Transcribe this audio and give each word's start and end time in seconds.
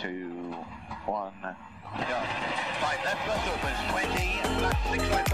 two, 0.00 0.54
one. 1.06 1.32
Go. 1.42 2.22
Left 3.04 3.48
opens 3.48 3.90
20, 3.90 4.62
left 4.62 4.90
six 4.90 5.04
right 5.08 5.27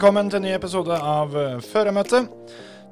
Velkommen 0.00 0.30
til 0.32 0.38
en 0.38 0.46
ny 0.48 0.52
episode 0.56 0.96
av 0.96 1.28
Føremøtet. 1.28 1.66
Føremøte. 1.68 2.20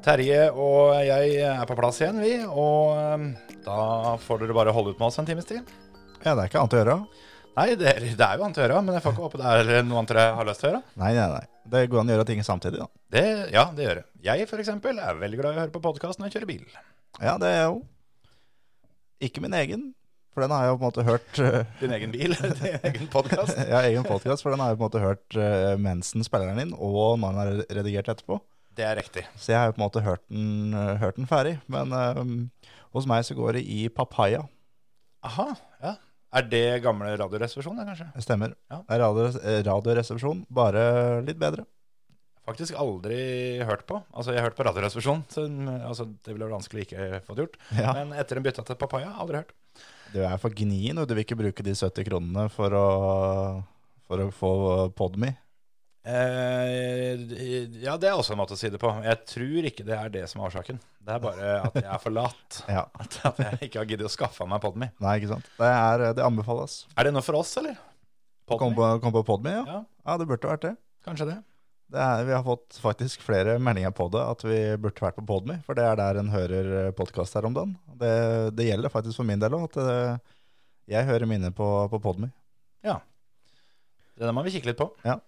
Terje 0.05 0.43
og 0.53 0.91
jeg 1.07 1.39
er 1.41 1.63
på 1.65 1.77
plass 1.79 2.03
igjen, 2.03 2.19
vi. 2.21 2.35
Og 2.45 2.99
eh, 3.01 3.55
da 3.65 3.77
får 4.21 4.43
dere 4.43 4.57
bare 4.59 4.75
holde 4.77 4.93
ut 4.93 5.01
med 5.01 5.07
oss 5.07 5.17
en 5.23 5.25
times 5.25 5.49
tid. 5.49 5.71
Ja, 6.21 6.35
det 6.35 6.43
er 6.43 6.51
ikke 6.51 6.61
annet 6.61 6.77
å 6.77 6.83
gjøre. 6.83 6.97
Nei, 7.55 7.65
det 7.81 7.89
er, 7.95 8.05
det 8.05 8.27
er 8.27 8.37
jo 8.37 8.45
annet 8.45 8.61
å 8.61 8.63
gjøre, 8.67 8.83
men 8.85 8.99
jeg 8.99 9.05
får 9.07 9.17
ikke 9.17 9.25
håpe 9.25 9.41
det 9.41 9.55
er 9.55 9.89
noe 9.89 10.03
annet 10.03 10.13
dere 10.13 10.27
har 10.37 10.51
lyst 10.51 10.61
til 10.61 10.69
å 10.69 10.75
gjøre. 10.75 10.83
Nei, 11.01 11.15
nei, 11.17 11.25
nei. 11.33 11.41
Det 11.79 11.83
går 11.89 12.03
an 12.03 12.13
å 12.13 12.17
gjøre 12.19 12.29
ting 12.29 12.45
samtidig, 12.45 12.85
da. 12.85 12.91
Det, 13.17 13.25
ja, 13.57 13.65
det 13.79 13.89
gjør 13.89 14.03
det. 14.03 14.07
Jeg 14.29 14.51
for 14.53 14.67
eksempel 14.67 15.01
er 15.01 15.25
veldig 15.25 15.41
glad 15.41 15.57
i 15.57 15.57
å 15.57 15.63
høre 15.63 15.77
på 15.79 15.85
podkast 15.89 16.21
når 16.21 16.29
jeg 16.29 16.37
kjører 16.37 16.53
bil. 16.53 16.69
Ja, 17.25 17.39
det 17.41 17.55
er 17.55 17.57
jeg 17.63 17.71
jo. 17.71 17.81
Ikke 19.31 19.47
min 19.47 19.57
egen, 19.65 19.89
for 20.35 20.45
den 20.45 20.55
har 20.55 20.67
jeg 20.67 20.77
på 20.77 20.79
en 20.79 20.89
måte 20.89 21.07
hørt 21.09 21.41
eh, 21.45 21.65
Din 21.81 21.97
egen 21.97 22.15
bil, 22.15 22.37
din 22.37 22.79
egen 22.83 23.09
podkast. 23.13 23.57
ja, 23.65 23.83
egen 23.89 24.07
podkast, 24.07 24.45
for 24.45 24.55
den 24.55 24.63
har 24.63 24.75
jeg 24.75 24.79
på 24.79 24.85
en 24.85 24.91
måte 24.91 25.03
hørt 25.03 25.39
Mensen 25.39 25.83
mens 25.89 26.15
den 26.15 26.27
spiller 26.27 26.53
den 26.53 26.69
inn, 26.69 26.77
og 26.77 27.19
når 27.23 27.35
den 27.35 27.43
er 27.43 27.81
redigert 27.81 28.13
etterpå. 28.13 28.39
Det 28.79 28.87
er 28.87 28.95
riktig. 29.01 29.25
Så 29.35 29.53
jeg 29.53 29.59
har 29.59 29.71
jo 29.71 29.75
på 29.75 29.81
en 29.81 29.87
måte 29.89 30.03
hørt 30.07 30.23
den, 30.31 30.75
eh, 30.75 30.99
hørt 31.03 31.17
den 31.19 31.27
ferdig. 31.27 31.57
Men 31.67 31.91
um, 31.93 32.37
hos 32.95 33.09
meg 33.11 33.25
så 33.27 33.35
går 33.35 33.59
det 33.59 33.65
i 33.67 33.89
papaya. 33.91 34.45
Aha, 35.27 35.49
ja. 35.83 35.97
Er 36.39 36.45
det 36.47 36.83
gamle 36.85 37.17
Radioresepsjon, 37.19 37.81
kanskje? 37.89 38.07
Det 38.15 38.23
stemmer. 38.23 38.55
Ja. 38.71 38.83
Det 38.85 38.95
er 38.95 39.03
radio, 39.03 39.27
eh, 39.41 39.63
radioresepsjon, 39.67 40.45
bare 40.53 40.85
litt 41.27 41.41
bedre. 41.41 41.65
Faktisk 42.47 42.77
aldri 42.81 43.19
hørt 43.67 43.85
på. 43.89 43.99
Altså, 44.15 44.33
jeg 44.33 44.41
har 44.41 44.51
hørt 44.51 44.57
på 44.57 44.65
Radioresepsjon, 44.69 45.25
så 45.33 45.49
altså, 45.89 46.07
det 46.07 46.33
ville 46.33 46.47
vært 46.47 46.61
vanskelig 46.61 46.87
ikke 46.87 47.23
fått 47.27 47.43
gjort. 47.43 47.59
Ja. 47.77 47.97
Men 47.99 48.15
etter 48.17 48.39
en 48.39 48.47
bytta 48.47 48.63
til 48.65 48.79
Papaya, 48.79 49.11
aldri 49.19 49.43
hørt. 49.43 49.57
Du 50.13 50.23
er 50.25 50.39
for 50.41 50.55
gnien, 50.57 50.97
og 50.99 51.09
du 51.09 51.13
vil 51.17 51.25
ikke 51.27 51.37
bruke 51.39 51.65
de 51.67 51.75
70 51.77 52.07
kronene 52.09 52.47
for 52.53 52.73
å, 52.77 52.87
for 54.09 54.25
å 54.25 54.31
få 54.33 54.53
Podme. 54.97 55.35
Eh, 56.09 57.21
ja, 57.83 57.99
det 58.01 58.09
er 58.09 58.17
også 58.17 58.33
en 58.33 58.41
måte 58.41 58.57
å 58.57 58.59
si 58.61 58.71
det 58.73 58.81
på. 58.81 58.89
Jeg 59.05 59.19
tror 59.29 59.67
ikke 59.69 59.85
det 59.85 59.97
er 59.99 60.13
det 60.15 60.23
som 60.31 60.41
er 60.41 60.49
årsaken. 60.49 60.79
Det 61.05 61.13
er 61.17 61.21
bare 61.21 61.51
at 61.67 61.77
jeg 61.77 61.91
er 61.93 62.01
for 62.01 62.17
lat. 62.17 62.61
Ja. 62.79 62.87
At, 62.97 63.19
jeg 63.43 63.69
ikke 63.69 63.83
har 63.83 63.91
giddet 63.91 64.09
å 64.09 64.13
skaffe 64.13 64.47
meg 64.49 64.63
Podme. 64.65 64.91
Nei, 65.05 65.15
ikke 65.21 65.35
sant. 65.35 65.53
Det, 65.59 65.69
er, 65.69 66.07
det 66.17 66.25
anbefales. 66.25 66.81
Er 66.97 67.09
det 67.09 67.15
noe 67.17 67.25
for 67.27 67.41
oss, 67.41 67.53
eller? 67.61 67.77
Kom 68.49 68.73
på, 68.77 68.89
kom 69.05 69.13
på 69.13 69.25
Podme, 69.29 69.53
ja. 69.59 69.65
Ja, 69.69 69.83
Ja, 70.09 70.17
det 70.17 70.29
burde 70.31 70.49
vært 70.55 70.65
det. 70.65 70.75
kanskje 71.05 71.29
det. 71.35 71.39
Er, 71.97 72.25
vi 72.29 72.35
har 72.35 72.43
fått 72.45 72.77
faktisk 72.83 73.23
flere 73.25 73.57
meldinger 73.63 73.93
på 73.97 74.09
det, 74.13 74.21
at 74.21 74.43
vi 74.45 74.59
burde 74.81 75.05
vært 75.05 75.17
på 75.17 75.25
Podme. 75.29 75.59
For 75.67 75.79
det 75.79 75.87
er 75.89 75.97
der 76.01 76.21
en 76.21 76.33
hører 76.33 76.91
podkast 76.99 77.37
her 77.39 77.49
om 77.49 77.57
dagen. 77.57 77.77
Det, 78.01 78.11
det 78.59 78.69
gjelder 78.69 78.93
faktisk 78.93 79.21
for 79.21 79.29
min 79.29 79.41
del 79.41 79.57
òg, 79.57 79.69
at 79.71 79.79
eh, 79.83 80.37
jeg 80.95 81.09
hører 81.09 81.31
mine 81.31 81.53
på, 81.55 81.69
på 81.93 82.01
Podme. 82.05 82.31
Ja. 82.85 82.99
Det 84.19 84.35
må 84.35 84.45
vi 84.45 84.53
kikke 84.57 84.73
litt 84.73 84.81
på. 84.81 84.91
Ja. 85.07 85.19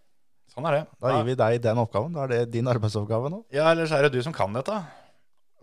Sånn 0.51 0.67
er 0.67 0.81
det. 0.81 0.83
Da 0.99 1.15
gir 1.15 1.29
vi 1.29 1.37
deg 1.39 1.61
den 1.63 1.79
oppgaven. 1.79 2.17
Da 2.17 2.25
er 2.27 2.33
det 2.33 2.41
din 2.57 2.69
arbeidsoppgave 2.71 3.31
nå. 3.31 3.45
Ja, 3.55 3.69
ellers 3.71 3.95
er 3.95 4.07
det 4.07 4.17
du 4.17 4.21
som 4.27 4.35
kan 4.35 4.53
dette. 4.57 4.81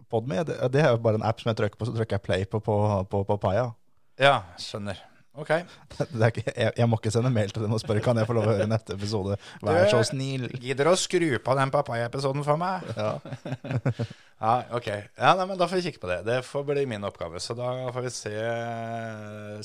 Podme 0.08 0.46
det, 0.48 0.56
det 0.72 0.80
er 0.80 0.94
jo 0.94 1.02
bare 1.04 1.20
en 1.20 1.28
app 1.28 1.42
som 1.44 1.52
jeg 1.52 1.60
trykker 1.60 1.80
på, 1.80 1.90
så 1.90 1.96
trykker 1.98 2.16
jeg 2.16 2.24
play 2.24 2.48
på, 2.48 2.62
på, 2.64 2.78
på 3.12 3.26
Papaya. 3.28 3.74
Ja, 4.22 4.40
skjønner. 4.62 5.02
Ok. 5.38 5.52
Ikke, 6.28 6.44
jeg, 6.50 6.72
jeg 6.80 6.88
må 6.90 6.98
ikke 6.98 7.12
sende 7.14 7.30
mail 7.34 7.52
til 7.54 7.62
dem 7.66 7.76
og 7.76 7.82
spørre 7.84 8.02
kan 8.06 8.18
jeg 8.18 8.26
få 8.30 8.34
lov 8.38 8.48
å 8.48 8.54
høre 8.56 8.66
neste 8.70 8.96
episode. 8.98 9.38
Vær 9.62 9.86
så 9.92 10.00
snill. 10.10 10.48
Gidder 10.64 10.90
å 10.90 10.96
skru 10.98 11.28
på 11.44 11.58
den 11.60 11.74
Papaya-episoden 11.74 12.46
for 12.48 12.58
meg? 12.62 12.88
Ja. 12.98 13.12
Ja, 14.38 14.52
ok. 14.78 14.86
Ja, 15.18 15.32
nei, 15.34 15.48
men 15.50 15.58
Da 15.58 15.66
får 15.66 15.80
vi 15.80 15.88
kikke 15.88 16.02
på 16.04 16.10
det. 16.12 16.20
Det 16.28 16.36
får 16.46 16.66
bli 16.68 16.84
min 16.86 17.06
oppgave. 17.08 17.40
Så 17.42 17.56
da 17.58 17.72
får 17.90 18.04
vi 18.06 18.12
se 18.14 18.34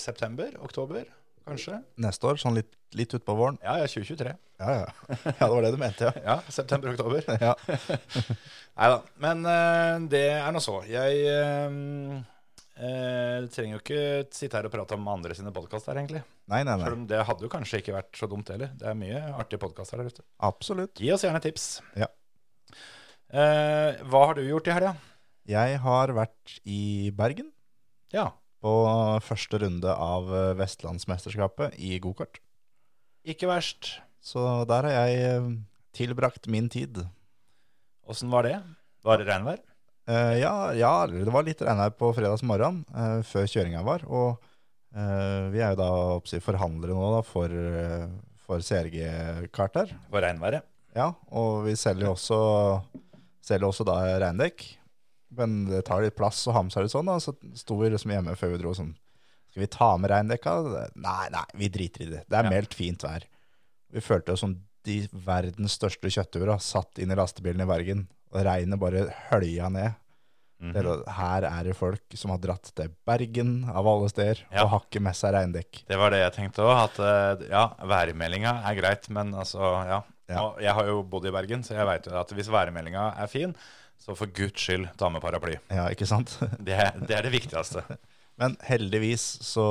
september, 0.01 0.55
oktober, 0.65 1.05
kanskje. 1.45 1.77
Neste 2.01 2.31
år, 2.31 2.41
sånn 2.41 2.57
litt, 2.57 2.71
litt 2.97 3.13
utpå 3.19 3.35
våren. 3.37 3.59
Ja, 3.61 3.75
ja, 3.83 3.91
2023. 3.93 4.33
Ja, 4.63 4.77
ja. 4.79 4.87
ja, 5.29 5.35
det 5.43 5.51
var 5.53 5.67
det 5.67 5.75
du 5.75 5.79
mente, 5.83 6.09
ja. 6.09 6.25
Ja, 6.25 6.39
september-oktober. 6.49 7.29
ja. 7.37 7.53
Nei 8.73 8.89
da. 8.95 8.99
Men 9.27 9.45
eh, 9.53 10.09
det 10.15 10.25
er 10.39 10.57
nå 10.57 10.65
så. 10.65 10.79
Jeg 10.89 11.21
eh, 12.83 13.39
eh, 13.39 13.47
trenger 13.55 13.77
jo 13.77 13.81
ikke 13.83 14.03
sitte 14.35 14.59
her 14.59 14.67
og 14.69 14.73
prate 14.75 14.97
om 14.99 15.09
andre 15.13 15.37
sine 15.39 15.53
podkaster, 15.55 15.97
egentlig. 16.01 16.23
Nei, 16.51 16.63
nei, 16.67 16.75
nei. 16.77 16.85
Selv 16.89 16.99
om 16.99 17.07
det 17.11 17.23
hadde 17.29 17.47
jo 17.47 17.51
kanskje 17.53 17.81
ikke 17.83 17.95
vært 17.97 18.19
så 18.19 18.29
dumt 18.31 18.51
heller. 18.53 18.73
Det 18.79 18.89
er 18.91 18.99
mye 18.99 19.23
artige 19.39 19.63
podkaster 19.63 20.03
der 20.03 20.11
ute. 20.13 20.25
Absolutt. 20.49 20.99
Gi 21.01 21.13
oss 21.15 21.25
gjerne 21.27 21.41
tips. 21.45 21.69
Ja. 21.99 22.11
Eh, 23.33 24.03
hva 24.11 24.27
har 24.29 24.37
du 24.37 24.43
gjort 24.45 24.69
i 24.69 24.75
helga? 24.77 24.93
Jeg 25.49 25.79
har 25.83 26.13
vært 26.15 26.59
i 26.69 27.11
Bergen 27.17 27.49
Ja. 28.13 28.29
på 28.63 28.73
første 29.25 29.59
runde 29.63 29.91
av 29.95 30.29
eh, 30.31 30.53
Vestlandsmesterskapet 30.61 31.79
i 31.81 31.97
gokart. 32.03 32.39
Ikke 33.25 33.49
verst. 33.51 33.97
Så 34.23 34.43
der 34.71 34.87
har 34.87 35.09
jeg 35.09 35.25
eh, 35.31 35.49
tilbrakt 35.97 36.47
min 36.51 36.69
tid. 36.71 37.03
Åssen 38.07 38.31
var 38.31 38.47
det? 38.47 38.59
Var 39.03 39.19
det 39.19 39.27
regnvær? 39.27 39.63
Eh, 40.09 40.39
ja, 40.41 40.73
ja, 40.75 41.07
det 41.07 41.31
var 41.31 41.47
litt 41.47 41.63
regnvær 41.63 41.93
på 41.95 42.11
fredags 42.17 42.43
morgen 42.47 42.81
uh, 42.91 43.21
før 43.27 43.47
kjøringa 43.47 43.85
var. 43.87 44.03
Og 44.11 44.35
uh, 44.97 45.49
vi 45.53 45.63
er 45.63 45.75
jo 45.75 45.79
da 45.83 45.91
oppsi, 46.19 46.41
forhandlere 46.43 46.97
nå 46.97 47.11
da, 47.17 47.23
for, 47.27 47.53
eh, 47.55 48.09
for 48.43 48.65
CRG-kart 48.67 49.79
her. 49.79 49.95
For 50.11 50.25
regnværet? 50.25 50.67
Ja, 50.97 51.13
og 51.33 51.63
vi 51.69 51.77
selger 51.79 52.11
også, 52.11 52.39
selger 53.47 53.71
også 53.71 53.87
da 53.89 54.01
regndekk. 54.21 54.67
Men 55.33 55.63
det 55.71 55.87
tar 55.89 56.03
litt 56.05 56.19
plass 56.19 56.43
å 56.51 56.53
ha 56.53 56.61
med 56.67 56.75
seg 56.75 56.85
litt 56.85 56.93
sånn. 56.93 57.09
Da. 57.09 57.17
Så 57.23 57.33
sto 57.57 57.79
vi 57.81 57.89
liksom 57.95 58.13
hjemme 58.13 58.35
før 58.37 58.53
vi 58.53 58.59
dro 58.61 58.75
sånn 58.77 58.91
Skal 59.53 59.63
vi 59.63 59.69
ta 59.73 59.89
med 60.01 60.11
regndekka? 60.13 60.53
Nei, 61.01 61.31
nei, 61.33 61.47
vi 61.61 61.71
driter 61.73 62.05
i 62.05 62.11
det. 62.11 62.21
Det 62.29 62.37
er 62.37 62.45
Ja. 62.45 62.53
meldt 62.53 62.75
fint 62.77 63.01
vær. 63.05 63.25
Vi 63.93 64.01
følte 64.01 64.33
oss 64.35 64.41
som 64.45 64.59
de 64.85 64.99
verdens 65.13 65.79
største 65.79 66.11
kjøtthuer 66.11 66.53
satt 66.61 66.99
inn 66.99 67.13
i 67.13 67.17
lastebilen 67.17 67.63
i 67.65 67.69
Bergen. 67.69 68.07
Og 68.33 68.45
regnet 68.47 68.81
bare 68.81 69.07
hølja 69.31 69.69
ned. 69.73 69.99
Mm 70.63 70.77
er- 70.79 71.11
Her 71.11 71.43
er 71.49 71.65
det 71.67 71.75
folk 71.75 72.15
som 72.15 72.31
har 72.31 72.39
dratt 72.39 72.71
til 72.79 72.89
Bergen 73.05 73.65
av 73.69 73.87
alle 73.87 74.09
steder 74.09 74.45
Ja. 74.53 74.63
og 74.63 74.69
har 74.71 74.81
ikke 74.87 75.01
med 75.03 75.17
seg 75.19 75.35
regndekk. 75.35 75.81
Det 75.89 75.99
var 75.99 76.11
det 76.15 76.21
jeg 76.23 76.33
tenkte 76.37 76.63
òg. 76.63 76.85
At 76.85 76.99
eh, 77.03 77.49
ja, 77.51 77.65
værmeldinga 77.83 78.53
er 78.71 78.77
greit, 78.79 79.09
men 79.11 79.35
altså, 79.35 79.59
ja. 79.89 80.03
Ja. 80.31 80.39
Og 80.47 80.61
Jeg 80.63 80.73
har 80.73 80.87
jo 80.87 81.03
bodd 81.03 81.27
i 81.27 81.33
Bergen, 81.35 81.65
så 81.67 81.75
jeg 81.75 81.85
veit 81.89 82.07
jo 82.07 82.15
at 82.21 82.31
hvis 82.31 82.49
værmeldinga 82.49 83.09
er 83.19 83.27
fin, 83.27 83.57
så 83.99 84.15
for 84.17 84.27
guds 84.31 84.55
skyld 84.63 84.87
ta 84.97 85.09
med 85.11 85.21
paraply. 85.21 85.59
Ja, 85.69 85.89
ikke 85.91 86.07
sant? 86.07 86.39
Det, 86.63 86.79
det 87.09 87.11
er 87.19 87.23
det 87.27 87.33
viktigste. 87.35 87.83
Men 88.39 88.55
heldigvis 88.65 89.21
så, 89.45 89.67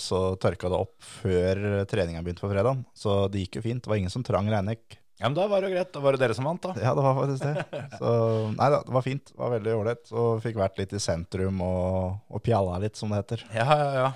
så 0.00 0.34
tørka 0.42 0.68
det 0.72 0.80
opp 0.80 0.96
før 1.20 1.84
treninga 1.88 2.22
begynte 2.24 2.42
på 2.42 2.50
fredag. 2.50 2.82
Så 2.98 3.28
det 3.30 3.44
gikk 3.46 3.60
jo 3.60 3.62
fint. 3.68 3.84
Det 3.84 3.92
var 3.92 4.00
ingen 4.00 4.10
som 4.12 4.24
trang 4.26 4.48
regndekk. 4.50 4.96
Ja, 5.20 5.28
men 5.28 5.36
Da 5.36 5.44
var 5.52 5.60
det 5.60 5.68
jo 5.70 5.74
greit. 5.76 5.90
Da 5.92 6.00
var 6.00 6.16
det 6.16 6.22
dere 6.22 6.34
som 6.36 6.46
vant, 6.48 6.62
da. 6.64 6.72
Ja, 6.80 6.94
det 6.96 7.02
var 7.04 7.14
faktisk 7.18 7.44
det. 7.44 7.82
Så 8.00 8.10
nei 8.56 8.68
da, 8.72 8.80
det 8.86 8.94
var 8.96 9.04
fint. 9.04 9.26
Det 9.30 9.36
var 9.42 9.52
veldig 9.52 9.74
ålreit. 9.76 10.10
Og 10.16 10.40
fikk 10.44 10.56
vært 10.62 10.80
litt 10.80 10.94
i 10.96 11.00
sentrum 11.02 11.60
og, 11.66 12.18
og 12.32 12.42
pjalla 12.46 12.78
litt, 12.80 12.96
som 12.96 13.12
det 13.12 13.20
heter. 13.22 13.44
Ja, 13.54 13.66
ja, 13.68 13.88
ja. 14.00 14.10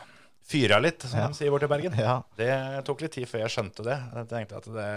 Fyra 0.44 0.76
litt, 0.84 1.04
som 1.08 1.20
Ja. 1.20 1.26
de 1.28 1.36
sier 1.38 1.52
borte 1.52 1.68
i 1.68 1.72
Bergen. 1.72 1.94
Ja, 1.96 2.18
Det 2.36 2.50
tok 2.88 3.04
litt 3.04 3.14
tid 3.16 3.28
før 3.30 3.44
jeg 3.46 3.52
skjønte 3.54 3.84
det. 3.86 3.98
Jeg 4.16 4.28
tenkte 4.32 4.58
at 4.60 4.66
det, 4.74 4.88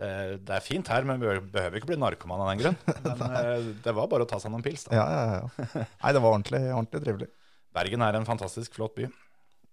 det, 0.00 0.12
det 0.48 0.54
er 0.56 0.64
fint 0.64 0.88
her, 0.92 1.04
men 1.08 1.20
vi 1.20 1.34
behøver 1.56 1.80
ikke 1.80 1.90
bli 1.94 1.98
narkoman 2.00 2.44
av 2.44 2.52
den 2.52 2.62
grunn. 2.62 2.78
Men 3.08 3.24
eh, 3.40 3.66
det 3.84 3.92
var 3.96 4.08
bare 4.12 4.24
å 4.24 4.30
ta 4.30 4.40
seg 4.40 4.52
noen 4.54 4.64
pils, 4.64 4.86
da. 4.88 4.96
ja, 5.00 5.04
ja. 5.08 5.66
ja. 5.74 5.84
Nei, 6.04 6.12
det 6.16 6.22
var 6.24 6.32
ordentlig, 6.36 6.62
ordentlig 6.72 7.04
trivelig. 7.04 7.28
Bergen 7.76 8.04
er 8.06 8.16
en 8.20 8.28
fantastisk 8.28 8.76
flott 8.76 8.96
by. 9.00 9.08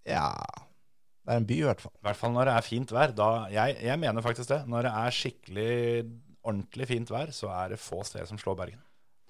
Ja 0.10 0.28
Det 1.32 1.38
er 1.38 1.40
en 1.40 1.48
by, 1.48 1.58
i 1.62 1.68
hvert 1.70 1.80
fall. 1.80 1.94
I 1.96 2.04
hvert 2.10 2.20
fall 2.20 2.34
når 2.36 2.50
det 2.50 2.54
er 2.60 2.66
fint 2.66 2.90
vær. 2.92 3.12
Da, 3.16 3.28
jeg, 3.54 3.76
jeg 3.88 4.00
mener 4.02 4.24
faktisk 4.26 4.50
det. 4.52 4.58
Når 4.68 4.84
det 4.84 4.90
er 5.00 5.14
skikkelig 5.16 5.76
ordentlig 6.44 6.88
fint 6.90 7.14
vær, 7.14 7.32
så 7.32 7.48
er 7.56 7.72
det 7.72 7.78
få 7.80 8.02
steder 8.04 8.28
som 8.28 8.40
slår 8.42 8.58
Bergen. 8.60 8.82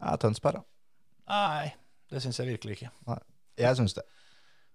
Ja, 0.02 0.16
Tønsberg, 0.18 0.64
da. 0.64 0.66
Nei, 1.30 1.68
det 2.10 2.24
syns 2.24 2.42
jeg 2.42 2.50
virkelig 2.56 2.80
ikke. 2.80 2.90
Nei. 3.06 3.20
Jeg 3.62 3.78
syns 3.78 3.94
det. 4.00 4.08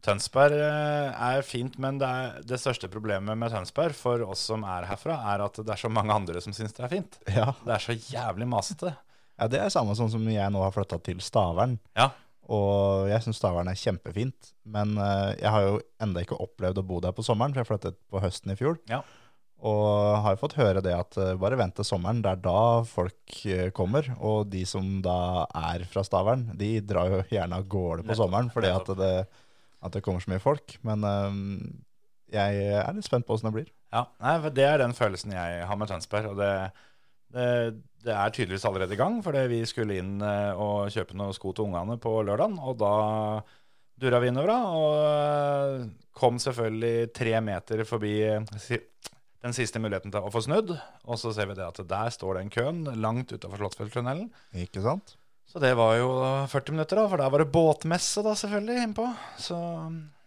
Tønsberg 0.07 0.55
eh, 0.55 1.25
er 1.33 1.43
fint, 1.43 1.81
men 1.83 1.99
det, 1.99 2.07
er, 2.07 2.37
det 2.47 2.61
største 2.63 2.87
problemet 2.93 3.35
med 3.41 3.51
Tønsberg 3.51 3.97
for 3.99 4.23
oss 4.29 4.45
som 4.53 4.63
er 4.69 4.87
herfra, 4.87 5.19
er 5.33 5.43
at 5.49 5.59
det 5.59 5.73
er 5.75 5.83
så 5.83 5.91
mange 5.91 6.15
andre 6.15 6.45
som 6.45 6.55
syns 6.55 6.77
det 6.77 6.85
er 6.87 6.93
fint. 6.93 7.19
Ja. 7.27 7.49
Det 7.65 7.75
er 7.75 7.83
så 7.89 7.97
jævlig 7.97 8.47
masete. 8.55 8.95
ja, 9.35 9.51
Det 9.51 9.65
er 9.65 9.75
samme 9.75 9.99
sånn 9.99 10.13
som 10.15 10.31
jeg 10.31 10.55
nå 10.55 10.63
har 10.63 10.77
flytta 10.77 11.01
til 11.03 11.19
Stavern. 11.25 11.81
Ja. 11.99 12.13
Og 12.53 13.09
jeg 13.11 13.25
syns 13.25 13.41
Stavern 13.41 13.71
er 13.71 13.79
kjempefint. 13.79 14.53
Men 14.71 14.95
eh, 15.03 15.37
jeg 15.41 15.53
har 15.53 15.67
jo 15.67 15.79
enda 16.03 16.23
ikke 16.23 16.39
opplevd 16.43 16.83
å 16.83 16.87
bo 16.87 17.01
der 17.03 17.15
på 17.17 17.25
sommeren, 17.27 17.55
for 17.55 17.65
jeg 17.65 17.71
flyttet 17.73 18.03
på 18.13 18.23
høsten 18.23 18.55
i 18.55 18.59
fjor. 18.59 18.79
Ja. 18.91 19.03
Og 19.65 20.21
har 20.21 20.37
fått 20.37 20.59
høre 20.59 20.83
det 20.85 20.93
at 20.93 21.17
eh, 21.21 21.33
bare 21.41 21.57
vent 21.57 21.79
til 21.79 21.87
sommeren, 21.89 22.21
det 22.25 22.35
er 22.35 22.43
da 22.45 22.85
folk 22.87 23.39
eh, 23.49 23.71
kommer. 23.77 24.11
Og 24.21 24.51
de 24.53 24.67
som 24.69 24.99
da 25.05 25.47
er 25.73 25.87
fra 25.91 26.05
Stavern, 26.07 26.51
de 26.61 26.77
drar 26.85 27.11
jo 27.13 27.23
gjerne 27.33 27.63
av 27.63 27.67
gårde 27.73 28.05
på 28.05 28.13
Nettopp, 28.13 28.21
sommeren 28.21 28.53
fordi 28.53 28.73
at 28.75 28.93
det, 29.01 29.15
at 29.87 29.97
det 29.97 30.05
kommer 30.05 30.23
så 30.23 30.35
mye 30.35 30.45
folk. 30.45 30.77
Men 30.87 31.07
eh, 31.09 31.41
jeg 32.37 32.69
er 32.83 32.93
litt 32.97 33.09
spent 33.09 33.27
på 33.27 33.37
åssen 33.37 33.49
det 33.49 33.57
blir. 33.57 33.73
Ja, 33.95 34.05
nei, 34.21 34.37
for 34.45 34.53
Det 34.53 34.67
er 34.67 34.83
den 34.83 34.97
følelsen 34.99 35.33
jeg 35.33 35.65
har 35.71 35.81
med 35.81 35.89
Tønsberg. 35.89 36.29
Og 36.35 36.41
det, 36.43 36.53
det, 37.33 37.49
det 38.07 38.15
er 38.15 38.33
tydeligvis 38.35 38.65
allerede 38.69 38.95
i 38.95 39.01
gang, 39.01 39.19
fordi 39.25 39.45
vi 39.51 39.61
skulle 39.69 39.99
inn 39.99 40.21
eh, 40.23 40.53
og 40.55 40.93
kjøpe 40.95 41.17
noen 41.19 41.35
sko 41.35 41.53
til 41.57 41.67
ungene 41.67 41.99
på 42.03 42.13
lørdagen. 42.27 42.59
Og 42.63 42.79
da 42.81 42.93
dura 44.01 44.21
vi 44.23 44.31
innover, 44.31 44.53
da. 44.53 44.59
Og 44.79 44.95
eh, 45.11 45.87
kom 46.17 46.41
selvfølgelig 46.43 47.11
tre 47.17 47.37
meter 47.45 47.83
forbi 47.89 48.15
eh, 48.29 48.81
den 49.47 49.57
siste 49.57 49.83
muligheten 49.83 50.15
til 50.15 50.27
å 50.27 50.33
få 50.33 50.45
snudd. 50.47 50.75
Og 51.07 51.21
så 51.21 51.35
ser 51.35 51.51
vi 51.51 51.59
det 51.59 51.67
at 51.67 51.83
der 51.83 52.15
står 52.15 52.41
den 52.41 52.53
køen 52.53 52.85
langt 53.03 53.35
utafor 53.35 53.65
Slottsfjelltunnelen. 53.65 54.31
Ikke 54.67 54.85
sant? 54.87 55.17
Så 55.47 55.63
det 55.63 55.77
var 55.79 55.95
jo 55.99 56.11
40 56.51 56.75
minutter, 56.75 56.99
da, 56.99 57.07
for 57.11 57.23
der 57.23 57.31
var 57.33 57.43
det 57.43 57.53
båtmesse, 57.55 58.23
da, 58.27 58.35
selvfølgelig, 58.39 58.89
innpå. 58.89 59.05
Så 59.39 59.59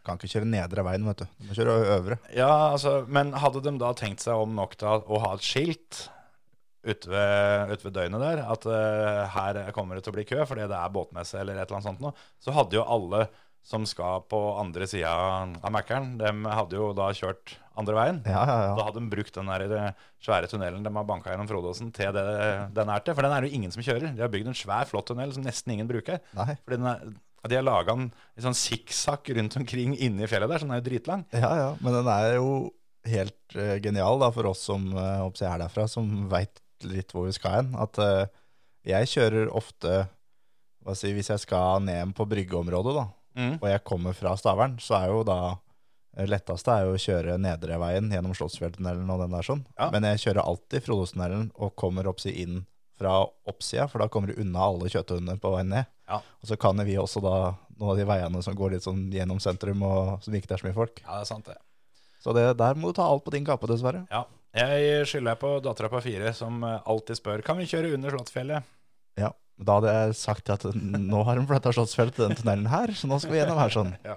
Kan 0.07 0.15
ikke 0.15 0.31
kjøre 0.31 0.47
nedre 0.47 0.85
veien, 0.87 1.03
vet 1.09 1.21
du. 1.21 1.27
Du 1.35 1.49
må 1.49 1.57
kjøre 1.57 1.75
øvre. 1.97 2.17
Ja, 2.33 2.71
altså, 2.71 3.01
men 3.11 3.35
hadde 3.35 3.61
de 3.65 3.75
da 3.81 3.91
tenkt 3.99 4.23
seg 4.23 4.39
om 4.39 4.55
nok 4.57 4.77
til 4.79 5.03
å 5.03 5.19
ha 5.25 5.35
et 5.35 5.43
skilt 5.45 6.07
ute 6.85 7.11
ved, 7.11 7.73
ut 7.73 7.85
ved 7.85 7.95
døgnet 7.97 8.23
der, 8.23 8.41
at 8.47 8.65
uh, 8.69 9.25
her 9.35 9.61
kommer 9.75 9.97
det 9.97 10.05
til 10.05 10.13
å 10.13 10.17
bli 10.17 10.27
kø 10.29 10.45
fordi 10.47 10.67
det 10.69 10.79
er 10.79 10.95
båtmesse 10.95 11.41
eller 11.41 11.57
et 11.57 11.65
eller 11.65 11.79
annet 11.79 11.89
sånt 11.89 12.03
noe, 12.03 12.27
så 12.39 12.55
hadde 12.55 12.79
jo 12.79 12.87
alle 12.87 13.25
som 13.69 13.83
skal 13.85 14.23
på 14.31 14.37
andre 14.57 14.87
sida 14.89 15.11
av 15.11 15.73
Mækkern, 15.73 16.13
de 16.17 16.31
hadde 16.47 16.77
jo 16.79 16.89
da 16.97 17.09
kjørt 17.13 17.57
andre 17.79 17.95
veien. 17.95 18.19
Ja, 18.27 18.41
ja, 18.47 18.71
Da 18.77 18.85
hadde 18.87 19.01
de 19.03 19.11
brukt 19.11 19.35
den 19.35 19.49
der 19.51 19.65
eh, 19.77 20.05
svære 20.23 20.49
tunnelen 20.51 20.83
de 20.83 20.91
har 20.95 21.07
banka 21.07 21.31
gjennom 21.31 21.47
Frodåsen 21.49 21.91
til 21.95 22.11
det 22.15 22.25
den 22.75 22.91
er 22.91 23.03
til. 23.03 23.15
For 23.15 23.25
den 23.25 23.35
er 23.35 23.43
det 23.43 23.51
jo 23.51 23.59
ingen 23.59 23.73
som 23.75 23.83
kjører. 23.85 24.13
De 24.15 24.23
har 24.23 24.31
bygd 24.31 24.51
en 24.51 24.57
svær, 24.57 24.87
flott 24.89 25.07
tunnel 25.11 25.31
som 25.35 25.45
nesten 25.45 25.75
ingen 25.75 25.89
bruker. 25.89 26.19
Nei. 26.39 26.55
Fordi 26.63 26.79
den 26.79 26.89
er, 26.91 27.05
de 27.45 27.59
har 27.59 27.67
laga 27.67 27.95
den 27.95 28.09
i 28.35 28.43
sånn 28.43 28.57
sikksakk 28.57 29.31
rundt 29.37 29.59
omkring 29.61 29.95
inne 29.95 30.25
i 30.25 30.31
fjellet 30.31 30.51
der, 30.51 30.59
så 30.59 30.67
den 30.67 30.75
er 30.75 30.81
jo 30.81 30.87
dritlang. 30.89 31.27
Ja, 31.35 31.51
ja. 31.59 31.69
Men 31.83 31.99
den 31.99 32.11
er 32.11 32.33
jo 32.35 32.49
helt 33.09 33.55
uh, 33.55 33.77
genial 33.83 34.19
da, 34.19 34.31
for 34.35 34.49
oss 34.49 34.65
som 34.67 34.89
uh, 34.91 35.23
er 35.29 35.61
derfra, 35.61 35.87
som 35.91 36.27
veit 36.31 36.59
litt 36.87 37.11
hvor 37.15 37.25
vi 37.27 37.33
skal 37.35 37.57
hen. 37.59 37.71
At 37.79 37.97
eh, 38.03 38.25
jeg 38.87 39.09
kjører 39.11 39.51
ofte 39.55 40.07
hva 40.85 40.93
si, 40.95 41.11
Hvis 41.13 41.27
jeg 41.29 41.41
skal 41.43 41.81
ned 41.83 42.13
på 42.15 42.25
bryggeområdet, 42.29 42.93
da, 42.95 43.07
Mm. 43.39 43.59
og 43.61 43.67
jeg 43.69 43.83
kommer 43.85 44.15
fra 44.17 44.31
Stavern, 44.35 44.79
så 44.81 44.95
er 45.03 45.11
jo 45.11 45.19
da 45.23 45.35
eh, 46.17 46.25
letteste 46.25 46.71
er 46.73 46.87
jo 46.87 46.95
å 46.95 46.99
kjøre 46.99 47.35
nedre 47.39 47.77
veien 47.79 48.09
gjennom 48.11 48.33
Slottsfjelltunnelen 48.35 49.07
og 49.13 49.19
den 49.21 49.35
der 49.35 49.45
sånn. 49.45 49.61
Ja. 49.77 49.89
Men 49.93 50.03
jeg 50.03 50.17
kjører 50.23 50.41
alltid 50.49 50.83
Frodostunnelen 50.83 51.51
og 51.55 51.75
kommer 51.79 52.07
oppsi 52.09 52.33
inn 52.41 52.65
fra 52.99 53.21
oppsida, 53.47 53.85
for 53.87 54.01
da 54.01 54.07
kommer 54.11 54.33
du 54.33 54.41
unna 54.41 54.59
alle 54.65 54.89
kjøtthundene 54.91 55.37
på 55.39 55.53
veien 55.53 55.69
ned. 55.71 55.85
Ja. 56.09 56.17
Og 56.41 56.49
så 56.49 56.57
kan 56.59 56.81
vi 56.83 56.97
også 56.99 57.21
da 57.23 57.35
noen 57.77 57.91
av 57.93 57.97
de 58.01 58.07
veiene 58.09 58.41
som 58.43 58.55
går 58.57 58.73
litt 58.73 58.83
sånn 58.83 59.05
gjennom 59.13 59.39
sentrum, 59.39 59.83
og 59.87 60.23
som 60.25 60.33
ikke 60.35 60.51
er 60.57 60.63
så 60.63 60.67
mye 60.67 60.75
folk. 60.81 60.99
Ja, 61.05 61.19
det 61.21 61.27
er 61.27 61.29
sant, 61.29 61.45
det. 61.45 61.55
Så 62.19 62.33
det, 62.35 62.57
der 62.59 62.75
må 62.75 62.89
du 62.89 62.97
ta 62.97 63.05
alt 63.07 63.23
på 63.23 63.31
din 63.31 63.45
kappe, 63.47 63.69
dessverre. 63.69 64.01
Ja. 64.11 64.25
Jeg 64.57 65.03
skylder 65.05 65.35
på 65.37 65.51
dattera 65.61 65.91
på 65.93 65.99
fire, 66.01 66.31
som 66.33 66.63
eh, 66.65 66.79
alltid 66.89 67.19
spør 67.19 67.43
Kan 67.45 67.59
vi 67.61 67.67
kjøre 67.69 67.91
under 67.93 68.15
Slottsfjellet. 68.15 68.65
Ja. 69.21 69.29
Da 69.59 69.75
hadde 69.75 69.91
jeg 69.91 70.15
sagt 70.15 70.49
at 70.53 70.63
nå 70.73 71.19
har 71.27 71.35
hun 71.37 71.45
flytta 71.49 71.73
Slottsfjellet 71.75 72.15
til 72.15 72.29
den 72.29 72.37
tunnelen 72.39 72.69
her, 72.71 72.93
så 72.95 73.09
nå 73.11 73.17
skal 73.19 73.33
vi 73.35 73.41
gjennom 73.41 73.59
her 73.59 73.73
sånn. 73.75 73.91
Ja. 74.07 74.15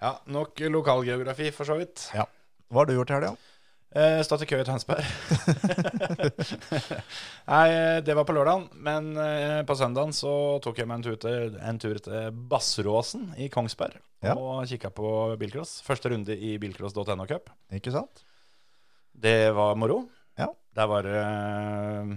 ja, 0.00 0.12
nok 0.30 0.60
lokalgeografi, 0.70 1.50
for 1.56 1.66
så 1.68 1.76
vidt. 1.80 2.06
Ja. 2.14 2.24
Hva 2.70 2.84
har 2.84 2.88
du 2.88 2.94
gjort 2.94 3.10
i 3.10 3.16
helga? 3.18 3.32
Eh, 3.98 4.20
Stått 4.22 4.44
i 4.44 4.48
kø 4.48 4.60
i 4.62 4.66
Tønsberg. 4.68 5.02
Nei, 7.48 7.68
det 8.04 8.14
var 8.16 8.26
på 8.28 8.34
lørdagen, 8.36 8.66
men 8.84 9.10
eh, 9.18 9.60
på 9.66 9.76
søndagen 9.80 10.12
så 10.16 10.32
tok 10.64 10.80
jeg 10.82 10.88
meg 10.90 11.00
en 11.00 11.06
tur 11.08 11.16
til, 11.22 11.56
en 11.64 11.80
tur 11.82 12.00
til 12.04 12.28
Basseråsen 12.52 13.30
i 13.40 13.48
Kongsberg 13.52 13.96
Ja. 14.24 14.34
og 14.36 14.66
kikka 14.68 14.90
på 14.94 15.10
bilcross. 15.40 15.78
Første 15.86 16.12
runde 16.12 16.36
i 16.36 16.56
bilcross.no 16.60 17.26
Cup. 17.30 17.48
Ikke 17.74 17.92
sant? 17.94 18.22
Det 19.18 19.50
var 19.56 19.78
moro. 19.78 20.02
Ja. 20.38 20.52
Der 20.78 20.90
var 20.90 21.06
det 21.06 21.18
uh, 21.18 22.12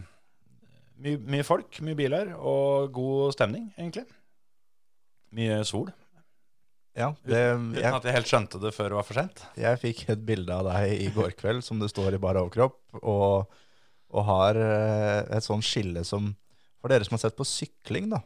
mye, 1.01 1.21
mye 1.37 1.47
folk, 1.47 1.79
mye 1.85 1.97
biler 1.97 2.35
og 2.37 2.91
god 2.95 3.33
stemning, 3.35 3.71
egentlig. 3.79 4.05
Mye 5.35 5.61
sol. 5.67 5.89
Ja, 6.97 7.13
det, 7.23 7.39
Uten 7.39 7.77
jeg, 7.79 7.87
at 7.87 8.05
jeg 8.07 8.15
helt 8.17 8.29
skjønte 8.29 8.59
det 8.59 8.73
før 8.75 8.91
det 8.91 8.97
var 8.97 9.05
for 9.07 9.15
sent. 9.15 9.45
jeg 9.55 9.79
fikk 9.79 10.01
et 10.11 10.23
bilde 10.27 10.51
av 10.51 10.67
deg 10.67 11.05
i 11.05 11.07
går 11.15 11.37
kveld 11.39 11.63
som 11.63 11.79
du 11.79 11.87
står 11.87 12.17
i 12.17 12.19
bar 12.19 12.39
overkropp, 12.41 12.81
og, 12.99 13.53
og 14.11 14.25
har 14.27 14.59
eh, 14.59 15.21
et 15.37 15.45
sånn 15.45 15.63
skille 15.63 16.03
som 16.07 16.33
For 16.81 16.91
dere 16.91 17.05
som 17.05 17.15
har 17.15 17.21
sett 17.23 17.37
på 17.37 17.45
sykling, 17.47 18.09
da. 18.11 18.19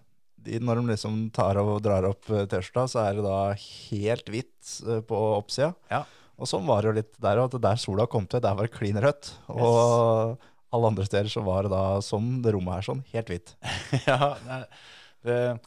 De, 0.46 0.58
når 0.64 0.80
de 0.80 0.94
liksom 0.94 1.18
tar 1.36 1.60
og 1.62 1.78
drar 1.86 2.08
opp 2.10 2.30
eh, 2.32 2.46
T-skjorta, 2.50 2.88
så 2.90 3.04
er 3.04 3.18
det 3.18 3.26
da 3.26 3.40
helt 3.60 4.32
hvitt 4.32 4.74
eh, 4.88 5.02
på 5.06 5.20
oppsida. 5.36 5.74
Ja. 5.92 6.02
Og 6.36 6.50
sånn 6.50 6.66
var 6.68 6.84
det 6.84 6.90
jo 6.90 6.98
litt 6.98 7.14
der 7.24 7.40
òg, 7.40 7.54
at 7.56 7.64
der 7.64 7.80
sola 7.80 8.08
kom 8.12 8.26
til, 8.28 8.44
der 8.44 8.58
var 8.58 8.68
det 8.68 8.76
klin 8.76 9.00
rødt. 9.00 9.32
Og 9.54 10.36
alle 10.76 10.92
andre 10.92 11.06
steder 11.08 11.32
så 11.32 11.44
var 11.46 11.66
det 11.66 11.72
da 11.72 11.84
sånn 12.04 12.42
det 12.44 12.52
rommet 12.56 12.80
her, 12.80 12.88
sånn 12.90 13.04
helt 13.14 13.32
hvitt. 13.32 13.56
ja, 14.10 14.36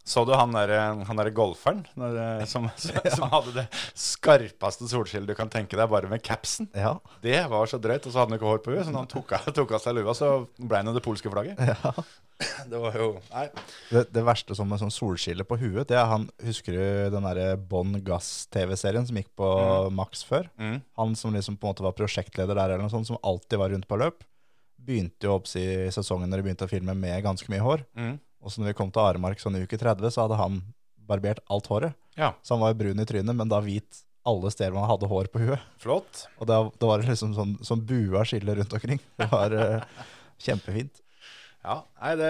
så 0.07 0.25
du 0.29 0.33
han 0.37 0.55
der, 0.55 0.73
han 1.09 1.21
der 1.21 1.31
golferen 1.35 1.85
når, 1.99 2.45
som, 2.51 2.69
som, 2.77 2.99
som 3.15 3.33
hadde 3.33 3.55
det 3.57 3.67
skarpeste 3.99 4.89
solskillet 4.91 5.29
du 5.29 5.35
kan 5.39 5.51
tenke 5.53 5.79
deg, 5.79 5.89
bare 5.91 6.11
med 6.11 6.23
capsen? 6.25 6.71
Ja. 6.77 6.97
Det 7.25 7.41
var 7.51 7.71
så 7.71 7.81
drøyt, 7.83 8.07
og 8.07 8.15
så 8.15 8.23
hadde 8.23 8.33
han 8.33 8.39
ikke 8.39 8.51
hår 8.53 8.63
på 8.65 8.75
huet, 8.75 8.87
så 8.87 8.95
når 8.95 9.07
han 9.07 9.13
tok 9.13 9.37
tok 9.59 9.77
av 9.77 9.85
seg 9.85 9.99
lua, 9.99 10.15
så 10.17 10.33
ble 10.59 10.83
han 10.83 10.91
jo 10.91 10.97
det 10.97 11.05
polske 11.05 11.33
flagget. 11.33 11.61
ja. 11.75 11.95
Det 12.71 12.79
var 12.79 12.95
jo 12.95 13.07
Nei. 13.33 13.49
Det, 13.91 14.05
det 14.15 14.23
verste 14.23 14.55
som 14.55 14.69
med 14.71 14.79
sånn 14.79 14.93
solskille 14.95 15.43
på 15.43 15.57
huet, 15.59 15.89
det 15.91 15.97
er 15.99 16.07
han 16.07 16.29
Husker 16.47 16.77
du 16.77 16.83
den 17.17 17.27
derre 17.27 17.57
Bånn 17.59 17.97
Gass-TV-serien 18.07 19.09
som 19.09 19.19
gikk 19.19 19.33
på 19.39 19.49
Max 19.91 20.23
før? 20.29 20.47
Mm. 20.55 20.77
Han 21.01 21.17
som 21.19 21.35
liksom 21.35 21.57
på 21.59 21.67
en 21.67 21.75
måte 21.75 21.87
var 21.87 21.97
prosjektleder 21.99 22.55
der, 22.55 22.77
eller 22.77 22.87
noe 22.87 22.95
sånt, 22.95 23.11
som 23.11 23.19
alltid 23.27 23.59
var 23.59 23.75
rundt 23.75 23.89
på 23.91 23.99
løp. 23.99 24.23
Begynte 24.79 25.27
jo 25.27 25.35
opp 25.35 25.51
i 25.59 25.67
sesongen 25.95 26.31
når 26.31 26.39
de 26.41 26.47
begynte 26.47 26.69
å 26.69 26.71
filme 26.71 26.95
med 26.95 27.25
ganske 27.27 27.51
mye 27.51 27.65
hår. 27.65 27.83
Mm. 27.99 28.15
Og 28.43 28.53
så 28.53 28.61
når 28.63 28.73
vi 28.73 28.77
kom 28.79 28.91
til 28.95 29.03
Aremark 29.03 29.41
sånn 29.43 29.57
i 29.59 29.65
uke 29.67 29.79
30, 29.81 30.13
så 30.15 30.25
hadde 30.27 30.39
han 30.41 30.61
barbert 31.09 31.41
alt 31.51 31.67
håret. 31.73 31.97
Ja, 32.19 32.33
Så 32.43 32.55
han 32.57 32.63
var 32.65 32.77
brun 32.79 33.01
i 33.01 33.07
trynet, 33.09 33.35
men 33.39 33.49
da 33.51 33.61
hvit 33.65 34.03
alle 34.29 34.51
steder 34.53 34.75
man 34.77 34.89
hadde 34.91 35.09
hår 35.09 35.31
på 35.33 35.41
huet. 35.41 35.63
flott. 35.81 36.27
Og 36.39 36.49
det, 36.51 36.57
det 36.79 36.89
var 36.91 37.05
liksom 37.07 37.35
sånn, 37.37 37.55
sånn 37.65 37.85
bua 37.89 38.25
skille 38.29 38.59
rundt 38.59 38.75
omkring. 38.77 39.01
Det 39.17 39.29
var 39.33 39.55
uh, 39.57 40.05
kjempefint. 40.43 41.01
Ja, 41.65 41.81
nei, 42.01 42.13
det, 42.17 42.29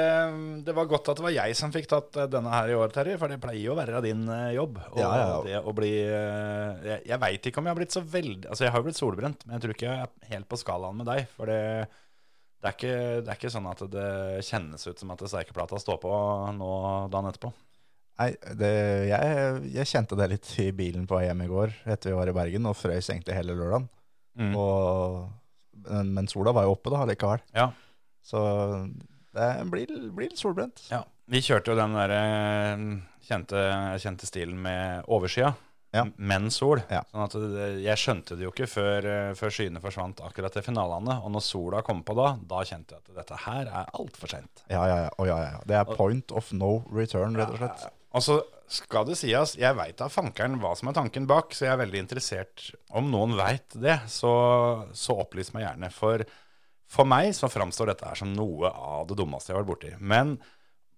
det 0.66 0.74
var 0.74 0.86
godt 0.88 1.10
at 1.12 1.18
det 1.20 1.24
var 1.26 1.34
jeg 1.34 1.56
som 1.58 1.70
fikk 1.74 1.86
tatt 1.90 2.16
eh, 2.16 2.28
denne 2.32 2.48
her 2.50 2.70
i 2.72 2.76
år, 2.78 2.88
Terje, 2.94 3.18
for 3.20 3.30
det 3.30 3.36
pleier 3.42 3.60
jo 3.60 3.74
å 3.74 3.76
være 3.78 4.00
din 4.06 4.22
eh, 4.32 4.54
jobb. 4.56 4.78
Og 4.88 4.96
Ja, 4.98 5.10
ja, 5.20 5.26
ja. 5.28 5.40
det 5.44 5.58
å 5.68 5.74
bli 5.76 5.90
Jeg, 5.92 7.02
jeg 7.10 7.20
veit 7.22 7.48
ikke 7.50 7.60
om 7.60 7.68
jeg 7.68 7.74
har 7.76 7.78
blitt 7.78 7.94
så 7.94 8.02
veldig 8.02 8.48
Altså, 8.48 8.64
jeg 8.64 8.72
har 8.72 8.80
jo 8.80 8.86
blitt 8.88 8.98
solbrent, 8.98 9.44
men 9.44 9.54
jeg 9.58 9.64
tror 9.66 9.74
ikke 9.76 9.86
jeg 9.90 10.06
er 10.06 10.32
helt 10.32 10.48
på 10.48 10.58
skalaen 10.58 10.96
med 11.02 11.10
deg. 11.10 11.28
For 11.36 11.52
det, 11.52 11.60
det, 12.58 12.66
er 12.66 12.74
ikke, 12.74 12.94
det 13.22 13.30
er 13.30 13.38
ikke 13.38 13.52
sånn 13.54 13.70
at 13.70 13.82
det 13.92 14.10
kjennes 14.46 14.86
ut 14.88 15.02
som 15.02 15.14
at 15.14 15.24
steikeplata 15.30 15.78
står 15.82 15.98
på 16.02 16.12
nå 16.58 16.70
dagen 17.12 17.30
etterpå. 17.30 17.52
Nei, 18.18 18.32
det, 18.58 18.70
jeg, 19.06 19.58
jeg 19.76 19.90
kjente 19.92 20.16
det 20.18 20.26
litt 20.32 20.48
i 20.58 20.72
bilen 20.74 21.04
på 21.06 21.20
hjem 21.22 21.44
i 21.44 21.50
går 21.50 21.74
etter 21.86 22.10
vi 22.10 22.16
var 22.18 22.30
i 22.30 22.34
Bergen, 22.34 22.66
og 22.66 22.74
frøs 22.74 23.12
egentlig 23.12 23.36
hele 23.36 23.54
lørdagen. 23.54 23.86
Mm. 24.38 24.56
Og, 24.58 25.28
men, 25.86 26.10
men 26.16 26.30
sola 26.30 26.54
var 26.56 26.66
jo 26.66 26.74
oppe 26.74 26.90
da 26.94 27.04
likevel. 27.06 27.44
Ja. 27.54 27.68
Så 28.26 28.40
det 29.38 29.46
blir, 29.70 29.92
blir 30.10 30.32
litt 30.32 30.40
solbrent. 30.40 30.82
Ja, 30.90 31.04
Vi 31.30 31.44
kjørte 31.46 31.70
jo 31.72 31.78
den 31.78 31.94
der 31.94 32.14
eh, 32.16 32.82
kjente, 33.28 33.62
kjente 34.02 34.26
stilen 34.26 34.58
med 34.66 35.06
overskya, 35.06 35.52
Ja. 35.94 36.04
men 36.16 36.50
sol. 36.52 36.82
Ja. 36.92 37.00
Sånn 37.08 37.24
at 37.24 37.36
det, 37.40 37.68
jeg 37.84 38.00
skjønte 38.00 38.36
det 38.36 38.44
jo 38.44 38.52
ikke 38.52 38.68
før, 38.68 39.08
eh, 39.08 39.30
før 39.38 39.54
skyene 39.54 39.80
forsvant 39.80 40.20
akkurat 40.26 40.52
til 40.52 40.66
finalene. 40.66 41.16
Og 41.24 41.32
når 41.32 41.44
sola 41.46 41.84
kom 41.86 42.02
på 42.06 42.16
da, 42.18 42.34
da 42.50 42.64
kjente 42.68 42.96
jeg 42.96 43.04
at 43.04 43.22
dette 43.22 43.38
her 43.46 43.70
er 43.70 43.92
altfor 43.96 44.34
sent. 44.34 44.64
Ja, 44.68 44.82
ja, 44.84 44.98
ja. 45.06 45.14
Oh, 45.16 45.28
ja, 45.28 45.38
ja. 45.46 45.62
Det 45.68 45.78
er 45.78 45.96
point 45.96 46.34
of 46.36 46.52
no 46.56 46.82
return, 46.92 47.38
rett 47.38 47.54
og 47.54 47.62
slett. 47.62 47.88
Og 48.18 48.24
så 48.24 48.40
skal 48.68 49.06
det 49.08 49.16
sies, 49.16 49.54
jeg 49.56 49.76
veit 49.78 49.96
da 49.96 50.10
fankeren 50.12 50.58
hva 50.60 50.74
som 50.76 50.90
er 50.90 50.98
tanken 50.98 51.28
bak, 51.28 51.54
så 51.56 51.64
jeg 51.64 51.72
er 51.72 51.80
veldig 51.80 52.02
interessert 52.02 52.66
Om 52.92 53.08
noen 53.08 53.32
veit 53.38 53.72
det, 53.80 53.96
så, 54.12 54.32
så 54.92 55.16
opplys 55.24 55.54
meg 55.54 55.64
gjerne. 55.64 55.88
For 55.94 56.24
for 56.88 57.08
meg 57.08 57.34
så 57.36 57.50
framstår 57.52 57.92
dette 57.92 58.08
her 58.08 58.16
som 58.18 58.32
noe 58.32 58.70
av 58.72 59.08
det 59.10 59.18
dummeste 59.20 59.52
jeg 59.52 59.58
har 59.58 59.64
vært 59.64 59.72
borti. 59.74 59.90
Men 60.00 60.38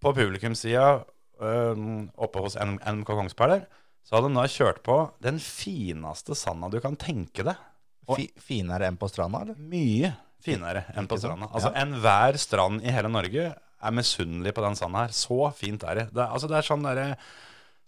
på 0.00 0.12
publikumssida 0.16 1.02
øh, 1.42 1.80
oppe 2.14 2.44
hos 2.44 2.56
NMK 2.60 3.10
Kongsberg 3.10 3.56
der, 3.56 3.64
så 4.06 4.16
hadde 4.16 4.30
de 4.32 4.38
da 4.40 4.46
kjørt 4.50 4.80
på 4.86 4.96
den 5.22 5.38
fineste 5.42 6.36
sanda 6.38 6.70
du 6.72 6.80
kan 6.82 6.96
tenke 6.98 7.46
deg. 7.46 7.66
Fi, 8.10 8.26
finere 8.42 8.88
enn 8.90 8.98
på 8.98 9.06
stranda, 9.10 9.44
eller? 9.44 9.58
Mye 9.70 10.10
finere 10.42 10.86
enn 10.96 11.08
på 11.08 11.18
stranda. 11.20 11.50
Altså 11.52 11.70
Ja. 11.74 11.84
Enhver 11.84 12.38
strand 12.40 12.82
i 12.82 12.90
hele 12.90 13.10
Norge 13.12 13.50
er 13.54 13.94
misunnelig 13.94 14.54
på 14.56 14.64
den 14.64 14.76
sanda 14.76 15.04
her. 15.04 15.14
Så 15.14 15.52
fint 15.56 15.84
er 15.84 15.94
det. 16.00 16.06
Det 16.14 16.22
er, 16.24 16.32
altså, 16.32 16.48
det 16.50 16.58
er 16.58 16.66
sånn 16.66 16.84
derre 16.84 17.06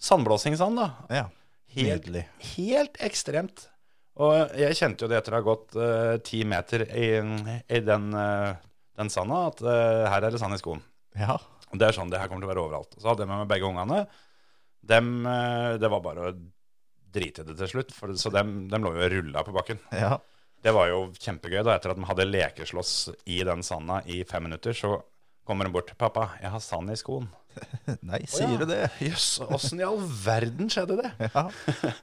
sandblåsingssand, 0.03 0.79
da. 0.79 0.89
Ja. 1.13 1.27
Helt, 1.73 2.07
Nydelig. 2.07 2.27
helt 2.55 2.99
ekstremt. 3.01 3.69
Og 4.21 4.53
jeg 4.61 4.77
kjente 4.77 5.07
jo 5.07 5.09
det 5.09 5.23
etter 5.23 5.33
å 5.33 5.39
ha 5.41 5.47
gått 5.47 5.71
ti 5.73 6.43
ti 6.43 6.43
meter 6.45 6.85
i, 6.85 7.07
i 7.65 7.81
den, 7.81 8.11
uh, 8.13 8.53
den 9.01 9.09
sanda, 9.09 9.47
at 9.49 9.63
uh, 9.65 10.05
her 10.13 10.27
er 10.27 10.35
det 10.35 10.41
sand 10.43 10.53
i 10.53 10.61
skoen. 10.61 10.83
Ja. 11.17 11.39
Og 11.73 11.81
det 11.81 11.89
er 11.89 11.97
sånn 11.97 12.13
det 12.13 12.21
her 12.21 12.29
kommer 12.29 12.45
til 12.45 12.51
å 12.51 12.53
være 12.53 12.65
overalt. 12.67 12.93
Så 13.01 13.09
hadde 13.09 13.25
jeg 13.25 13.31
med 13.33 13.41
meg 13.41 13.49
begge 13.55 13.71
ungene. 13.71 14.03
Dem, 14.83 15.15
eh, 15.27 15.77
det 15.79 15.91
var 15.93 16.03
bare 16.05 16.29
å 16.29 16.35
drite 17.13 17.45
i 17.45 17.49
det 17.49 17.57
til 17.61 17.71
slutt, 17.71 17.95
for, 17.95 18.13
så 18.19 18.33
dem, 18.35 18.67
dem 18.73 18.85
lå 18.85 18.95
jo 18.97 19.05
og 19.07 19.13
rulla 19.17 19.47
på 19.47 19.55
bakken. 19.57 19.83
ja. 19.95 20.19
Det 20.63 20.71
var 20.71 20.87
jo 20.87 20.99
kjempegøy. 21.19 21.65
da, 21.67 21.73
Etter 21.75 21.91
at 21.91 21.99
de 21.99 22.05
hadde 22.07 22.25
lekeslåss 22.29 22.93
i 23.35 23.41
den 23.43 23.65
sanda 23.67 23.97
i 24.07 24.21
fem 24.23 24.45
minutter, 24.47 24.71
så 24.79 24.93
kommer 25.43 25.67
de 25.67 25.73
bort. 25.75 25.91
'Pappa, 25.99 26.29
jeg 26.39 26.53
har 26.55 26.63
sand 26.63 26.93
i 26.93 26.95
skoen'. 26.95 27.27
Nei, 28.13 28.21
sier 28.31 28.61
du 28.61 28.69
det? 28.71 28.85
Jøss, 29.09 29.41
åssen 29.43 29.83
i 29.83 29.87
all 29.87 29.99
verden 29.99 30.71
skjedde 30.71 31.01
det? 31.03 31.11
Ja. 31.35 31.49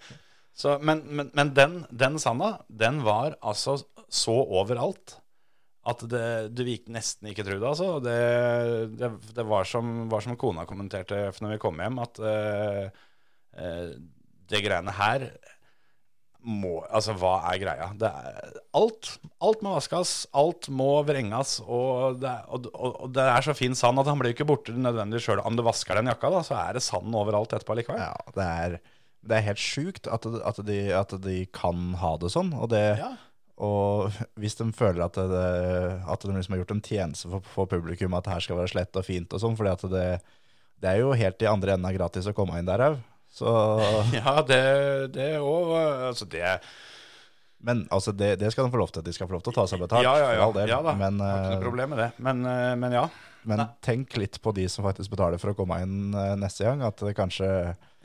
Så, 0.60 0.76
men 0.84 1.06
men, 1.08 1.32
men 1.34 1.54
den, 1.56 1.86
den 1.88 2.20
sanda, 2.20 2.66
den 2.68 3.00
var 3.06 3.38
altså 3.40 3.78
så 4.12 4.36
overalt 4.36 5.19
at 5.90 6.04
det, 6.12 6.24
du 6.56 6.64
gikk 6.68 6.88
nesten 6.94 7.32
ikke 7.32 7.46
tro 7.48 7.58
det. 7.58 7.70
Altså. 7.74 7.90
Det, 8.06 8.18
det, 9.00 9.10
det 9.38 9.46
var, 9.50 9.68
som, 9.70 10.06
var 10.12 10.26
som 10.26 10.38
kona 10.40 10.66
kommenterte 10.70 11.26
når 11.42 11.56
vi 11.58 11.62
kom 11.64 11.80
hjem, 11.82 12.00
at 12.04 12.20
uh, 12.24 12.84
uh, 13.60 13.88
det 14.50 14.64
greiene 14.66 14.94
her 14.98 15.30
må 16.40 16.78
Altså, 16.88 17.12
hva 17.20 17.34
er 17.52 17.58
greia? 17.60 17.88
Det 18.00 18.08
er, 18.08 18.60
alt, 18.80 19.10
alt 19.44 19.64
må 19.66 19.74
vaskes, 19.76 20.14
alt 20.40 20.70
må 20.72 20.88
vrenges, 21.04 21.58
og 21.68 22.22
det, 22.22 22.30
er- 22.32 22.46
og, 22.48 22.70
og, 22.72 22.94
og 23.04 23.12
det 23.18 23.26
er 23.28 23.44
så 23.44 23.56
fin 23.58 23.76
sand 23.76 24.00
at 24.00 24.08
han 24.08 24.22
blir 24.22 24.32
ikke 24.32 24.48
borte 24.48 24.72
nødvendigvis 24.72 25.28
sjøl 25.28 25.42
om 25.44 25.58
du 25.60 25.66
vasker 25.68 26.00
den 26.00 26.08
jakka, 26.08 26.32
da, 26.32 26.40
så 26.48 26.56
er 26.62 26.80
det 26.80 26.86
sand 26.86 27.12
overalt 27.20 27.52
etterpå 27.58 27.76
likevel. 27.82 28.00
Ja, 28.00 28.14
det 28.38 28.48
er, 28.64 28.78
det 29.28 29.36
er 29.36 29.48
helt 29.50 29.60
sjukt 29.60 30.08
at, 30.08 30.30
at, 30.32 30.62
de, 30.70 30.80
at 30.96 31.18
de 31.28 31.42
kan 31.60 31.90
ha 32.00 32.14
det 32.24 32.32
sånn. 32.38 32.54
Og, 32.56 32.70
det, 32.72 32.86
Ja. 33.02 33.12
Og 33.60 34.16
hvis 34.40 34.56
de 34.56 34.70
føler 34.76 35.04
at, 35.04 35.18
det, 35.20 35.46
at 36.08 36.24
de 36.24 36.34
liksom 36.36 36.56
har 36.56 36.62
gjort 36.62 36.76
en 36.78 36.84
tjeneste 36.86 37.32
for, 37.32 37.48
for 37.56 37.70
publikum, 37.72 38.16
at 38.16 38.28
det 38.28 38.36
her 38.38 38.46
skal 38.46 38.60
være 38.62 38.72
slett 38.72 39.00
og 39.00 39.08
fint 39.08 39.36
og 39.36 39.44
sånn, 39.44 39.58
for 39.60 39.68
det, 39.92 40.14
det 40.80 40.92
er 40.94 41.02
jo 41.02 41.16
helt 41.18 41.44
i 41.44 41.50
andre 41.52 41.76
enden 41.76 41.90
av 41.90 41.98
gratis 41.98 42.30
å 42.32 42.36
komme 42.38 42.60
inn 42.60 42.70
der 42.70 42.86
òg. 42.88 43.02
Så 43.30 43.50
Ja, 44.20 44.40
det, 44.48 44.62
òg 45.44 45.74
Altså, 45.76 46.26
det 46.32 46.60
Men 47.66 47.88
altså, 47.92 48.14
det, 48.16 48.36
det 48.40 48.52
skal 48.54 48.68
de 48.68 48.74
få 48.74 48.80
lov 48.80 48.94
til. 48.96 49.04
De 49.04 49.14
skal 49.16 49.28
få 49.28 49.36
lov 49.36 49.44
til 49.44 49.52
å 49.54 49.58
ta 49.58 49.66
seg 49.68 49.82
betalt. 49.84 50.06
Ja, 50.06 50.14
ja, 50.20 50.30
ja. 50.38 50.46
del. 50.56 50.72
ja 50.72 50.80
da. 50.86 50.94
Men, 51.00 51.20
Har 51.20 51.42
ikke 51.42 51.50
eh, 51.50 51.58
noe 51.58 51.66
problem 51.66 51.92
med 51.94 52.02
det. 52.04 52.10
Men, 52.24 52.46
eh, 52.48 52.72
men 52.80 52.96
ja. 52.96 53.04
men 53.50 53.62
Nei. 53.64 53.68
tenk 53.86 54.16
litt 54.22 54.40
på 54.44 54.54
de 54.56 54.68
som 54.72 54.88
faktisk 54.88 55.12
betaler 55.16 55.42
for 55.42 55.52
å 55.52 55.58
komme 55.58 55.82
inn 55.84 56.16
eh, 56.16 56.34
neste 56.40 56.68
gang. 56.68 56.86
At 56.88 57.04
det 57.04 57.16
kanskje 57.20 57.50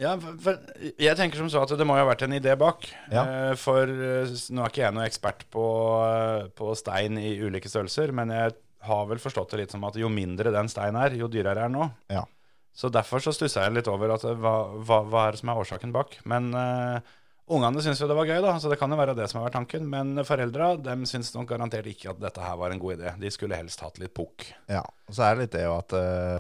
Ja, 0.03 0.17
for, 0.19 0.59
jeg 0.83 1.21
tenker 1.21 1.39
som 1.39 1.53
så 1.53 1.63
at 1.63 1.77
det 1.79 1.87
må 1.87 1.95
jo 1.99 2.03
ha 2.03 2.11
vært 2.11 2.27
en 2.27 2.35
idé 2.35 2.57
bak. 2.59 2.89
Ja. 3.15 3.25
Eh, 3.25 3.55
For 3.61 3.87
eh, 3.87 4.37
nå 4.51 4.67
er 4.67 4.75
ikke 4.75 4.85
jeg 4.89 4.99
noen 4.99 5.07
ekspert 5.07 5.47
på, 5.55 5.67
eh, 6.11 6.53
på 6.59 6.75
stein 6.79 7.21
i 7.23 7.37
ulike 7.39 7.71
størrelser, 7.71 8.15
men 8.17 8.35
jeg 8.35 8.59
har 8.85 9.07
vel 9.09 9.23
forstått 9.23 9.55
det 9.55 9.63
litt 9.63 9.73
som 9.73 9.87
at 9.87 9.97
jo 9.97 10.11
mindre 10.13 10.53
den 10.53 10.69
steinen 10.69 10.99
er, 11.01 11.15
jo 11.17 11.31
dyrere 11.31 11.63
er 11.63 11.71
den 11.71 11.79
nå. 11.79 11.89
Ja. 12.13 12.27
Så 12.75 12.91
derfor 12.91 13.23
så 13.23 13.31
stussa 13.33 13.63
jeg 13.63 13.77
litt 13.77 13.89
over 13.91 14.17
at 14.17 14.25
eh, 14.27 14.35
hva, 14.35 14.57
hva, 14.83 15.05
hva 15.07 15.29
er 15.29 15.37
det 15.37 15.41
som 15.45 15.53
er 15.53 15.61
årsaken 15.63 15.95
bak. 15.95 16.19
Men 16.27 16.51
uh, 16.59 17.15
ungene 17.51 17.83
syns 17.85 18.01
jo 18.01 18.07
det 18.09 18.17
var 18.17 18.27
gøy, 18.31 18.39
da, 18.45 18.55
så 18.59 18.71
det 18.73 18.79
kan 18.81 18.91
jo 18.91 18.97
være 18.97 19.15
det 19.19 19.27
som 19.31 19.41
har 19.41 19.49
vært 19.51 19.59
tanken. 19.59 19.89
Men 19.91 20.15
foreldra 20.25 20.73
syns 21.07 21.33
nok 21.35 21.49
garantert 21.51 21.87
ikke 21.91 22.11
at 22.15 22.21
dette 22.23 22.41
her 22.45 22.57
var 22.61 22.73
en 22.73 22.81
god 22.83 22.97
idé. 22.97 23.13
De 23.21 23.31
skulle 23.35 23.59
helst 23.59 23.81
hatt 23.85 23.99
litt 24.01 24.15
pukk. 24.17 24.47
Ja, 24.71 24.81
og 24.85 25.13
så 25.17 25.27
er 25.29 25.35
det 25.37 25.45
litt 25.47 25.57
det 25.59 25.65
jo 25.67 25.75
at, 25.77 25.93
eh, 25.99 26.39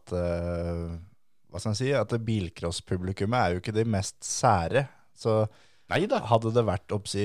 at 0.00 0.16
eh, 0.16 0.96
Hva 1.52 1.60
skal 1.62 1.72
jeg 1.72 1.80
si? 1.80 1.90
At 1.96 2.12
bilcross-publikummet 2.26 3.38
er 3.40 3.54
jo 3.54 3.60
ikke 3.62 3.72
de 3.76 3.84
mest 3.88 4.18
sære. 4.26 4.86
Så 5.16 5.46
Neida. 5.88 6.18
hadde 6.28 6.50
det 6.52 6.64
vært 6.66 6.92
oppsi 6.92 7.22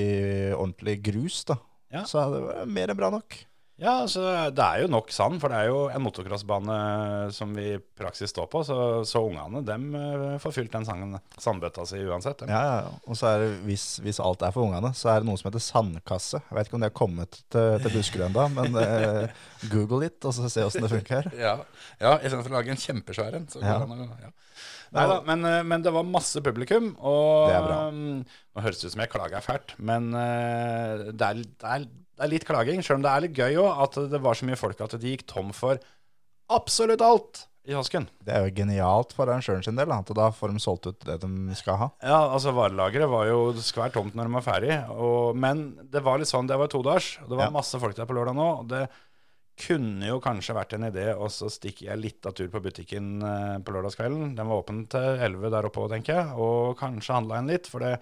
ordentlig 0.54 1.00
grus, 1.04 1.42
da, 1.44 1.56
Ja. 1.92 2.04
så 2.08 2.22
hadde 2.22 2.38
det 2.38 2.46
vært 2.48 2.68
mer 2.72 2.88
enn 2.94 2.96
bra 2.96 3.10
nok. 3.10 3.36
Ja, 3.80 4.02
altså, 4.04 4.22
det 4.52 4.62
er 4.62 4.82
jo 4.82 4.90
nok 4.92 5.08
sand, 5.10 5.38
for 5.42 5.50
det 5.50 5.58
er 5.62 5.70
jo 5.70 5.78
en 5.90 6.02
motocrossbane 6.04 6.74
som 7.34 7.54
vi 7.56 7.64
i 7.72 7.78
praksis 7.80 8.30
står 8.30 8.46
på, 8.52 8.60
så, 8.68 8.76
så 9.08 9.22
ungene 9.24 9.62
dem 9.66 9.88
eh, 9.98 10.36
får 10.42 10.54
fylt 10.58 10.74
den 10.74 10.84
sangen, 10.86 11.16
sandbøtta 11.40 11.86
si 11.88 12.02
uansett. 12.04 12.44
dem. 12.44 12.52
Ja, 12.52 12.60
ja, 12.68 12.76
ja. 12.84 12.92
Og 13.08 13.18
så 13.18 13.30
er 13.32 13.42
det, 13.42 13.48
hvis, 13.66 13.86
hvis 14.04 14.20
alt 14.22 14.44
er 14.44 14.54
for 14.54 14.68
ungene, 14.68 14.92
så 14.98 15.10
er 15.14 15.22
det 15.22 15.30
noe 15.30 15.40
som 15.40 15.48
heter 15.48 15.64
sandkasse. 15.64 16.42
Jeg 16.44 16.58
vet 16.58 16.70
ikke 16.70 16.78
om 16.78 16.84
det 16.84 16.92
har 16.92 17.00
kommet 17.00 17.40
til, 17.40 17.80
til 17.82 17.96
Buskerud 17.96 18.28
ennå, 18.28 18.46
men 18.60 18.78
eh, 18.84 19.42
google 19.72 20.04
litt, 20.04 20.20
og 20.28 20.36
så 20.36 20.52
se 20.52 20.68
åssen 20.68 20.86
det 20.86 20.92
funker. 20.92 21.32
Ja, 21.40 21.56
ja 22.02 22.18
istedenfor 22.20 22.52
å 22.52 22.60
lage 22.60 22.76
en 22.76 22.84
kjempesvær 22.84 23.40
en. 23.40 23.50
så 23.50 23.64
går 23.64 23.86
det 23.86 23.98
an 23.98 24.14
Ja. 24.28 24.32
Neida, 24.92 25.22
men, 25.24 25.44
eh, 25.48 25.62
men 25.64 25.82
det 25.84 25.92
var 25.94 26.04
masse 26.04 26.42
publikum, 26.44 26.92
og 27.00 27.48
Det 27.48 27.56
er 27.56 27.66
bra. 27.66 27.76
um, 27.88 28.24
Nå 28.52 28.64
høres 28.64 28.80
det 28.80 28.90
ut 28.90 28.94
som 28.94 29.00
jeg 29.00 29.12
klager 29.14 29.44
fælt, 29.44 29.72
men 29.80 30.10
eh, 30.12 31.06
det, 31.16 31.28
er, 31.30 31.40
det, 31.40 31.70
er, 31.76 31.86
det 32.22 32.28
er 32.28 32.32
litt 32.36 32.46
klaging. 32.46 32.82
Selv 32.86 33.00
om 33.00 33.02
det 33.04 33.10
er 33.12 33.24
litt 33.26 33.34
gøy 33.38 33.56
òg, 33.58 33.80
at 33.82 33.96
det 34.12 34.20
var 34.22 34.38
så 34.38 34.46
mye 34.46 34.58
folk 34.60 34.80
at 34.86 34.94
de 35.02 35.10
gikk 35.16 35.26
tom 35.26 35.50
for 35.56 35.80
absolutt 36.52 37.02
alt 37.02 37.46
i 37.66 37.74
Hasken. 37.78 38.08
Det 38.26 38.32
er 38.34 38.46
jo 38.48 38.54
genialt 38.56 39.12
for 39.14 39.26
arrangøren 39.30 39.62
sin 39.62 39.76
del, 39.78 39.90
at 39.94 40.08
da 40.18 40.28
får 40.34 40.50
de 40.54 40.62
solgt 40.62 40.88
ut 40.90 41.04
det 41.06 41.18
de 41.22 41.54
skal 41.58 41.76
ha. 41.78 41.88
Ja, 42.02 42.18
altså 42.34 42.50
varelageret 42.56 43.06
var 43.10 43.28
jo 43.30 43.52
skvært 43.62 43.94
tomt 43.94 44.16
når 44.18 44.26
de 44.30 44.34
var 44.38 44.46
ferdig. 44.46 44.78
Og, 44.90 45.36
men 45.38 45.62
det 45.92 46.02
var 46.02 46.18
litt 46.18 46.30
sånn, 46.30 46.48
det 46.50 46.58
var 46.58 46.70
todagers. 46.72 47.16
Og 47.22 47.30
det 47.30 47.38
var 47.38 47.50
Ja. 47.50 47.54
masse 47.54 47.78
folk 47.82 47.94
der 47.98 48.08
på 48.10 48.16
lørdag 48.18 48.34
nå. 48.38 48.48
Og 48.64 48.66
det 48.72 48.82
kunne 49.62 50.08
jo 50.08 50.18
kanskje 50.24 50.56
vært 50.56 50.74
en 50.74 50.88
idé, 50.88 51.06
og 51.14 51.30
så 51.30 51.46
stikker 51.52 51.90
jeg 51.92 52.00
litt 52.02 52.26
av 52.26 52.34
tur 52.34 52.48
på 52.50 52.62
butikken 52.64 53.22
eh, 53.22 53.58
på 53.62 53.74
lørdagskvelden. 53.76 54.34
Den 54.38 54.48
var 54.50 54.62
åpen 54.64 54.82
til 54.90 55.22
11 55.22 55.50
der 55.54 55.68
oppe 55.70 55.84
òg, 55.84 55.90
tenker 55.94 56.18
jeg. 56.18 56.34
Og 56.42 56.74
kanskje 56.80 57.14
handla 57.20 57.38
inn 57.42 57.52
litt. 57.52 57.68
For 57.70 57.84
det, 57.84 57.94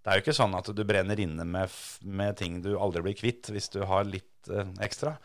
det 0.00 0.10
er 0.10 0.18
jo 0.18 0.24
ikke 0.24 0.36
sånn 0.36 0.56
at 0.56 0.70
du 0.72 0.80
brenner 0.88 1.20
inne 1.20 1.44
med, 1.44 1.76
med 2.08 2.38
ting 2.40 2.60
du 2.64 2.72
aldri 2.80 3.02
blir 3.04 3.18
kvitt, 3.18 3.50
hvis 3.52 3.68
du 3.74 3.82
har 3.88 4.08
litt 4.08 4.48
eh, 4.48 4.66
ekstra. 4.84 5.16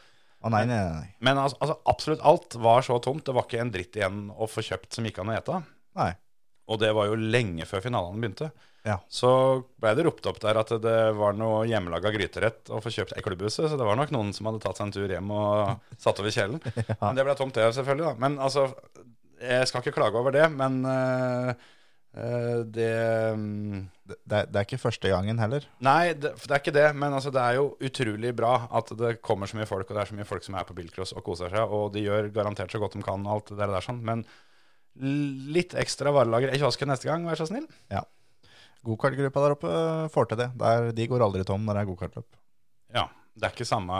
Å 0.45 0.51
nei, 0.51 0.65
nei, 0.69 0.81
nei. 0.91 1.07
Men 1.25 1.39
altså, 1.41 1.57
altså, 1.63 1.79
absolutt 1.89 2.25
alt 2.27 2.57
var 2.61 2.83
så 2.85 2.99
tomt. 3.01 3.23
Det 3.25 3.33
var 3.33 3.47
ikke 3.47 3.63
en 3.63 3.71
dritt 3.73 3.97
igjen 3.97 4.27
å 4.35 4.49
få 4.51 4.65
kjøpt 4.67 4.97
som 4.97 5.07
gikk 5.07 5.23
an 5.23 5.31
å 5.33 5.39
ete. 5.39 5.63
nei. 5.97 6.11
Og 6.65 6.79
det 6.81 6.87
var 6.97 7.05
jo 7.05 7.17
lenge 7.17 7.61
før 7.69 7.83
finalen 7.83 8.17
begynte. 8.17 8.47
Ja. 8.85 8.95
Så 9.05 9.29
ble 9.81 9.91
det 9.97 10.05
ropt 10.07 10.25
opp 10.29 10.39
der 10.41 10.57
at 10.57 10.71
det 10.81 10.97
var 11.17 11.37
noe 11.37 11.59
hjemmelaga 11.69 12.09
gryterett 12.13 12.71
å 12.73 12.79
få 12.81 12.89
kjøpt 12.93 13.13
i 13.17 13.21
klubbhuset. 13.25 13.67
Så 13.69 13.77
det 13.77 13.85
var 13.85 13.97
nok 13.97 14.13
noen 14.13 14.31
som 14.33 14.49
hadde 14.49 14.63
tatt 14.63 14.81
seg 14.81 14.87
en 14.87 14.93
tur 14.95 15.13
hjem 15.13 15.29
og 15.33 15.75
satt 16.03 16.21
over 16.21 16.33
kjelen. 16.33 16.57
ja. 16.65 16.97
Men 17.03 17.19
det 17.19 17.25
ble 17.27 17.37
tomt, 17.37 17.53
det 17.57 17.69
selvfølgelig. 17.77 18.07
da. 18.09 18.15
Men 18.25 18.39
altså, 18.41 18.65
jeg 19.45 19.69
skal 19.69 19.83
ikke 19.85 19.93
klage 19.99 20.17
over 20.21 20.33
det, 20.33 20.45
men 20.57 20.81
eh, 20.89 21.69
det 22.15 22.91
mm, 23.35 23.79
Det, 24.05 24.15
det, 24.23 24.37
er, 24.37 24.47
er 24.53 24.63
ikke 24.63 24.79
første 24.79 25.09
gangen 25.11 25.39
heller. 25.41 25.65
Nei, 25.83 26.13
det, 26.13 26.31
det 26.39 26.53
er 26.53 26.61
ikke 26.61 26.75
det. 26.75 26.87
Men 26.95 27.15
altså, 27.17 27.33
det 27.33 27.41
er 27.41 27.57
jo 27.57 27.71
utrolig 27.83 28.31
bra 28.37 28.53
at 28.79 28.93
det 28.99 29.17
kommer 29.25 29.49
så 29.49 29.59
mye 29.59 29.67
folk, 29.69 29.89
og 29.89 29.97
det 29.97 30.03
er 30.03 30.11
så 30.11 30.17
mye 30.19 30.29
folk 30.29 30.45
som 30.45 30.55
er 30.55 30.67
på 30.67 30.77
bilcross 30.77 31.15
og 31.17 31.25
koser 31.25 31.51
seg. 31.51 31.73
Og 31.75 31.89
de 31.95 32.05
gjør 32.05 32.29
garantert 32.35 32.71
så 32.71 32.79
godt 32.81 32.95
de 32.95 33.03
kan, 33.05 33.25
alt 33.27 33.51
det 33.51 33.59
der, 33.59 33.75
sånn. 33.83 34.03
Men 34.05 34.23
litt 35.51 35.75
ekstra 35.75 36.13
varelager 36.15 36.53
i 36.53 36.61
kiosken 36.61 36.91
neste 36.93 37.09
gang, 37.09 37.25
vær 37.27 37.41
så 37.41 37.49
snill. 37.49 37.67
Gokartgruppa 38.85 39.41
der 39.43 39.55
oppe 39.57 39.75
får 40.13 40.31
til 40.31 40.43
det. 40.43 40.49
Der, 40.61 40.91
de 40.95 41.07
går 41.09 41.25
aldri 41.25 41.43
tom 41.47 41.65
når 41.65 41.79
det 41.79 41.83
er 41.83 41.91
gokartløp. 41.91 42.41
Ja. 42.95 43.07
Det 43.35 43.49
er 43.49 43.51
ikke 43.51 43.67
samme 43.67 43.95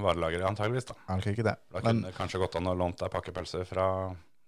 varelager, 0.00 0.46
antageligvis. 0.48 0.86
da. 0.88 0.94
Ikke 1.28 1.44
det. 1.44 1.58
Da 1.68 1.82
Men, 1.82 1.98
kunne 1.98 2.08
det 2.08 2.16
kanskje 2.16 2.38
gått 2.40 2.54
an 2.56 2.70
å 2.70 2.72
låne 2.72 2.96
deg 2.96 3.12
pakkepølse 3.12 3.66
fra 3.68 3.88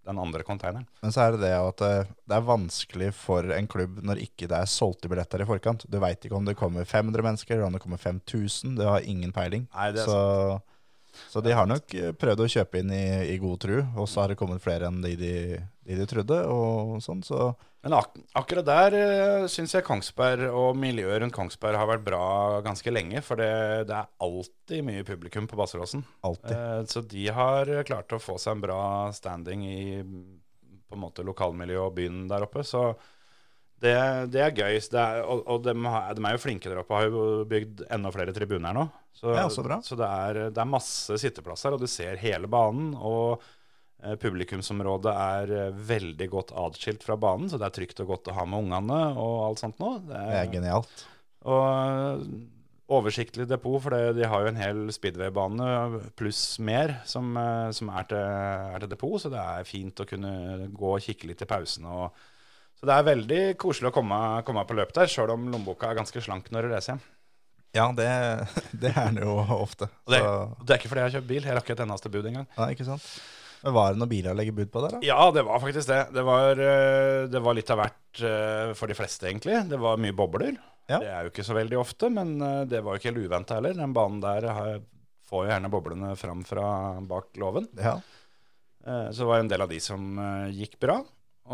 den 0.09 0.21
andre 0.21 0.45
containeren. 0.47 0.87
men 1.03 1.13
så 1.15 1.27
er 1.27 1.37
det 1.37 1.43
det 1.45 1.53
at 1.57 1.85
eh, 1.85 2.11
det 2.29 2.37
er 2.39 2.49
vanskelig 2.49 3.11
for 3.17 3.53
en 3.55 3.69
klubb 3.71 4.01
når 4.05 4.23
ikke 4.25 4.49
det 4.51 4.59
er 4.59 4.73
solgte 4.73 5.11
billetter 5.11 5.45
i 5.45 5.49
forkant. 5.49 5.87
Du 5.89 5.99
veit 6.03 6.25
ikke 6.25 6.39
om 6.39 6.49
det 6.49 6.57
kommer 6.59 6.89
500 6.89 7.25
mennesker, 7.25 7.57
eller 7.57 7.69
om 7.69 7.77
det 7.77 7.85
kommer 7.85 8.01
5000. 8.01 8.77
Du 8.79 8.85
har 8.89 9.05
ingen 9.05 9.33
peiling. 9.37 9.69
Nei, 9.75 9.91
det 9.95 10.05
er 10.05 10.11
så, 10.11 10.59
så 11.29 11.43
de 11.45 11.55
har 11.57 11.69
nok 11.69 11.95
eh, 11.95 12.13
prøvd 12.17 12.45
å 12.45 12.51
kjøpe 12.57 12.83
inn 12.83 12.93
i, 12.95 13.07
i 13.35 13.39
god 13.43 13.61
tru, 13.65 13.77
og 13.83 14.09
så 14.09 14.25
har 14.25 14.33
det 14.33 14.41
kommet 14.41 14.65
flere 14.65 14.89
enn 14.89 15.03
de 15.05 15.15
de, 15.21 15.35
de, 15.85 15.99
de 16.01 16.09
trodde. 16.09 16.41
og 16.49 16.99
sånn, 17.05 17.25
så 17.27 17.53
Men 17.87 17.95
ak 17.95 18.17
akkurat 18.41 18.67
der 18.67 18.95
uh, 18.99 19.45
syns 19.51 19.77
jeg 19.77 19.87
Kongsberg 19.87 20.49
og 20.51 20.73
miljøet 20.79 21.21
rundt 21.23 21.37
Kongsberg 21.37 21.79
har 21.79 21.87
vært 21.91 22.07
bra 22.09 22.25
ganske 22.67 22.91
lenge. 22.91 23.23
For 23.25 23.39
det, 23.39 23.53
det 23.91 23.95
er 23.95 24.11
alltid 24.25 24.83
mye 24.89 25.07
publikum 25.07 25.47
på 25.51 25.59
Basseråsen. 25.61 26.03
Eh, 26.27 26.81
så 26.91 27.05
de 27.07 27.29
har 27.35 27.71
klart 27.87 28.17
å 28.17 28.23
få 28.23 28.35
seg 28.43 28.57
en 28.57 28.65
bra 28.67 28.83
standing 29.15 29.65
i 29.69 29.79
på 30.89 30.97
en 30.97 31.05
måte 31.05 31.25
lokalmiljøet 31.27 31.85
og 31.85 31.97
byen 31.99 32.27
der 32.31 32.47
oppe. 32.47 32.65
Så 32.67 32.83
det, 33.79 33.95
det 34.33 34.43
er 34.43 34.57
gøy. 34.57 34.79
Det 34.91 34.99
er, 34.99 35.21
og 35.23 35.45
og 35.47 35.63
de, 35.67 35.75
de 35.77 36.25
er 36.25 36.35
jo 36.35 36.43
flinke 36.43 36.71
der 36.71 36.81
oppe. 36.83 36.97
Har 36.97 37.13
jo 37.13 37.45
bygd 37.49 37.85
enda 37.95 38.11
flere 38.15 38.35
tribuner 38.35 38.75
nå. 38.75 38.89
Så, 39.15 39.35
Ja, 39.35 39.47
så 39.51 39.63
så 39.85 39.99
det, 39.99 40.09
er, 40.09 40.41
det 40.55 40.63
er 40.63 40.71
masse 40.71 41.19
sitteplasser, 41.21 41.75
og 41.75 41.83
du 41.83 41.87
ser 41.91 42.19
hele 42.23 42.51
banen. 42.51 42.93
Og 42.97 43.45
publikumsområdet 44.23 45.15
er 45.15 45.55
eh, 45.57 45.81
veldig 45.91 46.29
godt 46.31 46.53
atskilt 46.55 47.03
fra 47.07 47.17
banen, 47.21 47.49
så 47.51 47.59
det 47.59 47.67
er 47.69 47.75
trygt 47.81 48.05
og 48.05 48.13
godt 48.13 48.31
å 48.31 48.37
ha 48.37 48.45
med 48.47 48.69
ungene 48.69 49.01
og 49.19 49.41
alt 49.49 49.65
sånt 49.65 49.81
nå. 49.83 49.97
Det 50.07 50.15
Det 50.15 50.39
er 50.43 50.53
genialt. 50.53 51.05
og 51.49 51.67
eh, 51.67 52.23
oversiktlig 52.89 53.45
depot, 53.51 53.83
for 53.85 53.93
det, 53.93 54.15
de 54.17 54.25
har 54.25 54.41
jo 54.41 54.49
en 54.49 54.61
hel 54.63 54.79
speedway-bane 54.95 55.67
pluss 56.17 56.59
mer 56.65 56.95
som, 57.05 57.35
eh, 57.37 57.69
som 57.77 57.91
er, 57.93 58.07
til, 58.09 58.23
er 58.23 58.85
til 58.85 58.93
depot, 58.95 59.19
så 59.21 59.33
det 59.35 59.43
er 59.43 59.69
fint 59.69 60.01
å 60.01 60.07
kunne 60.09 60.33
gå 60.73 60.95
og 60.95 61.05
kikke 61.05 61.29
litt 61.29 61.45
i 61.45 61.51
pausen 61.51 61.89
og 61.91 62.11
Så 62.79 62.87
det 62.87 62.95
er 62.95 63.07
veldig 63.09 63.41
koselig 63.59 63.89
å 63.91 63.95
komme, 63.97 64.17
komme 64.47 64.63
på 64.65 64.77
løp 64.79 64.93
der, 64.95 65.11
sjøl 65.11 65.33
om 65.35 65.49
lommeboka 65.51 65.89
er 65.91 65.99
ganske 65.99 66.21
slank 66.23 66.47
når 66.55 66.63
du 66.63 66.69
reiser 66.71 66.93
hjem. 66.95 67.01
Ja, 67.75 67.89
det, 67.93 68.07
det 68.85 68.93
er 68.95 69.11
den 69.11 69.19
jo 69.27 69.35
ofte. 69.59 69.91
Og 70.07 70.15
det, 70.15 70.21
det 70.63 70.77
er 70.77 70.79
ikke 70.79 70.93
fordi 70.93 71.03
jeg 71.03 71.09
har 71.11 71.17
kjøpt 71.19 71.29
bil, 71.29 71.43
jeg 71.51 71.59
rakk 71.59 71.73
et 71.75 71.83
eneste 71.85 72.13
bud 72.15 72.31
engang. 72.31 72.47
nei, 72.57 72.71
ikke 72.77 72.87
sant? 72.87 73.09
Men 73.63 73.75
var 73.75 73.93
det 73.93 74.01
noen 74.01 74.11
biler 74.11 74.35
å 74.35 74.39
legge 74.39 74.55
bud 74.55 74.71
på 74.73 74.83
der, 74.85 74.97
da? 74.97 75.01
Ja, 75.07 75.31
det 75.35 75.45
var 75.49 75.63
faktisk 75.63 75.91
det. 75.91 76.03
Det 76.15 76.25
var, 76.27 76.61
eh, 76.63 77.27
det 77.31 77.43
var 77.43 77.57
litt 77.59 77.73
av 77.75 77.81
hvert 77.83 78.23
eh, 78.23 78.75
for 78.79 78.91
de 78.91 78.97
fleste, 78.99 79.27
egentlig. 79.31 79.57
Det 79.71 79.81
var 79.83 80.01
mye 80.01 80.17
bobler. 80.17 80.55
Ja. 80.89 81.01
Det 81.03 81.11
er 81.11 81.27
jo 81.27 81.33
ikke 81.33 81.47
så 81.47 81.57
veldig 81.59 81.81
ofte, 81.81 82.11
men 82.13 82.37
eh, 82.45 82.63
det 82.71 82.85
var 82.85 82.95
jo 82.95 83.03
ikke 83.03 83.11
helt 83.13 83.27
uventa 83.27 83.59
heller. 83.59 83.75
Den 83.79 83.97
banen 83.97 84.23
der 84.23 84.49
får 85.29 85.45
jo 85.45 85.53
gjerne 85.53 85.73
boblene 85.73 86.15
fram 86.17 86.45
fra 86.49 86.69
bak 87.05 87.35
låven. 87.41 87.69
Ja. 87.77 87.99
Så 88.89 89.21
det 89.21 89.27
var 89.29 89.43
en 89.43 89.51
del 89.51 89.61
av 89.61 89.69
de 89.69 89.77
som 89.85 90.17
gikk 90.55 90.79
bra, 90.81 90.95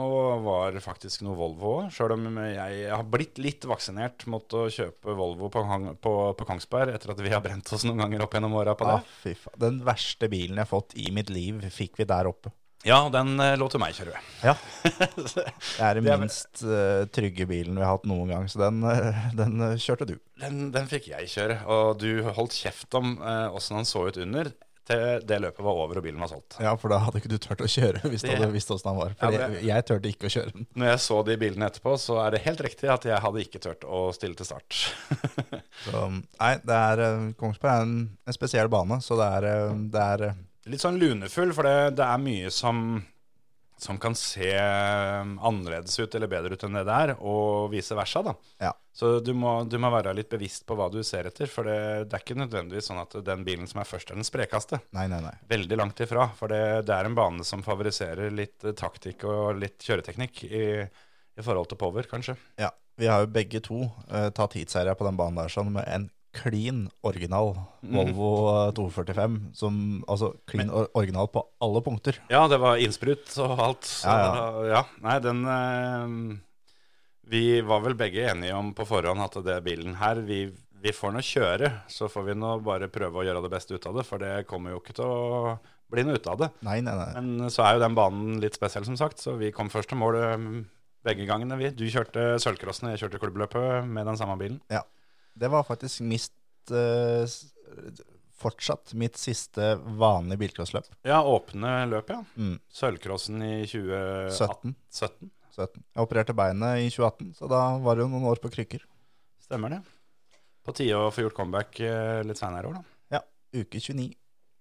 og 0.01 0.43
var 0.45 0.79
faktisk 0.83 1.23
noe 1.27 1.37
Volvo 1.39 1.71
òg. 1.79 1.93
Sjøl 1.95 2.17
om 2.17 2.27
jeg 2.43 2.89
har 2.91 3.07
blitt 3.11 3.39
litt 3.43 3.67
vaksinert 3.69 4.27
mot 4.31 4.57
å 4.59 4.67
kjøpe 4.73 5.15
Volvo 5.19 5.51
på, 5.53 5.63
på, 6.03 6.15
på 6.39 6.49
Kongsberg 6.49 6.97
etter 6.97 7.15
at 7.15 7.23
vi 7.23 7.33
har 7.33 7.45
brent 7.45 7.71
oss 7.75 7.87
noen 7.87 8.05
ganger 8.05 8.27
opp 8.27 8.35
gjennom 8.35 8.59
åra 8.59 8.75
på 8.79 8.89
det. 8.91 8.99
Ah. 8.99 9.49
Den 9.67 9.81
verste 9.87 10.31
bilen 10.33 10.59
jeg 10.59 10.67
har 10.67 10.73
fått 10.73 10.97
i 10.99 11.11
mitt 11.15 11.33
liv, 11.33 11.63
fikk 11.75 12.01
vi 12.03 12.09
der 12.11 12.31
oppe. 12.31 12.53
Ja, 12.85 12.99
den 13.09 13.39
eh, 13.41 13.55
lå 13.57 13.71
til 13.73 13.81
meg 13.81 13.95
kjøre. 13.97 14.19
Ja. 14.45 14.53
Det 15.25 15.45
er 15.81 15.97
den 15.97 16.21
minst 16.21 16.61
uh, 16.69 17.07
trygge 17.09 17.47
bilen 17.49 17.79
vi 17.79 17.85
har 17.85 17.95
hatt 17.95 18.05
noen 18.09 18.29
gang, 18.29 18.49
så 18.53 18.61
den, 18.67 18.83
uh, 18.85 19.23
den 19.39 19.63
kjørte 19.81 20.11
du. 20.11 20.19
Den, 20.43 20.67
den 20.75 20.91
fikk 20.91 21.09
jeg 21.15 21.31
kjøre, 21.33 21.63
og 21.65 22.03
du 22.03 22.27
holdt 22.37 22.59
kjeft 22.59 22.93
om 22.99 23.17
åssen 23.25 23.79
han 23.79 23.89
så 23.89 24.05
ut 24.11 24.19
under, 24.21 24.51
til 24.85 25.23
det 25.25 25.39
løpet 25.41 25.65
var 25.65 25.79
over 25.81 25.97
og 26.01 26.05
bilen 26.05 26.21
var 26.21 26.29
solgt. 26.29 26.59
Ja, 26.61 26.75
for 26.77 26.93
da 26.93 26.99
hadde 27.05 27.21
ikke 27.23 27.31
du 27.33 27.39
tørt 27.41 27.63
å 27.65 27.69
kjøre 27.71 28.03
hvis 28.11 28.25
du 28.25 28.31
hadde 28.33 28.51
visst 28.53 28.71
åssen 28.75 28.91
han 28.93 28.99
var. 29.01 29.15
For 29.19 29.33
Ja, 29.33 29.49
det- 29.49 29.63
jeg 29.65 29.87
turte 29.89 30.11
ikke 30.11 30.29
å 30.29 30.33
kjøre 30.35 30.53
den. 30.53 30.67
Når 30.77 30.91
jeg 30.93 31.03
så 31.07 31.21
de 31.25 31.37
bilene 31.41 31.69
etterpå, 31.71 31.95
så 32.01 32.19
er 32.27 32.31
det 32.37 32.43
helt 32.45 32.61
riktig 32.67 32.91
at 32.93 33.05
jeg 33.09 33.21
hadde 33.25 33.45
ikke 33.47 33.61
turt 33.65 33.85
å 33.89 34.03
stille 34.17 34.37
til 34.37 34.47
start. 34.47 34.81
Så, 35.85 36.01
nei, 36.41 36.53
det 36.65 36.77
er, 36.79 37.01
eh, 37.03 37.25
Kongsberg 37.41 37.73
er 37.73 37.83
en, 37.85 37.97
en 38.27 38.37
spesiell 38.37 38.69
bane, 38.73 39.01
så 39.05 39.17
det 39.19 39.27
er, 39.39 39.47
eh, 39.51 39.73
det 39.93 40.05
er 40.05 40.23
eh, 40.31 40.37
Litt 40.71 40.81
sånn 40.81 40.97
lunefull, 40.97 41.51
for 41.53 41.67
det, 41.69 41.97
det 41.99 42.05
er 42.07 42.21
mye 42.23 42.51
som, 42.55 42.79
som 43.85 43.99
kan 44.01 44.17
se 44.17 44.51
annerledes 44.57 45.99
ut 46.01 46.15
eller 46.17 46.31
bedre 46.31 46.57
ut 46.57 46.65
enn 46.65 46.79
det 46.79 46.87
det 46.89 46.97
er, 47.07 47.13
og 47.21 47.69
vice 47.75 47.97
versa. 47.99 48.23
da. 48.25 48.35
Ja. 48.65 48.73
Så 48.95 49.19
du 49.21 49.33
må, 49.37 49.57
du 49.69 49.77
må 49.83 49.91
være 49.91 50.15
litt 50.17 50.31
bevisst 50.31 50.65
på 50.69 50.77
hva 50.79 50.87
du 50.93 51.01
ser 51.05 51.29
etter, 51.29 51.51
for 51.51 51.69
det, 51.69 52.07
det 52.09 52.17
er 52.17 52.23
ikke 52.23 52.39
nødvendigvis 52.39 52.89
sånn 52.91 53.03
at 53.03 53.17
den 53.27 53.43
bilen 53.47 53.69
som 53.71 53.83
er 53.83 53.89
først, 53.91 54.13
er 54.13 54.21
den 54.21 54.27
sprekeste. 54.27 54.79
Nei, 54.97 55.09
nei, 55.11 55.19
nei. 55.25 55.35
Veldig 55.51 55.81
langt 55.81 56.01
ifra, 56.05 56.29
for 56.39 56.55
det, 56.55 56.63
det 56.89 56.95
er 56.95 57.11
en 57.11 57.19
bane 57.19 57.45
som 57.47 57.65
favoriserer 57.67 58.33
litt 58.33 58.65
eh, 58.65 58.77
taktikk 58.79 59.27
og 59.29 59.59
litt 59.59 59.83
kjøreteknikk 59.85 60.45
i, 60.47 60.65
i 60.87 61.45
forhold 61.45 61.73
til 61.73 61.81
power, 61.81 62.07
kanskje. 62.11 62.39
Ja, 62.63 62.71
vi 62.97 63.11
har 63.11 63.25
jo 63.25 63.33
begge 63.35 63.61
to 63.67 63.83
uh, 63.91 64.31
tatt 64.35 64.55
heatseiere 64.55 64.95
på 64.95 65.07
den 65.09 65.19
banen 65.19 65.43
der 65.43 65.51
sånn 65.53 65.75
med 65.75 65.89
en 65.91 66.07
klin 66.35 66.85
original 67.07 67.53
Volvo 67.81 68.31
eh, 68.51 68.73
245, 68.77 69.39
som, 69.57 69.79
altså 70.11 70.33
klin 70.51 70.73
original 70.75 71.29
på 71.33 71.43
alle 71.65 71.83
punkter. 71.87 72.19
Ja, 72.33 72.45
det 72.51 72.59
var 72.63 72.81
innsprut 72.83 73.31
og 73.45 73.55
alt. 73.69 73.89
Så, 73.89 74.11
Ja, 74.11 74.67
ja, 74.73 74.83
Nei, 75.05 75.17
den 75.25 75.45
eh, 75.47 76.17
Vi 77.31 77.45
var 77.65 77.81
vel 77.87 77.97
begge 77.99 78.27
enige 78.33 78.57
om 78.59 78.75
på 78.77 78.87
forhånd 78.89 79.23
at 79.25 79.39
det 79.47 79.61
bilen 79.65 79.97
her 80.01 80.21
vi, 80.27 80.43
vi 80.85 80.93
får 80.93 81.15
nå 81.15 81.23
kjøre, 81.25 81.71
så 81.89 82.11
får 82.13 82.27
vi 82.29 82.35
nå 82.37 82.59
bare 82.67 82.91
prøve 82.93 83.23
å 83.23 83.25
gjøre 83.25 83.45
det 83.47 83.53
beste 83.55 83.79
ut 83.79 83.87
av 83.89 83.97
det, 84.01 84.05
for 84.09 84.21
det 84.21 84.43
kommer 84.51 84.75
jo 84.75 84.83
ikke 84.83 84.99
til 84.99 85.09
å 85.09 85.55
bli 85.95 86.05
noe 86.05 86.19
ut 86.19 86.29
av 86.29 86.41
det. 86.43 86.51
Nei, 86.67 86.81
nei, 86.85 86.95
nei. 86.99 87.11
Men 87.17 87.51
så 87.53 87.65
er 87.65 87.77
jo 87.77 87.85
den 87.85 87.97
banen 87.97 88.41
litt 88.43 88.57
spesiell, 88.59 88.85
som 88.85 88.99
sagt, 89.01 89.23
så 89.23 89.37
vi 89.41 89.53
kom 89.55 89.71
først 89.73 89.93
til 89.93 90.01
mål 90.01 90.19
eh, 90.21 90.47
begge 91.05 91.27
gangene, 91.29 91.57
vi. 91.61 91.71
Du 91.77 91.85
kjørte 91.89 92.35
sølvcrossen, 92.43 92.91
jeg 92.93 93.03
kjørte 93.05 93.21
klubbløpet 93.23 93.89
med 93.89 94.09
den 94.09 94.21
samme 94.21 94.37
bilen. 94.41 94.61
Ja. 94.73 94.81
Det 95.35 95.51
var 95.51 95.67
faktisk 95.67 96.05
mist 96.07 96.35
uh, 96.73 97.27
fortsatt 98.45 98.95
mitt 98.99 99.17
siste 99.19 99.75
vanlige 99.99 100.43
bilcrossløp. 100.45 100.89
Ja, 101.07 101.23
åpne 101.25 101.85
løp, 101.91 102.11
ja. 102.13 102.21
Mm. 102.37 102.59
Sølvcrossen 102.73 103.43
i 103.43 103.55
2017. 103.67 104.75
17. 104.91 105.31
17. 105.55 105.85
Jeg 105.95 106.03
opererte 106.03 106.35
beinet 106.37 106.83
i 106.83 106.91
2018, 106.91 107.35
så 107.39 107.49
da 107.51 107.63
var 107.83 107.97
det 107.97 108.05
jo 108.05 108.11
noen 108.13 108.27
år 108.33 108.43
på 108.43 108.51
krykker. 108.53 108.83
Stemmer 109.45 109.77
det. 109.77 109.81
På 110.65 110.75
tide 110.77 110.99
å 110.99 111.13
få 111.13 111.27
gjort 111.27 111.37
comeback 111.37 111.79
eh, 111.85 112.23
litt 112.27 112.41
senere 112.41 112.67
i 112.67 112.73
år, 112.73 112.81
da. 112.81 113.19
Ja, 113.19 113.21
uke 113.61 113.81
29 113.81 114.11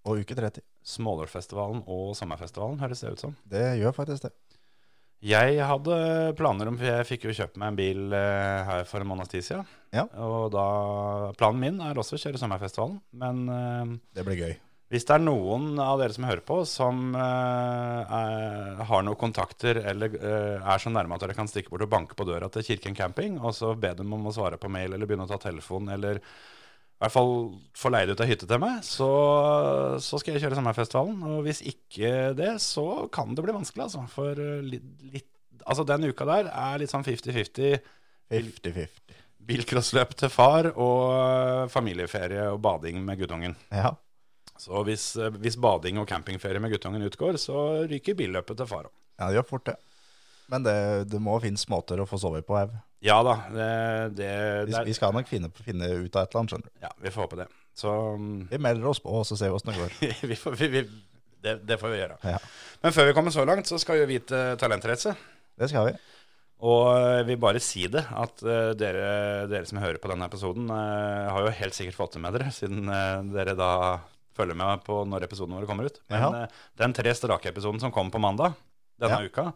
og 0.04 0.20
uke 0.20 0.36
30. 0.36 0.64
Smålårfestivalen 0.84 1.80
og 1.88 2.12
Sommerfestivalen, 2.18 2.80
høres 2.82 3.00
det 3.00 3.14
ut 3.14 3.22
som. 3.24 3.36
Det 3.48 3.64
gjør 3.80 3.96
faktisk 3.96 4.26
det. 4.26 4.34
Jeg 5.24 5.56
hadde 5.64 5.94
planer 6.36 6.68
om, 6.68 6.76
for 6.76 6.84
jeg 6.84 7.06
fikk 7.08 7.22
jo 7.30 7.34
kjøpt 7.38 7.56
meg 7.60 7.70
en 7.72 7.78
bil 7.78 8.12
eh, 8.12 8.60
her 8.68 8.84
for 8.88 9.00
en 9.00 9.08
måneds 9.08 9.32
tid 9.32 9.46
siden. 9.46 9.64
Ja. 9.94 10.04
Og 10.20 10.50
da, 10.52 10.64
planen 11.40 11.62
min 11.62 11.80
er 11.80 11.96
også 11.96 12.18
å 12.18 12.20
kjøre 12.20 12.40
Sommerfestivalen. 12.42 12.98
Men 13.16 13.42
eh, 13.48 13.94
Det 14.18 14.24
blir 14.26 14.42
gøy. 14.42 14.54
hvis 14.92 15.06
det 15.08 15.14
er 15.16 15.24
noen 15.24 15.78
av 15.80 15.96
dere 16.02 16.12
som 16.14 16.26
hører 16.28 16.44
på, 16.44 16.58
som 16.68 17.16
eh, 17.16 18.14
er, 18.20 18.82
har 18.90 19.06
noen 19.06 19.18
kontakter 19.18 19.80
eller 19.80 20.18
eh, 20.20 20.60
er 20.60 20.82
så 20.82 20.92
nærme 20.92 21.16
at 21.16 21.24
dere 21.24 21.38
kan 21.38 21.48
stikke 21.48 21.72
bort 21.72 21.86
og 21.88 21.94
banke 21.96 22.18
på 22.18 22.28
døra 22.28 22.50
til 22.52 22.66
Kirken 22.68 22.94
camping, 22.98 23.40
og 23.40 23.56
så 23.56 23.72
be 23.74 23.94
dem 23.96 24.12
om 24.12 24.28
å 24.28 24.34
svare 24.36 24.60
på 24.60 24.68
mail 24.70 24.92
eller 24.92 25.08
begynne 25.08 25.24
å 25.24 25.32
ta 25.32 25.40
telefon, 25.48 25.88
eller 25.96 26.20
i 26.94 27.02
hvert 27.02 27.12
fall 27.12 27.32
får 27.76 27.92
leid 27.92 28.12
ut 28.14 28.20
ei 28.22 28.28
hytte 28.30 28.46
til 28.48 28.60
meg, 28.62 28.78
så, 28.86 29.08
så 30.00 30.20
skal 30.20 30.36
jeg 30.36 30.44
kjøre 30.44 30.56
Sommerfestivalen. 30.60 31.18
Og 31.26 31.42
hvis 31.44 31.60
ikke 31.66 32.32
det, 32.38 32.52
så 32.62 32.84
kan 33.12 33.34
det 33.34 33.44
bli 33.44 33.54
vanskelig, 33.56 33.88
altså. 33.88 34.04
For 34.14 34.38
eh, 34.40 34.60
litt, 34.74 34.90
litt 35.12 35.30
Altså, 35.64 35.80
den 35.88 36.02
uka 36.10 36.26
der 36.28 36.50
er 36.52 36.80
litt 36.82 36.90
sånn 36.92 37.06
50-50 37.06 37.78
50-50. 38.28 39.14
bilcrossløp 39.48 40.10
til 40.20 40.28
far 40.28 40.68
og 40.74 41.14
eh, 41.14 41.62
familieferie 41.72 42.50
og 42.52 42.58
bading 42.64 43.00
med 43.04 43.22
guttungen. 43.22 43.56
Ja. 43.72 43.94
Så 44.60 44.84
hvis, 44.84 45.06
eh, 45.16 45.32
hvis 45.40 45.56
bading 45.60 46.02
og 46.02 46.08
campingferie 46.10 46.60
med 46.60 46.74
guttungen 46.74 47.04
utgår, 47.08 47.40
så 47.40 47.86
ryker 47.88 48.18
billøpet 48.18 48.60
til 48.60 48.68
far 48.68 48.90
òg. 48.90 48.94
ja, 49.18 49.28
det 49.30 49.38
gjør 49.38 49.48
fort 49.54 49.66
det. 49.70 49.76
Men 50.52 50.62
det, 50.66 50.74
det 51.08 51.20
må 51.22 51.38
finnes 51.42 51.64
måter 51.72 52.00
å 52.02 52.06
få 52.08 52.18
sove 52.20 52.42
på 52.44 52.56
her. 52.58 52.72
Ja 53.04 53.18
da, 53.24 53.34
det, 53.52 53.68
det, 54.16 54.28
Vi, 54.70 54.76
vi 54.88 54.94
skal 54.96 55.12
nok 55.12 55.28
finne, 55.28 55.50
finne 55.64 55.88
ut 55.92 56.16
av 56.16 56.24
et 56.24 56.30
eller 56.32 56.40
annet, 56.40 56.54
skjønner 56.54 56.70
du. 56.70 56.72
Ja, 56.84 56.90
vi 57.04 57.12
får 57.12 57.26
håpe 57.26 57.38
det. 57.42 57.46
Så 57.76 57.90
mm, 58.16 58.46
Vi 58.52 58.60
melder 58.64 58.86
oss 58.88 59.00
på, 59.04 59.12
og 59.12 59.26
så 59.28 59.36
ser 59.36 59.50
vi 59.52 59.58
åssen 59.58 59.72
det 59.74 59.80
går. 59.82 59.94
vi 60.30 60.38
får, 60.40 60.56
vi, 60.62 60.84
det, 61.44 61.54
det 61.68 61.78
får 61.80 61.92
vi 61.92 61.98
gjøre. 62.00 62.16
Ja, 62.24 62.38
Men 62.84 62.94
før 62.96 63.08
vi 63.10 63.14
kommer 63.18 63.34
så 63.34 63.44
langt, 63.48 63.68
så 63.68 63.76
skal 63.82 64.00
vi 64.02 64.06
vite 64.16 64.44
Talentrace. 64.60 65.12
det 65.60 65.68
skal 65.72 65.90
vi. 65.90 65.94
Og 66.64 66.86
jeg 66.96 67.26
vil 67.28 67.40
bare 67.42 67.60
si 67.60 67.82
det, 67.92 68.04
at 68.08 68.40
eh, 68.46 68.70
dere, 68.78 69.04
dere 69.50 69.68
som 69.68 69.80
hører 69.82 69.98
på 70.00 70.08
denne 70.08 70.24
episoden, 70.30 70.70
eh, 70.72 71.28
har 71.34 71.44
jo 71.44 71.52
helt 71.58 71.76
sikkert 71.76 71.98
fått 71.98 72.14
det 72.16 72.22
med 72.24 72.32
dere, 72.38 72.52
siden 72.54 72.88
eh, 72.88 73.20
dere 73.34 73.56
da 73.58 73.70
følger 74.38 74.56
med 74.56 74.80
på 74.86 75.02
når 75.10 75.26
episoden 75.26 75.58
vår 75.58 75.66
kommer 75.68 75.90
ut. 75.90 75.98
Men 76.14 76.22
Ja. 76.24 76.30
eh, 76.46 76.62
den 76.80 76.94
tre 76.96 77.12
strake-episoden 77.14 77.82
som 77.82 77.92
kom 77.92 78.08
på 78.14 78.22
mandag 78.22 78.54
denne 79.02 79.18
Ja. 79.20 79.28
uka, 79.28 79.50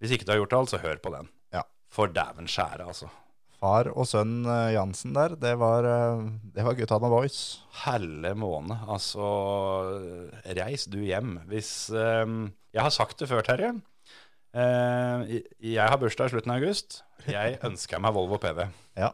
hvis 0.00 0.16
ikke 0.16 0.26
du 0.28 0.34
har 0.34 0.42
gjort 0.42 0.56
alt, 0.58 0.72
så 0.74 0.82
hør 0.82 0.98
på 1.02 1.12
den. 1.14 1.30
Ja. 1.54 1.62
For 1.92 2.10
dæven 2.12 2.50
skjære, 2.50 2.88
altså. 2.88 3.08
Far 3.56 3.88
og 3.96 4.04
sønn 4.04 4.44
eh, 4.44 4.74
Jansen 4.74 5.14
der, 5.16 5.32
det 5.40 5.54
var, 5.60 5.86
eh, 5.88 6.26
det 6.52 6.64
var 6.66 6.76
gutta 6.76 6.98
med 7.00 7.12
voice. 7.14 7.62
Helle 7.86 8.34
måne. 8.36 8.76
Altså, 8.92 9.26
reis 10.58 10.84
du 10.92 10.98
hjem. 11.00 11.38
Hvis 11.48 11.88
um, 11.94 12.50
Jeg 12.76 12.84
har 12.84 12.92
sagt 12.92 13.22
det 13.22 13.30
før, 13.30 13.46
Terje. 13.46 13.72
Uh, 14.56 15.24
jeg 15.60 15.84
har 15.84 15.98
bursdag 16.00 16.30
i 16.30 16.32
slutten 16.32 16.52
av 16.52 16.60
august. 16.62 17.00
Jeg 17.28 17.56
ønsker 17.68 18.00
meg 18.00 18.14
Volvo 18.16 18.38
PV. 18.40 18.66
Ja. 18.96 19.10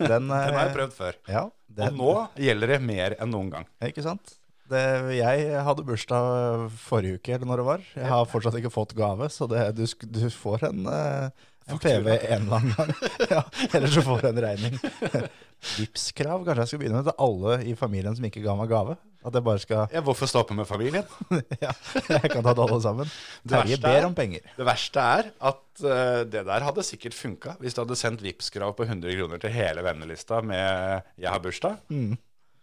Den, 0.00 0.08
Den 0.12 0.32
har 0.32 0.56
jeg 0.58 0.74
prøvd 0.78 0.96
før. 0.96 1.20
Ja, 1.28 1.44
den, 1.68 1.92
Og 1.92 2.00
nå 2.00 2.44
gjelder 2.48 2.74
det 2.74 2.80
mer 2.84 3.16
enn 3.20 3.32
noen 3.32 3.52
gang. 3.52 3.68
Ikke 3.84 4.04
sant? 4.04 4.38
Det, 4.70 4.82
jeg 5.18 5.64
hadde 5.66 5.84
bursdag 5.84 6.68
forrige 6.86 7.18
uke, 7.18 7.34
eller 7.36 7.46
når 7.50 7.60
det 7.60 7.66
var. 7.68 7.82
Jeg 7.98 8.08
har 8.08 8.28
fortsatt 8.30 8.56
ikke 8.60 8.72
fått 8.72 8.94
gave, 8.96 9.28
så 9.32 9.48
det, 9.50 9.64
du, 9.76 9.84
du 10.08 10.22
får 10.32 10.64
en, 10.70 10.86
eh, 10.88 11.26
en 11.68 11.80
PV 11.82 12.08
en 12.14 12.46
eller 12.46 12.54
annen 12.58 12.72
gang. 12.78 12.94
ja, 13.34 13.42
eller 13.74 13.92
så 13.92 14.04
får 14.06 14.24
du 14.24 14.30
en 14.30 14.40
regning. 14.46 14.78
Vipps-krav, 15.78 16.42
kanskje 16.44 16.62
jeg 16.64 16.70
skal 16.72 16.80
begynne 16.82 17.00
med 17.02 17.10
til 17.10 17.20
alle 17.26 17.58
i 17.68 17.74
familien 17.78 18.16
som 18.16 18.24
ikke 18.28 18.42
ga 18.44 18.56
meg 18.58 18.72
gave. 18.72 18.96
At 19.24 19.32
jeg 19.38 19.44
bare 19.46 19.60
skal 19.62 19.86
Ja, 19.94 20.02
hvorfor 20.04 20.28
stoppe 20.28 20.52
med 20.56 20.66
familien? 20.68 21.06
Ja, 21.64 21.70
jeg 22.10 22.28
kan 22.32 22.44
ta 22.44 22.52
det 22.52 22.64
alle 22.66 22.80
sammen. 22.84 23.08
Det 23.44 23.54
Terje 23.56 23.78
er- 23.78 23.84
ber 23.86 24.08
om 24.10 24.16
penger. 24.16 24.44
Det 24.58 24.66
verste 24.68 25.00
er 25.00 25.30
at 25.40 25.62
uh, 25.84 26.20
det 26.28 26.42
der 26.44 26.66
hadde 26.68 26.84
sikkert 26.84 27.16
funka 27.16 27.54
hvis 27.62 27.76
du 27.76 27.80
hadde 27.84 27.96
sendt 27.96 28.24
Vipps-krav 28.24 28.74
på 28.76 28.84
100 28.84 29.16
kroner 29.16 29.40
til 29.40 29.52
hele 29.56 29.84
vennelista 29.86 30.42
med 30.44 31.00
'jeg 31.16 31.30
har 31.32 31.40
bursdag'. 31.40 31.80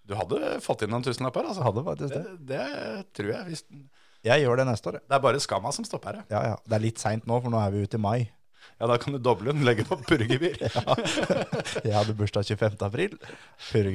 Du 0.07 0.15
hadde 0.17 0.57
fått 0.65 0.81
inn 0.85 0.91
noen 0.91 1.03
tusenlapper, 1.05 1.45
altså. 1.51 1.63
Hadde 1.65 1.83
faktisk 1.85 2.13
Det, 2.15 2.21
det. 2.49 2.59
det 2.67 3.05
tror 3.17 3.29
jeg. 3.35 3.45
Hvis, 3.51 3.63
Jeg 4.25 4.43
gjør 4.43 4.57
det 4.61 4.65
neste 4.71 4.89
år. 4.91 4.99
jeg. 4.99 5.07
er 5.17 5.19
bare 5.23 5.39
skamma 5.43 5.71
som 5.73 5.85
stopper 5.87 6.19
her. 6.19 6.25
Ja, 6.33 6.41
ja. 6.51 6.55
Det 6.65 6.77
er 6.77 6.83
litt 6.83 6.99
seint 7.01 7.25
nå, 7.29 7.37
for 7.41 7.53
nå 7.53 7.61
er 7.61 7.71
vi 7.75 7.83
ute 7.85 7.99
i 7.99 8.01
mai. 8.01 8.19
Ja, 8.81 8.87
da 8.89 8.97
kan 9.01 9.13
du 9.13 9.19
doble 9.21 9.53
den, 9.53 9.63
legge 9.65 9.85
på 9.85 9.97
purregebyr. 10.05 10.57
Jeg 11.85 11.93
hadde 11.93 12.15
bursdag 12.17 12.45
25. 12.49 12.77
april. 12.85 13.15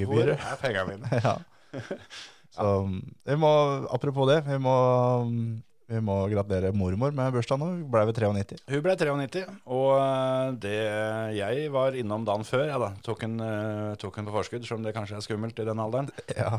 Hvor 0.06 0.30
er 0.30 0.58
pengene 0.62 0.94
mine? 0.94 1.10
Ja. 1.26 1.36
Så 2.56 2.68
vi 2.88 3.34
må, 3.36 3.50
apropos 3.92 4.30
det, 4.30 4.38
vi 4.46 4.56
må, 4.62 4.74
Vi 5.86 6.00
må 6.02 6.16
gratulere 6.32 6.72
mormor 6.74 7.12
med 7.14 7.34
bursdagen 7.36 7.62
nå. 7.62 7.68
Ble 7.92 8.02
ved 8.08 8.18
93. 8.18 8.58
Hun 8.72 8.82
ble 8.82 8.94
93, 8.98 9.44
og 9.70 9.92
eh, 9.94 10.48
det 10.64 10.78
jeg 11.36 11.70
var 11.74 11.94
innom 11.98 12.26
dagen 12.26 12.46
før, 12.46 12.64
ja 12.72 12.80
da, 12.82 12.90
tok 13.06 13.22
hun, 13.22 13.36
eh, 13.44 13.92
tok 14.02 14.18
hun 14.18 14.26
på 14.26 14.34
forskudd, 14.34 14.66
som 14.66 14.82
det 14.82 14.94
kanskje 14.96 15.20
er 15.20 15.26
skummelt 15.26 15.62
i 15.62 15.66
den 15.68 15.82
alderen, 15.82 16.10
Ja, 16.40 16.58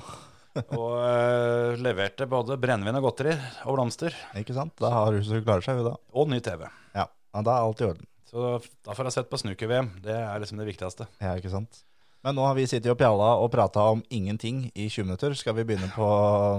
og 0.79 0.93
uh, 0.95 1.75
leverte 1.77 2.25
både 2.29 2.55
brennevin 2.57 2.97
og 2.97 3.09
godteri 3.09 3.35
og 3.67 3.75
blomster, 3.75 4.15
ikke 4.39 4.55
sant? 4.55 4.73
Da 4.79 4.89
har 4.95 5.11
hun 5.13 5.25
så 5.25 5.41
klarer 5.43 5.65
seg, 5.65 5.81
hun 5.81 5.91
da. 5.91 5.97
og 6.17 6.31
ny 6.31 6.39
TV. 6.41 6.63
Ja, 6.95 7.05
ja 7.11 7.43
da 7.45 7.57
er 7.57 7.67
alt 7.67 7.83
i 7.83 7.89
orden. 7.91 8.07
Så 8.27 8.55
da 8.87 8.95
får 8.95 9.09
jeg 9.09 9.17
sett 9.19 9.29
på 9.29 9.39
snooker-VM, 9.43 9.91
det 10.07 10.15
er 10.15 10.41
liksom 10.41 10.63
det 10.63 10.71
viktigste. 10.71 11.11
Ja, 11.21 11.35
ikke 11.37 11.51
sant? 11.53 11.83
Men 12.25 12.35
nå 12.35 12.47
har 12.47 12.57
vi 12.57 12.65
sittet 12.67 12.89
og 12.91 12.97
pjalla 12.99 13.35
og 13.39 13.51
prata 13.53 13.85
om 13.93 14.01
ingenting 14.09 14.65
i 14.73 14.87
20 14.89 15.05
minutter. 15.05 15.35
Skal 15.37 15.55
vi 15.59 15.67
begynne 15.67 15.87
på 15.93 16.07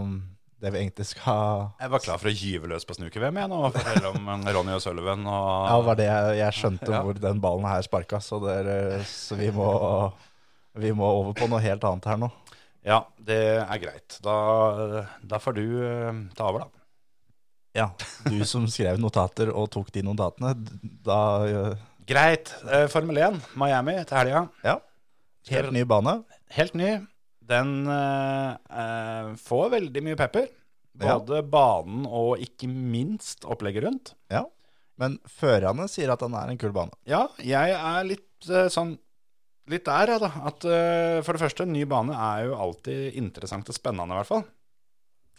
um, 0.05 0.21
det 0.59 0.73
vi 0.75 0.81
egentlig 0.83 1.07
skal 1.07 1.69
Jeg 1.79 1.91
var 1.93 2.03
klar 2.03 2.19
for 2.19 2.31
å 2.31 2.35
gyve 2.35 2.71
løs 2.73 2.87
på 2.89 2.97
snooker-VM 2.97 3.37
igjen 3.39 3.53
og 3.55 3.69
fortelle 3.77 4.11
om 4.11 4.31
eh, 4.35 4.49
Ronny 4.57 4.75
og 4.75 4.83
Sullivan 4.83 5.23
og 5.27 5.69
Ja, 5.69 5.77
det 5.77 5.87
var 5.89 5.99
det 6.01 6.09
jeg, 6.09 6.39
jeg 6.41 6.57
skjønte 6.59 6.91
Ja. 6.93 7.03
hvor 7.07 7.21
den 7.23 7.43
ballen 7.45 7.69
her 7.71 7.85
sparka, 7.87 8.21
så, 8.25 8.41
er, 8.51 8.71
så 9.07 9.39
vi, 9.39 9.53
må, 9.55 9.69
vi 10.75 10.91
må 10.97 11.07
over 11.21 11.37
på 11.39 11.47
noe 11.51 11.63
helt 11.63 11.85
annet 11.87 12.09
her 12.11 12.19
nå. 12.25 12.31
Ja, 12.89 13.03
det 13.21 13.39
er 13.61 13.81
greit. 13.83 14.17
Da, 14.25 14.35
da 15.21 15.39
får 15.43 15.57
du 15.59 15.65
eh, 15.85 16.21
ta 16.39 16.49
over, 16.51 16.65
da. 16.67 16.75
Ja, 17.77 17.87
du 18.27 18.41
som 18.49 18.65
skrev 18.71 18.99
notater 18.99 19.51
og 19.53 19.69
tok 19.75 19.91
de 19.95 20.03
notatene, 20.07 20.55
da 21.07 21.19
øh, 21.47 21.75
Greit. 22.09 22.55
Eh, 22.73 22.87
Formel 22.89 23.19
1, 23.21 23.37
Miami 23.61 23.99
til 24.09 24.17
helga. 24.17 24.47
Ja. 24.65 24.79
Helt 25.53 25.75
ny 25.77 25.83
bane. 25.89 26.15
Helt 26.57 26.75
ny. 26.79 26.95
Den 27.49 27.89
eh, 27.89 28.53
eh, 28.83 29.35
får 29.41 29.69
veldig 29.77 30.05
mye 30.05 30.19
pepper. 30.21 30.49
Ja. 30.99 31.17
Både 31.17 31.43
banen 31.47 32.07
og 32.07 32.43
ikke 32.43 32.69
minst 32.69 33.47
opplegget 33.49 33.87
rundt. 33.87 34.15
Ja. 34.33 34.45
Men 34.99 35.17
førerne 35.31 35.87
sier 35.91 36.11
at 36.11 36.25
den 36.25 36.35
er 36.35 36.51
en 36.51 36.59
kul 36.61 36.75
bane. 36.75 36.97
Ja, 37.09 37.29
jeg 37.39 37.75
er 37.77 38.09
litt 38.09 38.51
eh, 38.51 38.71
sånn 38.73 38.99
Litt 39.69 39.85
der, 39.85 40.09
ja, 40.09 40.15
da. 40.17 40.29
At 40.49 40.65
eh, 40.65 41.19
for 41.21 41.37
det 41.37 41.43
første, 41.43 41.67
ny 41.69 41.83
bane 41.85 42.15
er 42.17 42.47
jo 42.47 42.55
alltid 42.57 43.19
interessant 43.21 43.69
og 43.69 43.77
spennende, 43.77 44.15
i 44.17 44.17
hvert 44.17 44.31
fall. 44.31 44.47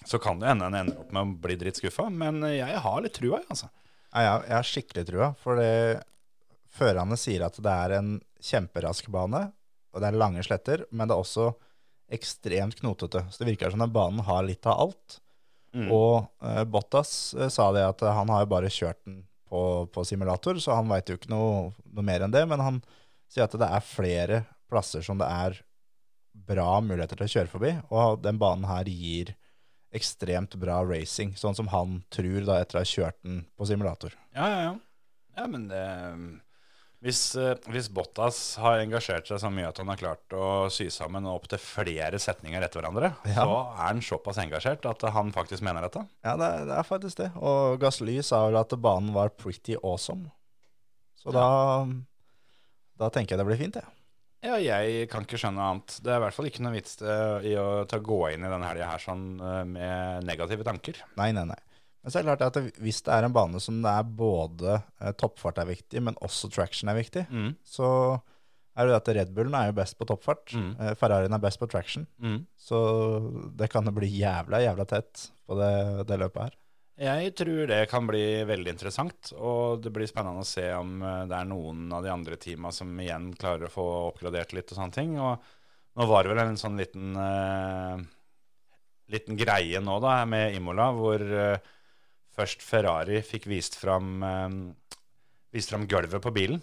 Så 0.05 0.19
kan 0.21 0.37
det 0.37 0.51
hende 0.51 0.67
en 0.67 0.77
ender 0.77 0.99
opp 1.01 1.15
med 1.15 1.23
å 1.23 1.39
bli 1.47 1.55
dritt 1.57 1.79
skuffa, 1.81 2.05
men 2.13 2.45
jeg 2.45 2.83
har 2.83 2.99
litt 3.01 3.15
trua, 3.17 3.39
jeg, 3.39 3.47
altså. 3.49 3.71
Ja, 4.13 4.35
jeg 4.45 4.53
har 4.53 4.69
skikkelig 4.69 5.05
trua, 5.09 5.31
for 5.41 5.57
førerne 6.77 7.17
sier 7.17 7.47
at 7.47 7.57
det 7.57 7.73
er 7.73 7.95
en 7.97 8.11
kjemperask 8.37 9.09
bane, 9.17 9.47
og 9.89 10.05
det 10.05 10.11
er 10.11 10.21
lange 10.21 10.45
sletter, 10.45 10.85
men 10.93 11.09
det 11.09 11.17
er 11.17 11.25
også 11.25 11.49
ekstremt 12.13 12.79
knotete. 12.79 13.25
Så 13.29 13.43
det 13.43 13.51
virker 13.51 13.73
som 13.73 13.83
den 13.83 13.93
banen 13.93 14.23
har 14.25 14.45
litt 14.45 14.65
av 14.69 14.85
alt. 14.87 15.19
Mm. 15.75 15.89
Og 15.93 16.45
eh, 16.45 16.63
Bottas 16.65 17.33
eh, 17.37 17.51
sa 17.53 17.69
det 17.75 17.85
at 17.85 18.01
han 18.01 18.31
har 18.33 18.45
jo 18.45 18.53
bare 18.55 18.71
kjørt 18.73 19.01
den 19.05 19.23
på, 19.49 19.61
på 19.93 20.05
simulator, 20.05 20.57
så 20.61 20.77
han 20.77 20.89
veit 20.89 21.09
jo 21.09 21.17
ikke 21.17 21.31
noe, 21.33 21.69
noe 21.93 22.05
mer 22.05 22.25
enn 22.25 22.33
det. 22.33 22.45
Men 22.49 22.63
han 22.63 22.81
sier 23.29 23.45
at 23.45 23.57
det 23.57 23.69
er 23.69 23.85
flere 23.85 24.43
plasser 24.69 25.05
som 25.05 25.21
det 25.21 25.29
er 25.29 25.61
bra 26.49 26.79
muligheter 26.81 27.19
til 27.19 27.27
å 27.27 27.33
kjøre 27.33 27.51
forbi, 27.51 27.71
og 27.93 28.21
den 28.23 28.37
banen 28.41 28.67
her 28.69 28.89
gir 28.89 29.33
ekstremt 29.95 30.53
bra 30.61 30.77
racing, 30.85 31.33
sånn 31.37 31.57
som 31.57 31.71
han 31.73 32.03
tror 32.13 32.45
da 32.45 32.59
etter 32.61 32.77
å 32.77 32.83
ha 32.83 32.89
kjørt 32.89 33.17
den 33.25 33.41
på 33.57 33.65
simulator. 33.69 34.13
Ja, 34.37 34.45
ja, 34.45 34.59
ja. 34.67 34.75
Ja, 35.39 35.47
men 35.47 35.67
det 35.69 35.81
hvis, 37.03 37.21
eh, 37.39 37.53
hvis 37.71 37.87
Bottas 37.95 38.37
har 38.59 38.81
engasjert 38.83 39.29
seg 39.29 39.39
så 39.39 39.49
mye 39.53 39.69
at 39.69 39.77
han 39.79 39.87
har 39.87 39.99
klart 40.01 40.35
å 40.35 40.69
sy 40.73 40.89
sammen 40.91 41.25
opp 41.31 41.47
til 41.51 41.61
flere 41.63 42.19
setninger 42.19 42.61
etter 42.65 42.81
hverandre, 42.81 43.13
Ja. 43.29 43.45
så 43.45 43.53
er 43.73 43.85
han 43.87 44.01
såpass 44.03 44.37
engasjert 44.43 44.85
at 44.89 45.05
han 45.15 45.31
faktisk 45.31 45.63
mener 45.63 45.85
dette. 45.87 46.03
Ja, 46.25 46.35
det 46.35 46.49
er, 46.49 46.65
det 46.67 46.75
er 46.79 46.83
faktisk 46.89 47.21
det. 47.21 47.29
Og 47.39 47.79
Gasly 47.79 48.17
sa 48.21 48.45
vel 48.49 48.59
at 48.59 48.75
banen 48.81 49.13
var 49.15 49.29
pretty 49.29 49.77
awesome. 49.83 50.31
Så 51.19 51.31
da, 51.35 51.85
da 52.99 53.09
tenker 53.11 53.35
jeg 53.35 53.41
det 53.41 53.47
blir 53.47 53.59
fint, 53.59 53.79
jeg. 53.79 53.95
Ja, 54.39 54.55
jeg 54.55 55.09
kan 55.11 55.25
ikke 55.25 55.35
skjønne 55.39 55.59
annet. 55.59 55.97
Det 55.99 56.13
er 56.13 56.21
i 56.21 56.23
hvert 56.23 56.35
fall 56.37 56.47
ikke 56.47 56.61
noe 56.63 56.71
vits 56.77 56.93
eh, 57.03 57.47
i 57.51 57.55
å 57.59 57.83
ta 57.91 57.97
gå 57.99 58.19
inn 58.31 58.45
i 58.47 58.51
denne 58.51 58.69
helga 58.69 58.87
her 58.93 59.01
sånn 59.03 59.25
eh, 59.43 59.63
med 59.67 60.23
negative 60.29 60.63
tanker. 60.67 61.01
Nei, 61.19 61.31
nei, 61.35 61.43
nei. 61.49 61.57
Men 62.03 62.11
så 62.13 62.19
er 62.19 62.23
det 62.23 62.31
klart 62.37 62.45
at 62.57 62.79
hvis 62.79 63.01
det 63.03 63.11
er 63.11 63.25
en 63.27 63.33
bane 63.35 63.59
som 63.59 63.81
det 63.83 63.91
er 63.91 64.03
både 64.21 64.77
eh, 65.01 65.11
toppfart 65.19 65.57
er 65.59 65.67
viktig, 65.73 66.01
men 66.05 66.15
også 66.23 66.49
traction 66.53 66.89
er 66.91 66.95
viktig, 67.01 67.25
Mm. 67.29 67.55
så 67.67 67.89
er 68.79 68.87
det 68.87 68.95
at 68.95 69.09
Red 69.17 69.33
Bullen 69.35 69.55
er 69.59 69.67
jo 69.67 69.75
best 69.81 69.97
på 69.99 70.05
toppfart. 70.07 70.53
Mm. 70.55 70.69
Eh, 70.79 70.93
Ferrarien 70.95 71.33
er 71.35 71.41
best 71.43 71.59
på 71.59 71.67
traction. 71.67 72.05
Mm. 72.23 72.45
Så 72.55 72.79
det 73.59 73.67
kan 73.73 73.83
jo 73.83 73.91
bli 73.91 74.07
jævla, 74.21 74.61
jævla 74.63 74.85
tett 74.87 75.25
på 75.45 75.57
det, 75.59 76.07
det 76.07 76.19
løpet 76.21 76.45
her. 76.45 76.55
Jeg 76.99 77.33
tror 77.39 77.67
det 77.67 77.81
kan 77.91 78.07
bli 78.07 78.23
veldig 78.47 78.71
interessant, 78.73 79.29
og 79.39 79.81
det 79.83 79.91
blir 79.95 80.07
spennende 80.07 80.43
å 80.43 80.47
se 80.47 80.65
om 80.75 80.97
eh, 81.03 81.25
det 81.31 81.35
er 81.35 81.47
noen 81.51 81.91
av 81.95 82.03
de 82.03 82.11
andre 82.15 82.35
teama 82.39 82.71
som 82.75 82.91
igjen 82.99 83.33
klarer 83.39 83.67
å 83.67 83.73
få 83.75 83.85
oppgradert 84.13 84.55
litt 84.55 84.71
og 84.71 84.79
sånne 84.79 84.95
ting. 84.95 85.13
Og 85.19 85.43
nå 85.99 86.07
var 86.07 86.23
det 86.23 86.31
vel 86.33 86.41
en 86.45 86.59
sånn 86.59 86.79
liten, 86.79 87.11
eh, 87.19 87.99
liten 89.15 89.39
greie 89.39 89.79
nå 89.83 89.99
da 90.03 90.21
med 90.29 90.55
Imola, 90.55 90.89
hvor 90.95 91.23
eh, 91.23 91.57
først 92.39 92.63
Ferrari 92.65 93.21
fikk 93.25 93.47
vist 93.51 93.75
fram, 93.79 94.23
eh, 94.23 94.59
vist 95.55 95.71
fram 95.73 95.87
gulvet 95.91 96.23
på 96.23 96.33
bilen. 96.35 96.61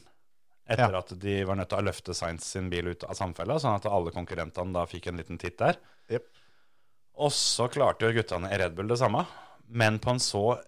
Etter 0.66 0.90
Ja. 0.90 0.98
at 0.98 1.12
de 1.22 1.44
var 1.46 1.54
nødt 1.54 1.68
til 1.70 1.78
å 1.78 1.86
løfte 1.86 2.14
Sainz 2.16 2.42
sin 2.42 2.68
bil 2.70 2.88
ut 2.88 3.04
av 3.04 3.14
samfella, 3.14 3.54
sånn 3.62 3.76
at 3.76 3.86
alle 3.86 4.10
konkurrentene 4.10 4.72
da 4.74 4.82
fikk 4.90 5.06
en 5.06 5.20
liten 5.20 5.38
titt 5.38 5.58
der. 5.58 5.76
Yep. 6.10 6.24
Og 7.22 7.30
så 7.30 7.68
klarte 7.70 8.02
jo 8.08 8.16
guttene 8.16 8.50
i 8.50 8.58
Red 8.58 8.74
Bull 8.74 8.88
det 8.90 8.98
samme, 8.98 9.22
men 9.68 10.00
på 10.02 10.10
en 10.10 10.18
så 10.18 10.58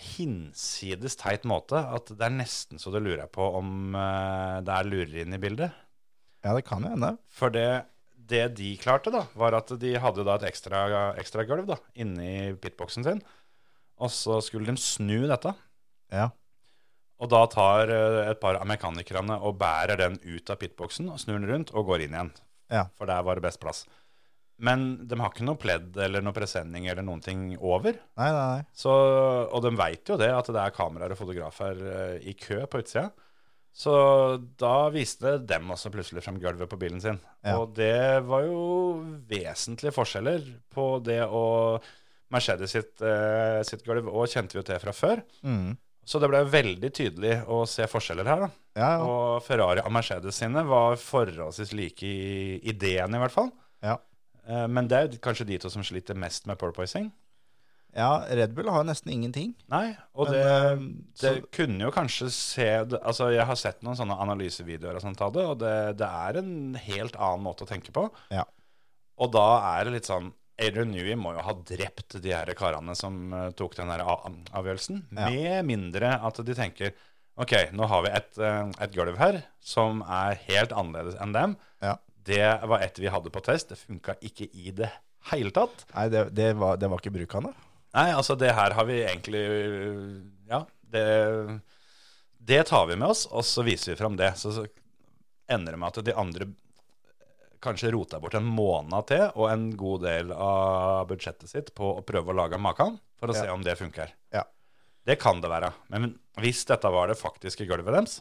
hinsides 0.00 1.16
teit 1.20 1.42
måte 1.48 1.76
at 1.76 2.12
det 2.12 2.24
er 2.24 2.36
nesten 2.36 2.80
så 2.80 2.92
du 2.92 3.00
lurer 3.02 3.28
på 3.32 3.44
om 3.58 3.94
eh, 3.98 4.60
det 4.64 4.76
er 4.76 4.88
lureri 4.88 5.24
inne 5.24 5.36
i 5.40 5.42
bildet. 5.42 5.72
Ja, 6.44 6.54
det 6.56 6.64
kan 6.68 6.84
jo 6.84 6.92
hende. 6.92 7.14
For 7.28 7.52
det, 7.52 7.84
det 8.16 8.44
de 8.56 8.70
klarte, 8.80 9.12
da, 9.12 9.26
var 9.36 9.56
at 9.58 9.72
de 9.80 9.94
hadde 10.00 10.24
da 10.24 10.36
et 10.38 10.48
ekstra, 10.52 10.84
ekstra 11.20 11.44
gulv 11.48 11.66
da, 11.68 11.76
inni 12.00 12.54
pitboksen 12.60 13.04
sin. 13.04 13.20
Og 14.00 14.12
så 14.12 14.40
skulle 14.44 14.70
de 14.70 14.80
snu 14.80 15.26
dette. 15.28 15.52
Ja. 16.12 16.30
Og 17.20 17.28
da 17.28 17.44
tar 17.52 17.92
eh, 17.92 18.20
et 18.30 18.40
par 18.40 18.56
av 18.56 18.68
mekanikerne 18.68 19.36
og 19.44 19.58
bærer 19.60 20.00
den 20.00 20.18
ut 20.24 20.52
av 20.52 20.60
pitboksen 20.60 21.10
og 21.12 21.20
snur 21.20 21.38
den 21.38 21.50
rundt 21.50 21.72
og 21.76 21.90
går 21.90 22.06
inn 22.06 22.16
igjen. 22.16 22.34
Ja. 22.72 22.86
For 22.96 23.10
der 23.10 23.24
var 23.26 23.36
det 23.36 23.44
best 23.44 23.60
plass. 23.62 23.84
Men 24.60 25.08
de 25.08 25.16
har 25.16 25.32
ikke 25.32 25.46
noe 25.48 25.60
pledd 25.60 25.96
eller 26.04 26.24
noe 26.24 26.36
presenning 26.36 26.86
eller 26.90 27.04
noen 27.04 27.22
ting 27.24 27.44
over. 27.56 27.96
Nei, 28.20 28.28
nei, 28.28 28.46
nei. 28.56 28.64
Så, 28.76 28.92
og 29.48 29.64
de 29.64 29.72
veit 29.76 30.12
jo 30.12 30.18
det, 30.20 30.28
at 30.36 30.48
det 30.52 30.60
er 30.60 30.76
kameraer 30.76 31.14
og 31.14 31.20
fotografer 31.20 31.80
eh, 31.80 32.16
i 32.28 32.36
kø 32.36 32.62
på 32.68 32.82
utsida. 32.84 33.08
Så 33.70 33.92
da 34.58 34.90
viste 34.90 35.36
dem 35.46 35.70
også 35.70 35.92
plutselig 35.94 36.24
frem 36.24 36.40
gulvet 36.42 36.68
på 36.68 36.78
bilen 36.80 37.00
sin. 37.02 37.20
Ja. 37.46 37.60
Og 37.60 37.76
det 37.76 38.20
var 38.26 38.44
jo 38.48 38.62
vesentlige 39.30 39.94
forskjeller 39.94 40.48
på 40.74 40.86
det 41.06 41.22
og 41.28 41.86
Mercedes 42.30 42.70
sitt, 42.76 43.00
eh, 43.02 43.60
sitt 43.66 43.82
gulv, 43.86 44.06
og 44.08 44.28
kjente 44.30 44.54
vi 44.54 44.60
jo 44.60 44.66
til 44.68 44.78
fra 44.82 44.92
før. 44.94 45.22
Mm. 45.42 45.76
Så 46.06 46.18
det 46.22 46.30
ble 46.32 46.40
veldig 46.50 46.90
tydelig 46.96 47.34
å 47.46 47.62
se 47.68 47.84
forskjeller 47.90 48.26
her. 48.26 48.40
da. 48.46 48.50
Ja, 48.78 48.90
ja. 48.96 49.00
Og 49.04 49.42
Ferrari 49.46 49.82
og 49.84 49.92
Mercedes 49.92 50.38
sine 50.40 50.62
var 50.66 50.96
forholdsvis 50.96 51.72
like 51.76 52.02
i 52.06 52.60
ideen, 52.72 53.14
i 53.14 53.18
hvert 53.22 53.34
fall. 53.34 53.50
Ja. 53.84 53.98
Eh, 54.48 54.66
Men 54.66 54.88
det 54.88 54.98
er 54.98 55.18
kanskje 55.22 55.46
de 55.46 55.58
to 55.58 55.70
som 55.70 55.82
sliter 55.86 56.14
mest 56.18 56.46
med 56.46 56.58
porpoising. 56.58 57.10
ja, 57.94 58.22
Red 58.30 58.54
Bull 58.54 58.70
har 58.70 58.84
nesten 58.86 59.10
ingenting. 59.12 59.54
Nei, 59.68 59.96
og 60.14 60.30
Men, 60.30 60.34
det, 60.34 60.46
eh, 60.46 61.32
det 61.34 61.50
kunne 61.50 61.80
jo 61.82 61.90
kanskje 61.90 62.30
se 62.30 62.68
Altså, 63.02 63.32
jeg 63.34 63.44
har 63.44 63.56
sett 63.56 63.82
noen 63.82 63.96
sånne 63.98 64.16
analysevideoer 64.18 64.94
og 64.94 65.02
sånt 65.02 65.20
av 65.20 65.32
det, 65.34 65.44
og 65.44 65.58
det, 65.58 65.96
det 65.98 66.06
er 66.06 66.38
en 66.38 66.74
helt 66.74 67.16
annen 67.16 67.42
måte 67.42 67.64
å 67.66 67.68
tenke 67.68 67.90
på. 67.92 68.08
Ja. 68.30 68.44
Og 69.18 69.32
da 69.32 69.78
er 69.78 69.84
det 69.84 69.92
litt 69.98 70.06
sånn 70.08 70.32
Adrian 70.60 70.92
Newey 70.92 71.16
må 71.18 71.32
jo 71.36 71.44
ha 71.44 71.54
drept 71.66 72.18
de 72.22 72.34
her 72.34 72.50
karene 72.58 72.94
som 72.98 73.32
eh, 73.32 73.48
tok 73.56 73.78
den 73.78 73.90
der 73.92 74.04
avgjørelsen. 74.04 75.04
Ja. 75.16 75.30
Med 75.30 75.70
mindre 75.70 76.16
at 76.20 76.42
de 76.44 76.56
tenker 76.56 76.92
Ok, 77.40 77.54
nå 77.72 77.86
har 77.88 78.02
vi 78.04 78.10
et, 78.12 78.38
eh, 78.42 78.72
et 78.84 78.92
gulv 78.92 79.16
her 79.16 79.38
som 79.64 80.02
er 80.04 80.36
helt 80.48 80.74
annerledes 80.76 81.16
enn 81.22 81.32
dem. 81.32 81.54
Ja. 81.80 81.94
Det 82.26 82.42
var 82.68 82.84
et 82.84 82.98
vi 83.00 83.08
hadde 83.08 83.32
på 83.32 83.40
test. 83.46 83.70
Det 83.72 83.78
funka 83.80 84.18
ikke 84.26 84.50
i 84.52 84.74
det 84.76 84.90
hele 85.30 85.52
tatt. 85.54 85.86
Nei, 85.94 86.08
det, 86.12 86.26
det, 86.36 86.50
var, 86.60 86.76
det 86.80 86.90
var 86.92 87.00
ikke 87.00 87.14
brukende. 87.14 87.54
Nei, 87.96 88.10
altså 88.12 88.36
det 88.38 88.52
her 88.54 88.76
har 88.76 88.86
vi 88.86 89.00
egentlig 89.02 89.40
Ja, 90.50 90.60
det, 90.92 91.06
det 92.38 92.60
tar 92.68 92.86
vi 92.90 92.98
med 93.00 93.08
oss, 93.08 93.24
og 93.30 93.46
så 93.46 93.64
viser 93.66 93.94
vi 93.94 94.00
fram 94.02 94.18
det. 94.20 94.34
Så, 94.38 94.52
så 94.58 94.66
ender 95.50 95.74
det 95.74 95.80
med 95.80 95.90
at 95.90 96.04
de 96.06 96.18
andre 96.18 96.50
kanskje 97.60 97.90
rota 97.92 98.20
bort 98.22 98.34
en 98.38 98.46
måned 98.48 99.06
til 99.10 99.26
og 99.34 99.50
en 99.50 99.68
god 99.76 100.02
del 100.06 100.32
av 100.32 101.06
budsjettet 101.10 101.48
sitt 101.52 101.74
på 101.76 101.90
å 101.98 102.04
prøve 102.06 102.32
å 102.32 102.36
lage 102.38 102.58
makan 102.60 102.98
for 103.20 103.28
å 103.28 103.34
Ja. 103.36 103.42
se 103.44 103.50
om 103.52 103.62
det 103.62 103.76
funker. 103.78 104.12
Ja. 104.32 104.44
Det 105.06 105.18
kan 105.20 105.40
det 105.40 105.50
være. 105.50 105.72
Men 105.88 106.18
hvis 106.40 106.64
dette 106.68 106.90
var 106.92 107.08
det 107.08 107.18
faktiske 107.20 107.66
gulvet 107.68 107.92
deres, 107.94 108.20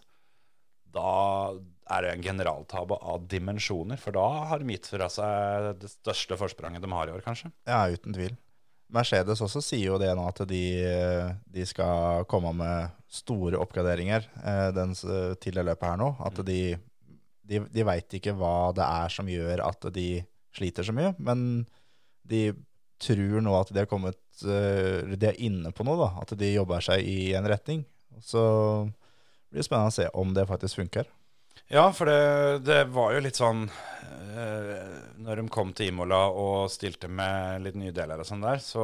da 0.92 1.54
er 1.90 2.02
det 2.06 2.12
en 2.16 2.24
generaltabbe 2.24 2.98
av 3.02 3.28
dimensjoner. 3.30 3.98
For 4.02 4.12
da 4.16 4.28
har 4.50 4.60
de 4.62 4.74
gitt 4.76 4.88
fra 4.92 5.08
seg 5.12 5.80
det 5.82 5.90
største 5.92 6.38
forspranget 6.40 6.82
de 6.82 6.90
har 6.92 7.08
i 7.10 7.12
år, 7.16 7.22
kanskje. 7.26 7.52
Ja, 7.68 7.84
uten 7.90 8.14
tvil. 8.16 8.38
Mercedes 8.92 9.42
også 9.46 9.62
sier 9.62 9.92
jo 9.92 9.98
det 10.02 10.10
nå, 10.18 10.24
at 10.32 10.40
de, 10.50 10.62
de 11.46 11.66
skal 11.70 12.24
komme 12.26 12.56
med 12.58 12.90
store 13.10 13.60
oppgraderinger 13.62 14.26
eh, 14.42 14.70
den, 14.74 14.96
til 15.38 15.54
det 15.60 15.66
løpet 15.68 15.92
her 15.92 16.00
nå. 16.02 16.16
At 16.26 16.40
de, 16.48 16.78
de, 17.50 17.64
de 17.74 17.86
veit 17.88 18.18
ikke 18.20 18.36
hva 18.38 18.72
det 18.78 18.86
er 18.86 19.14
som 19.14 19.30
gjør 19.30 19.64
at 19.66 19.90
de 19.96 20.10
sliter 20.56 20.86
så 20.86 20.96
mye, 20.96 21.14
men 21.22 21.66
de 22.30 22.50
tror 23.02 23.40
nå 23.44 23.54
at 23.58 23.72
de 23.74 23.82
er 23.82 23.90
kommet 23.90 24.20
eh, 24.44 25.16
De 25.16 25.30
er 25.30 25.40
inne 25.42 25.72
på 25.76 25.86
noe, 25.88 25.98
da. 26.00 26.10
At 26.22 26.36
de 26.38 26.52
jobber 26.52 26.84
seg 26.84 27.06
i 27.06 27.32
en 27.38 27.48
retning. 27.48 27.86
Så 28.22 28.42
blir 29.50 29.62
det 29.62 29.68
spennende 29.68 29.94
å 29.94 29.96
se 29.96 30.10
om 30.20 30.34
det 30.36 30.48
faktisk 30.50 30.82
funker. 30.82 31.08
Ja, 31.70 31.90
for 31.94 32.10
det, 32.10 32.66
det 32.66 32.82
var 32.94 33.14
jo 33.14 33.22
litt 33.22 33.38
sånn 33.38 33.66
eh, 33.70 34.86
Når 35.22 35.42
de 35.42 35.44
kom 35.54 35.74
til 35.78 35.92
Imola 35.92 36.24
og 36.32 36.72
stilte 36.74 37.10
med 37.12 37.66
litt 37.66 37.78
nye 37.78 37.94
deler 37.96 38.22
og 38.22 38.28
sånn 38.28 38.46
der, 38.46 38.62
så 38.64 38.84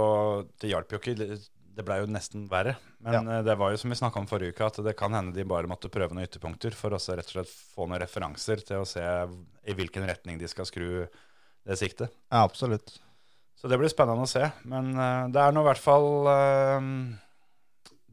det 0.61 0.71
hjalp 0.71 0.93
jo 0.95 1.01
ikke. 1.01 1.37
Det- 1.75 1.85
blei 1.85 1.99
jo 2.01 2.07
nesten 2.07 2.45
verre. 2.49 2.77
Men 3.03 3.27
ja. 3.27 3.41
det 3.45 3.57
var 3.59 3.73
jo 3.73 3.79
som 3.81 3.91
vi 3.91 3.97
snakka 3.99 4.21
om 4.21 4.27
forrige 4.29 4.55
uke, 4.55 4.65
at 4.65 4.79
det 4.85 4.95
kan 4.97 5.13
hende 5.13 5.35
de 5.35 5.43
bare 5.47 5.67
måtte 5.67 5.91
prøve 5.91 6.15
noen 6.15 6.27
ytterpunkter 6.27 6.75
for 6.77 6.95
å 6.95 6.99
rett 6.99 7.27
og 7.27 7.33
slett 7.35 7.51
få 7.75 7.87
noen 7.87 8.01
referanser 8.03 8.63
til 8.65 8.83
å 8.83 8.87
se 8.87 9.03
i 9.03 9.75
hvilken 9.75 10.07
retning 10.07 10.39
de 10.39 10.47
skal 10.47 10.67
skru 10.69 11.05
det 11.65 11.77
siktet. 11.81 12.13
Ja, 12.31 12.43
absolutt. 12.43 12.99
Så 13.55 13.69
det 13.71 13.79
blir 13.81 13.89
spennende 13.89 14.25
å 14.25 14.29
se. 14.29 14.45
Men 14.69 14.91
eh, 14.93 15.27
det 15.33 15.41
er 15.41 15.53
nå 15.55 15.63
i 15.63 15.69
hvert 15.69 15.81
fall 15.81 16.27
eh, 16.29 16.89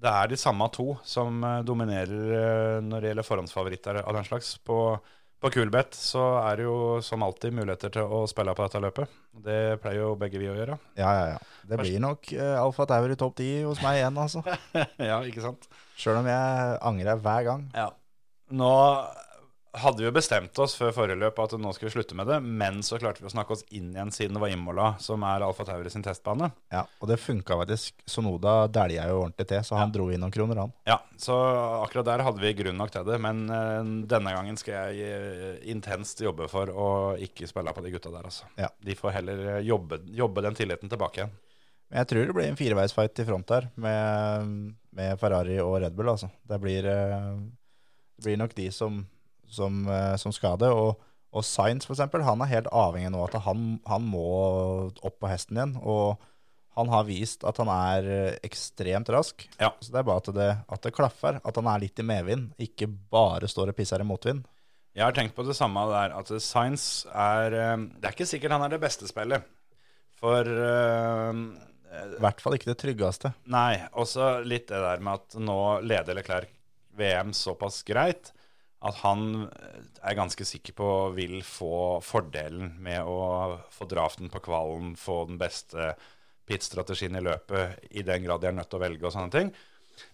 Det 0.02 0.12
er 0.12 0.30
de 0.30 0.38
samme 0.40 0.68
to 0.72 0.94
som 1.04 1.42
eh, 1.44 1.58
dominerer 1.66 2.36
eh, 2.38 2.78
når 2.84 3.02
det 3.02 3.10
gjelder 3.12 3.28
forhåndsfavoritter 3.28 4.00
av 4.02 4.16
den 4.16 4.28
slags. 4.28 4.54
På, 4.64 4.96
på 5.42 5.50
Kulbeth 5.50 5.98
så 5.98 6.22
er 6.44 6.60
det 6.60 6.66
jo 6.68 6.76
som 7.02 7.22
alltid 7.26 7.54
muligheter 7.56 7.90
til 7.96 8.06
å 8.06 8.22
spille 8.30 8.54
på 8.54 8.66
dette 8.66 8.82
løpet. 8.82 9.16
Det 9.42 9.58
pleier 9.82 10.04
jo 10.04 10.12
begge 10.18 10.38
vi 10.38 10.50
å 10.50 10.54
gjøre. 10.54 10.76
Ja, 10.98 11.10
ja, 11.18 11.24
ja. 11.34 11.40
Det 11.66 11.78
blir 11.80 11.98
nok 12.02 12.30
uh, 12.36 12.60
Alfa 12.60 12.86
Tauri 12.90 13.16
topp 13.18 13.40
10 13.40 13.66
hos 13.66 13.82
meg 13.82 13.98
igjen, 14.00 14.20
altså. 14.22 14.44
ja, 15.10 15.18
ikke 15.26 15.42
sant? 15.44 15.66
Sjøl 15.98 16.20
om 16.20 16.30
jeg 16.30 16.78
angrer 16.92 17.20
hver 17.24 17.48
gang. 17.48 17.66
Ja. 17.74 17.90
Nå 18.52 18.72
hadde 19.72 20.02
vi 20.02 20.04
jo 20.04 20.12
bestemt 20.12 20.58
oss 20.60 20.74
før 20.76 20.90
forrige 20.92 21.16
løp 21.16 21.38
at 21.40 21.54
nå 21.56 21.70
skal 21.72 21.88
vi 21.88 21.92
slutte 21.94 22.16
med 22.18 22.28
det, 22.28 22.38
men 22.44 22.82
så 22.84 22.98
klarte 23.00 23.22
vi 23.22 23.28
å 23.30 23.32
snakke 23.32 23.54
oss 23.54 23.62
inn 23.72 23.94
igjen 23.94 24.10
siden 24.12 24.36
det 24.36 24.42
var 24.42 24.52
Imola, 24.52 24.88
som 25.00 25.22
er 25.24 25.44
Alfa 25.46 25.64
Tauri 25.64 25.88
sin 25.92 26.04
testbane. 26.04 26.50
Ja, 26.72 26.82
Og 27.00 27.08
det 27.08 27.16
funka 27.22 27.56
faktisk. 27.62 28.02
Sonoda 28.04 28.66
dælja 28.68 29.06
jo 29.08 29.22
ordentlig 29.22 29.46
til, 29.48 29.62
så 29.64 29.78
han 29.80 29.94
dro 29.94 30.10
inn 30.12 30.20
noen 30.20 30.34
kroner, 30.34 30.60
han. 30.60 30.74
Ja, 30.88 30.98
så 31.16 31.36
akkurat 31.82 32.10
der 32.10 32.24
hadde 32.26 32.42
vi 32.44 32.52
grunn 32.58 32.76
nok 32.80 32.92
til 32.92 33.06
det. 33.08 33.16
Men 33.24 33.46
eh, 33.48 33.78
denne 34.12 34.34
gangen 34.36 34.60
skal 34.60 34.92
jeg 34.92 35.08
eh, 35.08 35.62
intenst 35.72 36.20
jobbe 36.20 36.50
for 36.52 36.68
å 36.68 36.90
ikke 37.24 37.48
spille 37.48 37.72
på 37.72 37.84
de 37.86 37.94
gutta 37.94 38.12
der, 38.12 38.28
altså. 38.28 38.50
Ja. 38.60 38.68
De 38.76 38.98
får 38.98 39.16
heller 39.16 39.40
eh, 39.56 39.62
jobbe, 39.70 40.02
jobbe 40.12 40.44
den 40.44 40.58
tilliten 40.58 40.92
tilbake 40.92 41.22
igjen. 41.22 41.32
Men 41.88 42.02
jeg 42.02 42.10
tror 42.12 42.28
det 42.28 42.36
blir 42.36 42.48
en 42.48 42.60
fireveisfight 42.60 43.24
i 43.24 43.26
front 43.28 43.50
her, 43.56 43.70
med, 43.80 44.52
med 44.96 45.16
Ferrari 45.20 45.58
og 45.64 45.78
Red 45.80 45.96
Bull, 45.96 46.12
altså. 46.12 46.28
Det 46.48 46.60
blir, 46.60 46.88
det 46.88 48.24
blir 48.24 48.38
nok 48.40 48.54
de 48.56 48.68
som, 48.72 49.02
som, 49.52 49.84
eh, 49.88 50.16
som 50.20 50.34
skal 50.34 50.58
det. 50.60 50.72
Og, 50.72 51.00
og 51.32 51.46
Sainz, 51.46 51.86
for 51.88 51.96
eksempel, 51.96 52.24
han 52.26 52.42
er 52.44 52.52
helt 52.52 52.70
avhengig 52.72 53.12
nå 53.14 53.24
at 53.28 53.38
han, 53.46 53.76
han 53.88 54.04
må 54.08 54.26
opp 55.00 55.18
på 55.20 55.30
hesten 55.30 55.60
igjen. 55.60 55.78
Og 55.80 56.20
han 56.78 56.88
har 56.88 57.04
vist 57.04 57.44
at 57.44 57.58
han 57.60 57.70
er 57.72 58.08
eh, 58.08 58.38
ekstremt 58.46 59.10
rask. 59.12 59.44
Ja. 59.60 59.72
Så 59.80 59.92
det 59.92 60.00
er 60.00 60.08
bare 60.08 60.22
at 60.24 60.32
det, 60.36 60.50
at 60.76 60.86
det 60.86 60.94
klaffer. 60.96 61.40
At 61.44 61.60
han 61.60 61.68
er 61.68 61.82
litt 61.84 62.00
i 62.00 62.06
medvind, 62.06 62.52
ikke 62.60 62.88
bare 63.12 63.50
står 63.50 63.72
og 63.72 63.78
pisser 63.78 64.02
i 64.02 64.08
motvind. 64.08 64.46
Jeg 64.92 65.06
har 65.06 65.16
tenkt 65.16 65.36
på 65.36 65.44
det 65.46 65.56
samme 65.56 65.84
der, 65.88 66.12
at 66.18 66.28
Science 66.44 67.08
er 67.08 67.56
eh, 67.56 67.76
Det 67.96 68.08
er 68.08 68.16
ikke 68.16 68.28
sikkert 68.28 68.56
han 68.56 68.66
er 68.66 68.74
det 68.74 68.82
beste 68.82 69.08
spillet. 69.08 69.44
For 70.22 70.46
uh, 70.46 71.34
I 71.34 72.20
hvert 72.22 72.38
fall 72.38 72.54
ikke 72.54 72.68
det 72.68 72.78
tryggeste. 72.78 73.32
Nei, 73.50 73.80
også 73.98 74.36
litt 74.46 74.68
det 74.70 74.78
der 74.78 75.00
med 75.02 75.18
at 75.18 75.34
nå 75.42 75.56
leder 75.82 76.14
Leclerc 76.14 76.52
VM 76.94 77.32
såpass 77.34 77.80
greit 77.88 78.30
at 78.82 78.98
han 79.04 79.46
er 80.02 80.18
ganske 80.18 80.44
sikker 80.46 80.74
på 80.78 80.88
vil 81.14 81.38
få 81.46 82.00
fordelen 82.02 82.74
med 82.82 83.06
å 83.06 83.60
få 83.70 83.86
draften 83.90 84.30
på 84.32 84.42
kvalen, 84.42 84.96
få 84.98 85.22
den 85.28 85.38
beste 85.40 85.92
pit-strategien 86.50 87.14
i 87.18 87.22
løpet, 87.22 87.84
i 87.94 88.02
den 88.06 88.26
grad 88.26 88.42
de 88.42 88.50
er 88.50 88.56
nødt 88.56 88.70
til 88.72 88.80
å 88.80 88.82
velge 88.82 89.06
og 89.06 89.14
sånne 89.14 89.34
ting. 89.34 89.52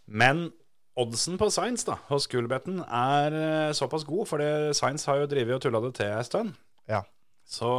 Men 0.05 0.51
oddsen 0.99 1.39
på 1.41 1.49
Science 1.55 1.89
da, 1.89 1.97
hos 2.11 2.29
Kulbetten 2.29 2.83
er 2.85 3.39
eh, 3.39 3.77
såpass 3.77 4.05
god, 4.09 4.27
for 4.29 4.45
Science 4.77 5.09
har 5.09 5.23
jo 5.23 5.31
drevet 5.31 5.57
og 5.57 5.65
tulla 5.65 5.83
det 5.87 5.95
til 6.01 6.13
en 6.13 6.27
stund. 6.29 6.57
Ja. 6.91 7.05
Så 7.49 7.71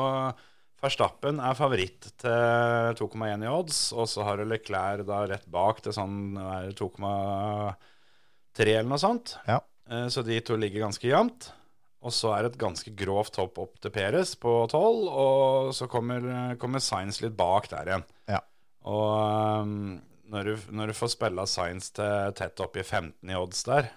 Verstappen 0.79 1.41
er 1.43 1.57
favoritt 1.59 2.07
til 2.21 2.93
2,1 2.97 3.43
i 3.43 3.49
odds, 3.51 3.79
og 3.91 4.07
så 4.07 4.23
har 4.25 4.39
du 4.39 4.47
Leclerc 4.47 5.03
da 5.07 5.25
rett 5.27 5.47
bak 5.51 5.81
til 5.83 5.95
sånn 5.95 6.39
er 6.39 6.71
2,3 6.79 8.69
eller 8.77 8.87
noe 8.87 9.01
sånt. 9.01 9.35
Ja. 9.49 9.59
Eh, 9.89 10.07
Så 10.07 10.21
de 10.25 10.39
to 10.41 10.55
ligger 10.59 10.85
ganske 10.87 11.07
jevnt. 11.07 11.51
Og 11.99 12.13
så 12.15 12.31
er 12.31 12.45
det 12.45 12.53
et 12.53 12.61
ganske 12.61 12.91
grovt 12.95 13.35
hopp 13.41 13.57
opp 13.59 13.79
til 13.83 13.91
Peres 13.91 14.31
på 14.39 14.51
12, 14.71 15.07
og 15.11 15.73
så 15.75 15.87
kommer, 15.91 16.55
kommer 16.61 16.79
Science 16.79 17.19
litt 17.25 17.35
bak 17.35 17.67
der 17.73 17.89
igjen. 17.91 18.05
Ja. 18.31 18.39
Og 18.87 19.65
um, 19.65 19.97
når, 20.31 20.47
du, 20.47 20.69
når 20.79 20.93
du 20.93 20.95
får 20.95 21.11
spilla 21.11 21.43
Science 21.49 21.91
til 21.97 22.31
tett 22.39 22.61
opp 22.63 22.77
i 22.79 22.85
15 22.85 23.33
i 23.33 23.35
odds 23.35 23.65
der, 23.67 23.89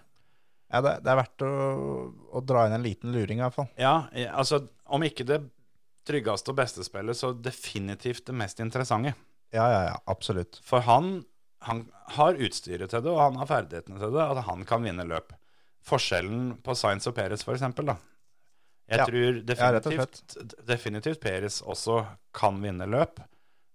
Ja, 0.72 0.81
det, 0.81 0.92
det 1.05 1.12
er 1.12 1.18
verdt 1.20 1.42
å, 1.44 1.50
å 2.33 2.40
dra 2.48 2.64
inn 2.66 2.74
en 2.78 2.83
liten 2.83 3.12
luring, 3.12 3.38
i 3.38 3.44
hvert 3.44 3.55
fall. 3.59 3.68
Ja, 3.76 4.07
altså 4.33 4.62
om 4.88 5.02
ikke 5.05 5.26
det 5.28 5.42
tryggeste 6.09 6.50
og 6.50 6.57
beste 6.59 6.83
spillet, 6.87 7.18
så 7.18 7.31
definitivt 7.37 8.24
det 8.31 8.35
mest 8.40 8.59
interessante. 8.64 9.12
Ja, 9.52 9.66
ja, 9.68 9.83
ja, 9.90 9.98
absolutt. 10.11 10.59
For 10.64 10.83
han, 10.88 11.20
han 11.68 11.85
har 12.16 12.40
utstyret 12.40 12.90
til 12.90 13.05
det, 13.05 13.12
og 13.12 13.20
han 13.20 13.37
har 13.38 13.50
ferdighetene 13.52 14.00
til 14.00 14.16
det, 14.16 14.24
at 14.24 14.42
han 14.48 14.64
kan 14.66 14.83
vinne 14.88 15.07
løp. 15.07 15.37
Forskjellen 15.87 16.57
på 16.62 16.75
Science 16.79 17.11
og 17.11 17.16
Peres, 17.16 17.45
da. 17.90 17.97
Jeg 18.90 18.99
Ja. 18.99 19.07
tror 19.07 19.47
Ja, 19.49 19.71
definitivt, 20.68 21.21
Peres 21.23 21.62
også 21.62 22.07
kan 22.35 22.61
vinne 22.62 22.87
løp, 22.87 23.21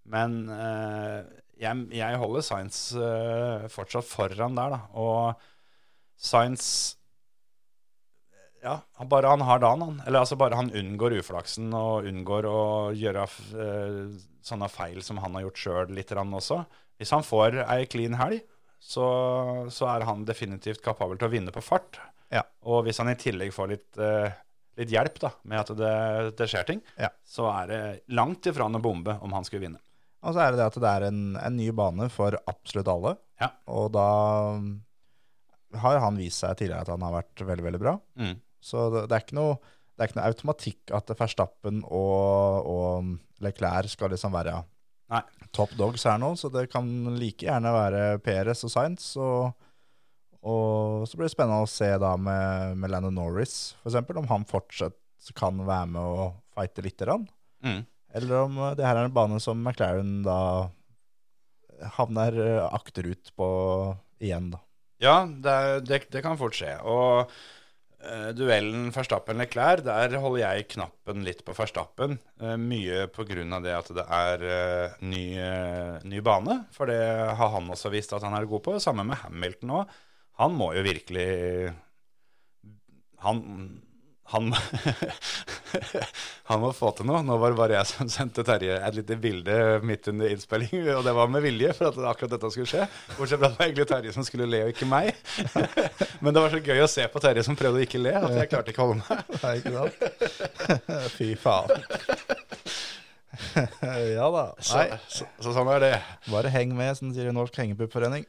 men 0.05 0.49
eh, 0.49 1.23
jeg, 1.59 1.87
jeg 1.91 2.17
holder 2.21 2.41
Science 2.45 2.95
eh, 2.95 3.67
fortsatt 3.71 4.05
foran 4.05 4.55
der, 4.55 4.69
da. 4.75 4.79
Og 4.93 5.35
Science 6.17 6.95
ja, 8.63 8.79
bare 9.07 9.29
han 9.31 9.41
har 9.45 9.59
dagen, 9.61 9.81
han. 9.85 10.01
Eller 10.07 10.19
altså 10.23 10.35
bare 10.39 10.57
han 10.57 10.71
unngår 10.75 11.19
uflaksen 11.21 11.69
og 11.77 12.07
unngår 12.09 12.47
å 12.49 12.61
gjøre 12.97 13.23
eh, 13.53 13.99
sånne 14.43 14.69
feil 14.71 15.01
som 15.05 15.19
han 15.23 15.35
har 15.37 15.45
gjort 15.47 15.61
sjøl 15.61 15.93
litt 15.95 16.11
også. 16.11 16.63
Hvis 16.97 17.13
han 17.13 17.23
får 17.23 17.61
ei 17.67 17.85
clean 17.85 18.17
helg, 18.17 18.41
så, 18.79 19.07
så 19.73 19.87
er 19.91 20.05
han 20.07 20.25
definitivt 20.27 20.83
kapabel 20.85 21.17
til 21.19 21.29
å 21.29 21.33
vinne 21.33 21.53
på 21.53 21.63
fart. 21.65 21.99
Ja. 22.33 22.43
Og 22.67 22.85
hvis 22.87 22.99
han 23.01 23.11
i 23.11 23.17
tillegg 23.19 23.53
får 23.55 23.71
litt, 23.71 23.89
uh, 23.99 24.29
litt 24.79 24.93
hjelp 24.93 25.19
da, 25.23 25.31
med 25.49 25.63
at 25.63 25.73
det, 25.79 25.93
det 26.39 26.49
skjer 26.51 26.67
ting, 26.67 26.81
Ja. 26.99 27.11
så 27.27 27.47
er 27.51 27.71
det 27.71 27.81
langt 28.15 28.47
ifra 28.49 28.67
en 28.67 28.81
bombe 28.83 29.17
om 29.23 29.35
han 29.35 29.47
skulle 29.47 29.65
vinne. 29.67 29.81
Og 30.25 30.33
så 30.33 30.43
er 30.43 30.51
det 30.51 30.59
det 30.59 30.67
at 30.71 30.81
det 30.81 30.91
er 30.91 31.07
en, 31.11 31.21
en 31.39 31.55
ny 31.57 31.69
bane 31.77 32.09
for 32.11 32.35
absolutt 32.49 32.89
alle. 32.91 33.15
Ja. 33.39 33.51
Og 33.69 33.91
da 33.95 34.07
har 35.77 35.99
han 36.01 36.17
vist 36.19 36.41
seg 36.41 36.57
tidligere 36.57 36.85
at 36.85 36.91
han 36.93 37.03
har 37.05 37.17
vært 37.19 37.43
veldig, 37.47 37.65
veldig 37.67 37.81
bra. 37.81 37.97
Mm. 38.19 38.37
Så 38.63 38.87
det, 38.93 39.03
det, 39.09 39.17
er 39.17 39.25
ikke 39.25 39.37
noe, 39.37 39.57
det 39.93 40.03
er 40.03 40.09
ikke 40.09 40.19
noe 40.19 40.31
automatikk 40.31 40.93
at 40.97 41.13
Verstappen 41.19 41.83
og, 41.85 42.71
og 42.71 43.43
Leclerc 43.45 43.93
skal 43.93 44.13
liksom 44.13 44.35
være 44.35 44.57
Nei. 45.13 45.23
top 45.55 45.71
dogs 45.79 46.03
her 46.07 46.19
nå, 46.19 46.33
så 46.35 46.51
det 46.51 46.67
kan 46.71 46.87
like 47.15 47.47
gjerne 47.47 47.71
være 47.71 48.03
Perez 48.25 48.65
og 48.67 48.73
Sainz. 48.73 49.09
Og, 49.21 49.53
og 50.43 51.07
så 51.07 51.19
blir 51.19 51.29
det 51.29 51.35
spennende 51.35 51.63
å 51.63 51.71
se 51.71 51.89
da 52.01 52.13
med, 52.19 52.77
med 52.81 52.93
Landon 52.93 53.15
Norris, 53.17 53.77
eksempel, 53.87 54.19
om 54.21 54.29
han 54.31 54.47
fortsatt 54.49 54.97
kan 55.35 55.59
være 55.67 55.91
med 55.91 56.01
og 56.01 56.35
fighte 56.55 56.83
lite 56.85 57.07
grann. 57.07 57.25
Mm. 57.65 57.81
Eller 58.15 58.43
om 58.45 58.59
eh, 58.63 58.75
det 58.77 58.85
her 58.87 58.99
er 58.99 59.09
en 59.09 59.15
bane 59.15 59.39
som 59.43 59.59
McLaren 59.59 60.21
da 60.25 60.39
havner 61.97 62.37
eh, 62.41 62.63
akterut 62.67 63.33
på 63.37 63.49
igjen, 64.23 64.51
da. 64.53 64.63
Ja, 65.03 65.17
det, 65.27 65.57
det, 65.85 66.01
det 66.13 66.23
kan 66.25 66.39
fort 66.39 66.57
skje. 66.57 66.73
Og 66.81 67.33
duellen 68.37 68.91
Verstappen-Leclerc, 68.93 69.81
der 69.85 70.13
holder 70.21 70.43
jeg 70.43 70.67
knappen 70.75 71.23
litt 71.25 71.41
på 71.45 71.55
Verstappen. 71.57 72.17
Uh, 72.41 72.53
mye 72.61 73.07
pga. 73.13 73.59
det 73.63 73.73
at 73.73 73.89
det 73.97 74.05
er 74.05 74.45
eh, 74.45 74.99
ny, 75.01 75.23
eh, 75.41 75.97
ny 76.05 76.21
bane, 76.21 76.59
for 76.75 76.91
det 76.91 77.01
har 77.39 77.51
han 77.55 77.71
også 77.73 77.91
visst 77.93 78.13
at 78.13 78.23
han 78.23 78.37
er 78.37 78.45
god 78.45 78.63
på. 78.67 78.77
Samme 78.83 79.03
med 79.07 79.17
Hamilton 79.23 79.73
òg. 79.81 79.97
Han 80.37 80.53
må 80.53 80.69
jo 80.75 80.85
virkelig 80.85 81.73
Han 83.25 83.41
han, 84.27 84.51
han 86.49 86.59
må 86.59 86.73
få 86.75 86.89
til 86.97 87.07
noe. 87.07 87.21
Nå 87.23 87.37
var 87.39 87.53
det 87.53 87.59
bare 87.59 87.77
jeg 87.77 87.89
som 87.93 88.09
sendte 88.11 88.43
Terje 88.47 88.75
et 88.75 88.97
lite 88.97 89.15
bilde 89.23 89.55
midt 89.87 90.09
under 90.11 90.33
innspilling, 90.33 90.89
og 90.97 91.05
det 91.07 91.13
var 91.15 91.31
med 91.31 91.45
vilje 91.45 91.71
for 91.77 91.91
at 91.93 91.99
akkurat 92.11 92.33
dette 92.35 92.51
skulle 92.51 92.67
skje. 92.67 92.87
Bortsett 93.15 93.39
fra 93.39 93.47
at 93.47 93.55
det 93.55 93.61
var 93.61 93.69
egentlig 93.69 93.87
Terje 93.93 94.15
som 94.17 94.27
skulle 94.27 94.49
le, 94.51 94.65
og 94.65 94.73
ikke 94.75 94.89
meg. 94.89 95.13
Men 96.23 96.35
det 96.35 96.43
var 96.43 96.51
så 96.51 96.59
gøy 96.59 96.83
å 96.83 96.89
se 96.91 97.07
på 97.13 97.23
Terje 97.23 97.45
som 97.47 97.59
prøvde 97.59 97.79
å 97.79 97.87
ikke 97.87 98.03
le, 98.03 98.13
at 98.19 98.35
jeg 98.41 98.51
klarte 98.51 98.75
ikke 98.75 98.83
å 98.83 98.89
holde 98.91 98.99
meg. 99.05 99.31
Nei, 99.45 99.55
ikke 99.61 99.75
sant? 99.77 99.95
Fy 101.15 101.31
faen. 101.39 101.87
ja 104.17 104.27
da. 104.33 104.45
Så, 104.59 104.83
så, 105.07 105.31
så 105.39 105.55
sånn 105.55 105.71
er 105.77 105.83
det. 105.87 105.95
bare 106.33 106.51
heng 106.51 106.75
med, 106.75 106.97
som 106.99 107.07
sånn 107.07 107.15
sier 107.15 107.31
i 107.31 107.35
Norsk 107.39 107.63
Hengepuppforening. 107.63 108.27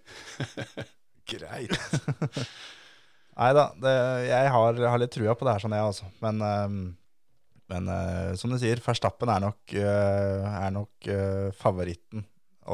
Greit. 1.29 1.75
Nei 3.39 3.53
da, 3.55 3.69
jeg 4.27 4.51
har, 4.51 4.81
har 4.91 4.99
litt 4.99 5.13
trua 5.15 5.37
på 5.39 5.47
det 5.47 5.55
her, 5.55 5.63
sånn 5.63 5.77
jeg, 5.77 5.91
altså. 5.93 6.09
Men, 6.25 6.41
øh, 6.43 6.79
men 7.71 7.91
øh, 7.95 8.33
som 8.41 8.51
du 8.51 8.59
sier, 8.59 8.83
Verstappen 8.83 9.31
er 9.31 9.45
nok, 9.45 9.61
øh, 9.79 10.47
er 10.49 10.73
nok 10.75 11.11
eh, 11.13 11.51
favoritten. 11.59 12.25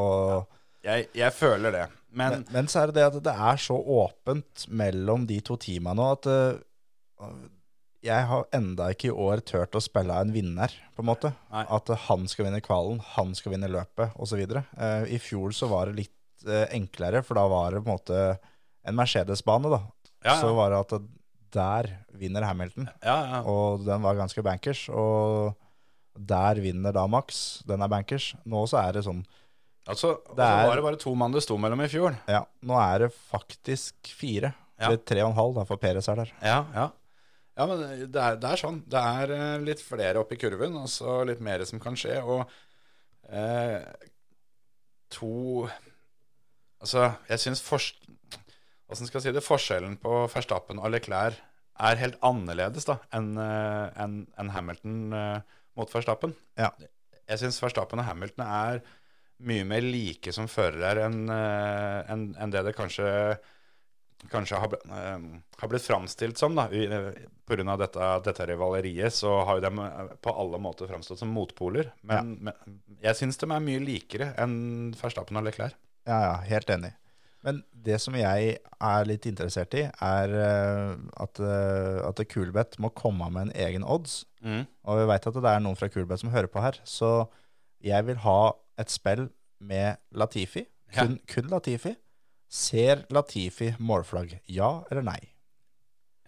Og, 0.01 0.47
Jeg, 0.85 1.11
jeg 1.17 1.33
føler 1.37 1.75
det. 1.75 1.85
Men, 2.15 2.39
men, 2.39 2.47
men 2.55 2.71
så 2.71 2.81
er 2.81 2.91
det 2.91 3.01
det 3.01 3.05
at 3.11 3.19
det 3.27 3.35
er 3.51 3.61
så 3.61 3.77
åpent 3.77 4.65
mellom 4.71 5.27
de 5.29 5.41
to 5.45 5.57
teamene 5.61 5.97
nå 5.99 6.07
at 6.15 6.29
jeg 8.05 8.27
har 8.29 8.45
enda 8.55 8.91
ikke 8.93 9.09
i 9.09 9.17
år 9.25 9.41
turt 9.49 9.75
å 9.75 9.83
spille 9.83 10.15
en 10.21 10.31
vinner, 10.35 10.71
på 10.95 11.03
en 11.03 11.09
måte. 11.09 11.33
Nei. 11.51 11.65
At 11.73 11.89
han 12.07 12.29
skal 12.31 12.47
vinne 12.47 12.61
kvalen, 12.63 13.01
han 13.15 13.33
skal 13.35 13.55
vinne 13.55 13.71
løpet, 13.73 14.13
osv. 14.21 14.43
Uh, 14.45 15.09
I 15.09 15.19
fjor 15.23 15.57
så 15.57 15.71
var 15.73 15.89
det 15.89 16.05
litt 16.05 16.45
enklere, 16.77 17.25
for 17.25 17.41
da 17.41 17.47
var 17.49 17.73
det 17.73 17.81
på 17.81 17.89
en 17.89 17.97
måte 17.97 18.19
en 18.85 18.99
Mercedes-bane, 18.99 19.73
da. 19.73 19.81
Ja. 20.25 20.39
Så 20.41 20.55
var 20.57 20.73
det 20.73 20.81
at 20.85 21.11
der 21.55 21.89
vinner 22.19 22.43
Hamilton, 22.49 22.89
ja, 23.05 23.17
ja. 23.31 23.41
og 23.47 23.85
den 23.87 24.03
var 24.03 24.17
ganske 24.19 24.43
bankers. 24.43 24.87
Og 24.91 25.55
der 26.17 26.59
vinner 26.63 26.95
da 26.95 27.05
Max, 27.11 27.61
den 27.69 27.83
er 27.85 27.91
bankers. 27.93 28.33
Nå 28.49 28.65
så 28.71 28.81
er 28.89 28.93
det 28.99 29.05
sånn 29.07 29.25
Altså, 29.85 30.15
Det 30.33 30.41
altså 30.41 30.63
er- 30.65 30.69
var 30.71 30.77
det 30.79 30.83
bare 30.87 30.97
to 30.97 31.11
mann 31.15 31.33
det 31.35 31.43
sto 31.45 31.59
mellom 31.61 31.83
i 31.85 31.89
fjor. 31.93 32.15
Ja, 32.27 32.47
nå 32.65 32.73
er 32.81 33.03
det 33.05 33.11
faktisk 33.13 33.95
fire. 34.17 34.55
Ja. 34.81 34.87
Eller 34.89 34.97
tre 35.05 35.21
og 35.23 35.29
en 35.31 35.37
halv, 35.37 35.55
da, 35.59 35.65
for 35.69 35.77
Peres 35.77 36.09
er 36.09 36.17
der. 36.23 36.31
Ja, 36.41 36.65
ja. 36.73 36.87
Ja, 37.55 37.67
men 37.67 37.83
det 38.11 38.17
er, 38.17 38.39
det 38.41 38.49
er 38.51 38.57
sånn. 38.63 38.81
Det 38.89 38.99
er 38.99 39.31
eh, 39.37 39.59
litt 39.63 39.83
flere 39.85 40.23
oppi 40.25 40.39
kurven, 40.41 40.75
og 40.81 40.89
så 40.89 41.21
litt 41.29 41.39
mer 41.45 41.63
som 41.69 41.79
kan 41.79 41.95
skje. 42.01 42.17
Og 42.25 42.49
eh, 43.29 43.85
to 45.11 45.69
Altså, 46.81 47.13
jeg 47.29 47.39
syns 47.41 47.63
Åssen 48.93 49.09
skal 49.09 49.21
jeg 49.21 49.29
si 49.31 49.35
det? 49.37 49.45
Forskjellen 49.45 49.97
på 50.03 50.25
Verstappen 50.33 50.81
og 50.83 50.91
Leclerc 50.93 51.39
er 51.85 51.99
helt 51.99 52.19
annerledes 52.23 52.85
da 52.87 52.99
enn 53.17 53.33
en, 53.41 53.89
enn- 53.99 54.27
enn 54.39 54.53
Hamilton 54.55 54.99
eh, 55.19 55.41
mot 55.79 55.91
Verstappen. 55.91 56.35
Ja. 56.61 56.69
Jeg 57.25 57.41
syns 57.41 57.59
Verstappen 57.65 58.03
og 58.03 58.07
Hamilton 58.07 58.45
er 58.47 58.83
mye 59.45 59.65
mer 59.67 59.83
like 59.83 60.31
som 60.37 60.47
førere 60.47 61.09
enn 61.09 61.25
en, 61.33 62.05
enn- 62.13 62.31
enn 62.39 62.53
det 62.55 62.63
det 62.69 62.77
kanskje 62.79 63.09
kanskje 64.31 64.57
har, 64.57 64.73
eh, 64.89 65.25
har 65.61 65.69
blitt 65.69 65.85
framstilt 65.85 66.39
som. 66.41 66.55
da, 66.57 66.69
eh, 66.73 67.11
av 67.69 67.79
dette, 67.79 68.07
dette 68.25 68.47
rivaleriet 68.49 69.13
så 69.13 69.33
har 69.45 69.59
jo 69.59 69.65
de 69.67 69.83
eh, 69.85 70.15
på 70.23 70.33
alle 70.33 70.61
måter 70.63 70.89
framstått 70.89 71.19
som 71.21 71.29
motpoler. 71.35 71.91
Men, 72.03 72.37
men 72.41 72.79
jeg 73.03 73.19
syns 73.19 73.37
de 73.43 73.51
er 73.51 73.61
mye 73.67 73.83
likere 73.85 74.31
enn 74.41 74.95
Verstappen 74.97 75.37
og 75.37 75.45
Leclerc. 75.49 75.75
Ja, 76.09 76.21
ja, 76.29 76.35
helt 76.49 76.71
enig. 76.73 76.93
Men 77.45 77.61
det 77.85 77.99
som 78.01 78.15
jeg 78.17 78.55
er 78.59 79.05
litt 79.09 79.27
interessert 79.29 79.75
i, 79.77 79.83
er 80.03 80.33
eh, 80.33 80.93
at, 81.21 81.41
uh, 81.45 82.01
at 82.09 82.23
Kulbeth 82.33 82.81
må 82.81 82.89
komme 82.97 83.29
med 83.35 83.51
en 83.51 83.57
egen 83.67 83.85
odds. 83.85 84.23
Og 84.45 84.99
vi 85.01 85.05
veit 85.09 85.27
at 85.29 85.37
det 85.37 85.51
er 85.53 85.61
noen 85.65 85.77
fra 85.77 85.89
Kulbeth 85.93 86.23
som 86.25 86.33
hører 86.33 86.49
på 86.53 86.63
her. 86.65 86.79
Så 86.89 87.11
jeg 87.85 88.07
vil 88.09 88.17
ha 88.25 88.39
et 88.81 88.91
spill 88.93 89.27
med 89.65 90.01
Latifi. 90.17 90.65
Ja. 90.95 91.05
Kun, 91.05 91.19
kun 91.29 91.49
Latifi. 91.53 91.95
Ser 92.55 93.05
Latifi 93.13 93.73
målflagg? 93.83 94.37
Ja 94.53 94.85
eller 94.91 95.05
nei? 95.07 95.19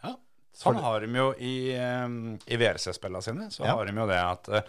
Ja, 0.02 0.14
sånn 0.56 0.80
har 0.82 1.04
de 1.04 1.10
jo 1.20 1.28
i, 1.38 1.54
eh, 1.76 2.06
i 2.50 2.58
VRC-spillene 2.60 3.22
sine. 3.24 3.48
Så 3.54 3.64
Ja. 3.64 3.76
har 3.76 3.86
de 3.88 3.94
jo 3.96 4.06
det 4.10 4.18
at 4.20 4.48
eh, 4.48 4.62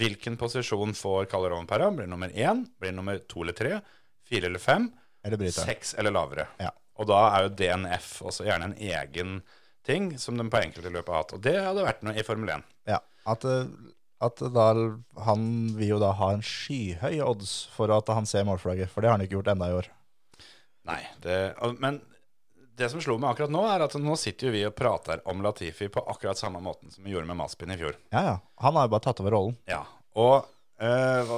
hvilken 0.00 0.36
posisjon 0.40 0.92
får 0.94 1.26
Calderón 1.32 1.66
Perra? 1.68 1.90
Blir 1.90 2.06
nummer 2.08 2.30
én? 2.30 2.64
Blir 2.80 2.92
nummer 2.96 3.18
to 3.26 3.42
eller 3.42 3.56
tre? 3.58 3.80
Fire 4.28 4.46
eller 4.46 4.62
fem? 4.62 4.90
Eller 5.24 5.40
bryter? 5.40 5.66
Seks 5.68 5.94
eller 5.98 6.14
lavere. 6.14 6.46
Ja. 6.60 6.72
Og 7.00 7.08
da 7.08 7.20
er 7.30 7.46
jo 7.46 7.54
DNF 7.56 8.10
også 8.28 8.44
gjerne 8.48 8.70
en 8.70 8.76
egen 8.76 9.40
ting 9.86 10.12
som 10.20 10.36
de 10.36 10.44
på 10.52 10.60
enkelte 10.60 10.92
løp 10.92 11.08
har 11.08 11.22
hatt. 11.22 11.34
Og 11.36 11.44
det 11.44 11.56
hadde 11.60 11.86
vært 11.86 12.04
noe 12.04 12.16
i 12.16 12.24
Formel 12.26 12.52
1. 12.56 12.66
Ja, 12.90 13.00
at, 13.30 13.46
eh, 13.48 13.70
at 14.20 14.42
da, 14.52 14.66
han 15.26 15.46
vil 15.78 15.94
jo 15.94 16.02
da 16.02 16.12
ha 16.18 16.34
en 16.34 16.44
skyhøy 16.44 17.22
odds 17.24 17.54
for 17.74 17.92
at 17.94 18.12
han 18.12 18.28
ser 18.28 18.44
målflagget, 18.48 18.92
for 18.92 19.00
det 19.00 19.10
har 19.10 19.18
han 19.18 19.24
ikke 19.24 19.38
gjort 19.38 19.52
enda 19.54 19.70
i 19.70 19.78
år. 19.80 19.90
Nei, 20.90 21.00
det, 21.24 21.38
men 21.80 22.00
det 22.80 22.88
som 22.92 23.00
slo 23.04 23.18
meg 23.20 23.34
akkurat 23.34 23.52
nå, 23.52 23.62
er 23.68 23.84
at 23.84 23.96
nå 24.00 24.14
sitter 24.16 24.48
jo 24.48 24.54
vi 24.54 24.62
og 24.68 24.76
prater 24.76 25.20
om 25.28 25.42
Latifi 25.44 25.90
på 25.92 26.04
akkurat 26.08 26.40
samme 26.40 26.62
måten 26.64 26.92
som 26.92 27.04
vi 27.04 27.12
gjorde 27.12 27.28
med 27.28 27.36
Maspin 27.40 27.72
i 27.74 27.80
fjor. 27.80 27.98
Ja, 28.12 28.22
ja. 28.24 28.36
Han 28.64 28.76
har 28.76 28.88
jo 28.88 28.94
bare 28.94 29.04
tatt 29.04 29.20
over 29.24 29.36
rollen. 29.36 29.58
Ja, 29.68 29.82
og 30.20 30.48
eh, 30.80 31.34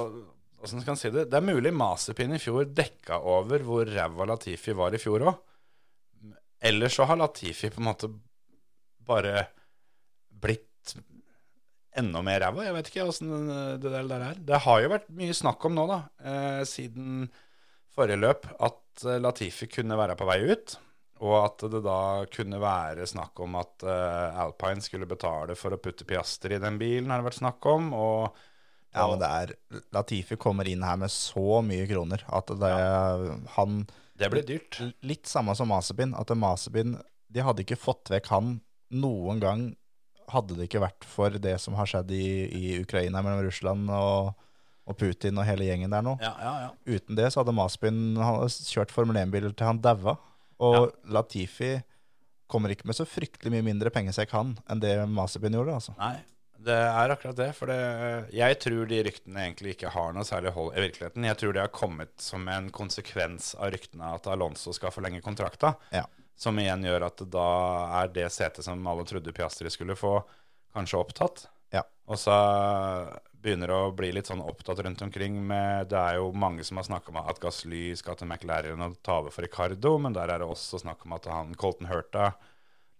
hvordan 0.63 0.83
skal 0.83 0.93
en 0.95 0.99
si 1.01 1.11
det? 1.11 1.25
Det 1.31 1.39
er 1.39 1.43
mulig 1.43 1.73
masterpin 1.75 2.35
i 2.35 2.39
fjor 2.39 2.69
dekka 2.71 3.19
over 3.27 3.65
hvor 3.67 3.89
ræva 3.89 4.27
Latifi 4.29 4.75
var 4.77 4.95
i 4.95 5.01
fjor 5.01 5.25
òg. 5.27 5.41
Ellers 6.63 6.95
så 6.95 7.07
har 7.09 7.19
Latifi 7.19 7.67
på 7.73 7.81
en 7.81 7.89
måte 7.89 8.09
bare 9.03 9.49
blitt 10.43 10.93
enda 11.99 12.21
mer 12.23 12.39
ræva. 12.45 12.63
Jeg 12.63 12.77
vet 12.77 12.91
ikke 12.91 13.09
åssen 13.11 13.33
det 13.83 13.91
der, 13.91 14.07
der 14.07 14.23
er. 14.29 14.39
Det 14.39 14.61
har 14.63 14.79
jo 14.85 14.93
vært 14.93 15.11
mye 15.19 15.35
snakk 15.35 15.67
om 15.67 15.75
nå, 15.75 15.85
da, 15.91 15.99
eh, 16.23 16.61
siden 16.69 17.27
forrige 17.93 18.21
løp, 18.23 18.47
at 18.63 19.03
eh, 19.03 19.19
Latifi 19.19 19.67
kunne 19.67 19.99
være 19.99 20.15
på 20.19 20.29
vei 20.31 20.39
ut. 20.47 20.77
Og 21.23 21.35
at 21.39 21.67
det 21.71 21.83
da 21.85 21.99
kunne 22.31 22.57
være 22.59 23.05
snakk 23.07 23.43
om 23.43 23.59
at 23.59 23.83
eh, 23.83 24.39
Alpine 24.43 24.83
skulle 24.83 25.07
betale 25.11 25.59
for 25.59 25.75
å 25.75 25.83
putte 25.83 26.07
Piaster 26.07 26.55
i 26.55 26.63
den 26.63 26.79
bilen, 26.79 27.11
har 27.11 27.21
det 27.21 27.29
vært 27.29 27.41
snakk 27.43 27.67
om. 27.75 27.91
Og 27.99 28.43
Ja, 28.93 29.07
men 29.09 29.21
det 29.21 29.29
er 29.29 29.83
Latifi 29.95 30.37
kommer 30.37 30.67
inn 30.69 30.83
her 30.85 30.99
med 31.01 31.11
så 31.11 31.61
mye 31.65 31.87
kroner 31.89 32.23
at 32.29 32.51
det 32.61 32.69
ja. 32.69 33.37
han 33.55 33.83
det 34.13 34.29
blir 34.29 34.45
dyrt. 34.45 34.77
Litt 35.01 35.27
samme 35.27 35.55
som 35.57 35.71
Masebin. 35.73 36.13
At 36.13 36.29
Masebin 36.37 36.99
De 37.33 37.41
hadde 37.41 37.63
ikke 37.65 37.79
fått 37.79 38.11
vekk 38.13 38.29
han 38.29 38.59
noen 38.93 39.39
gang 39.41 39.71
hadde 40.29 40.55
det 40.55 40.67
ikke 40.69 40.83
vært 40.83 41.05
for 41.07 41.33
det 41.41 41.55
som 41.61 41.75
har 41.77 41.89
skjedd 41.89 42.11
i, 42.15 42.27
i 42.45 42.65
Ukraina 42.81 43.23
mellom 43.25 43.41
Russland 43.43 43.89
og, 43.91 44.33
og 44.87 44.97
Putin 44.99 45.39
og 45.41 45.47
hele 45.47 45.65
gjengen 45.67 45.91
der 45.93 46.05
nå. 46.05 46.13
Ja, 46.23 46.31
ja, 46.39 46.53
ja. 46.67 46.69
Uten 46.87 47.17
det 47.17 47.31
så 47.33 47.41
hadde 47.41 47.55
Masbin 47.57 48.15
kjørt 48.15 48.93
Formel 48.93 49.19
1-biler 49.19 49.55
til 49.57 49.67
han 49.67 49.81
daua. 49.83 50.15
Og 50.63 50.93
Latifi 51.11 51.75
kommer 52.51 52.71
ikke 52.71 52.87
med 52.87 52.97
så 52.97 53.07
fryktelig 53.09 53.51
mye 53.51 53.65
mindre 53.65 53.91
pengesekk 53.93 54.35
han 54.37 54.53
enn 54.69 54.83
det 54.83 54.93
Masebin 55.09 55.57
gjorde. 55.57 55.79
altså. 55.81 55.97
Nei, 55.97 56.15
det 56.65 56.75
er 56.75 57.13
akkurat 57.13 57.37
det. 57.37 57.49
For 57.57 57.69
det, 57.69 57.79
jeg 58.35 58.59
tror 58.63 58.89
de 58.89 59.01
ryktene 59.07 59.45
egentlig 59.45 59.75
ikke 59.75 59.91
har 59.93 60.13
noe 60.15 60.27
særlig 60.27 60.53
hold 60.55 60.73
i 60.77 60.83
virkeligheten. 60.85 61.27
Jeg 61.27 61.39
tror 61.39 61.55
det 61.55 61.63
har 61.65 61.73
kommet 61.73 62.13
som 62.21 62.47
en 62.51 62.69
konsekvens 62.73 63.53
av 63.59 63.73
ryktene 63.75 64.13
at 64.17 64.29
Alonso 64.31 64.73
skal 64.75 64.93
forlenge 64.95 65.23
kontrakta. 65.25 65.75
Ja. 65.93 66.05
Som 66.39 66.59
igjen 66.59 66.85
gjør 66.87 67.07
at 67.09 67.21
da 67.33 67.49
er 68.01 68.13
det 68.15 68.29
setet 68.33 68.65
som 68.65 68.87
alle 68.89 69.05
trodde 69.07 69.35
Piastri 69.35 69.71
skulle 69.73 69.97
få, 69.99 70.17
kanskje 70.73 71.01
opptatt. 71.01 71.45
Ja. 71.73 71.83
Og 72.09 72.19
så 72.21 72.33
begynner 73.43 73.69
det 73.69 73.77
å 73.77 73.93
bli 73.95 74.13
litt 74.15 74.29
sånn 74.29 74.43
opptatt 74.43 74.79
rundt 74.85 75.01
omkring 75.03 75.35
med 75.47 75.89
Det 75.91 75.99
er 75.99 76.19
jo 76.21 76.29
mange 76.31 76.63
som 76.63 76.79
har 76.79 76.87
snakka 76.87 77.11
om 77.11 77.19
at 77.19 77.41
Gasly 77.43 77.89
skal 77.99 78.15
til 78.19 78.29
McLaren 78.29 78.85
og 78.85 78.95
ta 79.03 79.19
over 79.19 79.35
for 79.35 79.45
Ricardo, 79.45 79.97
men 79.99 80.15
der 80.15 80.31
er 80.31 80.41
det 80.41 80.47
også 80.47 80.79
snakk 80.81 81.03
om 81.05 81.17
at 81.17 81.27
han 81.31 81.51
Colton 81.59 81.91
Hurta 81.91 82.31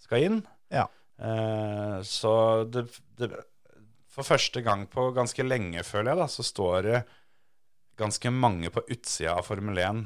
skal 0.04 0.28
inn. 0.28 0.44
Ja. 0.74 0.90
Eh, 1.18 1.98
så 2.04 2.34
det, 2.68 2.88
det 3.20 3.32
For 4.14 4.28
første 4.28 4.62
gang 4.62 4.86
på 4.92 5.10
ganske 5.16 5.46
lenge, 5.46 5.82
føler 5.88 6.14
jeg, 6.14 6.22
da, 6.22 6.30
så 6.30 6.46
står 6.46 6.76
det 6.86 7.00
ganske 7.98 8.30
mange 8.34 8.70
på 8.74 8.84
utsida 8.86 9.38
av 9.40 9.48
Formel 9.48 9.80
1 9.82 10.04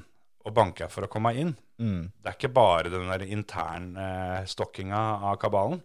og 0.48 0.56
banker 0.56 0.88
for 0.92 1.04
å 1.04 1.12
komme 1.12 1.34
inn. 1.36 1.54
Mm. 1.78 2.08
Det 2.16 2.32
er 2.32 2.38
ikke 2.38 2.56
bare 2.56 2.92
den 2.92 3.10
der 3.12 3.26
internstokkinga 3.28 5.02
av 5.28 5.36
kabalen. 5.42 5.82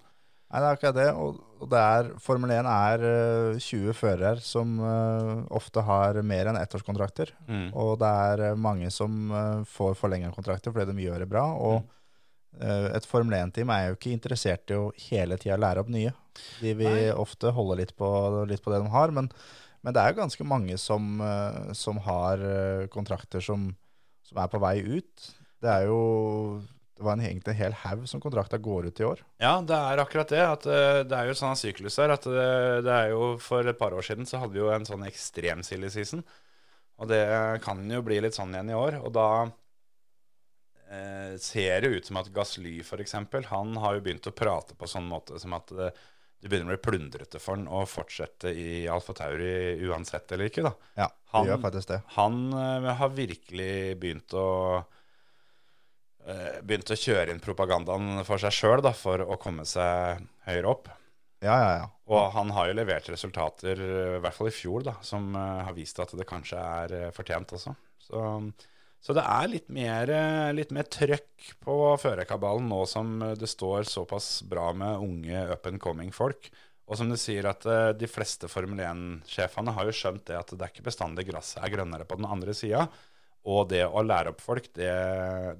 Nei, 0.53 0.61
det 0.61 0.69
er 0.69 0.77
akkurat 0.77 0.97
det. 0.99 1.09
Og, 1.17 1.69
det 1.73 1.81
er, 1.81 2.11
Formel 2.21 2.53
1 2.53 2.69
er 2.69 3.05
eh, 3.09 3.61
20 3.63 3.97
førere 3.97 4.43
som 4.45 4.77
eh, 4.85 5.33
ofte 5.57 5.83
har 5.87 6.19
mer 6.29 6.51
enn 6.51 6.59
ettårskontrakter. 6.61 7.33
Mm. 7.49 7.71
Og 7.73 7.95
det 8.03 8.13
er 8.27 8.45
eh, 8.51 8.59
mange 8.61 8.91
som 8.93 9.33
eh, 9.33 9.65
får 9.67 9.97
forlenga 9.99 10.33
kontrakter 10.37 10.75
fordi 10.75 10.93
de 10.93 11.07
gjør 11.07 11.25
det 11.25 11.31
bra. 11.33 11.47
Og 11.57 11.79
eh, 11.81 12.02
et 12.61 13.07
Formel 13.09 13.38
1-team 13.38 13.70
er 13.72 13.86
jo 13.88 13.96
ikke 13.96 14.12
interessert 14.12 14.70
i 14.70 14.76
å 14.76 14.90
hele 15.09 15.38
tida 15.40 15.57
lære 15.61 15.82
opp 15.82 15.88
nye. 15.92 16.12
De 16.61 16.74
vil 16.76 16.88
Nei. 16.88 17.09
ofte 17.16 17.53
holde 17.55 17.78
litt 17.80 17.94
på, 17.96 18.09
litt 18.48 18.62
på 18.64 18.72
det 18.72 18.82
de 18.84 18.92
har. 18.92 19.12
Men, 19.14 19.30
men 19.82 19.94
det 19.94 20.03
er 20.03 20.12
jo 20.12 20.20
ganske 20.20 20.46
mange 20.48 20.76
som, 20.80 21.14
eh, 21.24 21.72
som 21.78 22.00
har 22.07 22.44
eh, 22.44 22.84
kontrakter 22.92 23.44
som, 23.44 23.70
som 24.28 24.42
er 24.42 24.53
på 24.53 24.61
vei 24.62 24.78
ut. 24.84 25.32
Det 25.62 25.70
er 25.70 25.88
jo 25.90 25.98
det 26.92 27.07
var 27.07 27.16
en, 27.16 27.24
egentlig 27.24 27.55
en 27.55 27.59
hel 27.59 27.74
haug 27.82 28.05
som 28.07 28.20
kontrakta 28.22 28.61
går 28.62 28.86
ut 28.92 29.00
i 29.00 29.07
år. 29.09 29.22
Ja, 29.42 29.57
det 29.66 29.74
er 29.74 30.03
akkurat 30.03 30.30
det. 30.30 30.42
At 30.44 30.68
eh, 30.70 31.00
det 31.09 31.18
er 31.18 31.30
jo 31.30 31.38
sånn 31.38 31.59
syklus 31.59 31.98
her 31.98 32.14
at 32.14 32.28
det, 32.28 32.53
det 32.86 32.94
er 32.94 33.11
jo 33.14 33.34
For 33.42 33.66
et 33.66 33.80
par 33.80 33.96
år 33.96 34.07
siden 34.07 34.28
så 34.28 34.42
hadde 34.42 34.55
vi 34.55 34.62
jo 34.62 34.70
en 34.70 34.86
sånn 34.86 35.05
ekstrem 35.09 35.64
silly 35.66 35.90
season. 35.92 36.22
Og 37.03 37.09
det 37.11 37.24
kan 37.64 37.80
jo 37.90 38.05
bli 38.07 38.20
litt 38.22 38.36
sånn 38.36 38.53
igjen 38.55 38.70
i 38.70 38.78
år. 38.78 39.00
Og 39.03 39.11
da 39.16 39.26
eh, 40.93 41.34
ser 41.40 41.80
det 41.84 41.93
ut 41.97 42.09
som 42.09 42.18
at 42.20 42.28
Gasly 42.34 42.78
f.eks. 42.84 43.16
Han 43.51 43.76
har 43.82 43.97
jo 43.99 44.05
begynt 44.05 44.28
å 44.28 44.34
prate 44.36 44.76
på 44.78 44.88
sånn 44.90 45.09
måte 45.09 45.40
som 45.43 45.57
at 45.57 45.72
det, 45.72 45.90
det 46.43 46.51
begynner 46.53 46.72
å 46.72 46.76
bli 46.76 46.84
plundrete 46.84 47.40
for 47.43 47.57
han 47.57 47.68
å 47.70 47.84
fortsette 47.88 48.51
i 48.53 48.84
Alfa 48.90 49.14
Tauri 49.18 49.78
uansett 49.88 50.32
eller 50.36 50.51
ikke. 50.51 50.64
da. 50.68 50.74
Ja, 51.05 51.11
Han- 51.34 51.47
gjør 51.49 51.62
faktisk 51.66 51.93
det. 51.95 52.01
Han 52.16 52.40
eh, 52.53 52.90
har 53.01 53.14
virkelig 53.16 53.72
begynt 54.03 54.34
å 54.38 54.49
eh, 56.26 56.59
Begynt 56.62 56.90
å 56.93 56.99
kjøre 56.99 57.32
inn 57.34 57.43
propagandaen 57.43 58.24
for 58.28 58.43
seg 58.43 58.55
sjøl 58.55 58.84
for 58.99 59.24
å 59.26 59.38
komme 59.43 59.64
seg 59.68 60.22
høyere 60.47 60.70
opp. 60.70 60.90
Ja, 61.43 61.57
ja, 61.59 61.70
ja. 61.80 61.86
Og 62.12 62.28
han 62.36 62.53
har 62.55 62.68
jo 62.70 62.76
levert 62.78 63.09
resultater, 63.11 63.78
eh, 63.82 64.16
i 64.18 64.20
hvert 64.22 64.36
fall 64.36 64.51
i 64.51 64.55
fjor, 64.55 64.84
da, 64.86 64.93
som 65.03 65.32
eh, 65.34 65.62
har 65.66 65.74
vist 65.74 65.99
at 66.03 66.12
det 66.18 66.26
kanskje 66.28 66.59
er 66.61 66.95
eh, 67.01 67.11
fortjent 67.14 67.55
også. 67.57 67.72
Så, 68.03 68.20
så 69.03 69.14
det 69.18 69.22
er 69.26 69.48
litt 69.50 69.68
mer, 69.74 70.11
eh, 70.14 70.53
litt 70.55 70.70
mer 70.74 70.86
trøkk 70.86 71.48
på 71.64 71.76
førerkabalen 71.98 72.68
nå 72.70 72.82
som 72.86 73.16
eh, 73.26 73.32
det 73.38 73.48
står 73.50 73.88
såpass 73.90 74.42
bra 74.46 74.68
med 74.72 75.03
unge 75.03 75.40
up 75.53 75.66
and 75.66 75.80
coming 75.82 76.12
folk. 76.14 76.50
Og 76.86 76.98
som 76.98 77.09
du 77.11 77.16
sier 77.18 77.46
at 77.50 77.64
eh, 77.66 77.92
de 77.98 78.07
fleste 78.11 78.48
Formel 78.50 78.78
1-sjefene 78.84 79.74
har 79.74 79.88
jo 79.88 79.94
skjønt 79.96 80.24
det 80.28 80.36
at 80.38 80.53
det 80.55 80.61
er 80.66 80.72
ikke 80.74 80.86
bestandig 80.90 81.26
gresset 81.30 81.62
er 81.62 81.72
grønnere 81.74 82.07
på 82.07 82.18
den 82.20 82.28
andre 82.30 82.55
sida. 82.55 82.86
Og 83.42 83.64
det 83.72 83.80
å 83.88 84.05
lære 84.07 84.30
opp 84.36 84.42
folk, 84.44 84.68
det, 84.78 84.92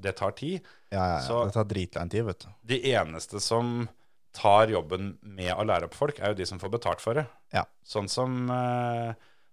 det 0.03 0.13
tar 0.21 0.37
tid. 0.39 0.61
ja, 0.93 0.99
ja, 1.01 1.07
ja. 1.17 1.21
Så- 1.27 1.45
Det 1.49 1.55
tar 1.57 1.65
dritlang 1.71 2.09
tid, 2.13 2.25
vet 2.29 2.45
du. 2.47 2.49
De 2.63 2.79
eneste 2.93 3.41
som 3.43 3.89
tar 4.33 4.71
jobben 4.71 5.17
med 5.23 5.51
å 5.57 5.65
lære 5.67 5.89
opp 5.91 5.95
folk, 5.99 6.21
er 6.23 6.31
jo 6.31 6.39
de 6.39 6.47
som 6.47 6.61
får 6.63 6.71
betalt 6.79 7.03
for 7.03 7.19
det. 7.19 7.27
Ja. 7.53 7.65
Sånn 7.85 8.07
som 8.09 8.47
eh, 8.55 9.13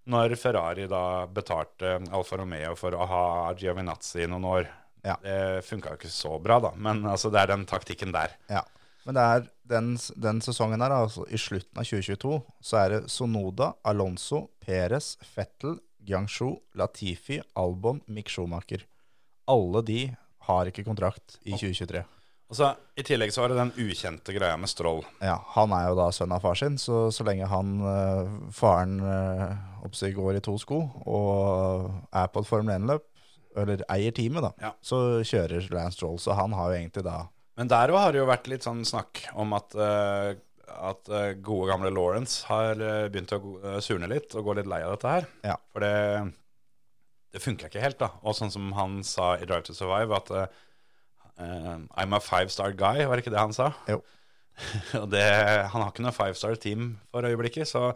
når 0.10 0.36
Ferrari 0.40 0.88
da 0.90 1.28
betalte 1.28 1.98
Alfa 2.16 2.40
Romeo 2.40 2.76
for 2.80 2.96
å 2.96 3.08
ha 3.10 3.24
Giovinazzi 3.58 4.24
i 4.24 4.30
noen 4.30 4.48
år. 4.50 4.70
Ja. 5.06 5.16
Det 5.24 5.64
funka 5.68 5.94
jo 5.94 6.00
ikke 6.00 6.12
så 6.12 6.34
bra, 6.44 6.60
da, 6.64 6.74
men 6.76 7.06
altså, 7.08 7.32
det 7.32 7.42
er 7.44 7.54
den 7.54 7.66
taktikken 7.70 8.12
der. 8.16 8.34
Ja. 8.52 8.64
Men 9.06 9.16
det 9.16 9.26
er 9.26 9.46
den, 9.72 9.94
den 10.20 10.42
sesongen 10.44 10.84
her, 10.84 10.94
altså 10.94 11.24
i 11.32 11.40
slutten 11.40 11.80
av 11.80 11.88
2022, 11.88 12.40
så 12.62 12.82
er 12.82 12.94
det 12.94 13.00
Sonoda, 13.14 13.72
Alonso, 13.88 14.50
Perez, 14.64 15.14
Fettel, 15.24 15.78
Guangzhou, 16.06 16.58
Latifi, 16.78 17.40
Albon, 17.60 18.02
Mick 18.12 18.32
Schumacher. 18.34 18.84
Alle 19.50 19.84
de 19.88 20.02
har 20.50 20.70
ikke 20.70 20.86
kontrakt 20.86 21.40
i 21.44 21.56
2023. 21.56 22.04
Og 22.50 22.58
så 22.58 22.72
I 22.98 23.04
tillegg 23.06 23.30
så 23.34 23.44
var 23.44 23.52
det 23.54 23.60
den 23.60 23.72
ukjente 23.78 24.34
greia 24.34 24.56
med 24.58 24.70
Stroll. 24.72 25.04
Ja, 25.22 25.36
Han 25.54 25.72
er 25.78 25.90
jo 25.92 25.98
da 26.00 26.08
sønn 26.16 26.32
av 26.34 26.42
far 26.42 26.56
sin, 26.58 26.80
så 26.82 27.12
så 27.14 27.24
lenge 27.28 27.46
han, 27.52 27.76
eh, 27.86 28.32
faren 28.58 28.96
uh, 29.06 29.54
oppsig 29.86 30.16
går 30.18 30.40
i 30.40 30.42
to 30.42 30.56
sko 30.58 30.80
og 31.06 31.92
er 32.12 32.28
på 32.34 32.42
et 32.42 32.50
Formel 32.50 32.74
1-løp, 32.82 33.06
eller 33.60 33.84
eier 33.94 34.12
teamet, 34.18 34.42
da, 34.48 34.52
Ja. 34.62 34.72
så 34.82 35.22
kjører 35.26 35.70
Lance 35.74 35.98
Stroll. 36.00 36.18
Så 36.18 36.34
han 36.38 36.52
har 36.58 36.72
jo 36.72 36.78
egentlig 36.80 37.04
da 37.06 37.28
Men 37.60 37.68
der 37.68 37.92
har 37.92 38.12
det 38.14 38.20
jo 38.22 38.26
vært 38.30 38.48
litt 38.48 38.64
sånn 38.64 38.82
snakk 38.88 39.26
om 39.36 39.54
at, 39.54 39.76
eh, 39.76 40.34
at 40.80 41.10
eh, 41.10 41.34
gode 41.44 41.68
gamle 41.70 41.92
Lawrence 41.94 42.46
har 42.48 42.72
eh, 42.82 43.10
begynt 43.10 43.34
å 43.36 43.40
gå- 43.44 43.60
eh, 43.76 43.80
surne 43.84 44.08
litt 44.10 44.34
og 44.36 44.46
gå 44.46 44.56
litt 44.56 44.68
lei 44.70 44.82
av 44.82 44.96
dette 44.98 45.10
her. 45.12 45.28
Ja. 45.44 45.56
For 45.74 45.82
det, 45.84 46.32
det 47.34 47.42
funka 47.44 47.68
ikke 47.70 47.82
helt, 47.84 48.00
da. 48.00 48.10
Og 48.24 48.34
sånn 48.38 48.50
som 48.54 48.72
han 48.74 49.04
sa 49.04 49.34
i 49.38 49.46
Drive 49.46 49.64
to 49.68 49.74
Survive, 49.76 50.16
at 50.16 50.32
eh, 50.32 50.48
eh, 51.40 51.74
I'm 52.04 52.16
a 52.16 52.20
five 52.24 52.50
star 52.54 52.72
guy, 52.78 53.06
var 53.06 53.16
det 53.18 53.26
ikke 53.26 53.36
det 53.36 53.42
han 53.44 53.56
sa? 53.56 53.72
Jo. 53.90 54.02
det, 55.14 55.26
han 55.72 55.82
har 55.82 55.92
ikke 55.94 56.04
noe 56.04 56.16
five 56.16 56.36
star 56.38 56.56
team 56.60 56.98
for 57.14 57.24
øyeblikket, 57.28 57.68
så 57.70 57.94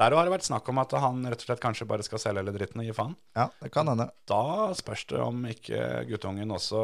der 0.00 0.14
har 0.16 0.24
det 0.24 0.32
vært 0.32 0.46
snakk 0.46 0.64
om 0.72 0.78
at 0.80 0.94
han 0.96 1.18
rett 1.28 1.42
og 1.42 1.44
slett 1.44 1.60
kanskje 1.60 1.84
bare 1.84 2.04
skal 2.06 2.20
selge 2.22 2.40
hele 2.40 2.54
dritten 2.54 2.80
og 2.80 2.86
gi 2.88 2.94
faen. 2.96 3.10
Ja, 3.36 3.50
det 3.60 3.68
kan 3.74 3.90
hende. 3.90 4.06
Da 4.30 4.70
spørs 4.78 5.02
det 5.10 5.18
om 5.20 5.42
ikke 5.50 5.80
guttungen 6.08 6.54
også 6.56 6.80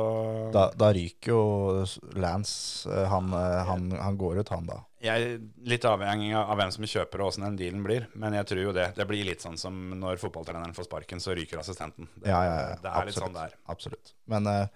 Da, 0.52 0.66
da 0.76 0.90
ryker 0.92 1.32
jo 1.32 1.86
Lance. 2.20 2.84
eh, 2.92 3.06
Han, 3.08 3.32
eh, 3.32 3.62
han, 3.70 3.86
han 3.96 4.18
går 4.20 4.42
ut, 4.42 4.52
han 4.52 4.68
da. 4.68 4.82
Jeg 5.06 5.38
litt 5.64 5.84
avhengig 5.88 6.34
av 6.36 6.52
hvem 6.58 6.74
som 6.74 6.84
kjøper 6.84 7.22
og 7.22 7.30
åssen 7.30 7.46
den 7.46 7.56
dealen 7.56 7.82
blir. 7.86 8.04
Men 8.20 8.36
jeg 8.36 8.50
tror 8.52 8.62
jo 8.66 8.74
det. 8.76 8.90
Det 8.98 9.06
blir 9.08 9.24
litt 9.28 9.40
sånn 9.44 9.56
som 9.60 9.74
når 9.96 10.20
fotballtreneren 10.20 10.76
får 10.76 10.88
sparken, 10.90 11.22
så 11.22 11.32
ryker 11.38 11.62
assistenten. 11.62 12.10
Det, 12.18 12.28
Ja, 12.28 12.42
ja, 12.44 12.56
ja. 12.66 12.76
det 12.84 12.92
er 12.92 13.08
litt 13.08 13.16
sånn 13.22 13.32
det 13.36 13.48
er. 13.48 13.56
Absolutt. 13.72 14.12
Men 14.28 14.50
eh, 14.50 14.66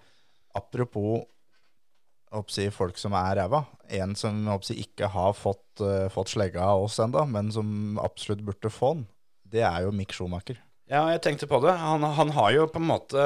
apropos 0.57 1.27
folk 2.71 2.97
som 2.97 3.15
er 3.17 3.35
ræva. 3.41 3.65
En 3.91 4.15
som 4.15 4.45
ikke 4.71 5.09
har 5.11 5.33
fått, 5.35 5.81
uh, 5.83 6.07
fått 6.11 6.31
slegga 6.31 6.63
av 6.63 6.85
oss 6.85 6.99
ennå, 7.03 7.25
men 7.27 7.51
som 7.51 7.99
absolutt 7.99 8.43
burde 8.47 8.71
få 8.71 8.93
den, 8.95 9.07
det 9.43 9.65
er 9.67 9.83
jo 9.83 9.91
Mick 9.91 10.15
Schumacher. 10.15 10.61
Ja, 10.91 11.05
jeg 11.11 11.21
tenkte 11.23 11.47
på 11.47 11.59
det. 11.63 11.73
Han, 11.79 12.03
han 12.03 12.31
har 12.35 12.51
jo 12.55 12.67
på 12.71 12.79
en 12.79 12.87
måte 12.87 13.25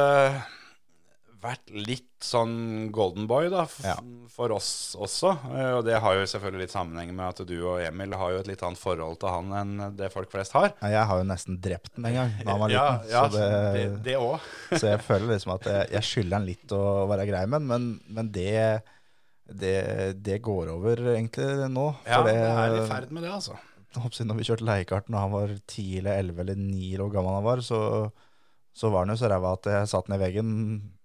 vært 1.45 1.71
litt 1.87 2.25
sånn 2.25 2.89
golden 2.95 3.27
boy 3.29 3.47
da, 3.53 3.63
Ja. 3.85 3.95
for 4.33 4.51
oss 4.55 4.95
også. 4.97 5.31
Eh, 5.53 5.71
Og 5.77 5.83
det 5.85 5.99
har 6.01 6.15
jo 6.17 6.23
selvfølgelig 6.27 6.65
litt 6.65 6.73
sammenheng 6.73 7.13
med 7.15 7.25
at 7.29 7.45
du 7.47 7.53
og 7.69 7.81
Emil 7.85 8.13
har 8.17 8.31
jo 8.33 8.39
et 8.41 8.47
litt 8.49 8.63
annet 8.65 8.81
forhold 8.81 9.19
til 9.21 9.29
han 9.29 9.53
enn 9.61 9.95
det 9.97 10.09
folk 10.13 10.31
flest 10.33 10.53
har. 10.57 10.73
Ja, 10.81 10.87
Jeg 10.95 11.05
har 11.11 11.21
jo 11.21 11.27
nesten 11.29 11.59
drept 11.61 11.93
den 11.95 12.05
en 12.09 12.17
gang 12.17 12.33
da 12.43 12.51
han 12.51 12.59
var 12.65 12.73
liten. 12.73 13.09
ja, 13.13 13.23
så, 13.29 13.37
det, 13.77 13.85
det 14.09 14.17
òg. 14.17 14.39
så 14.79 14.89
jeg 14.95 14.99
føler 15.05 15.33
liksom 15.35 15.53
at 15.55 15.69
jeg, 15.69 15.89
jeg 15.95 16.03
skylder 16.09 16.37
han 16.39 16.49
litt 16.49 16.75
å 16.75 16.83
være 17.13 17.27
grei 17.29 17.45
med 17.45 17.61
men, 17.69 17.87
men 18.09 18.31
det, 18.33 18.81
det, 19.45 19.75
det 20.25 20.41
går 20.41 20.73
over 20.73 20.97
egentlig 21.13 21.69
nå. 21.69 21.87
Ja, 22.09 22.23
det 22.25 22.35
er 22.41 22.79
i 22.81 22.85
ferd 22.89 23.11
med 23.13 23.23
det, 23.27 23.31
altså. 23.37 23.55
Når 23.95 24.35
vi 24.35 24.43
kjørte 24.43 24.65
leiekart 24.67 25.07
når 25.07 25.21
han 25.23 25.31
var 25.31 25.51
10 25.71 25.83
eller 26.01 26.17
11 26.19 26.39
eller 26.43 26.57
9 26.59 26.97
år 27.05 27.11
gammel 27.13 27.37
han 27.37 27.45
var, 27.45 27.61
så, 27.63 27.77
så 28.75 28.89
var 28.91 29.05
han 29.05 29.13
jo 29.13 29.21
så 29.21 29.29
ræva 29.31 29.53
at 29.55 29.69
jeg 29.71 29.87
satt 29.87 30.09
ned 30.11 30.19
i 30.19 30.23
veggen, 30.25 30.49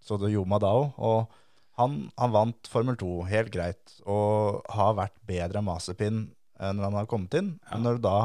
så 0.05 0.19
det 0.21 0.33
gjorde 0.33 0.53
meg 0.53 0.65
da 0.65 0.73
òg. 0.77 0.99
Og 0.99 1.39
han, 1.81 1.97
han 2.21 2.35
vant 2.35 2.69
Formel 2.71 2.99
2 3.01 3.15
helt 3.31 3.55
greit, 3.55 3.97
og 4.05 4.61
har 4.75 4.99
vært 4.99 5.17
bedre 5.29 5.63
enn 5.63 5.69
Masepin 5.69 6.21
eh, 6.61 6.73
når 6.75 6.89
han 6.89 7.01
har 7.01 7.11
kommet 7.11 7.37
inn. 7.41 7.57
Men 7.71 7.89
når 7.89 8.05
da 8.05 8.19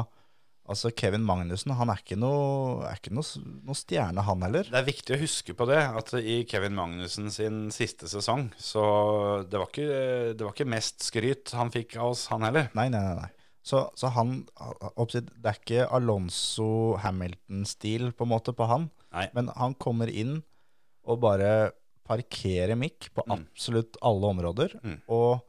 Altså, 0.66 0.90
Kevin 0.98 1.22
Magnussen 1.22 1.70
han 1.78 1.90
er 1.92 2.00
ikke 2.00 2.16
noe, 2.18 2.80
er 2.88 2.98
ikke 2.98 3.12
noe, 3.14 3.42
noe 3.62 3.78
stjerne, 3.78 4.24
han 4.26 4.42
heller. 4.42 4.66
Det 4.66 4.80
er 4.80 4.88
viktig 4.88 5.14
å 5.14 5.20
huske 5.20 5.54
på 5.54 5.66
det, 5.70 5.78
at 5.78 6.10
i 6.18 6.40
Kevin 6.50 6.74
Magnussen 6.74 7.30
sin 7.30 7.68
siste 7.74 8.10
sesong, 8.10 8.48
så 8.58 8.82
det 9.46 9.60
var 9.60 9.70
ikke, 9.70 10.00
det 10.34 10.42
var 10.42 10.56
ikke 10.56 10.66
mest 10.74 11.06
skryt 11.06 11.54
han 11.54 11.70
fikk 11.74 11.94
av 12.00 12.16
oss, 12.16 12.26
han 12.32 12.46
heller. 12.48 12.66
Nei, 12.74 12.88
nei, 12.90 13.04
nei. 13.20 13.30
Så, 13.66 13.84
så 13.98 14.10
han 14.14 14.44
oppsi, 14.94 15.24
Det 15.26 15.50
er 15.50 15.56
ikke 15.58 15.86
Alonso 15.94 16.68
Hamilton-stil 17.02 18.12
på 18.14 18.26
en 18.26 18.30
måte 18.30 18.54
på 18.54 18.66
han. 18.70 18.90
Nei. 19.14 19.26
Men 19.38 19.50
han 19.58 19.74
kommer 19.82 20.10
inn 20.10 20.40
og 21.06 21.20
bare 21.22 21.72
parkere 22.06 22.76
Mick 22.78 23.08
på 23.14 23.22
Mm. 23.26 23.32
absolutt 23.40 23.96
alle 24.02 24.26
områder. 24.26 24.76
Mm. 24.82 25.00
Og 25.08 25.40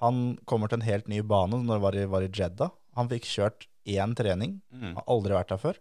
han 0.00 0.38
kommer 0.46 0.68
til 0.68 0.80
en 0.80 0.86
helt 0.88 1.08
ny 1.08 1.22
bane 1.22 1.50
når 1.64 1.74
det 1.78 1.82
var 1.82 1.94
i, 1.96 2.04
var 2.06 2.22
i 2.22 2.28
Jeddah. 2.28 2.70
Han 2.96 3.08
fikk 3.08 3.24
kjørt 3.24 3.66
én 3.86 4.14
trening, 4.14 4.60
Mm. 4.72 4.94
har 4.94 5.04
aldri 5.08 5.32
vært 5.34 5.48
der 5.48 5.58
før. 5.58 5.76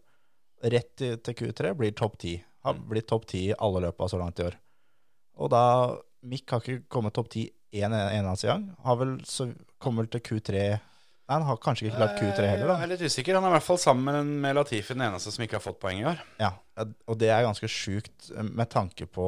Rett 0.64 0.96
til, 0.98 1.18
til 1.18 1.34
Q3 1.34 1.74
blir 1.76 1.92
topp 1.96 2.18
ti. 2.18 2.44
Har 2.64 2.74
Mm. 2.76 2.88
blitt 2.90 3.08
topp 3.08 3.26
ti 3.28 3.50
i 3.50 3.54
alle 3.60 3.82
løpa 3.82 4.08
så 4.10 4.18
langt 4.20 4.40
i 4.40 4.44
år. 4.44 4.56
Og 5.38 5.50
da 5.50 5.98
Mick 6.24 6.50
har 6.50 6.62
ikke 6.62 6.88
kommet 6.90 7.14
topp 7.14 7.30
ti 7.30 7.50
en 7.74 7.92
eneste 7.92 8.48
gang. 8.48 8.76
Har 8.84 8.96
vel 8.96 9.18
så 9.26 9.54
kommer 9.80 10.10
til 10.10 10.22
Q3 10.22 10.80
Nei, 11.24 11.38
han 11.38 11.46
har 11.48 11.60
kanskje 11.64 11.88
ikke 11.88 12.00
klart 12.02 12.18
Q3 12.20 12.46
heller, 12.50 12.68
da. 12.68 12.74
Jeg 12.82 12.84
er 12.84 12.92
litt 12.92 13.04
usikker. 13.08 13.38
Han 13.38 13.46
er 13.48 13.54
i 13.54 13.56
hvert 13.56 13.64
fall 13.70 13.80
sammen 13.80 14.32
med 14.44 14.58
Latifi 14.58 14.92
den 14.92 15.06
eneste 15.06 15.32
som 15.32 15.46
ikke 15.46 15.56
har 15.56 15.64
fått 15.64 15.80
poeng 15.80 16.02
i 16.02 16.08
år. 16.10 16.20
Ja, 16.42 16.50
og 16.84 17.20
det 17.22 17.30
er 17.32 17.46
ganske 17.46 17.70
sjukt 17.72 18.28
eh, 18.34 18.44
med 18.44 18.68
tanke 18.74 19.08
på 19.08 19.28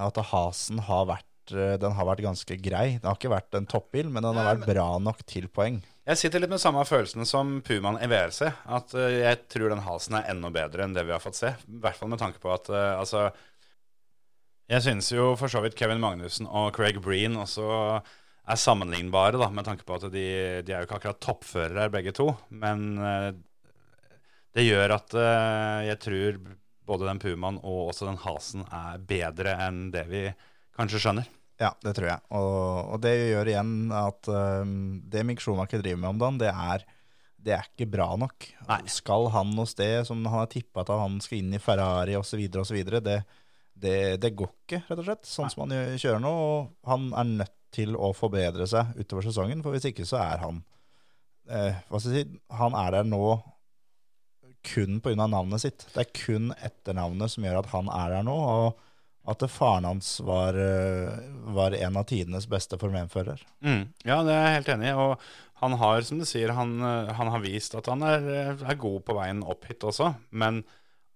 at 0.00 0.20
Hasen 0.30 0.80
har 0.88 1.04
vært 1.10 1.52
eh, 1.52 1.74
den 1.82 1.92
har 1.98 2.08
vært 2.08 2.24
ganske 2.24 2.56
grei. 2.64 2.86
Den 2.96 3.10
har 3.10 3.20
ikke 3.20 3.34
vært 3.34 3.58
en 3.60 3.68
toppbil, 3.68 4.08
men 4.08 4.24
den 4.24 4.40
har 4.40 4.48
vært 4.54 4.64
bra 4.64 4.88
nok 5.02 5.20
til 5.28 5.50
poeng. 5.52 5.82
Jeg 6.08 6.22
sitter 6.22 6.40
litt 6.40 6.54
med 6.54 6.62
samme 6.62 6.86
følelsen 6.88 7.28
som 7.28 7.58
Pumaen 7.66 8.00
i 8.00 8.08
VRC. 8.08 8.40
At 8.72 8.96
eh, 8.96 9.20
jeg 9.26 9.44
tror 9.52 9.74
den 9.74 9.84
Hasen 9.84 10.16
er 10.16 10.32
enda 10.32 10.48
bedre 10.56 10.88
enn 10.88 10.96
det 10.96 11.04
vi 11.04 11.12
har 11.18 11.20
fått 11.20 11.36
se. 11.36 11.52
I 11.68 11.82
hvert 11.84 12.00
fall 12.00 12.14
med 12.14 12.22
tanke 12.24 12.40
på 12.40 12.54
at 12.54 12.72
altså 12.72 13.28
Jeg 14.72 14.88
synes 14.88 15.12
jo 15.12 15.34
for 15.36 15.52
så 15.52 15.60
vidt 15.60 15.76
Kevin 15.76 16.00
Magnussen 16.00 16.48
og 16.48 16.72
Craig 16.74 16.96
Breen 17.04 17.36
også 17.44 18.00
er 18.46 18.60
sammenlignbare, 18.60 19.40
da, 19.40 19.48
med 19.50 19.66
tanke 19.66 19.86
på 19.86 19.96
at 19.98 20.06
de, 20.12 20.26
de 20.62 20.72
er 20.72 20.82
jo 20.82 20.86
ikke 20.86 21.00
akkurat 21.00 21.22
toppførere 21.22 21.90
begge 21.94 22.14
to. 22.14 22.28
Men 22.54 22.86
eh, 23.02 23.30
det 24.56 24.66
gjør 24.68 24.96
at 24.96 25.16
eh, 25.18 25.80
jeg 25.90 26.00
tror 26.04 26.38
både 26.86 27.08
den 27.08 27.22
Pumaen 27.22 27.58
og 27.66 27.90
også 27.90 28.06
den 28.06 28.20
Hasen 28.22 28.62
er 28.70 29.02
bedre 29.02 29.56
enn 29.66 29.88
det 29.94 30.04
vi 30.10 30.22
kanskje 30.76 31.02
skjønner. 31.02 31.26
Ja, 31.58 31.72
det 31.82 31.94
tror 31.96 32.10
jeg. 32.10 32.22
Og, 32.36 32.92
og 32.94 33.00
det 33.02 33.14
gjør 33.16 33.50
igjen 33.50 33.72
at 33.96 34.28
um, 34.28 35.00
det 35.08 35.24
Mick 35.24 35.40
Schumacher 35.40 35.80
driver 35.80 36.02
med 36.02 36.10
om 36.10 36.20
dagen, 36.20 36.40
det 36.42 36.50
er, 36.52 36.84
det 37.40 37.54
er 37.56 37.68
ikke 37.70 37.88
bra 37.96 38.10
nok. 38.20 38.48
Nei. 38.68 38.82
Skal 38.92 39.30
han 39.32 39.54
noe 39.56 39.68
sted 39.70 40.04
som 40.06 40.20
han 40.28 40.42
har 40.44 40.50
tippa 40.52 40.84
at 40.84 40.92
han 40.92 41.16
skal 41.24 41.40
inn 41.40 41.56
i 41.56 41.62
Ferrari 41.62 42.18
osv., 42.18 42.44
osv., 42.60 42.78
det, 43.00 43.18
det, 43.72 43.96
det 44.20 44.34
går 44.36 44.52
ikke, 44.52 44.82
rett 44.84 45.00
og 45.00 45.08
slett, 45.08 45.30
sånn 45.30 45.52
som 45.52 45.64
han 45.64 45.96
kjører 45.96 46.20
nå. 46.22 46.34
Og 46.44 46.92
han 46.92 47.08
er 47.16 47.32
nødt 47.40 47.56
til 47.76 47.94
å 47.96 48.12
forbedre 48.16 48.66
seg 48.70 48.96
utover 48.98 49.28
sesongen, 49.28 49.62
for 49.64 49.76
hvis 49.76 49.90
ikke 49.90 50.06
så 50.08 50.18
er 50.24 50.42
han 50.42 50.62
eh, 51.50 51.76
Hva 51.90 52.00
skal 52.00 52.16
jeg 52.16 52.26
si 52.26 52.40
Han 52.58 52.74
er 52.78 52.96
der 52.98 53.06
nå 53.08 53.22
kun 54.66 54.98
pga. 54.98 55.28
navnet 55.30 55.62
sitt. 55.62 55.84
Det 55.94 56.02
er 56.02 56.14
kun 56.16 56.50
etternavnet 56.58 57.30
som 57.30 57.44
gjør 57.46 57.60
at 57.60 57.70
han 57.70 57.90
er 57.92 58.16
der 58.16 58.26
nå. 58.26 58.34
og 58.34 58.82
at 59.26 59.42
faren 59.50 59.86
hans 59.88 60.20
var, 60.22 60.54
eh, 60.54 61.18
var 61.50 61.74
en 61.74 61.96
av 61.98 62.04
tidenes 62.06 62.46
beste 62.46 62.78
formenfører. 62.78 63.40
Mm. 63.58 63.88
Ja, 64.06 64.20
det 64.22 64.34
er 64.34 64.44
jeg 64.44 64.54
helt 64.60 64.68
enig 64.76 64.90
i. 64.92 64.94
Og 65.02 65.24
han 65.62 65.74
har, 65.80 66.02
som 66.06 66.20
du 66.20 66.26
sier, 66.28 66.52
han, 66.54 66.76
eh, 66.78 67.12
han 67.18 67.32
har 67.34 67.42
vist 67.42 67.74
at 67.74 67.88
han 67.90 68.02
er, 68.06 68.22
eh, 68.22 68.62
er 68.70 68.78
god 68.78 69.02
på 69.04 69.16
veien 69.18 69.42
opp 69.42 69.66
hit 69.66 69.82
også. 69.82 70.14
Men 70.30 70.62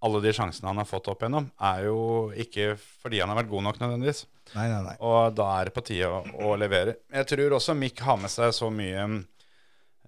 alle 0.00 0.20
de 0.24 0.32
sjansene 0.32 0.70
han 0.70 0.80
har 0.80 0.88
fått 0.88 1.10
opp 1.12 1.22
igjennom, 1.22 1.50
er 1.60 1.84
jo 1.86 1.98
ikke 2.40 2.72
fordi 2.78 3.20
han 3.20 3.32
har 3.32 3.40
vært 3.42 3.50
god 3.52 3.66
nok 3.68 3.80
nødvendigvis. 3.82 4.24
Nei, 4.54 4.66
nei, 4.72 4.80
nei. 4.86 4.96
Og 5.06 5.34
da 5.36 5.50
er 5.58 5.68
det 5.68 5.76
på 5.76 5.84
tide 5.86 6.08
å, 6.10 6.22
å 6.48 6.56
levere. 6.58 6.96
Jeg 7.12 7.28
tror 7.34 7.58
også 7.58 7.76
Mick 7.78 8.02
har 8.06 8.18
med 8.18 8.32
seg 8.32 8.54
så 8.56 8.70
mye 8.74 9.04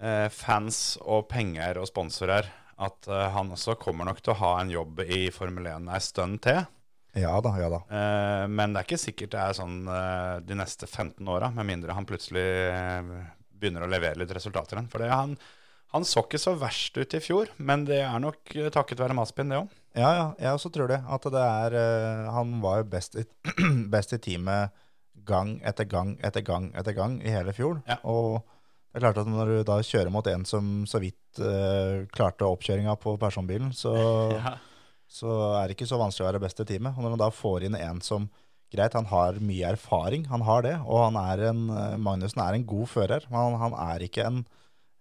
eh, 0.01 0.28
fans 0.34 0.82
og 1.05 1.28
penger 1.30 1.82
og 1.82 1.90
sponsorer 1.90 2.49
at 2.82 3.11
eh, 3.11 3.28
han 3.36 3.53
også 3.55 3.76
kommer 3.80 4.09
nok 4.09 4.22
til 4.22 4.34
å 4.34 4.40
ha 4.40 4.55
en 4.61 4.72
jobb 4.72 5.05
i 5.05 5.26
Formel 5.34 5.68
1 5.76 5.93
ei 5.93 6.03
stund 6.03 6.43
til. 6.49 6.64
Ja 7.12 7.34
da, 7.45 7.53
ja 7.61 7.68
da. 7.68 7.82
Eh, 7.93 8.47
men 8.49 8.72
det 8.72 8.80
er 8.80 8.88
ikke 8.88 9.01
sikkert 9.01 9.34
det 9.34 9.40
er 9.43 9.57
sånn 9.57 9.80
eh, 9.84 10.36
de 10.49 10.57
neste 10.57 10.88
15 10.88 11.28
åra, 11.28 11.51
med 11.53 11.68
mindre 11.68 11.97
han 11.97 12.09
plutselig 12.09 12.47
eh, 12.72 13.11
begynner 13.53 13.84
å 13.84 13.90
levere 13.93 14.22
litt 14.22 14.32
resultater 14.32 14.78
igjen. 14.78 14.88
For 14.93 15.05
det, 15.05 15.11
han, 15.12 15.36
han 15.93 16.07
så 16.09 16.22
ikke 16.24 16.40
så 16.40 16.55
verst 16.57 16.97
ut 16.97 17.14
i 17.16 17.20
fjor, 17.20 17.51
men 17.61 17.84
det 17.84 18.01
er 18.01 18.20
nok 18.22 18.55
eh, 18.57 18.70
takket 18.72 19.01
være 19.03 19.16
Maspin, 19.16 19.51
det 19.53 19.59
òg. 19.61 19.74
Ja, 19.93 20.09
ja, 20.16 20.28
jeg 20.40 20.57
også 20.57 20.70
tror 20.72 20.88
det. 20.88 21.03
At 21.05 21.26
det 21.34 21.43
er 21.43 21.74
uh, 21.76 22.30
Han 22.32 22.55
var 22.62 22.80
jo 22.80 22.88
best 22.95 23.18
i, 23.20 23.26
best 23.93 24.14
i 24.16 24.20
teamet 24.24 24.72
gang 25.28 25.59
etter 25.68 25.84
gang 25.86 26.14
etter 26.24 26.43
gang 26.43 26.70
etter 26.72 26.97
gang 26.97 27.18
i 27.20 27.34
hele 27.34 27.53
fjor. 27.53 27.82
Ja. 27.84 27.99
Og 28.09 28.40
det 28.40 29.01
er 29.01 29.05
klart 29.05 29.20
at 29.20 29.28
når 29.28 29.51
du 29.51 29.59
da 29.68 29.76
kjører 29.84 30.12
mot 30.12 30.26
en 30.32 30.47
som 30.49 30.70
så 30.88 31.01
vidt 31.03 31.43
uh, 31.45 32.09
klarte 32.12 32.49
oppkjøringa 32.49 32.97
på 33.01 33.18
personbilen, 33.20 33.74
så, 33.76 33.93
så 35.20 35.36
er 35.59 35.68
det 35.68 35.76
ikke 35.76 35.90
så 35.93 36.01
vanskelig 36.01 36.24
å 36.24 36.30
være 36.30 36.43
best 36.47 36.64
i 36.64 36.68
teamet. 36.72 36.97
Og 36.97 37.05
når 37.05 37.14
man 37.18 37.24
da 37.26 37.30
får 37.36 37.68
inn 37.68 37.76
en 37.76 38.01
som 38.05 38.30
Greit, 38.72 38.95
han 38.97 39.05
har 39.11 39.36
mye 39.45 39.74
erfaring, 39.74 40.22
han 40.30 40.40
har 40.49 40.62
det. 40.64 40.78
Og 40.88 41.03
han 41.03 41.18
er 41.20 41.43
en, 41.51 41.66
Magnussen 42.01 42.40
er 42.40 42.57
en 42.57 42.64
god 42.64 42.88
fører, 42.88 43.26
men 43.28 43.36
han, 43.36 43.57
han 43.61 43.74
er 43.93 44.07
ikke 44.07 44.24
en, 44.24 44.38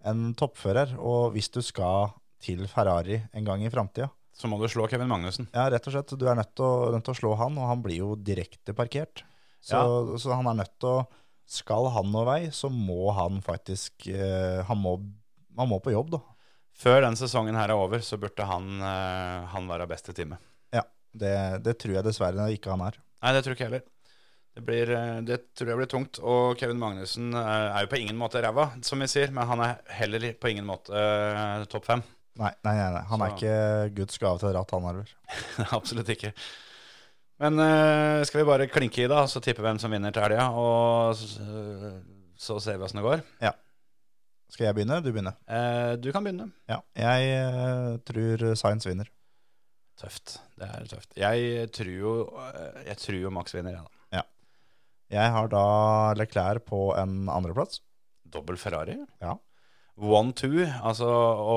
en 0.08 0.32
toppfører. 0.38 0.96
Og 1.00 1.32
hvis 1.36 1.50
du 1.54 1.62
skal 1.66 2.12
til 2.42 2.64
Ferrari 2.70 3.20
en 3.38 3.46
gang 3.48 3.64
i 3.66 3.70
framtida, 3.74 4.10
Så 4.34 4.48
må 4.50 4.58
du 4.58 4.66
slå 4.72 4.88
Kevin 4.90 5.10
Magnussen. 5.12 5.48
ja, 5.54 5.68
rett 5.70 5.86
og 5.86 5.94
slett. 5.94 6.14
Du 6.18 6.26
er 6.26 6.36
nødt 6.40 6.56
til, 6.56 6.66
å, 6.66 6.90
nødt 6.96 7.04
til 7.06 7.14
å 7.14 7.20
slå 7.20 7.34
han, 7.38 7.58
og 7.62 7.68
han 7.70 7.82
blir 7.84 8.00
jo 8.00 8.16
direkte 8.16 8.74
parkert. 8.74 9.22
Så, 9.62 9.78
så 10.18 10.34
han 10.34 10.48
er 10.50 10.64
nødt 10.64 10.78
til 10.82 10.90
å 10.90 11.02
Skal 11.52 11.90
han 11.92 12.08
noe 12.14 12.24
vei, 12.26 12.42
så 12.56 12.70
må 12.72 13.12
han 13.12 13.42
faktisk 13.44 14.08
eh, 14.08 14.62
han, 14.64 14.78
må, 14.80 14.94
han 15.60 15.68
må 15.68 15.82
på 15.84 15.92
jobb, 15.92 16.14
da. 16.16 16.22
Før 16.72 17.02
den 17.04 17.18
sesongen 17.20 17.58
her 17.60 17.74
er 17.74 17.76
over, 17.78 18.00
så 18.00 18.16
burde 18.18 18.46
han, 18.48 18.70
eh, 18.80 19.50
han 19.52 19.68
være 19.68 19.90
best 19.92 20.08
i 20.10 20.16
teamet. 20.16 20.40
Ja, 20.72 20.86
det, 21.12 21.34
det 21.66 21.76
tror 21.84 21.98
jeg 21.98 22.06
dessverre 22.08 22.48
ikke 22.56 22.72
han 22.72 22.86
er. 22.88 22.96
Nei, 23.22 23.34
det 23.36 23.44
tror 23.44 23.54
ikke 23.58 23.66
jeg 23.68 23.72
heller. 23.74 23.84
Det, 24.52 24.64
blir, 24.68 24.90
eh, 24.92 25.20
det 25.28 25.38
tror 25.56 25.72
jeg 25.72 25.80
blir 25.80 25.92
tungt. 25.92 26.20
Og 26.20 26.58
Kevin 26.60 26.80
Magnussen 26.82 27.32
er, 27.34 27.70
er 27.70 27.86
jo 27.86 27.92
på 27.94 28.02
ingen 28.02 28.20
måte 28.20 28.42
ræva, 28.44 28.72
som 28.86 29.04
vi 29.04 29.10
sier, 29.12 29.32
men 29.36 29.48
han 29.48 29.64
er 29.64 29.80
heller 30.00 30.28
på 30.40 30.52
ingen 30.52 30.68
måte 30.68 30.92
uh, 30.92 31.64
topp 31.72 31.88
fem. 31.88 32.04
Nei, 32.40 32.52
nei, 32.66 32.76
nei, 32.78 32.90
nei. 32.96 33.06
han 33.10 33.24
er 33.24 33.34
ikke 33.36 33.56
Guds 33.96 34.20
gave 34.22 34.42
til 34.42 34.54
ratt, 34.56 34.76
han 34.76 34.88
heller. 34.90 35.16
Absolutt 35.80 36.12
ikke. 36.16 36.34
Men 37.42 37.58
uh, 37.58 38.22
skal 38.28 38.42
vi 38.42 38.50
bare 38.52 38.70
klinke 38.72 39.06
i, 39.06 39.10
da, 39.12 39.24
så 39.32 39.42
tippe 39.44 39.64
hvem 39.66 39.80
som 39.82 39.94
vinner 39.94 40.14
til 40.16 40.26
helga, 40.26 40.52
og 40.52 41.16
så, 41.18 41.96
så 42.40 42.60
ser 42.64 42.80
vi 42.80 42.88
åssen 42.88 43.02
det 43.02 43.08
går. 43.08 43.26
Ja. 43.44 43.56
Skal 44.52 44.68
jeg 44.68 44.76
begynne? 44.76 45.00
Du 45.00 45.14
begynner. 45.14 45.40
Uh, 45.48 45.96
du 45.96 46.12
kan 46.12 46.26
begynne. 46.26 46.50
Ja, 46.68 46.82
jeg 47.00 47.34
eh, 47.38 47.94
tror 48.04 48.50
Science 48.60 48.90
vinner. 48.90 49.08
Tøft. 50.02 50.40
Det 50.60 50.68
er 50.68 50.88
tøft. 50.90 51.12
Jeg 51.20 51.70
tror 51.76 51.92
jo, 51.94 52.14
eh, 52.50 52.82
jeg 52.90 52.98
tror 52.98 53.18
jo 53.22 53.32
Max 53.34 53.56
vinner, 53.56 53.78
jeg, 53.78 53.86
da. 53.86 54.01
Jeg 55.12 55.32
har 55.36 55.50
da 55.52 55.64
Leclerc 56.16 56.66
på 56.70 56.92
en 56.96 57.26
andreplass. 57.32 57.82
Dobbel 58.32 58.60
Ferrari. 58.60 58.96
Ja. 59.20 59.36
One-two, 60.02 60.64
altså 60.82 61.06
å, 61.06 61.56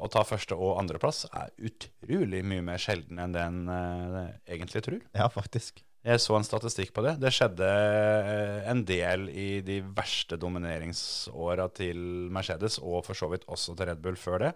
å 0.00 0.08
ta 0.12 0.22
første- 0.24 0.56
og 0.56 0.78
andreplass, 0.80 1.24
er 1.34 1.50
utrolig 1.66 2.44
mye 2.46 2.62
mer 2.64 2.80
sjelden 2.80 3.18
enn 3.20 3.34
det 3.34 3.42
en 3.42 3.64
uh, 3.68 4.28
egentlig 4.46 4.84
tror. 4.86 5.00
Ja, 5.18 5.26
faktisk. 5.32 5.82
Jeg 6.02 6.22
så 6.22 6.34
en 6.38 6.46
statistikk 6.46 6.94
på 6.94 7.02
det. 7.04 7.16
Det 7.22 7.30
skjedde 7.30 7.66
eh, 7.68 8.70
en 8.70 8.80
del 8.86 9.28
i 9.30 9.60
de 9.62 9.76
verste 9.94 10.34
domineringsåra 10.40 11.68
til 11.76 12.00
Mercedes, 12.34 12.80
og 12.82 13.04
for 13.06 13.18
så 13.18 13.28
vidt 13.30 13.46
også 13.46 13.76
til 13.78 13.86
Red 13.86 14.02
Bull 14.02 14.18
før 14.18 14.48
det. 14.48 14.50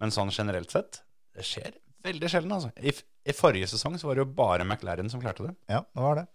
Men 0.00 0.14
sånn 0.14 0.32
generelt 0.32 0.72
sett, 0.72 1.02
det 1.36 1.44
skjer 1.44 1.76
veldig 2.06 2.30
sjelden, 2.32 2.54
altså. 2.56 2.72
I, 2.80 2.94
I 3.28 3.36
forrige 3.36 3.68
sesong 3.68 3.98
så 4.00 4.08
var 4.08 4.16
det 4.16 4.24
jo 4.24 4.32
bare 4.38 4.64
McLaren 4.64 5.12
som 5.12 5.20
klarte 5.20 5.50
det. 5.50 5.52
Ja, 5.68 5.82
det 5.84 6.06
var 6.06 6.22
det. 6.22 6.26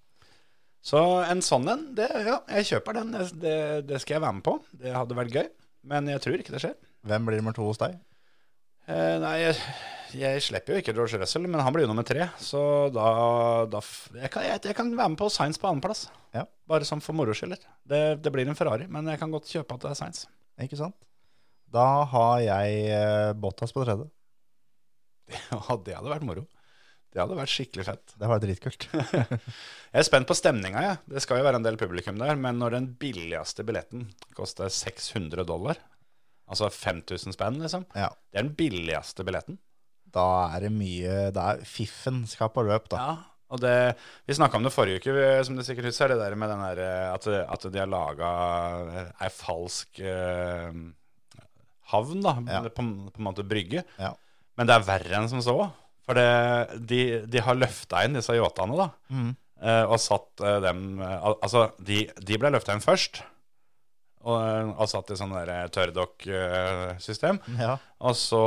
Så 0.85 1.01
en 1.25 1.41
sånn 1.41 1.65
en, 1.71 1.85
det, 1.97 2.07
ja, 2.27 2.39
jeg 2.59 2.69
kjøper 2.69 2.99
den. 2.99 3.15
Det, 3.41 3.55
det, 3.89 4.01
skal 4.03 4.19
jeg 4.19 4.25
være 4.25 4.37
med 4.37 4.45
på. 4.45 4.59
Det 4.77 4.93
hadde 4.93 5.17
vært 5.17 5.33
gøy. 5.33 5.47
Men 5.89 6.09
jeg 6.09 6.21
tror 6.21 6.41
ikke 6.41 6.53
det 6.53 6.61
skjer. 6.61 6.75
Hvem 7.05 7.25
blir 7.25 7.41
nummer 7.41 7.55
to 7.57 7.65
hos 7.65 7.81
deg? 7.81 7.97
Eh, 8.85 9.15
nei, 9.21 9.33
jeg, 9.41 9.55
jeg 10.13 10.43
slipper 10.45 10.75
jo 10.75 10.83
ikke 10.83 10.93
George 10.93 11.17
Russell, 11.21 11.47
men 11.49 11.61
han 11.61 11.73
blir 11.73 11.87
jo 11.87 11.89
nummer 11.89 12.05
tre. 12.05 12.27
Så 12.41 12.61
da, 12.93 13.07
da 13.69 13.81
jeg, 13.81 14.29
kan, 14.33 14.45
jeg, 14.45 14.61
jeg 14.69 14.77
kan 14.77 14.93
være 14.93 15.13
med 15.15 15.21
på 15.21 15.29
Science 15.33 15.61
på 15.61 15.71
annenplass. 15.71 16.05
Ja. 16.37 16.45
Bare 16.69 16.85
sånn 16.85 17.01
for 17.05 17.17
moro 17.17 17.33
skyld. 17.33 17.57
Det, 17.85 18.03
det 18.21 18.33
blir 18.33 18.45
en 18.49 18.57
Ferrari, 18.57 18.85
men 18.91 19.09
jeg 19.09 19.21
kan 19.21 19.33
godt 19.33 19.49
kjøpe 19.49 19.77
at 19.77 19.87
det 19.87 19.93
er 19.93 19.99
Science. 20.01 20.29
Ikke 20.61 20.77
sant? 20.79 20.97
Da 21.73 22.05
har 22.13 22.43
jeg 22.45 22.83
eh, 22.93 23.31
Bottas 23.33 23.73
på 23.73 23.85
tredje. 23.87 24.11
Ja, 25.49 25.79
det 25.81 25.97
hadde 25.97 26.11
vært 26.11 26.25
moro. 26.27 26.45
Det 27.15 27.21
hadde 27.23 27.35
vært 27.39 27.51
skikkelig 27.53 27.83
fett. 27.87 28.13
Det 28.19 28.27
var 28.27 28.41
dritkult. 28.43 28.85
Jeg 29.95 30.01
er 30.01 30.03
spent 30.03 30.27
på 30.27 30.35
stemninga, 30.35 30.81
jeg. 30.83 30.97
Det 31.13 31.21
skal 31.23 31.39
jo 31.39 31.45
være 31.45 31.61
en 31.61 31.63
del 31.63 31.77
publikum 31.79 32.17
der. 32.19 32.35
Men 32.35 32.57
når 32.59 32.73
den 32.75 32.87
billigste 32.99 33.63
billetten 33.63 34.09
koster 34.35 34.67
600 34.67 35.45
dollar, 35.47 35.79
altså 36.51 36.67
5000 36.75 37.37
spenn, 37.37 37.61
liksom, 37.63 37.85
Ja, 37.95 38.09
det 38.33 38.41
er 38.41 38.43
den 38.49 38.57
billigste 38.59 39.23
billetten. 39.23 39.55
da 40.15 40.25
er 40.57 40.65
det 40.67 40.73
mye 40.75 41.15
Da 41.35 41.45
er 41.53 41.63
fiffen 41.67 42.25
skal 42.27 42.51
på 42.51 42.65
løp, 42.67 42.89
da. 42.91 42.99
Ja, 42.99 43.15
og 43.55 43.63
det, 43.63 43.95
Vi 44.27 44.35
snakka 44.35 44.59
om 44.59 44.67
det 44.67 44.73
forrige 44.75 44.99
uke, 44.99 45.15
som 45.47 45.55
du 45.55 45.63
sikkert 45.63 45.87
husker. 45.93 46.11
Det 46.11 46.19
der 46.19 46.35
med 46.35 46.51
den 46.51 46.65
der, 46.67 46.83
eh, 46.83 47.13
at, 47.13 47.27
at 47.55 47.69
de 47.71 47.79
har 47.79 47.87
laga 47.87 48.33
ei 49.23 49.31
falsk 49.31 50.03
eh, 50.03 50.75
havn, 51.95 52.21
da. 52.27 52.35
Ja. 52.51 52.61
På, 52.67 52.83
på 53.15 53.23
en 53.23 53.27
måte 53.31 53.47
brygge. 53.47 53.87
Ja. 54.01 54.11
Men 54.59 54.67
det 54.67 54.75
er 54.75 54.87
verre 54.91 55.19
enn 55.21 55.31
som 55.31 55.39
så. 55.43 55.55
For 56.05 56.17
det, 56.17 56.25
de, 56.85 57.01
de 57.25 57.41
har 57.41 57.57
løfta 57.57 58.03
inn 58.05 58.17
disse 58.17 58.35
yachtene, 58.37 58.77
da. 58.77 58.89
Mhm. 59.13 59.31
eh, 59.61 59.85
og 59.85 59.97
satt 60.01 60.43
eh, 60.45 60.59
dem 60.61 60.99
Altså, 61.01 61.69
de, 61.81 62.05
de 62.21 62.37
ble 62.41 62.53
løfta 62.53 62.75
inn 62.75 62.83
først. 62.83 63.23
Og, 64.25 64.37
eh, 64.41 64.69
og 64.73 64.89
satt 64.89 65.13
i 65.13 65.17
sånn 65.17 65.33
tørrdokk-system. 65.73 67.41
Ja. 67.61 67.75
Og 68.05 68.15
så 68.17 68.43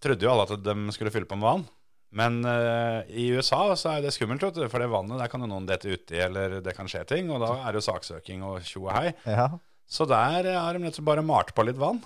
trodde 0.00 0.26
jo 0.26 0.32
alle 0.32 0.48
at 0.48 0.64
de 0.64 0.96
skulle 0.96 1.12
fylle 1.12 1.28
på 1.28 1.38
med 1.40 1.48
vann. 1.48 1.68
Men 2.10 2.40
uh, 2.42 3.06
i 3.06 3.28
USA 3.30 3.68
så 3.78 3.92
er 3.92 4.00
det 4.02 4.10
skummelt, 4.16 4.42
for 4.42 4.82
det 4.82 4.88
vannet 4.90 5.20
der 5.20 5.30
kan 5.30 5.44
jo 5.44 5.46
noen 5.46 5.68
dette 5.68 5.92
uti, 5.92 6.18
eller 6.18 6.56
det 6.64 6.74
kan 6.74 6.88
skje 6.90 7.04
ting, 7.06 7.30
og 7.30 7.38
da 7.38 7.52
er 7.60 7.70
det 7.70 7.78
jo 7.78 7.86
saksøking 7.86 8.42
og 8.48 8.64
tjo 8.66 8.88
og 8.88 8.94
hei. 8.96 9.12
ja. 9.30 9.46
Så 9.90 10.06
der 10.06 10.46
har 10.54 10.76
de 10.78 10.90
bare 11.02 11.22
malt 11.26 11.54
på 11.54 11.64
litt 11.66 11.78
vann, 11.78 11.98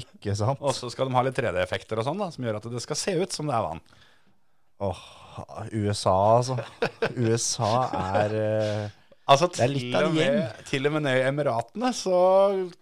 Ikke 0.00 0.34
sant? 0.38 0.60
og 0.62 0.72
så 0.76 0.88
skal 0.92 1.10
de 1.10 1.16
ha 1.18 1.22
litt 1.26 1.36
3D-effekter 1.38 2.00
og 2.00 2.06
sånn, 2.08 2.20
da, 2.22 2.30
som 2.32 2.44
gjør 2.46 2.58
at 2.60 2.70
det 2.72 2.82
skal 2.84 2.98
se 2.98 3.14
ut 3.20 3.34
som 3.36 3.50
det 3.50 3.56
er 3.58 3.66
vann. 3.66 3.82
Åh, 4.82 5.02
USA, 5.78 6.14
altså. 6.40 6.56
USA 7.16 7.72
er 8.16 8.34
eh, 8.40 8.98
Altså, 9.32 9.46
Det 9.54 9.62
er 9.62 9.70
litt 9.70 9.94
av 9.94 10.08
en 10.10 10.16
gjeng. 10.18 10.38
til 10.66 10.88
og 10.88 10.92
med 10.96 11.04
nede 11.06 11.20
i 11.20 11.28
Emiratene 11.28 11.92
så 11.94 12.16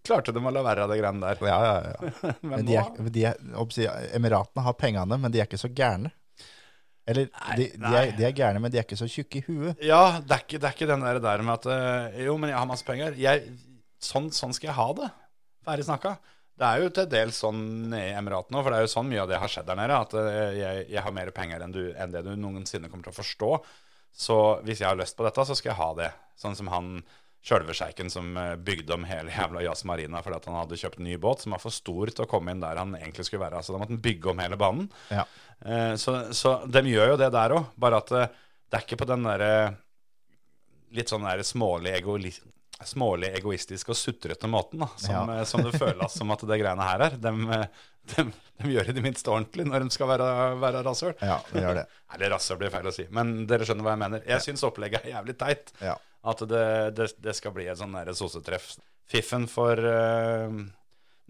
klarte 0.08 0.32
de 0.32 0.40
å 0.40 0.50
la 0.54 0.62
være 0.64 0.86
av 0.86 0.88
det 0.90 0.96
greiene 1.02 1.20
der. 1.20 1.42
Ja, 1.46 1.58
ja, 1.66 1.74
ja. 1.92 2.30
Men 2.40 2.54
Men 2.54 2.64
de 2.70 2.78
er, 2.80 3.10
de 3.18 3.24
er, 3.28 3.42
oppsi- 3.60 3.84
Emiratene 4.16 4.64
har 4.64 4.74
pengene, 4.80 5.18
men 5.20 5.30
de 5.34 5.42
er 5.42 5.46
ikke 5.46 5.60
så 5.60 5.68
gærne. 5.68 6.10
Eller, 7.10 7.28
Nei, 7.36 7.56
de, 7.60 7.66
de, 7.76 7.92
er, 8.00 8.10
de 8.16 8.24
er 8.30 8.34
gærne, 8.38 8.60
men 8.64 8.72
de 8.72 8.80
er 8.80 8.86
ikke 8.86 8.98
så 8.98 9.06
tjukke 9.10 9.40
i 9.40 9.44
huet. 9.46 9.84
Ja, 9.84 10.00
det 10.24 10.32
er 10.36 10.42
ikke, 10.46 10.58
det 10.62 10.68
er 10.70 10.74
ikke 10.78 10.88
den 10.90 11.04
der, 11.04 11.20
der 11.28 11.44
med 11.44 11.54
at 11.58 11.68
øh, 11.76 12.18
Jo, 12.24 12.36
men 12.40 12.52
jeg 12.52 12.58
har 12.58 12.68
masse 12.72 12.86
penger. 12.88 13.16
Jeg, 13.20 13.44
sånn, 14.00 14.28
sånn 14.34 14.56
skal 14.56 14.70
jeg 14.72 14.78
ha 14.80 14.88
det. 15.00 15.08
Ferdig 15.68 15.86
snakka. 15.90 16.16
Det 16.60 16.68
er 16.68 16.82
jo 16.82 16.90
til 16.92 17.06
dels 17.08 17.38
sånn 17.40 17.60
i 17.96 18.10
Emiratene 18.12 18.58
òg, 18.58 18.66
for 18.66 18.74
det 18.74 18.80
er 18.82 18.84
jo 18.84 18.92
sånn 18.92 19.08
mye 19.08 19.22
av 19.22 19.30
det 19.30 19.38
har 19.40 19.48
skjedd 19.48 19.70
der 19.70 19.78
nede. 19.80 20.00
At 20.04 20.16
øh, 20.20 20.50
jeg, 20.58 20.82
jeg 20.92 21.04
har 21.06 21.14
mer 21.16 21.30
penger 21.36 21.64
enn, 21.64 21.72
du, 21.72 21.86
enn 21.96 22.12
det 22.12 22.20
du 22.26 22.34
noensinne 22.36 22.90
kommer 22.92 23.06
til 23.08 23.14
å 23.14 23.20
forstå. 23.20 23.50
Så 24.12 24.36
hvis 24.66 24.82
jeg 24.82 24.90
har 24.90 24.98
lyst 25.00 25.16
på 25.16 25.24
dette, 25.24 25.46
så 25.48 25.56
skal 25.56 25.72
jeg 25.72 25.80
ha 25.80 25.90
det. 26.02 26.10
Sånn 26.40 26.58
som 26.58 26.68
han 26.72 26.98
sjølve 27.40 27.72
sjeiken 27.72 28.12
som 28.12 28.34
øh, 28.36 28.52
bygde 28.60 28.92
om 28.98 29.06
hele 29.08 29.32
jævla 29.32 29.62
Jazz 29.64 29.86
Marina 29.88 30.20
fordi 30.20 30.36
at 30.36 30.48
han 30.50 30.58
hadde 30.58 30.76
kjøpt 30.82 30.98
en 31.00 31.06
ny 31.08 31.16
båt 31.16 31.40
som 31.40 31.54
var 31.56 31.62
for 31.62 31.72
stor 31.72 32.12
til 32.12 32.26
å 32.26 32.28
komme 32.28 32.52
inn 32.52 32.60
der 32.60 32.76
han 32.76 32.92
egentlig 32.98 33.24
skulle 33.30 33.46
være. 33.46 33.62
Så 33.64 33.72
da 33.72 33.80
måtte 33.80 33.94
han 33.94 34.04
bygge 34.04 34.34
om 34.34 34.42
hele 34.44 34.58
banen. 34.60 34.90
Ja. 35.08 35.24
Eh, 35.64 35.94
Så, 35.96 36.18
så 36.36 36.58
de 36.68 36.84
gjør 36.92 37.14
jo 37.14 37.20
det 37.22 37.30
der 37.32 37.56
òg, 37.56 37.72
bare 37.80 38.02
at 38.04 38.12
eh, 38.12 38.36
det 38.68 38.78
er 38.78 38.84
ikke 38.84 39.00
på 39.00 39.08
den 39.08 39.24
derre 39.24 39.54
litt 40.92 41.08
sånn 41.08 41.24
der 41.24 41.40
smålig 41.46 41.96
egoisme 41.96 42.49
smålig 42.88 43.30
egoistiske 43.38 43.92
og 43.92 43.98
sutrete 43.98 44.48
måten 44.50 44.80
da, 44.84 44.88
som, 44.96 45.14
Ja. 45.30 45.38
eh, 45.40 45.44
som 45.48 45.62
det 45.66 45.74
føles 45.78 46.12
som 46.16 46.30
at 46.34 46.44
det 46.48 46.60
greiene 46.62 46.86
her 46.86 47.04
er. 47.08 47.16
De, 47.20 47.32
de, 48.14 48.24
de 48.60 48.72
gjør 48.74 48.88
det 48.88 48.94
i 48.94 48.98
det 48.98 49.04
minste 49.04 49.30
ordentlig 49.32 49.66
når 49.68 49.84
de 49.84 49.90
skal 49.94 50.08
være, 50.10 50.28
være 50.62 50.82
rasshøl. 50.86 51.14
Ja, 51.20 51.40
det 51.52 51.64
gjør 51.64 51.80
det. 51.82 51.86
Eller 52.14 52.32
rasshøl 52.34 52.60
blir 52.62 52.72
feil 52.74 52.88
å 52.90 52.94
si, 52.96 53.06
men 53.14 53.34
dere 53.50 53.66
skjønner 53.68 53.86
hva 53.86 53.94
jeg 53.96 54.02
mener. 54.06 54.24
Jeg 54.32 54.46
syns 54.46 54.64
opplegget 54.68 55.04
er 55.04 55.14
jævlig 55.16 55.36
teit. 55.40 55.72
Ja. 55.84 55.96
At 56.30 56.42
det, 56.48 56.64
det, 56.98 57.10
det 57.24 57.36
skal 57.38 57.54
bli 57.56 57.68
et 57.72 57.78
sånn 57.80 57.94
derre 57.96 58.12
sosetreff. 58.16 58.74
Fiffen 59.10 59.46
får 59.48 59.80
uh, 59.86 60.58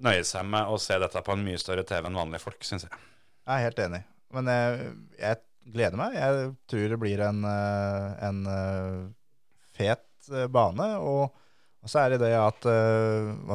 nøye 0.02 0.24
seg 0.26 0.48
med 0.50 0.66
å 0.72 0.78
se 0.82 0.96
dette 0.98 1.22
på 1.24 1.32
en 1.36 1.44
mye 1.46 1.60
større 1.62 1.84
TV 1.86 2.08
enn 2.08 2.18
vanlige 2.18 2.42
folk, 2.42 2.58
syns 2.66 2.88
jeg. 2.88 2.98
Jeg 3.46 3.54
er 3.54 3.66
helt 3.68 3.78
enig. 3.86 4.00
Men 4.34 4.50
jeg, 4.50 4.90
jeg 5.20 5.40
gleder 5.74 5.98
meg. 6.00 6.16
Jeg 6.18 6.50
tror 6.70 6.92
det 6.94 6.98
blir 7.02 7.22
en, 7.26 7.40
eh, 7.46 8.10
en 8.28 8.40
eh, 8.50 8.98
fet 9.78 10.02
eh, 10.28 10.48
bane. 10.52 10.88
Og, 11.00 11.30
og 11.80 11.88
så 11.88 12.02
er 12.02 12.14
det 12.14 12.20
det 12.26 12.34
at 12.36 12.66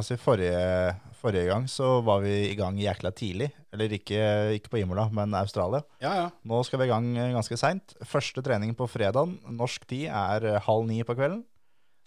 si, 0.08 0.18
forrige, 0.18 0.96
forrige 1.20 1.50
gang 1.52 1.68
så 1.70 2.00
var 2.06 2.24
vi 2.24 2.34
i 2.50 2.56
gang 2.58 2.80
jækla 2.82 3.12
tidlig. 3.14 3.52
Eller 3.76 3.94
ikke, 3.98 4.22
ikke 4.58 4.72
på 4.72 4.80
Imola, 4.82 5.06
men 5.14 5.36
Australia. 5.38 5.84
Ja, 6.02 6.14
ja. 6.24 6.26
Nå 6.48 6.62
skal 6.66 6.82
vi 6.82 6.88
i 6.88 6.94
gang 6.94 7.12
eh, 7.18 7.34
ganske 7.36 7.60
seint. 7.60 7.94
Første 8.08 8.42
trening 8.46 8.74
på 8.78 8.88
fredagen, 8.90 9.38
norsk 9.58 9.86
tid, 9.90 10.08
er 10.10 10.62
halv 10.66 10.88
ni 10.90 11.02
på 11.06 11.18
kvelden. 11.18 11.44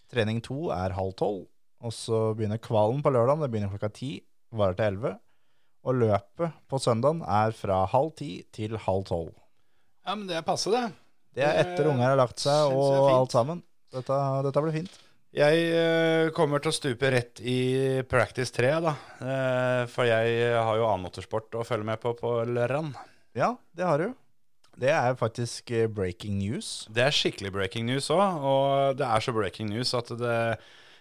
Trening 0.09 0.41
to 0.45 0.71
er 0.75 0.97
halv 0.97 1.15
tolv. 1.21 1.47
Og 1.85 1.95
så 1.95 2.33
begynner 2.35 2.59
kvalen 2.59 3.03
på 3.05 3.13
lørdagen. 3.15 3.45
Det 3.45 3.51
begynner 3.53 3.71
klokka 3.71 3.93
ti, 3.95 4.17
varer 4.51 4.79
til 4.79 4.91
elleve. 4.91 5.13
Og 5.87 5.95
løpet 6.01 6.57
på 6.69 6.81
søndagen 6.83 7.21
er 7.23 7.55
fra 7.55 7.85
halv 7.93 8.17
ti 8.19 8.33
til 8.55 8.75
halv 8.83 9.07
tolv. 9.09 9.31
ja 10.05 10.15
men 10.17 10.27
det 10.27 10.39
er 10.41 10.47
passe, 10.47 10.73
det. 10.73 10.89
Det 11.37 11.45
er 11.45 11.61
etter 11.63 11.87
unger 11.87 12.09
har 12.09 12.19
lagt 12.19 12.41
seg 12.43 12.73
og 12.75 13.11
alt 13.13 13.35
sammen. 13.37 13.63
Dette, 13.95 14.17
dette 14.45 14.63
blir 14.65 14.75
fint. 14.83 14.97
Jeg 15.37 15.65
eh, 15.77 16.31
kommer 16.37 16.63
til 16.65 16.73
å 16.73 16.77
stupe 16.77 17.11
rett 17.13 17.41
i 17.45 17.59
Practice 18.09 18.53
3, 18.57 18.71
da. 18.85 18.95
Eh, 19.21 19.83
for 19.93 20.09
jeg 20.09 20.55
har 20.57 20.79
jo 20.81 20.87
annen 20.89 21.05
motorsport 21.05 21.59
å 21.61 21.67
følge 21.69 21.89
med 21.91 22.01
på 22.01 22.15
på 22.17 22.33
lørdag. 22.49 22.95
Ja, 23.37 23.53
det 23.77 23.85
har 23.85 24.01
du. 24.01 24.17
Det 24.79 24.93
er 24.95 25.19
faktisk 25.21 25.73
eh, 25.75 25.89
breaking 25.91 26.39
news. 26.41 26.87
Det 26.89 27.05
er 27.05 27.15
skikkelig 27.15 27.53
breaking 27.55 27.89
news 27.91 28.09
òg, 28.15 28.25
og 28.41 28.99
det 29.01 29.09
er 29.09 29.25
så 29.25 29.35
breaking 29.37 29.73
news 29.73 29.93
at 29.99 30.13
det 30.17 30.39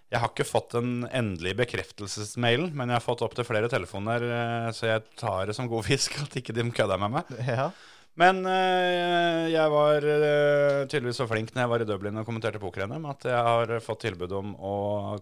Jeg 0.07 0.21
har 0.23 0.31
ikke 0.31 0.47
fått 0.47 0.75
den 0.75 1.07
endelige 1.11 1.59
bekreftelsesmailen, 1.63 2.71
men 2.71 2.87
jeg 2.91 2.99
har 2.99 3.03
fått 3.03 3.23
opptil 3.25 3.47
flere 3.47 3.67
telefoner, 3.71 4.23
så 4.71 4.93
jeg 4.93 5.03
tar 5.19 5.49
det 5.49 5.55
som 5.55 5.67
god 5.67 5.83
fisk 5.83 6.15
at 6.23 6.35
ikke 6.39 6.55
de 6.55 6.63
kødder 6.71 6.99
med 7.03 7.15
meg. 7.19 7.33
Ja. 7.43 7.71
Men 8.17 8.39
eh, 8.49 9.43
jeg 9.53 9.69
var 9.69 10.05
eh, 10.09 10.83
tydeligvis 10.89 11.19
så 11.21 11.27
flink 11.29 11.51
når 11.53 11.61
jeg 11.63 11.69
var 11.73 11.83
i 11.83 11.87
Dublin 11.89 12.17
og 12.17 12.25
kommenterte 12.25 12.57
poker-NM, 12.61 13.05
at 13.11 13.27
jeg 13.29 13.43
har 13.49 13.73
fått 13.85 14.01
tilbud 14.07 14.33
om 14.39 14.55
å 14.57 14.73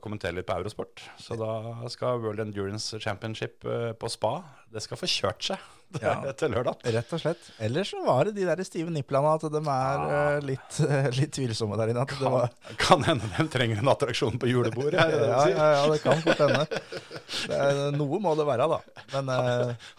kommentere 0.04 0.38
litt 0.38 0.48
på 0.48 0.56
Eurosport. 0.56 1.04
Så 1.20 1.36
da 1.40 1.50
skal 1.92 2.22
World 2.24 2.40
Endurance 2.46 2.96
Championship 3.04 3.68
eh, 3.68 3.92
på 4.00 4.12
spa 4.14 4.38
Det 4.72 4.84
skal 4.86 5.02
få 5.02 5.10
kjørt 5.12 5.50
seg 5.52 5.72
Ja. 6.02 6.16
til 6.36 6.50
lørdag. 6.52 6.82
Rett 6.92 7.12
og 7.14 7.22
slett. 7.22 7.44
Ellers 7.64 7.92
så 7.94 8.00
var 8.04 8.26
det 8.28 8.34
de 8.40 8.48
der 8.48 8.64
stive 8.68 8.92
niplene 8.92 9.36
at 9.38 9.44
de 9.54 9.62
er 9.62 10.02
eh, 10.16 10.40
litt, 10.54 10.80
litt 11.20 11.36
tvilsomme 11.36 11.78
der 11.80 11.92
inne. 11.94 12.08
Var, 12.24 12.50
Kan 12.82 13.04
hende 13.08 13.28
de 13.36 13.46
trenger 13.54 13.84
en 13.84 13.92
attraksjon 13.94 14.40
på 14.42 14.50
julebordet. 14.50 14.98
Er 15.04 15.12
det 15.14 15.20
det 15.22 15.28
du 15.28 15.32
ja, 15.36 15.44
sier? 15.44 15.56
ja, 15.60 15.70
ja, 15.78 15.86
det 15.94 16.02
kan 16.04 16.24
fort 16.26 16.46
hende. 16.48 16.66
Det 17.46 17.58
er, 17.58 17.80
noe 17.96 18.20
må 18.22 18.32
det 18.38 18.46
være, 18.48 18.66
da. 18.70 18.78
Men 19.18 19.30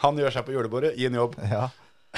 Han 0.03 0.19
gjør 0.21 0.33
seg 0.39 0.45
på 0.49 0.55
julebordet, 0.57 0.93
gi 0.97 1.09
en 1.11 1.21
jobb. 1.21 1.37
ja. 1.45 1.67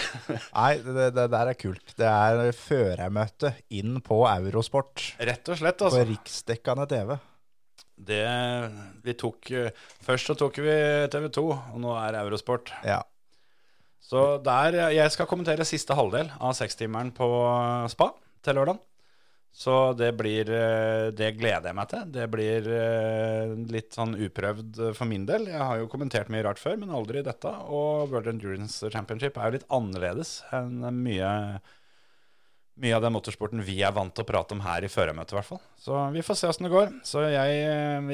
Nei, 0.58 0.72
det, 0.84 1.08
det 1.16 1.26
der 1.32 1.50
er 1.52 1.58
kult. 1.58 1.94
Det 1.98 2.08
er 2.08 2.52
førermøte 2.56 3.52
inn 3.74 3.98
på 4.04 4.22
Eurosport. 4.30 5.12
Rett 5.18 5.50
og 5.50 5.60
slett, 5.60 5.78
På 5.80 5.90
altså. 5.90 6.06
riksdekkende 6.08 6.86
TV. 6.90 7.14
Det 7.98 8.24
vi 9.02 9.14
tok 9.18 9.48
eh, 9.58 9.86
Først 10.06 10.30
så 10.30 10.36
tok 10.38 10.60
vi 10.62 10.74
TV2, 11.10 11.42
og 11.50 11.78
nå 11.82 11.96
er 11.98 12.20
Eurosport. 12.20 12.70
Ja. 12.86 13.00
Så 14.08 14.38
der 14.40 14.92
Jeg 14.94 15.10
skal 15.12 15.26
kommentere 15.28 15.66
siste 15.68 15.96
halvdel 15.98 16.30
av 16.40 16.54
sekstimeren 16.56 17.10
på 17.12 17.26
Spa 17.92 18.12
til 18.44 18.56
lørdag. 18.56 18.78
Så 19.52 19.92
det 19.98 20.12
blir 20.14 20.46
eh, 20.54 21.08
Det 21.10 21.32
gleder 21.38 21.70
jeg 21.70 21.74
meg 21.78 21.88
til. 21.90 22.04
Det 22.14 22.26
blir 22.30 22.68
eh, 22.70 23.54
litt 23.72 23.96
sånn 23.96 24.14
uprøvd 24.14 24.78
for 24.94 25.04
min 25.10 25.24
del. 25.26 25.48
Jeg 25.50 25.58
har 25.64 25.80
jo 25.80 25.88
kommentert 25.90 26.30
mye 26.30 26.44
rart 26.46 26.60
før, 26.62 26.76
men 26.78 26.94
aldri 26.94 27.24
dette. 27.26 27.50
Og 27.66 28.12
World 28.12 28.30
Endurance 28.30 28.86
Championship 28.94 29.36
er 29.40 29.48
jo 29.50 29.56
litt 29.58 29.66
annerledes 29.74 30.38
enn 30.54 30.78
mye 31.02 31.32
mye 32.78 32.94
av 32.94 33.02
den 33.02 33.10
motorsporten 33.10 33.58
vi 33.66 33.80
er 33.82 33.90
vant 33.90 34.12
til 34.14 34.22
å 34.22 34.28
prate 34.28 34.54
om 34.54 34.60
her 34.62 34.84
i 34.86 34.90
førermøtet, 34.92 35.32
i 35.34 35.36
hvert 35.40 35.48
fall. 35.48 35.58
Så 35.82 35.98
vi 36.14 36.22
får 36.22 36.36
se 36.38 36.46
åssen 36.46 36.68
det 36.68 36.70
går. 36.70 36.92
Så 37.02 37.24
jeg, 37.26 37.56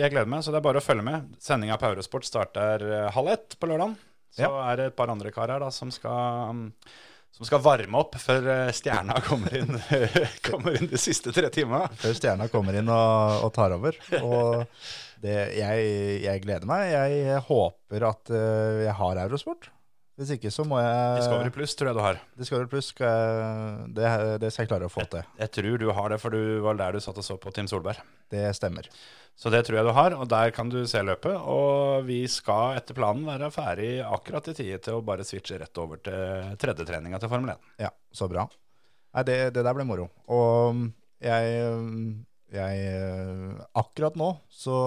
jeg 0.00 0.12
gleder 0.14 0.30
meg, 0.32 0.40
så 0.40 0.54
det 0.54 0.62
er 0.62 0.64
bare 0.64 0.80
å 0.80 0.84
følge 0.86 1.04
med. 1.04 1.34
Sendinga 1.44 1.76
på 1.76 1.90
Eurosport 1.90 2.24
starter 2.24 2.80
eh, 2.88 3.10
halv 3.12 3.28
ett 3.34 3.58
på 3.60 3.68
lørdag. 3.68 3.92
Så 4.32 4.46
Ja. 4.46 4.48
er 4.70 4.80
det 4.80 4.86
et 4.88 4.96
par 4.96 5.12
andre 5.12 5.30
karer 5.36 5.60
da 5.60 5.68
som 5.70 5.92
skal, 5.92 6.48
um, 6.48 6.62
som 7.34 7.46
skal 7.48 7.62
varme 7.64 7.98
opp 7.98 8.14
før 8.22 8.46
eh, 8.52 8.74
stjerna 8.74 9.18
kommer 9.26 9.56
inn, 9.58 9.78
kommer 10.46 10.78
inn 10.78 10.90
de 10.90 11.00
siste 11.00 11.34
tre 11.34 11.50
timene. 11.54 11.88
Før 11.98 12.14
stjerna 12.14 12.46
kommer 12.52 12.78
inn 12.78 12.90
og, 12.92 13.46
og 13.48 13.50
tar 13.56 13.74
over. 13.74 13.98
Og 14.20 14.62
det, 15.24 15.38
jeg, 15.58 15.88
jeg 16.22 16.44
gleder 16.44 16.68
meg. 16.68 16.92
Jeg 16.92 17.40
håper 17.48 18.06
at 18.10 18.34
eh, 18.34 18.84
jeg 18.84 18.98
har 19.00 19.24
Eurosport. 19.24 19.70
Hvis 20.14 20.30
ikke 20.36 20.50
så 20.54 20.62
må 20.68 20.78
jeg 20.78 21.18
Discovery 21.18 21.50
Pluss 21.54 21.72
tror 21.74 21.88
jeg 21.90 21.96
du 21.96 22.02
har. 22.04 22.18
Discovery 22.38 22.68
Plus 22.70 22.92
skal 22.92 23.08
jeg, 23.10 23.86
det, 23.96 24.10
det 24.44 24.50
skal 24.54 24.62
jeg 24.62 24.70
klare 24.70 24.86
å 24.86 24.92
få 24.92 25.02
til. 25.10 25.24
Jeg 25.40 25.50
tror 25.56 25.80
du 25.82 25.88
har 25.96 26.12
det, 26.14 26.18
for 26.22 26.34
du 26.34 26.60
var 26.62 26.78
der 26.78 26.94
du 26.94 27.02
satt 27.02 27.18
og 27.18 27.26
så 27.26 27.34
på 27.42 27.50
Tim 27.56 27.66
Solberg. 27.70 27.98
Det 28.30 28.44
stemmer. 28.54 28.86
Så 29.34 29.50
det 29.50 29.64
tror 29.66 29.80
jeg 29.80 29.88
du 29.88 29.92
har, 29.96 30.14
og 30.14 30.28
der 30.30 30.52
kan 30.54 30.70
du 30.70 30.84
se 30.86 31.02
løpet. 31.02 31.34
Og 31.50 32.06
vi 32.06 32.20
skal 32.30 32.78
etter 32.78 32.94
planen 32.94 33.26
være 33.26 33.50
ferdig 33.54 33.96
akkurat 34.06 34.52
i 34.52 34.54
tide 34.54 34.78
til 34.86 35.00
å 35.00 35.06
bare 35.06 35.26
switche 35.26 35.58
rett 35.58 35.82
over 35.82 35.98
til 36.06 36.54
tredjetreninga 36.62 37.18
til 37.18 37.32
Formel 37.32 37.56
1. 37.56 37.66
Ja, 37.82 37.90
så 38.14 38.30
bra. 38.30 38.46
Nei, 39.14 39.26
det, 39.26 39.38
det 39.56 39.66
der 39.66 39.74
ble 39.74 39.88
moro. 39.88 40.06
Og 40.30 40.86
jeg, 41.24 41.58
jeg 42.54 43.58
Akkurat 43.82 44.14
nå 44.20 44.30
så, 44.46 44.78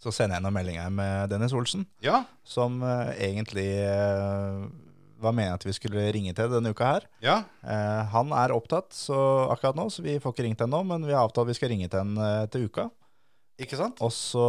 så 0.00 0.12
sender 0.14 0.38
jeg 0.38 0.44
noen 0.46 0.56
meldinger 0.56 0.92
med 0.94 1.32
Dennis 1.32 1.54
Olsen, 1.56 1.86
Ja, 2.04 2.22
som 2.46 2.80
uh, 2.82 3.10
egentlig 3.20 3.68
uh, 3.84 4.64
var 5.20 5.34
meningen 5.36 5.58
at 5.58 5.66
vi 5.66 5.74
skulle 5.76 6.06
ringe 6.14 6.32
til 6.36 6.48
denne 6.52 6.72
uka 6.72 6.94
her. 6.94 7.08
ja. 7.24 7.42
Uh, 7.64 8.02
han 8.14 8.32
er 8.32 8.54
opptatt 8.56 8.96
så 8.96 9.18
akkurat 9.52 9.76
nå, 9.76 9.90
så 9.92 10.04
vi 10.06 10.16
får 10.22 10.32
ikke 10.32 10.46
ringt 10.48 10.64
ennå, 10.64 10.80
men 10.88 11.04
vi 11.04 11.12
har 11.12 11.26
avtalt 11.26 11.50
vi 11.50 11.58
skal 11.58 11.74
ringe 11.74 11.90
til 11.92 12.00
han 12.00 12.48
til 12.50 12.64
uka. 12.70 12.88
Ikke 13.60 13.76
sant? 13.76 13.98
Og 14.00 14.08
så, 14.16 14.46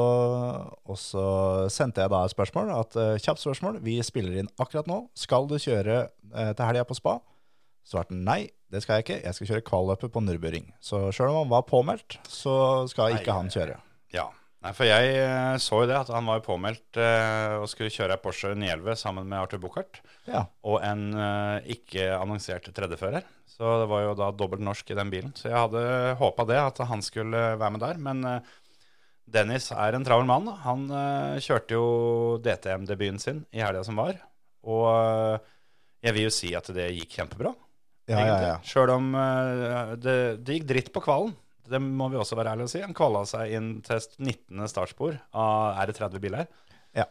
og 0.87 0.95
så 0.95 1.25
sendte 1.67 1.99
jeg 1.99 2.13
da 2.13 2.21
et 2.23 2.31
spørsmål, 2.31 2.71
at 2.77 2.95
kjapt 3.19 3.41
spørsmål. 3.43 3.81
Vi 3.83 3.97
spiller 4.07 4.37
inn 4.39 4.47
akkurat 4.55 4.87
nå. 4.87 5.01
Skal 5.19 5.51
du 5.51 5.57
kjøre 5.59 6.05
til 6.31 6.63
helga 6.63 6.85
på 6.87 6.95
spa? 6.95 7.17
Svarte 7.83 8.15
han 8.15 8.23
nei, 8.23 8.45
det 8.71 8.85
skal 8.85 9.01
jeg 9.01 9.05
ikke. 9.05 9.17
Jeg 9.25 9.35
skal 9.35 9.49
kjøre 9.49 9.65
kvalløpet 9.67 10.13
på 10.13 10.23
Nürburgring. 10.23 10.69
Så 10.79 11.09
sjøl 11.11 11.33
om 11.33 11.41
han 11.41 11.51
var 11.51 11.65
påmeldt, 11.67 12.21
så 12.29 12.53
skal 12.87 13.17
ikke 13.17 13.33
Nei, 13.33 13.39
han 13.41 13.51
kjøre. 13.51 13.79
Ja. 14.15 14.29
Nei, 14.61 14.71
for 14.77 14.85
jeg 14.85 15.13
eh, 15.17 15.55
så 15.57 15.79
jo 15.81 15.87
det, 15.89 15.97
at 15.97 16.09
han 16.13 16.27
var 16.29 16.37
jo 16.37 16.45
påmeldt 16.45 16.99
eh, 17.01 17.55
og 17.57 17.69
skulle 17.71 17.89
kjøre 17.93 18.19
Porsche 18.21 18.51
911 18.53 18.99
sammen 19.01 19.25
med 19.25 19.39
Arthur 19.39 19.61
Buchardt. 19.63 20.03
Ja. 20.29 20.43
Og 20.69 20.83
en 20.85 21.07
eh, 21.17 21.71
ikke 21.73 22.11
annonsert 22.13 22.69
tredjefører. 22.69 23.25
Så 23.49 23.71
det 23.81 23.87
var 23.89 24.05
jo 24.05 24.13
da 24.17 24.29
dobbelt 24.33 24.61
norsk 24.65 24.93
i 24.93 24.97
den 24.97 25.09
bilen. 25.13 25.33
Så 25.37 25.49
jeg 25.49 25.57
hadde 25.57 25.81
håpa 26.21 26.45
det, 26.49 26.59
at 26.61 26.83
han 26.91 27.01
skulle 27.05 27.41
være 27.57 27.73
med 27.73 27.83
der. 27.83 27.99
Men 28.05 28.21
eh, 28.29 28.53
Dennis 29.33 29.71
er 29.73 29.97
en 29.97 30.05
travel 30.05 30.29
mann. 30.29 30.47
Han 30.63 30.85
eh, 30.93 31.41
kjørte 31.41 31.77
jo 31.77 31.85
DTM-debuten 32.45 33.21
sin 33.21 33.43
i 33.49 33.65
helga 33.65 33.81
som 33.87 33.97
var. 33.97 34.15
Og 34.61 34.87
eh, 34.93 35.51
jeg 36.05 36.17
vil 36.17 36.29
jo 36.29 36.33
si 36.37 36.53
at 36.57 36.69
det 36.73 36.89
gikk 36.99 37.17
kjempebra. 37.17 37.55
Ja, 38.09 38.21
ja, 38.25 38.37
ja. 38.45 38.55
Sjøl 38.65 38.89
om 38.93 39.13
det, 40.01 40.15
det 40.41 40.55
gikk 40.57 40.65
dritt 40.67 40.89
på 40.91 41.03
kvalen. 41.05 41.35
Det 41.71 41.79
må 41.81 42.09
vi 42.11 42.19
også 42.19 42.35
være 42.39 42.53
ærlige 42.55 42.67
og 42.69 42.73
si. 42.73 42.81
Han 42.83 42.93
kvala 42.97 43.23
seg 43.29 43.53
inn 43.57 43.69
til 43.85 43.99
19. 44.19 44.67
startspor 44.71 45.15
av 45.33 45.79
er 45.81 45.91
det 45.91 45.95
30 45.97 46.21
biler. 46.23 46.47
Ja. 46.97 47.05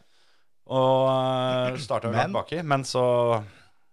Og 0.70 1.08
uh, 1.08 1.78
starta 1.82 2.12
langt 2.12 2.36
baki, 2.36 2.60
men 2.62 2.84
så, 2.86 3.02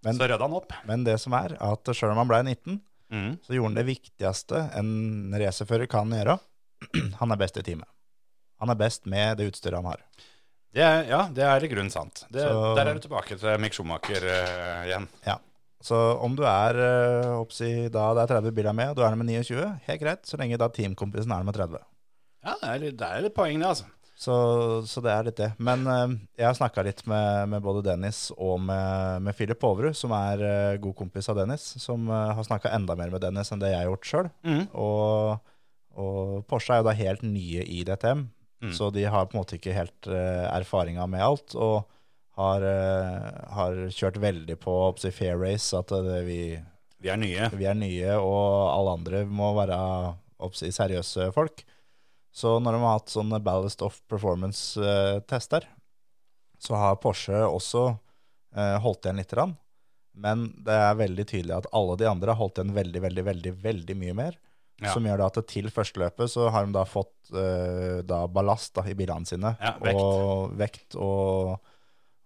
Men- 0.05 0.17
så 0.19 0.27
rødde 0.29 0.43
han 0.45 0.53
opp. 0.59 0.73
Men 0.85 1.03
det 1.07 1.17
som 1.23 1.33
er, 1.33 1.55
at 1.59 1.89
sjøl 1.95 2.11
om 2.13 2.21
han 2.23 2.29
ble 2.33 2.43
19, 2.51 2.81
Mm. 3.07 3.37
så 3.39 3.53
gjorde 3.55 3.69
han 3.69 3.75
det 3.77 3.85
viktigste 3.87 4.57
en 4.75 5.31
racerfører 5.39 5.87
kan 5.87 6.09
gjøre. 6.11 6.33
Han 7.21 7.31
er 7.31 7.37
best 7.39 7.55
i 7.55 7.61
teamet. 7.63 7.87
Han 8.59 8.69
er 8.73 8.75
best 8.75 9.05
med 9.07 9.37
det 9.39 9.45
utstyret 9.47 9.77
han 9.79 9.87
har. 9.87 10.01
Det 10.75 10.83
er, 10.83 11.05
ja, 11.07 11.21
det 11.31 11.45
er 11.47 11.63
i 11.63 11.69
grunnen 11.71 11.89
sant. 11.89 12.25
Det, 12.27 12.43
Så- 12.43 12.75
Der 12.75 12.85
er 12.91 12.93
du 12.93 12.99
tilbake 13.05 13.37
til 13.39 13.55
Mick 13.63 13.73
Schumacher 13.77 14.27
uh, 14.27 14.83
igjen. 14.89 15.07
Ja. 15.23 15.37
Så 15.83 15.97
om 16.25 16.33
du 16.35 16.41
er 16.49 16.79
eh, 16.81 17.33
oppsi, 17.37 17.67
da 17.93 18.07
det 18.17 18.23
er 18.25 18.31
30 18.39 18.55
biler 18.57 18.73
med, 18.73 18.89
og 18.91 18.97
du 18.97 19.03
er 19.05 19.15
med 19.19 19.27
29, 19.29 19.67
helt 19.85 20.01
greit, 20.01 20.25
så 20.25 20.39
lenge 20.41 20.57
da 20.57 20.69
teamkompisen 20.73 21.31
er 21.35 21.43
med 21.45 21.53
30. 21.55 21.83
Ja, 22.47 22.55
det 22.61 22.71
er, 22.71 22.85
det 22.97 23.07
er 23.11 23.21
litt 23.27 23.35
poeng, 23.37 23.59
det, 23.61 23.67
altså. 23.75 23.85
Så, 24.17 24.33
så 24.89 25.01
det 25.05 25.11
er 25.13 25.27
litt 25.27 25.37
det. 25.37 25.51
Men 25.61 25.83
eh, 25.85 26.15
jeg 26.41 26.47
har 26.47 26.55
snakka 26.57 26.81
litt 26.87 27.03
med, 27.05 27.51
med 27.53 27.61
både 27.61 27.83
Dennis 27.85 28.31
og 28.33 28.57
med, 28.65 29.21
med 29.27 29.37
Philip 29.37 29.61
Overud, 29.69 29.93
som 29.99 30.15
er 30.17 30.41
eh, 30.47 30.79
god 30.81 30.95
kompis 30.97 31.29
av 31.29 31.37
Dennis, 31.37 31.67
som 31.83 32.09
eh, 32.09 32.31
har 32.39 32.47
snakka 32.47 32.71
enda 32.73 32.95
mer 32.97 33.13
med 33.13 33.21
Dennis 33.21 33.53
enn 33.53 33.61
det 33.61 33.69
jeg 33.75 33.83
har 33.83 33.91
gjort 33.91 34.09
sjøl. 34.09 34.31
Mm. 34.47 34.63
Og, 34.73 35.53
Og 35.97 36.43
Porsche 36.49 36.73
er 36.75 36.81
jo 36.81 36.89
da 36.89 36.97
helt 36.97 37.23
nye 37.25 37.63
i 37.65 37.83
DTM, 37.85 38.27
Mm. 38.57 38.71
så 38.73 38.87
de 38.89 39.03
har 39.05 39.27
på 39.29 39.35
en 39.35 39.43
måte 39.43 39.53
ikke 39.59 39.69
helt 39.69 40.07
uh, 40.09 40.47
erfaringa 40.49 41.03
med 41.05 41.21
alt. 41.21 41.53
Og 41.53 41.83
har, 42.37 42.61
eh, 42.61 43.29
har 43.57 43.79
kjørt 43.93 44.19
veldig 44.21 44.57
på 44.61 44.73
oppsi, 44.91 45.11
fair 45.13 45.37
race, 45.41 45.73
at 45.77 45.89
det, 45.89 46.21
vi, 46.27 46.41
Vi 47.01 47.09
er 47.09 47.17
nye. 47.17 47.49
vi 47.57 47.65
er 47.69 47.77
nye, 47.77 48.17
og 48.21 48.69
alle 48.73 48.97
andre 48.99 49.23
må 49.25 49.53
være 49.57 49.77
oppsi, 50.45 50.69
seriøse 50.73 51.31
folk. 51.33 51.63
Så 52.37 52.59
når 52.61 52.75
de 52.77 52.81
har 52.83 52.99
hatt 52.99 53.13
sånne 53.13 53.39
ballast 53.41 53.81
of 53.81 53.97
performance-tester, 54.11 55.65
så 56.61 56.77
har 56.77 56.99
Porsche 57.01 57.39
også 57.47 57.87
eh, 58.55 58.75
holdt 58.83 59.07
igjen 59.07 59.21
litt. 59.21 59.33
Grann. 59.33 59.55
Men 60.17 60.47
det 60.65 60.73
er 60.73 60.97
veldig 60.97 61.25
tydelig 61.29 61.55
at 61.57 61.69
alle 61.77 61.95
de 61.97 62.07
andre 62.09 62.33
har 62.33 62.39
holdt 62.39 62.61
igjen 62.61 62.75
veldig, 62.75 63.01
veldig, 63.05 63.25
veldig, 63.31 63.53
veldig 63.65 63.97
mye 63.97 64.15
mer. 64.17 64.37
Ja. 64.77 64.91
Som 64.93 65.07
gjør 65.09 65.23
at 65.25 65.39
til 65.49 65.71
første 65.73 66.01
løpet 66.03 66.29
så 66.29 66.51
har 66.53 66.67
de 66.67 66.75
da 66.75 66.83
fått 66.85 67.31
eh, 67.33 68.03
da 68.05 68.23
ballast 68.29 68.75
da, 68.77 68.83
i 68.85 68.93
bilene 68.97 69.25
sine. 69.25 69.55
Ja, 69.57 69.73
vekt. 69.81 70.01
Og 70.01 70.53
vekt 70.57 70.97
og 71.01 71.57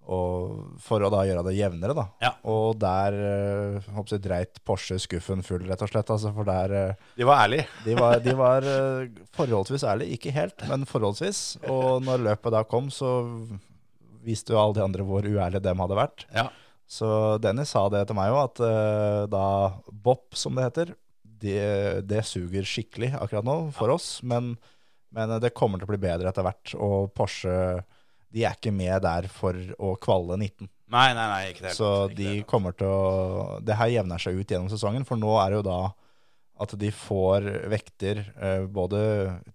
for 0.01 1.03
å 1.05 1.09
da 1.13 1.21
gjøre 1.27 1.43
det 1.45 1.53
jevnere, 1.55 1.93
da. 1.95 2.05
Ja. 2.23 2.31
Og 2.49 2.79
der 2.81 3.15
uh, 3.15 3.89
håper 3.95 4.15
jeg, 4.15 4.23
dreit 4.25 4.61
Porsche 4.67 4.97
skuffen 4.99 5.43
full, 5.45 5.63
rett 5.69 5.83
og 5.85 5.91
slett. 5.91 6.09
Altså, 6.11 6.31
for 6.35 6.47
der 6.47 6.73
eh, 6.75 7.03
De 7.19 7.27
var 7.27 7.43
ærlige. 7.45 7.67
de 7.87 7.95
var, 7.99 8.17
de 8.23 8.33
var 8.37 8.67
eh, 8.67 9.21
forholdsvis 9.37 9.85
ærlige. 9.87 10.17
Ikke 10.17 10.33
helt, 10.35 10.65
men 10.69 10.87
forholdsvis. 10.89 11.61
Og 11.69 12.01
når 12.05 12.25
løpet 12.31 12.57
da 12.57 12.63
kom, 12.67 12.89
så 12.91 13.21
viste 14.25 14.53
jo 14.53 14.59
alle 14.61 14.77
de 14.77 14.83
andre 14.85 15.05
hvor 15.05 15.25
uærlige 15.25 15.63
dem 15.65 15.85
hadde 15.85 16.01
vært. 16.01 16.25
Ja. 16.35 16.49
Så 16.91 17.37
Dennis 17.39 17.71
sa 17.71 17.85
det 17.93 18.03
til 18.09 18.17
meg 18.17 18.33
òg, 18.33 18.49
at 18.49 18.65
eh, 18.67 19.21
da 19.31 19.45
BOP, 19.93 20.33
som 20.35 20.57
det 20.57 20.67
heter, 20.67 20.95
det, 21.41 21.61
de 22.09 22.25
suger 22.25 22.67
skikkelig 22.67 23.13
akkurat 23.17 23.47
nå 23.47 23.57
for 23.77 23.93
oss. 23.93 24.17
Men, 24.27 24.55
men 25.13 25.37
det 25.41 25.55
kommer 25.57 25.79
til 25.79 25.87
å 25.87 25.93
bli 25.93 26.01
bedre 26.03 26.33
etter 26.33 26.45
hvert. 26.45 26.75
Og 26.81 27.13
Porsche 27.15 27.55
de 28.31 28.45
er 28.47 28.55
ikke 28.57 28.71
med 28.73 29.01
der 29.03 29.27
for 29.31 29.57
å 29.79 29.95
kvalle 30.01 30.37
19. 30.39 30.69
Nei, 30.91 31.07
nei, 31.15 31.27
nei, 31.31 31.41
ikke 31.53 31.67
det. 31.69 31.73
Så 31.77 31.89
de 32.11 32.15
det 32.41 32.47
kommer 32.49 32.75
til 32.75 32.87
å 32.91 33.59
Det 33.63 33.77
her 33.79 33.87
jevner 33.93 34.19
seg 34.19 34.35
ut 34.39 34.47
gjennom 34.51 34.71
sesongen, 34.71 35.05
for 35.07 35.19
nå 35.19 35.37
er 35.39 35.51
det 35.53 35.61
jo 35.61 35.67
da 35.69 35.79
at 36.61 36.73
de 36.77 36.91
får 36.93 37.45
vekter 37.71 38.19
eh, 38.37 38.65
både 38.69 38.99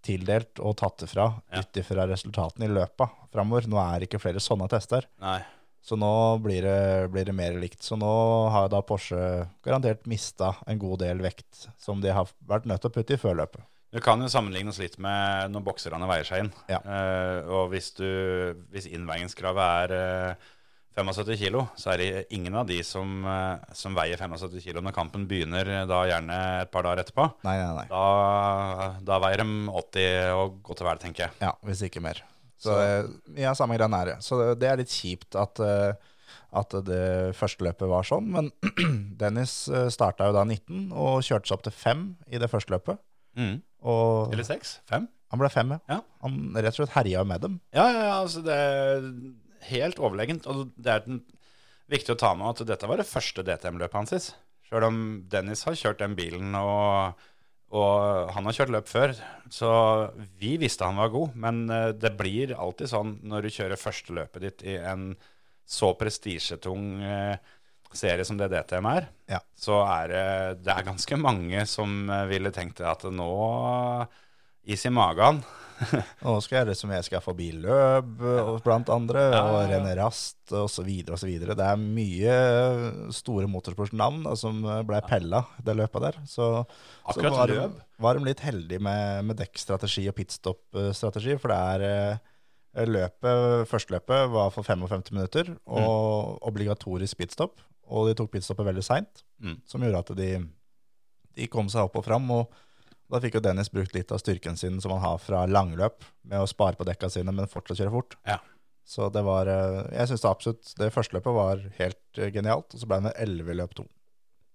tildelt 0.03 0.59
og 0.59 0.75
tatt 0.81 1.05
ifra 1.07 1.29
Ja. 1.53 1.61
ut 1.61 1.79
ifra 1.79 2.07
resultatene 2.11 2.67
i 2.67 2.73
løpet 2.73 3.13
framover. 3.31 3.69
Nå 3.71 3.79
er 3.79 4.01
det 4.01 4.09
ikke 4.09 4.19
flere 4.25 4.43
sånne 4.43 4.67
tester. 4.73 5.07
Nei. 5.23 5.39
Så 5.87 5.95
nå 5.95 6.11
blir 6.43 6.65
det, 6.67 7.11
blir 7.13 7.29
det 7.29 7.35
mer 7.37 7.55
likt. 7.63 7.85
Så 7.87 7.95
nå 8.01 8.11
har 8.51 8.67
da 8.73 8.81
Porsche 8.83 9.47
garantert 9.63 10.03
mista 10.11 10.57
en 10.67 10.81
god 10.83 10.99
del 11.05 11.23
vekt 11.23 11.69
som 11.79 12.01
de 12.03 12.11
har 12.11 12.27
vært 12.49 12.67
nødt 12.67 12.83
til 12.83 12.91
å 12.91 12.97
putte 12.97 13.15
i 13.15 13.21
før 13.23 13.37
løpet. 13.45 13.63
Du 13.95 14.01
kan 14.03 14.21
jo 14.21 14.29
sammenlignes 14.29 14.79
litt 14.83 14.99
med 15.01 15.53
når 15.55 15.63
bokserne 15.69 16.09
veier 16.11 16.27
seg 16.27 16.43
inn. 16.45 16.53
Ja. 16.69 16.81
Uh, 16.83 17.39
og 17.61 17.71
hvis, 17.73 17.93
du, 17.97 18.05
hvis 18.75 18.89
innveiingskravet 18.91 19.93
er 19.95 20.35
uh, 20.35 20.53
75 20.97 21.37
kilo, 21.39 21.63
så 21.77 21.93
er 21.93 22.01
det 22.03 22.09
ingen 22.35 22.55
av 22.57 22.67
de 22.69 22.79
som, 22.85 23.23
uh, 23.25 23.57
som 23.77 23.95
veier 23.97 24.17
75 24.21 24.59
kilo 24.65 24.81
når 24.85 24.95
kampen 24.97 25.27
begynner, 25.29 25.69
eh, 25.69 25.85
da 25.89 25.99
gjerne 26.09 26.39
et 26.65 26.71
par 26.73 26.87
dager 26.89 27.03
etterpå. 27.05 27.29
Nei, 27.47 27.57
nei, 27.61 27.71
nei. 27.79 27.87
Da, 27.93 28.91
da 29.07 29.19
veier 29.23 29.43
de 29.45 29.49
80 29.71 30.35
og 30.41 30.59
godt 30.67 30.81
til 30.83 30.89
vel, 30.91 31.01
tenker 31.05 31.27
jeg. 31.29 31.37
Ja, 31.45 31.53
hvis 31.69 31.85
ikke 31.87 32.01
mer. 32.05 32.23
Så, 32.57 32.73
så 32.73 33.37
ja, 33.37 33.53
samme 33.57 33.77
greia 33.77 33.91
nære. 33.93 34.19
Så 34.25 34.39
det- 34.41 34.59
det 34.63 34.71
er 34.73 34.81
litt 34.81 34.93
kjipt 34.93 35.37
at, 35.37 35.61
eh, 35.61 36.15
at 36.57 36.79
det 36.89 37.37
første 37.37 37.65
løpet 37.69 37.89
var 37.93 38.09
sånn. 38.09 38.33
Men 38.33 38.51
Dennis 39.21 39.69
starta 39.93 40.31
jo 40.31 40.37
da 40.39 40.45
19 40.49 40.89
og 40.97 41.21
kjørte 41.29 41.49
seg 41.53 41.59
opp 41.59 41.67
til 41.69 41.77
5 41.77 42.07
i 42.33 42.41
det 42.41 42.49
første 42.53 42.73
løpet. 42.73 42.99
Mm. 43.37 43.61
Og 43.87 44.33
Eller 44.35 44.47
6? 44.49 44.81
5? 44.91 45.07
han 45.33 45.43
ble 45.43 45.51
fem, 45.51 45.75
ja. 45.75 45.79
Ja. 45.91 46.01
Han 46.25 46.39
rett 46.55 46.75
og 46.75 46.85
slett 46.85 46.97
herja 46.97 47.23
med 47.27 47.43
dem. 47.43 47.59
Ja, 47.75 47.87
ja, 47.91 48.03
ja, 48.09 48.17
altså 48.23 48.43
det 48.47 48.57
er 48.57 49.07
helt 49.73 50.01
overlegent. 50.03 50.47
Og 50.51 50.71
det 50.79 50.93
er 50.93 51.07
den, 51.07 51.23
viktig 51.93 52.15
å 52.15 52.21
ta 52.21 52.33
med 52.39 52.53
at 52.53 52.67
dette 52.69 52.91
var 52.91 53.03
det 53.03 53.09
første 53.09 53.45
DTM-løpet 53.47 53.99
hans. 53.99 54.31
Sjøl 54.67 54.87
om 54.87 55.01
Dennis 55.31 55.65
har 55.67 55.79
kjørt 55.79 56.03
den 56.03 56.17
bilen, 56.19 56.55
og, 56.59 57.19
og 57.75 58.33
han 58.35 58.49
har 58.49 58.57
kjørt 58.57 58.75
løp 58.75 58.91
før. 58.91 59.15
Så 59.53 59.71
vi 60.41 60.57
visste 60.63 60.87
han 60.87 60.99
var 61.03 61.13
god, 61.15 61.37
men 61.39 61.65
eh, 61.71 61.93
det 61.95 62.15
blir 62.19 62.55
alltid 62.57 62.91
sånn 62.95 63.17
når 63.27 63.47
du 63.47 63.55
kjører 63.59 63.83
første 63.83 64.17
løpet 64.17 64.47
ditt 64.47 64.67
i 64.67 64.79
en 64.79 65.13
så 65.67 65.91
prestisjetung 65.99 67.03
eh, 67.03 67.55
serie 67.95 68.25
som 68.27 68.39
det 68.41 68.49
DTM 68.53 68.87
er, 68.91 69.09
Ja. 69.31 69.39
så 69.57 69.81
er 69.87 70.09
det, 70.09 70.65
det 70.65 70.73
er 70.75 70.89
ganske 70.89 71.17
mange 71.21 71.67
som 71.67 72.11
eh, 72.11 72.27
ville 72.31 72.51
tenkt 72.55 72.81
at 72.81 73.05
nå 73.11 74.07
Is 74.67 74.83
i 74.83 74.91
magen. 74.91 75.45
Nå 76.25 76.33
skal 76.43 76.57
jeg 76.65 76.67
det 76.73 76.75
skal 76.81 77.19
jeg 77.19 77.23
forbi 77.23 77.51
løp 77.55 78.23
og 78.27 78.57
blant 78.65 78.89
andre, 78.91 79.29
Ja, 79.31 79.43
og. 79.47 79.69
René 79.71 79.93
Rast 79.95 80.51
osv. 80.51 80.89
osv. 81.15 81.29
Det 81.47 81.55
er 81.63 81.77
mye 81.79 83.13
store 83.15 83.47
motorsportsnavn 83.53 84.25
da, 84.27 84.33
som 84.35 84.59
ble 84.89 84.99
pella 85.07 85.45
det 85.63 85.77
løpet 85.79 86.03
der. 86.09 86.19
Så, 86.27 86.49
så 87.13 87.31
var, 87.31 87.53
var 88.03 88.19
de 88.19 88.27
litt 88.27 88.43
heldige 88.43 88.83
med, 88.83 89.23
med 89.29 89.39
dekkstrategi 89.39 90.09
og 90.11 90.17
pitstop-strategi, 90.19 91.37
for 91.39 91.55
det 91.55 91.61
er 91.77 91.87
eh, 91.93 92.89
løpet, 92.91 93.69
Førsteløpet 93.71 94.27
var 94.35 94.51
for 94.57 94.67
55 94.67 95.13
minutter, 95.15 95.55
og 95.71 96.43
obligatorisk 96.51 97.23
pitstop. 97.23 97.61
Og 97.89 98.09
de 98.09 98.15
tok 98.19 98.33
pitstoppet 98.35 98.67
veldig 98.67 98.85
seint, 98.85 99.23
Mm. 99.43 99.59
som 99.69 99.83
gjorde 99.85 99.99
at 100.01 100.11
de, 100.17 100.29
de 101.37 101.47
kom 101.53 101.69
seg 101.69 101.85
opp 101.85 101.97
og 102.01 102.05
fram. 102.07 102.31
og 102.33 102.51
da 103.13 103.21
fikk 103.21 103.35
jo 103.37 103.41
Dennis 103.45 103.69
brukt 103.71 103.93
litt 103.95 104.11
av 104.11 104.19
styrken 104.19 104.57
sin 104.59 104.81
som 104.81 104.91
han 104.97 105.01
har 105.05 105.19
fra 105.23 105.45
langløp, 105.47 106.03
med 106.25 106.41
å 106.41 106.49
spare 106.49 106.75
på 106.75 106.87
dekka 106.89 107.11
sine, 107.13 107.31
men 107.37 107.47
fortsatt 107.47 107.79
kjøre 107.79 107.93
fort. 107.93 108.17
Ja. 108.27 108.39
Så 108.87 109.11
det 109.13 109.23
var 109.27 109.47
eh, 109.47 109.93
Jeg 109.99 110.09
syns 110.09 110.25
absolutt 110.25 110.73
det 110.79 110.89
første 110.95 111.15
løpet 111.15 111.35
var 111.37 111.63
helt 111.79 112.19
eh, 112.19 112.33
genialt, 112.35 112.73
og 112.75 112.81
så 112.83 112.87
ble 112.91 112.99
det 113.05 113.13
11 113.23 113.53
i 113.53 113.57
løp 113.61 113.75
2. 113.79 113.85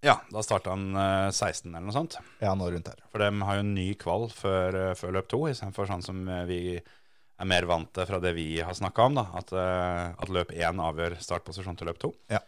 Ja, 0.03 0.17
da 0.33 0.41
starta 0.43 0.73
han 0.73 0.95
eh, 0.97 1.29
16 1.31 1.69
eller 1.69 1.85
noe 1.87 1.93
sånt. 1.95 2.17
Ja, 2.41 2.55
nå 2.57 2.67
rundt 2.73 2.87
her. 2.89 2.99
For 3.13 3.21
de 3.23 3.29
har 3.45 3.55
jo 3.59 3.63
en 3.67 3.73
ny 3.77 3.93
kval 4.01 4.27
før, 4.33 4.79
eh, 4.89 4.93
før 4.99 5.13
løp 5.19 5.29
2, 5.31 5.41
istedenfor 5.53 5.87
sånn 5.87 6.03
som 6.03 6.23
eh, 6.27 6.43
vi 6.49 6.59
er 6.75 7.47
mer 7.49 7.65
vant 7.69 7.87
til 7.95 8.05
fra 8.09 8.19
det 8.19 8.33
vi 8.35 8.49
har 8.61 8.73
snakka 8.77 9.05
om, 9.07 9.15
da, 9.21 9.27
at, 9.39 9.51
eh, 9.55 10.07
at 10.25 10.29
løp 10.33 10.51
1 10.51 10.81
avgjør 10.91 11.15
startposisjon 11.23 11.77
til 11.79 11.87
løp 11.91 12.01
2. 12.03 12.11
Ja. 12.35 12.41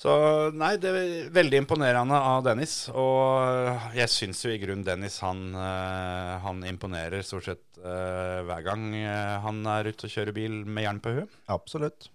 Så 0.00 0.12
nei, 0.56 0.78
det 0.80 0.90
er 0.96 1.26
veldig 1.34 1.58
imponerende 1.60 2.16
av 2.16 2.40
Dennis. 2.46 2.86
Og 2.96 3.92
jeg 3.92 4.08
syns 4.08 4.40
jo 4.46 4.52
i 4.54 4.60
grunnen 4.62 4.86
Dennis 4.86 5.18
han, 5.20 5.50
eh, 5.52 6.38
han 6.40 6.62
imponerer 6.64 7.20
stort 7.26 7.50
sett 7.50 7.82
eh, 7.82 8.40
hver 8.48 8.64
gang 8.64 8.86
eh, 8.96 9.34
han 9.44 9.60
er 9.68 9.90
ute 9.90 10.08
og 10.08 10.14
kjører 10.14 10.36
bil 10.38 10.56
med 10.64 10.86
jern 10.86 11.02
på 11.04 11.12
huet. 11.18 11.36
Absolutt. 11.52 12.08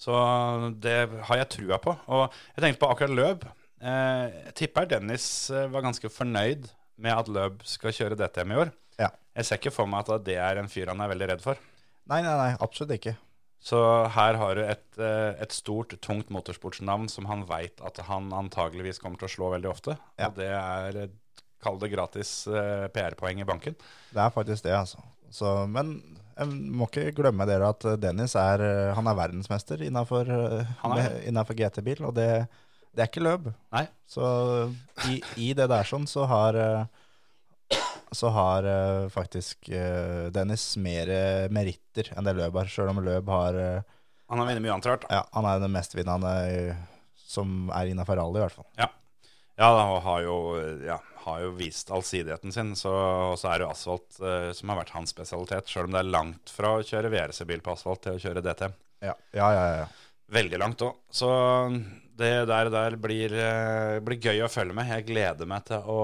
Så 0.00 0.16
det 0.80 0.96
har 1.28 1.42
jeg 1.42 1.52
trua 1.52 1.82
på. 1.84 1.98
Og 2.16 2.24
jeg 2.56 2.64
tenkte 2.64 2.80
på 2.80 2.92
akkurat. 2.94 3.44
Eh, 3.84 4.24
jeg 4.48 4.56
tipper 4.62 4.88
Dennis 4.88 5.26
eh, 5.52 5.68
var 5.68 5.84
ganske 5.84 6.08
fornøyd 6.08 6.70
med 7.00 7.12
at 7.12 7.28
Løb 7.28 7.60
skal 7.68 7.92
kjøre 7.92 8.16
DTM 8.16 8.56
i 8.56 8.62
år. 8.64 8.72
Ja. 8.96 9.12
Jeg 9.36 9.50
ser 9.50 9.60
ikke 9.60 9.76
for 9.76 9.88
meg 9.88 10.08
at 10.08 10.24
det 10.24 10.40
er 10.40 10.56
en 10.56 10.72
fyr 10.72 10.88
han 10.94 11.04
er 11.04 11.12
veldig 11.12 11.34
redd 11.34 11.44
for. 11.44 11.60
Nei, 12.08 12.24
nei, 12.24 12.38
nei, 12.40 12.54
absolutt 12.56 12.96
ikke. 12.96 13.20
Så 13.60 13.78
her 14.14 14.38
har 14.40 14.56
du 14.56 14.62
et, 14.64 14.86
eh, 14.98 15.34
et 15.42 15.52
stort, 15.52 15.92
tungt 16.00 16.30
motorsportsnavn 16.32 17.10
som 17.12 17.28
han 17.28 17.44
veit 17.48 17.80
at 17.84 18.00
han 18.08 18.32
antageligvis 18.32 19.00
kommer 19.02 19.20
til 19.20 19.28
å 19.28 19.34
slå 19.34 19.50
veldig 19.54 19.68
ofte. 19.68 19.96
Ja. 20.16 20.30
Og 20.30 20.38
det 20.40 20.48
er, 20.48 21.00
kall 21.60 21.76
det 21.82 21.90
gratis 21.92 22.32
eh, 22.48 22.86
PR-poeng 22.94 23.42
i 23.42 23.48
banken. 23.48 23.76
Det 24.14 24.22
er 24.24 24.32
faktisk 24.32 24.64
det, 24.64 24.72
altså. 24.78 25.04
Så, 25.30 25.52
men 25.70 25.98
jeg 26.32 26.48
må 26.48 26.88
ikke 26.88 27.12
glemme 27.20 27.44
dere 27.46 27.68
at 27.74 27.84
Dennis 28.00 28.34
er, 28.40 28.64
eh, 28.64 28.94
han 28.96 29.12
er 29.12 29.20
verdensmester 29.20 29.84
innafor 29.84 30.32
GT-bil, 31.60 32.00
og 32.08 32.16
det, 32.16 32.30
det 32.96 33.04
er 33.04 33.12
ikke 33.12 33.26
løp. 33.28 33.52
Nei. 33.76 33.84
Så 34.08 34.24
i, 35.12 35.20
i 35.36 35.52
det 35.52 35.68
der 35.68 35.84
sånn 35.86 36.08
så 36.08 36.24
har 36.32 36.56
så 38.12 38.30
har 38.34 38.66
uh, 38.66 39.08
faktisk 39.08 39.68
uh, 39.72 40.30
Dennis 40.34 40.76
mer 40.80 41.10
eh, 41.14 41.48
meritter 41.52 42.10
enn 42.16 42.26
det 42.26 42.34
Løb 42.38 42.56
har, 42.58 42.70
sjøl 42.70 42.90
om 42.92 43.02
Løb 43.04 43.28
har 43.30 43.58
Han 44.30 44.40
har 44.40 44.48
vunnet 44.48 44.62
mye 44.64 44.72
annet 44.76 44.88
rart. 44.90 45.06
Ja, 45.10 45.24
han 45.34 45.46
er 45.46 45.62
den 45.62 45.74
mestvinnende 45.74 46.32
som 47.30 47.70
er 47.74 47.90
innafor 47.90 48.18
rally, 48.18 48.38
i 48.38 48.44
hvert 48.44 48.54
fall. 48.54 48.66
Ja, 48.78 48.86
ja 49.58 49.70
han 49.74 50.02
har 50.04 50.20
jo, 50.22 50.36
ja, 50.86 50.98
har 51.24 51.40
jo 51.42 51.50
vist 51.58 51.90
allsidigheten 51.90 52.54
sin. 52.54 52.70
Så, 52.78 52.92
og 52.94 53.34
så 53.38 53.50
er 53.50 53.58
det 53.58 53.66
jo 53.66 53.72
asfalt 53.72 54.20
som 54.54 54.70
har 54.70 54.78
vært 54.78 54.94
hans 54.94 55.10
spesialitet, 55.14 55.70
sjøl 55.70 55.88
om 55.88 55.96
det 55.96 56.04
er 56.04 56.14
langt 56.14 56.54
fra 56.54 56.76
å 56.76 56.86
kjøre 56.86 57.10
VRC-bil 57.10 57.62
på 57.66 57.74
asfalt 57.74 58.04
til 58.06 58.18
å 58.18 58.22
kjøre 58.22 58.44
DT. 58.46 58.70
Ja, 59.02 59.16
ja, 59.34 59.50
ja. 59.56 59.66
ja. 59.82 59.90
Veldig 60.30 60.62
langt 60.62 60.86
òg. 60.86 61.02
Så 61.10 61.30
det 62.20 62.44
der, 62.50 62.68
der 62.72 62.96
blir, 63.00 63.32
eh, 63.32 63.96
blir 64.04 64.20
gøy 64.20 64.44
å 64.44 64.50
følge 64.52 64.76
med. 64.76 64.90
Jeg 64.92 65.08
gleder 65.08 65.48
meg 65.48 65.64
til 65.70 65.88
å 65.88 65.98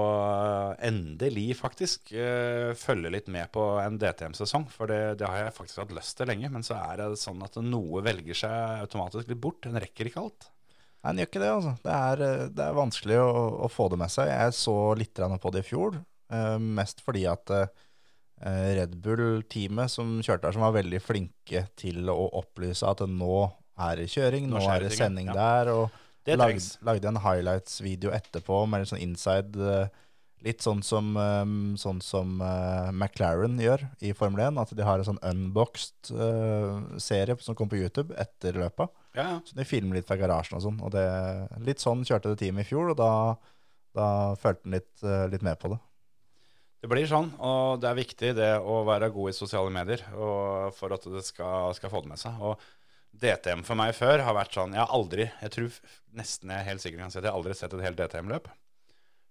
endelig 0.89 1.51
faktisk 1.59 2.11
eh, 2.17 2.73
følge 2.77 3.13
litt 3.13 3.31
med 3.33 3.51
på 3.53 3.63
en 3.83 3.99
DTM-sesong. 4.01 4.67
For 4.73 4.91
det, 4.91 5.19
det 5.21 5.29
har 5.29 5.45
jeg 5.45 5.55
faktisk 5.57 5.83
hatt 5.83 5.95
lyst 5.95 6.17
til 6.19 6.29
lenge. 6.31 6.51
Men 6.53 6.65
så 6.65 6.79
er 6.81 7.03
det 7.03 7.21
sånn 7.21 7.41
at 7.45 7.57
noe 7.63 8.03
velger 8.05 8.41
seg 8.45 8.83
automatisk 8.87 9.31
litt 9.31 9.41
bort. 9.43 9.69
En 9.69 9.79
rekker 9.79 10.11
ikke 10.11 10.25
alt. 10.25 10.49
Nei, 11.03 11.11
en 11.13 11.21
gjør 11.21 11.29
ikke 11.29 11.43
det, 11.43 11.51
altså. 11.55 11.73
Det 11.83 11.97
er, 11.97 12.23
eh, 12.25 12.45
det 12.57 12.65
er 12.65 12.79
vanskelig 12.81 13.19
å, 13.23 13.33
å 13.67 13.71
få 13.71 13.89
det 13.93 14.01
med 14.01 14.13
seg. 14.13 14.31
Jeg 14.33 14.55
så 14.57 14.77
litt 14.97 15.21
på 15.43 15.53
det 15.53 15.63
i 15.63 15.67
fjor. 15.69 16.01
Eh, 16.33 16.57
mest 16.59 17.03
fordi 17.05 17.27
at 17.29 17.53
eh, 17.55 17.69
Red 18.77 18.97
Bull-teamet 19.01 19.93
som 19.93 20.17
kjørte 20.21 20.49
her, 20.49 20.57
som 20.57 20.65
var 20.65 20.75
veldig 20.75 20.99
flinke 21.01 21.67
til 21.79 22.09
å 22.11 22.19
opplyse 22.41 22.85
at 22.89 23.05
nå 23.09 23.45
er 23.77 24.01
det 24.01 24.09
kjøring, 24.09 24.49
Nå 24.49 24.59
nå, 24.59 24.67
er 24.73 24.87
det 24.87 24.97
sending 24.97 25.29
ja. 25.29 25.37
der, 25.37 25.71
og 25.73 26.03
Det 26.27 26.35
lagde, 26.35 26.57
trengs. 26.59 26.75
lagde 26.83 27.07
en 27.07 27.21
highlights-video 27.23 28.11
etterpå 28.11 28.65
med 28.67 28.83
litt 28.83 28.91
sånn 28.91 29.05
inside 29.05 29.55
eh, 29.55 30.03
Litt 30.45 30.61
sånn 30.61 30.83
som, 30.85 31.15
eh, 31.17 31.47
sånn 31.81 31.97
som 32.05 32.35
eh, 32.45 32.91
McLaren 32.91 33.55
gjør 33.57 33.87
i 34.05 34.11
Formel 34.13 34.43
1, 34.45 34.59
at 34.61 34.73
de 34.77 34.85
har 34.85 35.01
en 35.01 35.07
sånn 35.07 35.23
unboxed 35.25 36.11
serie 37.01 37.39
som 37.41 37.57
kommer 37.57 37.73
på 37.73 37.79
YouTube 37.79 38.13
etter 38.21 38.59
løpet. 38.61 38.93
Ja, 39.17 39.23
ja. 39.31 39.39
Så 39.47 39.57
de 39.57 39.65
filmer 39.65 39.97
litt 39.97 40.05
fra 40.05 40.19
garasjen 40.19 40.59
og 40.59 40.61
sånn. 40.67 40.77
Og 40.85 40.93
det, 40.93 41.07
litt 41.65 41.81
sånn 41.81 42.05
kjørte 42.05 42.35
det 42.35 42.41
teamet 42.43 42.67
i 42.67 42.69
fjor, 42.69 42.93
og 42.93 42.99
da, 43.01 43.09
da 43.97 44.07
følte 44.37 44.67
han 44.67 44.77
litt, 44.77 44.93
litt 45.33 45.47
med 45.47 45.57
på 45.57 45.73
det. 45.73 45.81
Det 46.85 46.91
blir 46.93 47.09
sånn, 47.09 47.33
og 47.41 47.81
det 47.81 47.89
er 47.89 47.97
viktig 48.03 48.33
det 48.37 48.53
å 48.61 48.83
være 48.85 49.09
god 49.17 49.33
i 49.33 49.37
sosiale 49.39 49.73
medier 49.73 50.05
for 50.77 50.93
at 50.93 51.09
det 51.17 51.25
skal, 51.25 51.73
skal 51.73 51.95
få 51.95 52.05
det 52.05 52.13
med 52.13 52.21
seg. 52.21 52.37
Og 52.45 52.61
DTM 53.17 53.63
for 53.65 53.79
meg 53.79 53.95
før 53.97 54.21
har 54.25 54.35
vært 54.37 54.53
sånn 54.53 54.75
Jeg 54.75 54.83
har 54.83 54.93
aldri, 54.93 55.25
jeg 55.41 55.53
tror 55.55 55.77
nesten 56.17 56.51
jeg 56.53 56.61
er 56.61 56.67
helt 56.67 56.83
sikker 56.83 57.05
at 57.05 57.15
jeg 57.15 57.25
har 57.25 57.37
aldri 57.37 57.55
sett 57.57 57.73
et 57.73 57.85
helt 57.85 57.99
DTM-løp. 57.99 58.49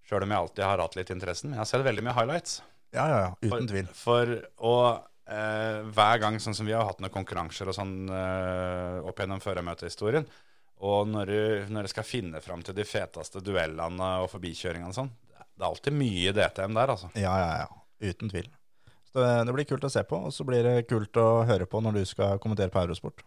Sjøl 0.06 0.22
om 0.22 0.32
jeg 0.32 0.44
alltid 0.44 0.64
har 0.64 0.82
hatt 0.82 0.96
litt 0.98 1.12
interessen. 1.14 1.50
Men 1.50 1.58
jeg 1.58 1.64
har 1.64 1.70
sett 1.72 1.86
veldig 1.86 2.04
mye 2.06 2.16
highlights. 2.16 2.60
Ja, 2.94 3.06
ja, 3.10 3.18
ja. 3.24 3.30
Uten 3.42 3.68
tvil. 3.70 3.88
For, 3.98 4.32
og 4.62 4.86
eh, 5.26 5.80
hver 5.96 6.20
gang, 6.22 6.38
sånn 6.42 6.54
som 6.56 6.68
vi 6.68 6.74
har 6.76 6.86
hatt 6.86 7.02
noen 7.02 7.14
konkurranser 7.14 7.70
og 7.70 7.76
sånn 7.76 7.96
eh, 8.06 9.06
opp 9.06 9.22
gjennom 9.22 9.42
førermøtehistorien, 9.42 10.28
og 10.86 11.08
når 11.08 11.32
du, 11.32 11.40
når 11.72 11.88
du 11.88 11.92
skal 11.94 12.06
finne 12.06 12.42
fram 12.44 12.62
til 12.62 12.76
de 12.76 12.84
feteste 12.86 13.40
duellene 13.42 14.10
og 14.22 14.30
forbikjøringene 14.30 14.92
og 14.92 14.98
sånn, 14.98 15.12
det 15.56 15.64
er 15.64 15.70
alltid 15.70 15.96
mye 15.96 16.34
DTM 16.36 16.76
der, 16.76 16.92
altså. 16.92 17.10
Ja, 17.16 17.32
ja, 17.40 17.52
ja. 17.64 18.10
Uten 18.12 18.30
tvil. 18.30 18.50
Det, 19.16 19.54
blir 19.56 19.68
kult 19.68 19.86
å 19.88 19.92
se 19.92 20.02
på, 20.06 20.18
og 20.28 20.34
så 20.34 20.44
blir 20.48 20.66
det 20.66 20.88
kult 20.90 21.16
å 21.20 21.46
høre 21.48 21.68
på 21.70 21.80
når 21.84 22.00
du 22.00 22.04
skal 22.08 22.40
kommentere 22.42 22.72
på 22.72 22.82
Eurosport. 22.82 23.24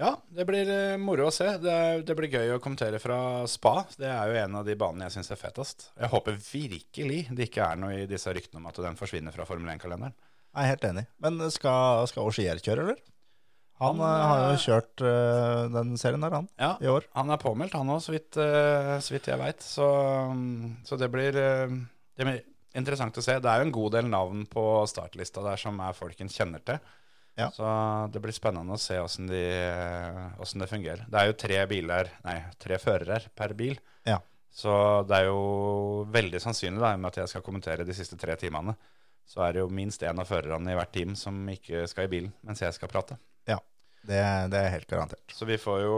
Ja, 0.00 0.14
det 0.32 0.46
blir 0.48 0.68
eh, 0.72 0.96
moro 1.00 1.26
å 1.28 1.34
se. 1.34 1.46
Det, 1.60 1.76
det 2.08 2.16
blir 2.16 2.32
gøy 2.32 2.54
å 2.54 2.60
kommentere 2.62 2.98
fra 3.02 3.44
Spa. 3.50 3.82
Det 4.00 4.08
er 4.08 4.30
jo 4.30 4.38
en 4.46 4.58
av 4.62 4.64
de 4.64 4.76
banene 4.80 5.06
jeg 5.06 5.18
syns 5.18 5.34
er 5.34 5.40
fetest. 5.40 5.90
Jeg 6.00 6.08
håper 6.14 6.38
virkelig 6.40 7.20
det 7.28 7.50
ikke 7.50 7.66
er 7.66 7.80
noe 7.82 7.98
i 7.98 8.08
disse 8.08 8.32
ryktene 8.32 8.62
om 8.62 8.70
at 8.70 8.80
den 8.80 8.96
forsvinner 8.96 9.34
fra 9.36 9.44
Formel 9.48 9.68
1-kalenderen. 9.74 10.16
Jeg 10.50 10.64
er 10.64 10.72
helt 10.72 10.86
enig. 10.88 11.04
Men 11.22 11.36
skal, 11.52 12.08
skal 12.10 12.26
Auxier 12.26 12.62
kjøre, 12.64 12.86
eller? 12.88 13.02
Han, 13.80 14.00
Han, 14.00 14.00
eh, 14.04 14.24
har 14.28 14.40
jo 14.40 14.48
eh, 14.54 14.64
kjørt 14.64 15.02
uh, 15.04 15.60
den 15.72 15.94
serien 16.00 16.24
der, 16.24 16.34
han, 16.36 16.48
Ja, 16.60 16.74
i 16.84 16.88
år. 16.92 17.06
Han 17.16 17.32
er 17.32 17.40
påmeldt, 17.40 17.76
han 17.78 17.92
òg, 17.92 18.02
så, 18.04 18.12
eh, 18.12 18.96
så 19.00 19.14
vidt 19.14 19.30
jeg 19.30 19.40
veit. 19.40 19.64
Så, 19.64 19.86
mm, 20.36 20.82
så 20.84 20.98
det, 21.00 21.08
blir, 21.12 21.36
uh, 21.36 21.78
det 22.20 22.28
interessant 22.78 23.18
å 23.18 23.24
se. 23.24 23.36
Det 23.42 23.50
er 23.50 23.60
jo 23.60 23.68
en 23.68 23.74
god 23.74 23.96
del 23.98 24.08
navn 24.10 24.46
på 24.50 24.64
startlista 24.90 25.42
der 25.44 25.60
som 25.60 25.78
er 25.82 25.96
folk 25.96 26.20
en 26.20 26.32
kjenner 26.32 26.62
til. 26.66 26.80
Ja. 27.38 27.48
Så 27.54 27.66
det 28.12 28.20
blir 28.22 28.34
spennende 28.36 28.74
å 28.74 28.80
se 28.80 28.98
åssen 29.00 29.30
de, 29.30 29.42
det 30.36 30.68
fungerer. 30.68 31.06
Det 31.08 31.20
er 31.20 31.30
jo 31.30 31.38
tre 31.40 31.60
biler, 31.70 32.10
nei, 32.26 32.36
tre 32.60 32.78
førere 32.82 33.20
per 33.36 33.54
bil. 33.56 33.78
Ja. 34.08 34.18
Så 34.50 34.72
det 35.08 35.20
er 35.20 35.28
jo 35.30 36.06
veldig 36.10 36.40
sannsynlig, 36.42 36.82
da, 36.82 36.96
med 36.98 37.12
at 37.12 37.20
jeg 37.22 37.32
skal 37.32 37.44
kommentere 37.46 37.86
de 37.86 37.94
siste 37.96 38.18
tre 38.20 38.34
timene, 38.40 38.74
så 39.30 39.44
er 39.46 39.54
det 39.54 39.62
jo 39.62 39.70
minst 39.72 40.02
én 40.02 40.18
av 40.18 40.26
førerne 40.26 40.72
i 40.72 40.76
hvert 40.76 40.92
team 40.92 41.14
som 41.16 41.36
ikke 41.52 41.84
skal 41.88 42.08
i 42.08 42.12
bilen 42.12 42.32
mens 42.46 42.64
jeg 42.64 42.74
skal 42.74 42.90
prate. 42.90 43.16
Ja, 43.48 43.60
det, 44.02 44.18
det 44.50 44.58
er 44.58 44.74
helt 44.74 44.90
garantert. 44.90 45.22
Så 45.32 45.46
vi 45.48 45.58
får 45.60 45.84
jo, 45.84 45.94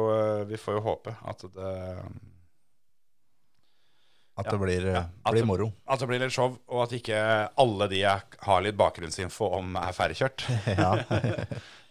vi 0.50 0.60
får 0.60 0.76
jo 0.76 0.84
håpe 0.84 1.16
at 1.32 1.46
det, 1.56 1.72
At 4.38 4.48
det 4.48 4.58
blir, 4.62 4.86
eh, 4.88 4.94
Ja, 4.96 5.02
at 5.26 5.34
blir 5.34 5.44
moro. 5.44 5.66
at 5.86 6.00
det 6.00 6.06
blir 6.08 6.18
litt 6.22 6.32
show, 6.32 6.54
og 6.68 6.82
at 6.86 6.92
ikke 6.96 7.18
alle 7.60 7.88
de 7.88 7.98
jeg 8.00 8.22
har 8.46 8.62
litt 8.64 8.76
bakgrunnsinfo 8.78 9.50
om, 9.58 9.76
er 9.76 9.92
ferdigkjørt. 9.92 10.46
ja. 10.78 10.92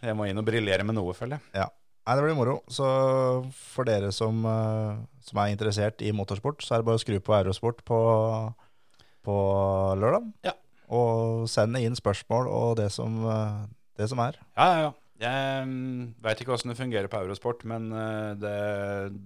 Jeg 0.02 0.16
må 0.18 0.26
inn 0.26 0.42
og 0.42 0.46
briljere 0.48 0.84
med 0.84 0.96
noe, 0.98 1.14
føler 1.14 1.38
jeg. 1.38 1.42
ja. 1.62 1.68
Nei, 2.02 2.16
det 2.18 2.24
blir 2.26 2.34
moro. 2.34 2.56
Så 2.66 2.84
for 3.54 3.86
dere 3.86 4.10
som, 4.12 4.40
eh, 4.50 4.96
som 5.22 5.38
er 5.44 5.52
interessert 5.54 6.02
i 6.02 6.10
motorsport, 6.18 6.64
så 6.66 6.74
er 6.74 6.82
det 6.82 6.88
bare 6.88 6.98
å 6.98 7.04
skru 7.04 7.20
på 7.22 7.36
Aerosport 7.38 7.84
på, 7.86 8.00
på 9.22 9.36
lørdag. 10.02 10.32
Ja. 10.50 10.56
Og 10.92 11.46
sende 11.48 11.80
inn 11.86 11.94
spørsmål 11.96 12.50
og 12.50 12.78
det 12.82 12.90
som, 12.92 13.22
eh, 13.30 13.62
det 14.02 14.10
som 14.10 14.20
er. 14.26 14.40
Ja, 14.58 14.66
ja, 14.66 14.80
ja. 14.88 14.92
Jeg 15.22 15.66
mm, 15.70 16.16
veit 16.24 16.40
ikke 16.42 16.56
åssen 16.56 16.72
det 16.72 16.78
fungerer 16.80 17.10
på 17.12 17.20
Eurosport, 17.22 17.62
men 17.70 17.92
eh, 17.94 18.32
det, 18.42 18.54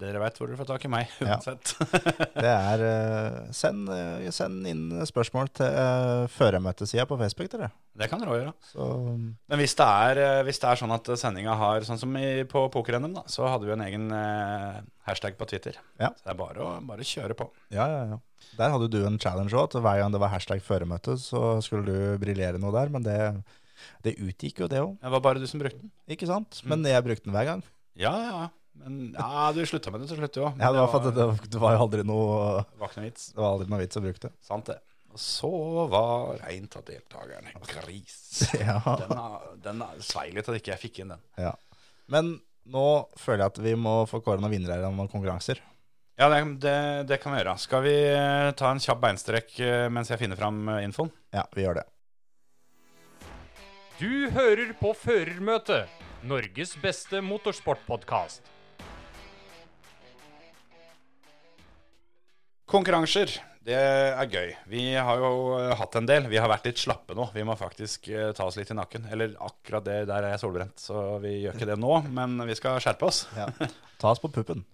dere 0.01 0.19
veit 0.19 0.35
hvor 0.39 0.49
dere 0.49 0.59
får 0.59 0.67
tak 0.73 0.87
i 0.87 0.91
meg, 0.91 1.13
uansett. 1.23 1.71
Det 2.45 2.51
er 2.51 2.83
eh, 2.83 3.37
Send, 3.55 3.87
eh, 3.93 4.27
send 4.35 4.67
inn 4.67 4.83
spørsmål 5.07 5.49
til 5.55 5.71
uh, 5.71 6.25
førermøtesida 6.35 7.05
på 7.07 7.17
Facebook, 7.21 7.47
dere. 7.53 7.71
det 7.95 8.09
kan 8.11 8.19
dere 8.19 8.33
òg 8.33 8.41
gjøre. 8.41 8.53
Så 8.73 8.89
Men 9.15 9.61
hvis 9.61 9.77
det 9.79 9.87
er, 9.87 10.21
hvis 10.47 10.59
det 10.59 10.69
er 10.71 10.81
sånn 10.83 10.95
at 10.95 11.11
sendinga 11.21 11.55
har 11.59 11.85
Sånn 11.87 12.01
som 12.01 12.15
i, 12.19 12.43
på 12.49 12.65
poker-NM, 12.73 13.13
da, 13.15 13.23
så 13.31 13.47
hadde 13.47 13.69
vi 13.69 13.75
en 13.75 13.85
egen 13.85 14.07
hashtag 15.07 15.37
på 15.39 15.47
Twitter. 15.47 15.77
Ja. 16.01 16.11
Så 16.17 16.27
det 16.27 16.33
er 16.33 16.39
bare 16.39 16.65
å 16.65 16.71
bare 16.85 17.07
kjøre 17.07 17.37
på. 17.37 17.51
ja, 17.73 17.87
ja, 17.87 18.07
ja. 18.15 18.23
Der 18.55 18.71
hadde 18.71 18.87
du 18.91 18.99
en 19.07 19.19
challenge 19.19 19.55
òg. 19.57 19.75
Hver 19.79 19.99
gang 20.01 20.13
det 20.13 20.19
var 20.21 20.31
hashtag 20.33 20.63
førermøte, 20.63 21.15
så 21.19 21.57
skulle 21.65 21.87
du 21.87 22.19
briljere 22.21 22.59
noe 22.61 22.73
der. 22.75 22.91
Men 22.93 23.05
det, 23.05 23.17
det 24.05 24.15
utgikk 24.17 24.63
jo, 24.63 24.69
det 24.71 24.81
òg. 24.83 24.93
Det 25.01 25.13
var 25.15 25.23
bare 25.25 25.41
du 25.41 25.47
som 25.49 25.61
brukte 25.61 25.81
den. 25.81 25.91
Ikke 26.11 26.29
sant? 26.29 26.61
Men 26.67 26.85
jeg 26.87 27.05
brukte 27.05 27.27
den 27.27 27.35
hver 27.35 27.49
gang. 27.49 27.65
Ja, 27.99 28.13
ja. 28.25 28.45
Men 28.75 29.13
ja, 29.15 29.51
du 29.55 29.61
slutta 29.67 29.91
med 29.93 30.03
det 30.03 30.09
til 30.11 30.19
slutt, 30.19 30.35
jo. 30.41 30.49
Ja, 30.59 30.71
det 30.75 30.81
var 30.81 30.89
for 30.91 31.05
det, 31.07 31.27
det 31.47 31.61
var 31.61 31.77
jo 31.77 31.85
aldri 31.85 32.03
noe 32.07 32.65
var 32.81 32.91
noe 32.97 33.05
vits. 33.05 33.29
Det 33.31 33.39
var 33.39 33.53
aldri 33.55 33.71
noe 33.71 33.79
vits 33.85 33.99
å 33.99 34.03
bruke 34.03 34.23
det. 34.27 34.33
Sant 34.43 34.67
det. 34.71 34.81
Og 35.15 35.21
så 35.23 35.51
var 35.87 36.41
en 36.51 36.65
av 36.75 36.83
deltakerne 36.89 37.53
gris. 37.69 38.17
Ja. 38.59 38.81
Den, 39.63 39.79
svei 40.03 40.27
litt 40.35 40.49
at 40.51 40.59
ikke 40.59 40.73
jeg 40.73 40.83
fikk 40.89 40.99
inn 41.03 41.13
den. 41.15 41.23
Ja. 41.39 41.53
Men 42.11 42.35
nå 42.67 42.83
føler 43.19 43.45
jeg 43.45 43.53
at 43.53 43.63
vi 43.63 43.77
må 43.79 44.01
få 44.09 44.19
kåre 44.25 44.43
noen 44.43 44.57
vinnere 44.57 44.83
av 44.83 44.91
noen 44.91 45.11
konkurranser. 45.11 45.61
Ja, 46.19 46.27
det, 46.31 46.41
det, 46.63 46.77
det 47.09 47.19
kan 47.23 47.33
vi 47.33 47.39
gjøre. 47.41 47.55
Skal 47.59 47.83
vi 47.83 47.95
eh, 48.11 48.49
ta 48.59 48.69
en 48.71 48.79
kjapp 48.83 49.01
beinstrekk 49.03 49.57
eh, 49.63 49.87
mens 49.91 50.11
jeg 50.11 50.19
finner 50.21 50.39
fram 50.39 50.61
eh, 50.71 50.83
infoen? 50.87 51.11
Ja, 51.35 51.43
vi 51.55 51.63
gjør 51.65 51.79
det. 51.79 51.87
Du 53.95 54.27
hører 54.35 54.73
på 54.75 54.89
Førermøtet, 54.97 55.87
Norges 56.27 56.73
beste 56.83 57.21
motorsportpodkast. 57.23 58.49
Konkurranser, 62.67 63.31
det 63.63 63.77
er 63.77 64.27
gøy. 64.27 64.51
Vi 64.67 64.83
har 64.99 65.21
jo 65.23 65.29
eh, 65.61 65.71
hatt 65.79 65.95
en 65.95 66.09
del. 66.09 66.27
Vi 66.27 66.41
har 66.41 66.51
vært 66.51 66.67
litt 66.67 66.81
slappe 66.81 67.15
nå. 67.15 67.29
Vi 67.31 67.45
må 67.47 67.55
faktisk 67.55 68.09
eh, 68.11 68.33
ta 68.35 68.49
oss 68.49 68.57
litt 68.59 68.73
i 68.73 68.75
nakken. 68.75 69.07
Eller 69.15 69.37
akkurat 69.39 69.85
det 69.87 70.01
der 70.09 70.27
er 70.27 70.35
jeg 70.35 70.43
solbrent, 70.43 70.75
så 70.81 71.05
vi 71.23 71.37
gjør 71.45 71.55
ikke 71.55 71.69
det 71.71 71.79
nå. 71.79 71.93
Men 72.19 72.35
vi 72.49 72.57
skal 72.59 72.81
skjerpe 72.83 73.07
oss. 73.07 73.23
Ja. 73.37 73.47
Ta 74.01 74.11
oss 74.11 74.23
på 74.23 74.33
puppen. 74.33 74.65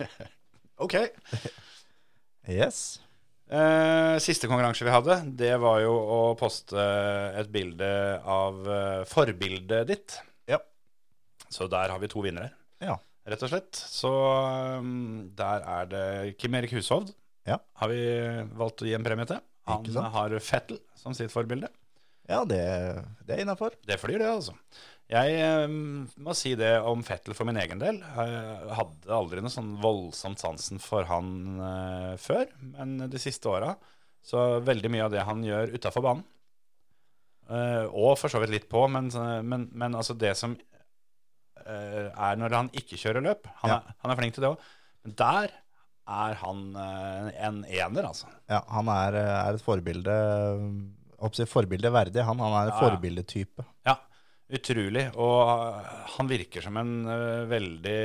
Ok. 0.76 0.92
Yes. 2.52 2.98
Eh, 3.46 4.16
siste 4.18 4.48
konkurranse 4.50 4.82
vi 4.86 4.90
hadde, 4.90 5.20
det 5.38 5.52
var 5.62 5.78
jo 5.84 5.92
å 5.94 6.20
poste 6.38 6.82
et 7.38 7.50
bilde 7.54 7.88
av 8.26 8.64
eh, 8.66 9.02
forbildet 9.06 9.86
ditt. 9.92 10.16
Ja. 10.50 10.58
Så 11.46 11.68
der 11.70 11.92
har 11.94 12.02
vi 12.02 12.10
to 12.10 12.24
vinnere, 12.24 12.50
Ja. 12.82 12.96
rett 13.26 13.44
og 13.46 13.52
slett. 13.52 13.70
Så 13.78 14.10
um, 14.82 15.30
der 15.38 15.62
er 15.62 15.86
det 15.92 16.04
Kim 16.42 16.54
Erik 16.58 16.74
Hushovd. 16.74 17.14
Ja. 17.46 17.60
Har 17.78 17.92
vi 17.92 18.00
valgt 18.58 18.82
å 18.82 18.88
gi 18.88 18.96
en 18.98 19.06
premie 19.06 19.28
til. 19.30 19.38
Han 19.66 19.86
har 20.14 20.34
Fettel 20.42 20.78
som 20.98 21.14
sitt 21.14 21.30
forbilde. 21.30 21.70
Ja, 22.26 22.40
det, 22.46 22.58
det 23.26 23.36
er 23.36 23.42
innafor. 23.44 23.74
Det 23.86 24.00
flyr, 24.02 24.18
det, 24.18 24.26
altså. 24.26 24.54
Jeg 25.06 25.34
eh, 25.38 25.66
må 25.70 26.34
si 26.34 26.56
det 26.58 26.72
om 26.82 27.02
Fettel 27.06 27.36
for 27.38 27.46
min 27.46 27.58
egen 27.62 27.78
del. 27.78 28.00
Jeg 28.02 28.78
hadde 28.78 29.12
aldri 29.14 29.42
noe 29.42 29.54
sånn 29.54 29.76
voldsomt 29.82 30.40
sansen 30.42 30.80
for 30.82 31.06
han 31.06 31.28
eh, 31.62 32.14
før, 32.18 32.48
men 32.72 32.96
de 33.12 33.20
siste 33.22 33.46
åra 33.50 33.76
så 34.26 34.56
veldig 34.66 34.90
mye 34.90 35.04
av 35.04 35.12
det 35.14 35.22
han 35.22 35.44
gjør 35.46 35.76
utafor 35.76 36.02
banen, 36.02 36.24
eh, 37.46 37.84
og 37.86 38.16
for 38.18 38.32
så 38.32 38.40
vidt 38.42 38.50
litt 38.56 38.66
på, 38.72 38.82
men, 38.90 39.12
men, 39.46 39.68
men 39.70 39.94
altså 39.94 40.16
det 40.18 40.34
som 40.40 40.56
er 41.66 42.36
når 42.38 42.52
han 42.54 42.68
ikke 42.78 42.98
kjører 43.00 43.24
løp 43.24 43.48
Han, 43.62 43.70
Ja. 43.72 43.76
er, 43.80 43.94
han 44.04 44.12
er 44.12 44.18
flink 44.20 44.34
til 44.36 44.44
det 44.44 44.50
òg, 44.52 44.66
men 45.02 45.14
der 45.18 45.54
er 46.06 46.36
han 46.38 46.60
en 46.78 47.56
ener, 47.64 48.06
altså. 48.06 48.28
Ja, 48.46 48.60
han 48.70 48.90
er, 48.92 49.16
er 49.22 49.56
et 49.58 49.64
forbilde 49.64 50.14
forbilde 51.50 51.90
verdig. 51.90 52.22
Han, 52.22 52.38
han 52.38 52.54
er 52.54 52.68
en 52.68 52.70
ja. 52.70 52.76
forbildetype. 52.84 53.66
Ja, 53.88 53.96
utrolig. 54.52 55.06
Og 55.18 55.40
uh, 55.48 55.88
han 56.16 56.30
virker 56.30 56.64
som 56.64 56.76
en 56.80 56.92
uh, 57.08 57.46
veldig 57.50 57.98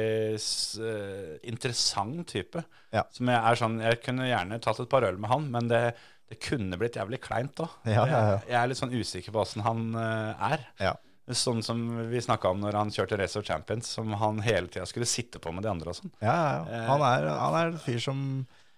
uh, 0.82 1.36
interessant 1.52 2.24
type. 2.32 2.64
Ja. 2.92 3.06
Som 3.14 3.30
jeg 3.32 3.40
er 3.40 3.60
sånn 3.60 3.78
Jeg 3.80 4.02
kunne 4.04 4.28
gjerne 4.28 4.60
tatt 4.64 4.82
et 4.84 4.92
par 4.92 5.06
øl 5.08 5.20
med 5.22 5.32
han, 5.32 5.48
men 5.54 5.70
det, 5.72 5.84
det 6.32 6.40
kunne 6.44 6.80
blitt 6.82 6.98
jævlig 7.00 7.22
kleint 7.24 7.56
da. 7.60 7.70
Ja, 7.86 8.02
ja, 8.02 8.10
ja. 8.10 8.20
Jeg, 8.34 8.50
jeg 8.50 8.60
er 8.62 8.72
litt 8.72 8.82
sånn 8.82 8.98
usikker 8.98 9.36
på 9.36 9.44
åssen 9.46 9.66
han 9.68 9.88
uh, 9.96 10.52
er. 10.52 10.68
Ja. 10.82 10.98
Sånn 11.32 11.62
som 11.64 11.84
vi 12.10 12.20
snakka 12.20 12.50
om 12.52 12.60
når 12.60 12.76
han 12.76 12.90
kjørte 12.92 13.16
Race 13.20 13.40
of 13.40 13.46
Champions, 13.48 13.88
som 13.94 14.10
han 14.20 14.42
hele 14.44 14.68
tida 14.72 14.88
skulle 14.90 15.08
sitte 15.08 15.40
på 15.40 15.54
med 15.56 15.64
de 15.64 15.70
andre 15.72 15.94
og 15.94 16.00
sånn. 16.02 16.12
Ja, 16.20 16.34
ja, 16.34 16.64
ja. 16.74 16.82
Han 16.90 17.06
er, 17.08 17.28
han 17.38 17.60
er 17.60 17.70
en 17.72 17.80
fyr 17.80 18.02
som 18.04 18.26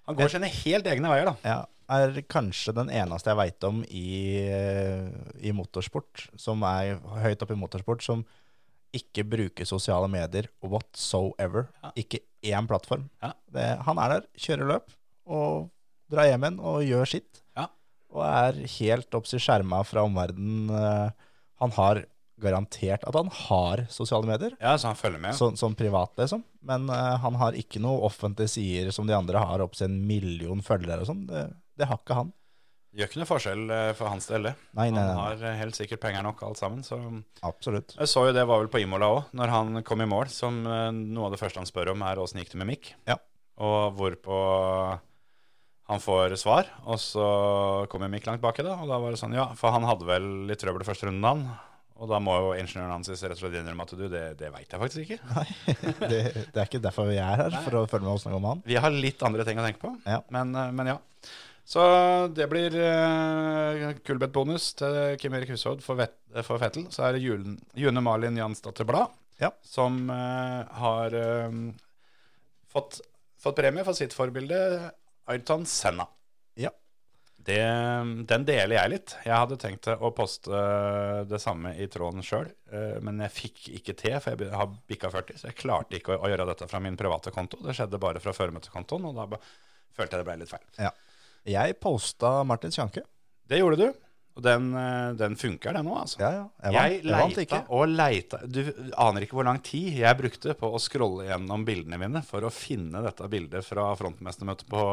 Han 0.03 0.17
går 0.19 0.33
sine 0.33 0.49
helt 0.51 0.87
egne 0.91 1.09
veier, 1.09 1.31
da. 1.31 1.35
Ja, 1.47 1.61
er 1.91 2.21
kanskje 2.31 2.73
den 2.77 2.89
eneste 2.93 3.31
jeg 3.31 3.39
veit 3.39 3.65
om 3.67 3.81
i, 3.89 4.05
i 5.43 5.51
motorsport, 5.55 6.27
som 6.39 6.63
er 6.67 6.99
høyt 7.23 7.43
oppe 7.43 7.55
i 7.55 7.59
motorsport, 7.59 8.03
som 8.05 8.23
ikke 8.93 9.25
bruker 9.25 9.65
sosiale 9.65 10.07
medier 10.11 10.47
whatsoever. 10.61 11.67
Ikke 11.97 12.21
én 12.45 12.67
plattform. 12.69 13.07
Ja. 13.23 13.33
Det, 13.53 13.67
han 13.87 14.01
er 14.03 14.15
der, 14.17 14.27
kjører 14.37 14.69
løp, 14.75 14.93
og 15.25 15.69
drar 16.13 16.29
hjem 16.29 16.45
igjen 16.45 16.59
og 16.61 16.83
gjør 16.85 17.09
sitt. 17.15 17.41
Ja. 17.57 17.67
Og 18.13 18.21
er 18.27 18.59
helt 18.77 19.17
oppsi 19.17 19.39
skjerma 19.41 19.81
fra 19.87 20.03
omverdenen. 20.05 20.69
eh, 20.69 21.29
Han 21.63 21.71
har 21.79 22.03
garantert 22.43 23.05
at 23.07 23.15
han 23.15 23.29
har 23.31 23.85
sosiale 23.93 24.27
medier, 24.27 24.55
Ja, 24.59 24.73
så 24.77 24.89
han 24.91 24.97
følger 24.99 25.21
med. 25.21 25.33
så, 25.37 25.51
som 25.55 25.73
privat, 25.79 26.11
liksom. 26.19 26.41
Men 26.65 26.89
uh, 26.89 27.15
han 27.23 27.35
har 27.39 27.55
ikke 27.55 27.79
noe 27.79 28.01
offentlige 28.03 28.51
sider 28.57 28.91
som 28.91 29.07
de 29.07 29.15
andre 29.15 29.39
har 29.39 29.61
oppsi 29.63 29.85
en 29.85 29.95
million 30.07 30.59
følgere 30.65 31.05
og 31.05 31.07
sånn. 31.07 31.21
Det, 31.79 31.87
har 31.89 31.99
ikke 32.01 32.17
han. 32.21 32.31
Gjør 32.93 33.09
ikke 33.09 33.19
noe 33.23 33.29
forskjell 33.29 33.63
eh, 33.73 33.91
for 33.97 34.11
hans 34.13 34.27
del, 34.29 34.49
det. 34.49 34.53
Nei, 34.77 34.89
nei, 34.93 35.01
Han 35.09 35.17
har 35.23 35.45
eh, 35.49 35.55
helt 35.57 35.77
sikkert 35.77 36.01
penger 36.03 36.21
nok, 36.27 36.43
alt 36.45 36.59
sammen. 36.61 36.83
Så 36.85 36.99
Absolutt. 37.41 37.95
jeg 37.97 38.11
så 38.11 38.27
jo 38.27 38.35
det 38.37 38.43
var 38.49 38.61
vel 38.61 38.69
på 38.73 38.83
Imola 38.83 39.09
òg, 39.15 39.31
når 39.33 39.53
han 39.53 39.81
kom 39.87 40.03
i 40.05 40.09
mål. 40.09 40.29
Som 40.33 40.61
eh, 40.69 40.91
noe 40.93 41.29
av 41.29 41.33
det 41.33 41.41
første 41.41 41.57
han 41.63 41.69
spør 41.69 41.95
om, 41.95 42.05
er 42.05 42.21
åssen 42.21 42.41
gikk 42.43 42.53
det 42.53 42.61
med 42.61 42.69
Mick. 42.75 42.91
Ja. 43.09 43.17
Og 43.63 43.97
hvorpå 43.97 44.37
han 45.89 45.99
får 45.99 46.37
svar, 46.39 46.69
og 46.87 46.95
så 47.01 47.25
kommer 47.91 48.07
Mick 48.13 48.25
langt 48.29 48.41
baki, 48.45 48.63
da. 48.65 48.77
Og 48.81 48.87
da 48.89 48.97
var 49.03 49.13
det 49.13 49.19
sånn, 49.19 49.33
ja, 49.35 49.49
for 49.59 49.73
han 49.75 49.85
hadde 49.89 50.07
vel 50.07 50.27
litt 50.49 50.61
trøbbel 50.63 50.85
første 50.87 51.09
runden, 51.09 51.25
han. 51.27 51.43
Og 52.03 52.09
da 52.09 52.17
må 52.23 52.33
jo 52.39 52.53
ingeniøren 52.57 52.93
hans 52.95 53.09
rett 53.11 53.35
og 53.35 53.39
slett 53.41 53.57
innrømme 53.59 53.85
at 53.85 53.91
du, 53.97 54.05
det, 54.11 54.21
det 54.39 54.49
veit 54.53 54.71
jeg 54.73 54.81
faktisk 54.81 55.03
ikke. 55.03 55.19
Det, 56.09 56.21
det 56.53 56.61
er 56.61 56.65
ikke 56.65 56.81
derfor 56.83 57.07
vi 57.09 57.19
er 57.21 57.37
her, 57.45 57.57
for 57.65 57.77
å 57.79 57.83
følge 57.89 58.05
med 58.07 58.13
åssen 58.15 58.31
det 58.31 58.37
går 58.37 58.41
med 58.45 58.51
han. 58.53 58.63
Vi 58.69 58.79
har 58.85 58.95
litt 58.95 59.21
andre 59.27 59.45
ting 59.47 59.59
å 59.61 59.65
tenke 59.65 59.81
på, 59.83 59.91
Ja. 60.09 60.21
men, 60.33 60.51
men 60.77 60.89
ja. 60.93 60.97
Så 61.65 61.83
det 62.35 62.45
blir 62.51 62.73
uh, 62.75 63.93
Kulbeth-bonus 64.03 64.73
til 64.81 64.97
Kim 65.21 65.33
Erik 65.37 65.53
Hushovd 65.53 65.83
for, 65.85 65.95
Vet- 65.99 66.17
eh, 66.35 66.43
for 66.43 66.59
Fettel. 66.59 66.89
Så 66.91 67.05
er 67.07 67.15
det 67.15 67.21
June, 67.23 67.55
June 67.79 68.03
Malin 68.03 68.35
Jansdatter 68.37 68.87
Blad 68.89 69.13
Ja. 69.39 69.49
som 69.63 70.01
uh, 70.11 70.63
har 70.81 71.15
eh, 71.15 71.55
fått, 72.73 72.99
fått 73.39 73.55
premie 73.61 73.85
for 73.87 73.95
sitt 73.97 74.13
forbilde 74.15 74.59
Ayrton 75.31 75.63
Senna. 75.65 76.05
Ja. 76.59 76.69
Det, 77.43 77.59
den 78.27 78.45
deler 78.47 78.75
jeg 78.77 78.91
litt. 78.93 79.15
Jeg 79.23 79.35
hadde 79.35 79.57
tenkt 79.59 79.87
å 79.91 80.11
poste 80.15 80.59
det 81.27 81.39
samme 81.43 81.73
i 81.79 81.87
tråden 81.91 82.23
sjøl, 82.23 82.47
men 83.03 83.19
jeg 83.25 83.33
fikk 83.35 83.65
ikke 83.79 83.95
til, 83.99 84.15
for 84.23 84.39
jeg 84.39 84.51
har 84.55 84.69
bikka 84.87 85.09
40, 85.11 85.39
så 85.41 85.49
jeg 85.49 85.57
klarte 85.59 85.97
ikke 85.99 86.15
å, 86.15 86.21
å 86.23 86.29
gjøre 86.31 86.45
dette 86.53 86.67
fra 86.71 86.79
min 86.83 86.95
private 86.99 87.33
konto. 87.35 87.59
Det 87.65 87.75
skjedde 87.75 87.99
bare 87.99 88.21
fra 88.23 88.31
føremøtekontoen, 88.37 89.09
og 89.11 89.19
da 89.19 89.41
følte 89.41 90.15
jeg 90.15 90.21
det 90.23 90.27
ble 90.29 90.37
litt 90.43 90.53
feil. 90.53 90.63
Ja. 90.85 90.93
Jeg 91.49 91.75
posta 91.83 92.39
Martin 92.47 92.71
Sjanke. 92.71 93.03
Det 93.49 93.59
gjorde 93.59 93.77
du, 93.81 93.89
og 94.33 94.41
den, 94.41 94.69
eh, 94.79 95.11
den 95.19 95.35
funker, 95.37 95.75
den 95.75 95.85
nå, 95.85 95.93
altså. 95.99 96.17
Ja, 96.23 96.29
ja. 96.31 96.45
Jeg 96.63 96.73
vant, 96.73 96.93
Jeg 96.93 97.03
jeg 97.03 97.19
vant 97.19 97.37
ikke. 97.43 97.59
og 97.69 97.83
leita. 97.91 98.39
Du 98.47 98.61
aner 98.97 99.25
ikke 99.25 99.35
hvor 99.37 99.45
lang 99.45 99.59
tid 99.61 99.99
jeg 99.99 100.17
brukte 100.17 100.55
på 100.57 100.71
å 100.73 100.79
scrolle 100.81 101.27
gjennom 101.27 101.65
bildene 101.67 101.99
mine 102.01 102.23
for 102.25 102.41
å 102.47 102.49
finne 102.53 103.03
dette 103.05 103.27
bildet 103.29 103.67
fra 103.67 103.91
frontmestermøtet 103.99 104.65
på, 104.71 104.85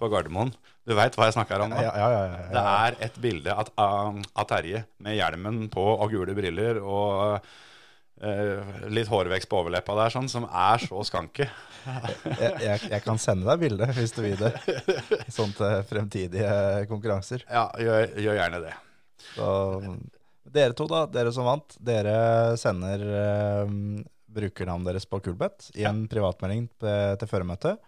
på 0.00 0.10
Gardermoen. 0.10 0.50
Du 0.88 0.96
veit 0.98 1.14
hva 1.14 1.28
jeg 1.28 1.36
snakker 1.36 1.62
om 1.62 1.70
nå? 1.70 1.78
Ja, 1.84 1.92
ja, 1.94 2.08
ja, 2.16 2.24
ja, 2.32 2.44
Det 2.56 2.64
er 2.72 2.98
et 3.06 3.20
bilde 3.22 3.54
av, 3.54 3.70
av 4.34 4.48
Terje 4.50 4.86
med 5.04 5.20
hjelmen 5.20 5.68
på 5.70 5.84
og 6.00 6.10
gule 6.10 6.34
briller 6.34 6.80
og 6.82 7.44
litt 8.92 9.08
hårvekst 9.08 9.48
på 9.48 9.62
overleppa 9.62 9.94
der, 9.96 10.12
sånn, 10.12 10.28
som 10.28 10.44
er 10.46 10.82
så 10.84 11.04
skanke. 11.08 11.48
Jeg, 12.40 12.50
jeg, 12.60 12.80
jeg 12.92 13.00
kan 13.00 13.16
sende 13.16 13.46
deg 13.48 13.62
bildet 13.62 13.94
hvis 13.96 14.12
du 14.12 14.18
vil 14.20 14.36
det. 14.36 14.50
Sånn 15.32 15.54
til 15.56 15.78
fremtidige 15.88 16.50
konkurranser. 16.90 17.46
Ja, 17.48 17.70
gjør, 17.80 18.10
gjør 18.20 18.36
gjerne 18.36 18.60
det. 18.66 18.74
Så 19.30 19.46
dere 20.52 20.76
to, 20.76 20.84
da, 20.90 21.04
dere 21.08 21.32
som 21.32 21.48
vant, 21.48 21.76
dere 21.80 22.58
sender 22.60 23.04
eh, 23.22 23.72
brukernavnet 24.30 24.90
deres 24.90 25.08
på 25.08 25.20
Kulbeth 25.24 25.70
i 25.78 25.86
en 25.88 26.04
privatmelding 26.10 26.66
til, 26.80 27.16
til 27.20 27.30
føremøtet. 27.30 27.80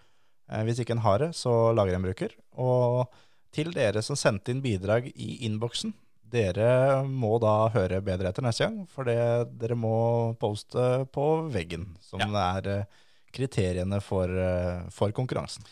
Eh, 0.48 0.62
hvis 0.66 0.82
ikke 0.82 0.96
en 0.96 1.04
har 1.04 1.22
det, 1.24 1.32
så 1.38 1.72
lager 1.76 1.98
en 1.98 2.06
bruker. 2.06 2.34
Og 2.60 3.04
til 3.52 3.72
dere 3.74 4.02
som 4.04 4.18
sendte 4.18 4.54
inn 4.54 4.62
bidrag 4.64 5.10
i 5.12 5.42
innboksen, 5.48 5.94
dere 6.32 7.02
må 7.06 7.36
da 7.42 7.68
høre 7.74 8.00
bedre 8.04 8.32
etter 8.32 8.44
neste 8.44 8.66
gang, 8.66 8.82
for 8.90 9.08
det, 9.08 9.18
dere 9.60 9.76
må 9.78 9.94
poste 10.40 11.04
på 11.12 11.28
veggen, 11.52 11.90
som 12.04 12.22
er 12.24 12.68
eh, 12.72 13.00
kriteriene 13.32 14.00
for, 14.04 14.32
eh, 14.32 14.82
for 14.94 15.14
konkurransen. 15.16 15.66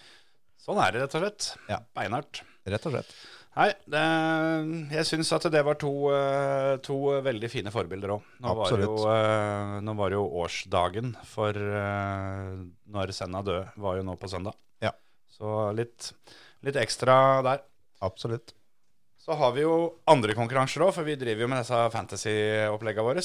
Sånn 0.61 0.81
er 0.85 0.93
det, 0.93 1.05
rett 1.05 1.17
og 1.17 1.25
slett. 1.25 1.51
Ja. 1.71 1.81
Beinhardt. 1.97 2.43
Rett 2.69 2.89
og 2.89 2.97
slett. 2.97 3.15
Nei, 3.57 3.71
det, 3.91 4.03
jeg 4.95 5.09
syns 5.09 5.33
at 5.35 5.49
det 5.51 5.65
var 5.67 5.81
to, 5.81 5.91
eh, 6.15 6.75
to 6.85 7.01
veldig 7.25 7.51
fine 7.51 7.73
forbilder 7.75 8.15
òg. 8.15 8.29
Nå, 8.45 8.55
nå 9.83 9.97
var 9.99 10.15
jo 10.15 10.23
årsdagen 10.45 11.17
for 11.27 11.57
når 11.57 13.17
Senna 13.17 13.43
døde, 13.47 13.67
var 13.81 13.99
jo 13.99 14.07
nå 14.07 14.15
på 14.21 14.31
søndag. 14.31 14.55
Ja. 14.85 14.93
Så 15.35 15.73
litt, 15.75 16.13
litt 16.69 16.79
ekstra 16.79 17.41
der. 17.49 17.65
Absolutt. 18.05 18.55
Så 19.21 19.37
har 19.37 19.53
vi 19.53 19.67
jo 19.67 19.75
andre 20.09 20.35
konkurranser 20.37 20.87
òg, 20.87 20.95
for 20.97 21.05
vi 21.05 21.19
driver 21.21 21.45
jo 21.45 21.51
med 21.53 21.61
disse 21.61 21.81
fantasy-oppleggene 21.93 23.05
våre. 23.05 23.25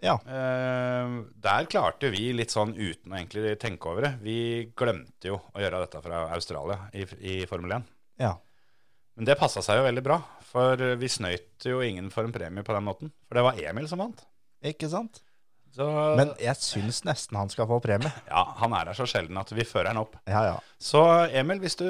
Ja. 0.00 0.14
Eh, 0.24 1.14
der 1.44 1.68
klarte 1.68 2.08
vi 2.14 2.30
litt 2.32 2.54
sånn 2.54 2.72
uten 2.78 3.12
å 3.12 3.18
egentlig 3.18 3.56
tenke 3.60 3.90
over 3.90 4.06
det. 4.06 4.12
Vi 4.24 4.38
glemte 4.78 5.32
jo 5.32 5.40
å 5.52 5.62
gjøre 5.62 5.82
dette 5.84 6.00
fra 6.04 6.22
Australia 6.32 6.80
i, 6.96 7.04
i 7.20 7.40
Formel 7.50 7.80
1. 7.80 7.88
ja. 8.24 8.36
Men 9.18 9.26
det 9.26 9.34
passa 9.34 9.58
seg 9.66 9.80
jo 9.80 9.82
veldig 9.82 10.02
bra, 10.06 10.16
for 10.46 10.78
vi 11.00 11.08
snøyt 11.10 11.64
jo 11.66 11.80
ingen 11.82 12.06
for 12.14 12.22
en 12.22 12.30
premie 12.30 12.62
på 12.62 12.70
den 12.70 12.84
måten. 12.86 13.10
For 13.26 13.34
det 13.34 13.42
var 13.48 13.56
Emil 13.58 13.88
som 13.90 13.98
vant. 13.98 14.20
Ikke 14.62 14.86
sant? 14.92 15.18
Så 15.76 15.84
Men 16.18 16.32
jeg 16.42 16.56
syns 16.58 17.02
nesten 17.06 17.36
han 17.38 17.50
skal 17.52 17.68
få 17.70 17.76
premie. 17.84 18.10
ja, 18.26 18.42
han 18.58 18.72
er 18.74 18.88
der 18.88 18.96
så 18.98 19.06
sjelden 19.06 19.36
at 19.38 19.52
vi 19.54 19.66
fører 19.68 19.92
han 19.92 20.00
opp. 20.00 20.16
Ja, 20.26 20.40
ja. 20.48 20.56
Så 20.82 21.02
Emil, 21.30 21.60
hvis 21.62 21.76
du, 21.78 21.86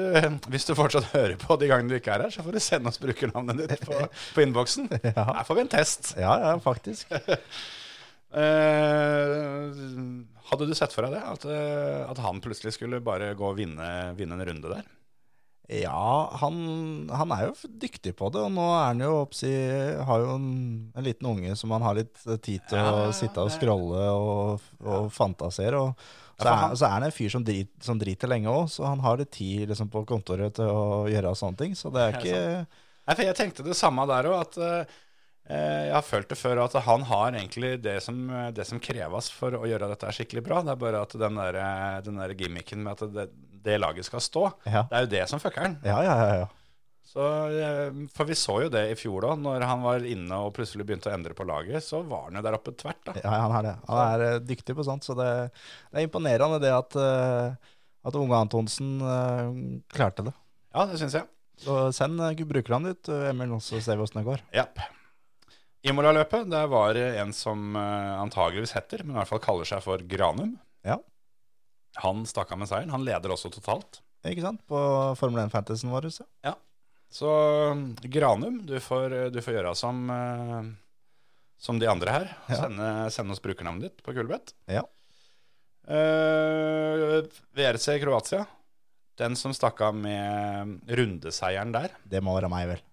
hvis 0.51 0.67
du 0.67 0.75
fortsatt 0.77 1.09
hører 1.13 1.35
på 1.41 1.57
de 1.61 1.69
gangene 1.71 1.89
du 1.89 1.97
ikke 1.97 2.13
er 2.17 2.27
her, 2.27 2.33
så 2.35 2.45
får 2.45 2.57
du 2.57 2.61
sende 2.63 2.91
oss 2.91 3.01
brukernavnet 3.01 3.63
ditt 3.63 3.85
på, 3.87 3.97
på 4.35 4.43
innboksen. 4.45 4.89
Her 5.15 5.43
får 5.47 5.59
vi 5.59 5.65
en 5.65 5.73
test. 5.73 6.13
Ja, 6.19 6.35
ja, 6.47 6.55
faktisk. 6.63 7.09
Eh, 8.29 9.69
hadde 10.51 10.65
du 10.69 10.73
sett 10.77 10.93
for 10.93 11.01
deg 11.07 11.15
det? 11.15 11.21
At, 11.25 11.45
eh, 11.49 12.03
at 12.05 12.19
han 12.21 12.37
plutselig 12.43 12.75
skulle 12.75 12.99
bare 13.01 13.31
gå 13.33 13.47
og 13.47 13.57
vinne, 13.57 13.87
vinne 14.19 14.37
en 14.37 14.45
runde 14.51 14.69
der? 14.69 14.83
Ja, 15.69 16.29
han, 16.41 16.55
han 17.13 17.33
er 17.35 17.43
jo 17.45 17.69
dyktig 17.81 18.15
på 18.17 18.31
det, 18.33 18.41
og 18.41 18.53
nå 18.55 18.63
er 18.73 18.87
han 18.87 19.03
jo 19.03 19.11
oppsi 19.19 19.51
Har 20.07 20.23
jo 20.23 20.31
en, 20.39 20.47
en 20.97 21.05
liten 21.05 21.27
unge 21.29 21.53
som 21.59 21.75
han 21.75 21.85
har 21.85 21.99
litt 21.99 22.17
tid 22.41 22.63
til 22.71 22.79
Ja, 22.79 22.87
å 22.89 23.03
ja, 23.05 23.11
sitte 23.13 23.43
og 23.45 23.53
scrolle 23.53 24.07
og, 24.09 24.65
og 24.81 25.11
fantasere. 25.13 25.77
Og 25.77 26.09
så, 26.39 26.47
er, 26.49 26.73
så 26.73 26.87
er 26.87 26.95
han 26.95 27.05
en 27.05 27.13
fyr 27.13 27.29
som, 27.35 27.45
drit, 27.45 27.69
som 27.85 27.99
driter 28.01 28.31
lenge 28.31 28.49
òg, 28.49 28.65
så 28.73 28.87
han 28.87 29.03
har 29.05 29.21
litt 29.21 29.33
tid 29.35 29.69
liksom, 29.69 29.91
på 29.93 30.01
kontoret 30.09 30.57
til 30.57 30.71
å 30.73 31.03
gjøre 31.11 31.35
sånne 31.37 31.61
ting. 31.61 31.77
Så 31.77 31.93
det 31.93 32.05
er 32.05 32.17
ikke 32.17 32.41
Nei, 33.09 33.15
for 33.15 33.25
jeg 33.25 33.37
tenkte 33.39 33.63
det 33.65 33.77
samme 33.77 34.03
der 34.05 34.27
òg, 34.29 34.35
at 34.43 34.57
eh, 34.61 34.97
jeg 35.49 35.93
har 35.95 36.05
følt 36.05 36.29
det 36.29 36.37
før 36.37 36.59
at 36.61 36.75
han 36.85 37.03
har 37.09 37.33
egentlig 37.33 37.71
det 37.81 37.95
som, 38.05 38.19
det 38.53 38.67
som 38.69 38.81
kreves 38.83 39.31
for 39.33 39.57
å 39.57 39.65
gjøre 39.65 39.89
dette 39.89 40.13
skikkelig 40.13 40.43
bra. 40.45 40.59
Det 40.61 40.75
er 40.75 40.81
bare 40.83 41.01
at 41.01 41.15
den 41.17 41.39
der, 41.41 41.57
den 42.05 42.21
der 42.21 42.35
gimmicken 42.37 42.85
med 42.85 42.99
at 42.99 43.15
det, 43.15 43.25
det 43.65 43.79
laget 43.81 44.05
skal 44.05 44.21
stå, 44.21 44.45
Ja, 44.69 44.85
det 44.91 44.99
er 44.99 45.05
jo 45.07 45.11
det 45.15 45.25
som 45.31 45.41
fucker 45.41 45.65
han. 45.65 45.77
ja, 45.83 45.99
ja. 46.05 46.15
ja, 46.21 46.39
ja. 46.43 46.47
Så, 47.09 47.23
eh, 47.57 47.87
for 48.13 48.29
vi 48.29 48.35
så 48.37 48.59
jo 48.61 48.69
det 48.69 48.83
i 48.91 48.97
fjor 48.97 49.25
da, 49.25 49.31
når 49.41 49.63
han 49.65 49.81
var 49.81 50.03
inne 50.05 50.41
og 50.45 50.51
plutselig 50.53 50.85
begynte 50.85 51.09
å 51.09 51.15
endre 51.15 51.33
på 51.33 51.47
laget, 51.47 51.81
så 51.81 52.03
var 52.05 52.27
han 52.27 52.37
jo 52.37 52.43
der 52.45 52.57
oppe 52.59 52.75
tvert 52.77 53.01
da. 53.07 53.15
Ja, 53.23 53.31
han 53.47 53.55
er 53.57 53.65
det. 53.65 53.71
Han 53.87 54.01
er 54.03 54.25
eh, 54.27 54.37
dyktig 54.45 54.75
på 54.77 54.85
sånt, 54.85 55.07
så 55.07 55.15
det, 55.17 55.29
det 55.89 56.03
er 56.03 56.05
imponerende 56.05 56.61
det 56.61 56.69
at, 56.75 56.99
eh, 57.01 57.73
at 58.05 58.19
unge 58.19 58.43
Antonsen 58.43 58.93
eh, 59.01 59.49
klarte 59.95 60.27
det. 60.29 60.35
Ja, 60.69 60.85
det 60.85 61.01
synes 61.01 61.17
jeg. 61.17 61.25
Så 61.59 61.79
send 61.97 62.21
brukerne 62.47 62.93
ditt, 62.93 63.09
eh, 63.09 63.31
Emil, 63.33 63.57
så 63.57 63.81
ser 63.81 63.97
vi 63.97 64.05
åssen 64.05 64.21
det 64.21 64.27
går. 64.29 64.45
Japp. 64.53 64.77
Imola-løpet, 65.87 66.49
der 66.51 66.67
var 66.67 66.97
en 66.99 67.31
som 67.35 67.75
uh, 67.77 68.19
antageligvis 68.19 68.75
heter, 68.75 69.05
men 69.05 69.15
i 69.15 69.19
hvert 69.21 69.29
fall 69.29 69.43
kaller 69.43 69.69
seg 69.69 69.83
for 69.85 70.03
Granum. 70.11 70.57
Ja. 70.83 70.97
Han 72.03 72.25
stakk 72.27 72.51
av 72.51 72.59
med 72.59 72.69
seieren. 72.71 72.91
Han 72.91 73.05
leder 73.07 73.31
også 73.31 73.51
totalt. 73.53 74.01
Ikke 74.27 74.43
sant? 74.43 74.61
På 74.67 74.79
Formel 75.19 75.45
1-fantasyen 75.45 75.93
vår. 75.93 76.09
Så. 76.11 76.27
Så 77.09 77.31
um, 77.71 77.87
Granum, 78.03 78.59
du 78.67 78.75
får, 78.83 79.15
du 79.31 79.39
får 79.41 79.55
gjøre 79.55 79.73
som, 79.79 80.03
som 81.57 81.79
de 81.79 81.87
andre 81.89 82.15
her. 82.17 82.29
Ja. 82.51 82.59
Sende, 82.65 82.91
sende 83.15 83.35
oss 83.35 83.43
brukernavnet 83.43 83.87
ditt 83.87 84.03
på 84.05 84.13
Kulbeth. 84.17 84.53
Ja. 84.67 84.83
Uh, 85.89 87.23
VRC 87.55 87.95
i 87.95 88.01
Kroatia. 88.03 88.43
Den 89.19 89.35
som 89.39 89.55
stakk 89.55 89.81
av 89.83 89.95
med 89.95 90.79
rundeseieren 90.87 91.73
der. 91.75 91.95
Det 92.03 92.21
må 92.23 92.35
være 92.37 92.51
meg, 92.51 92.69
vel. 92.75 92.83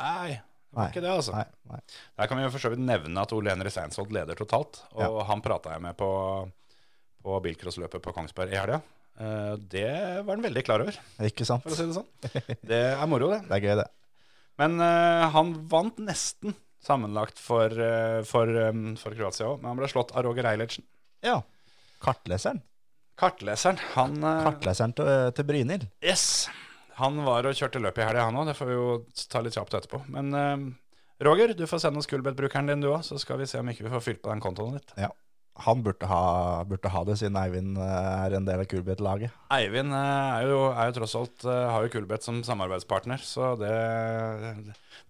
Nei, 0.00 0.40
Nei. 0.76 0.86
ikke 0.92 1.02
det, 1.02 1.10
altså. 1.10 1.34
Nei, 1.34 1.46
nei. 1.72 1.80
Der 2.20 2.30
kan 2.30 2.38
vi 2.38 2.44
jo 2.44 2.52
for 2.54 2.62
så 2.62 2.70
vidt 2.70 2.82
nevne 2.84 3.24
at 3.24 3.32
Ole 3.34 3.50
Henry 3.50 3.72
Steinsvold 3.74 4.12
leder 4.14 4.38
totalt. 4.38 4.82
Og 5.02 5.20
han 5.26 5.42
prata 5.42 5.74
jeg 5.74 5.82
med 5.82 5.96
på, 5.98 6.10
på 7.26 7.38
bilcrossløpet 7.46 8.04
på 8.04 8.14
Kongsberg 8.14 8.54
i 8.54 8.60
helga. 8.60 8.78
Eh, 9.20 9.54
det 9.72 9.90
var 10.24 10.36
han 10.36 10.44
veldig 10.46 10.62
klar 10.64 10.84
over, 10.84 10.96
Ikke 11.26 11.44
sant? 11.48 11.66
for 11.66 11.74
å 11.74 11.78
si 11.78 11.88
det 11.90 11.96
sånn. 11.98 12.08
Det 12.70 12.80
er 12.94 13.08
moro, 13.10 13.32
det. 13.34 13.42
Det 13.50 13.58
er 13.58 13.66
gøy, 13.66 13.74
det. 13.82 13.88
Men 14.60 14.76
uh, 14.80 15.26
han 15.32 15.54
vant 15.72 16.00
nesten 16.04 16.54
sammenlagt 16.84 17.38
for, 17.40 17.72
uh, 17.72 18.20
for, 18.28 18.48
um, 18.70 18.94
for 19.00 19.16
Kroatia 19.16 19.48
òg. 19.48 19.60
Men 19.62 19.72
han 19.72 19.80
ble 19.80 19.88
slått 19.88 20.12
av 20.12 20.24
Roger 20.26 20.48
Eilertsen. 20.50 20.84
Ja. 21.24 21.38
Kartleseren. 22.04 22.60
Kartleseren. 23.20 23.80
Han, 23.96 24.18
uh, 24.20 24.42
Kartleseren 24.46 24.92
til, 24.96 25.08
til 25.36 25.48
Brynhild. 25.48 25.88
yes, 26.04 26.24
han 27.00 27.18
var 27.26 27.48
og 27.48 27.56
kjørte 27.58 27.80
løp 27.82 27.98
i 27.98 28.04
helga, 28.06 28.26
han 28.28 28.36
òg. 28.40 28.50
Det 28.50 28.56
får 28.58 28.70
vi 28.70 28.76
jo 28.76 28.90
ta 29.32 29.42
litt 29.44 29.56
kjapt 29.56 29.74
etterpå. 29.80 30.02
Men 30.14 30.30
uh, 30.36 30.68
Roger, 31.26 31.54
du 31.56 31.64
får 31.68 31.82
sende 31.86 32.00
oss 32.00 32.08
Kulbeth-brukeren 32.10 32.70
din, 32.70 32.84
du 32.84 32.90
òg, 32.92 33.02
så 33.06 33.18
skal 33.20 33.40
vi 33.42 33.48
se 33.50 33.58
om 33.60 33.68
ikke 33.72 33.84
vi 33.88 33.92
får 33.92 34.04
fylt 34.06 34.22
på 34.24 34.32
den 34.32 34.40
kontoen 34.44 34.78
ditt. 34.78 34.94
Ja. 35.00 35.10
Han 35.60 35.82
burde 35.84 36.06
ha, 36.08 36.20
burde 36.64 36.88
ha 36.88 37.00
det, 37.04 37.18
siden 37.20 37.36
Eivind 37.36 37.76
eh, 37.76 38.24
er 38.24 38.36
en 38.38 38.46
del 38.46 38.62
av 38.62 38.68
Kulbeth-laget. 38.70 39.34
Eivind 39.52 39.92
eh, 39.92 40.38
er 40.38 40.46
jo, 40.48 40.60
er 40.72 40.88
jo 40.88 40.94
tross 40.96 41.16
alt 41.18 41.44
har 41.44 41.84
jo 41.84 41.90
Kulbeth 41.92 42.24
som 42.24 42.38
samarbeidspartner, 42.46 43.20
så 43.20 43.50
det, 43.60 43.74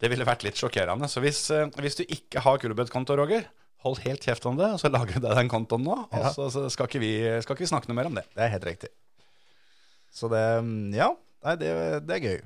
det 0.02 0.10
ville 0.10 0.26
vært 0.26 0.42
litt 0.48 0.58
sjokkerende. 0.58 1.06
Så 1.12 1.22
hvis, 1.22 1.44
hvis 1.78 2.00
du 2.00 2.02
ikke 2.08 2.42
har 2.42 2.58
Kulbeth-konto, 2.64 3.14
Roger, 3.20 3.46
hold 3.84 4.02
helt 4.04 4.26
kjeft 4.26 4.44
om 4.50 4.58
det, 4.58 4.72
og 4.74 4.80
så 4.82 4.90
lager 4.92 5.20
du 5.20 5.24
deg 5.28 5.38
den 5.38 5.52
kontoen 5.52 5.86
nå. 5.86 5.94
Og 6.10 6.18
Ja. 6.18 6.32
så, 6.34 6.50
så 6.52 6.66
skal, 6.72 6.90
ikke 6.90 7.00
vi, 7.04 7.12
skal 7.44 7.54
ikke 7.56 7.64
vi 7.68 7.70
snakke 7.70 7.88
noe 7.92 8.00
mer 8.00 8.10
om 8.10 8.18
det. 8.18 8.26
Det 8.34 8.44
er 8.44 8.52
helt 8.56 8.66
riktig. 8.68 8.90
Så 10.10 10.28
det 10.32 10.42
Ja, 10.98 11.12
nei, 11.46 11.56
det, 11.60 11.70
det 12.06 12.16
er 12.16 12.26
gøy. 12.26 12.40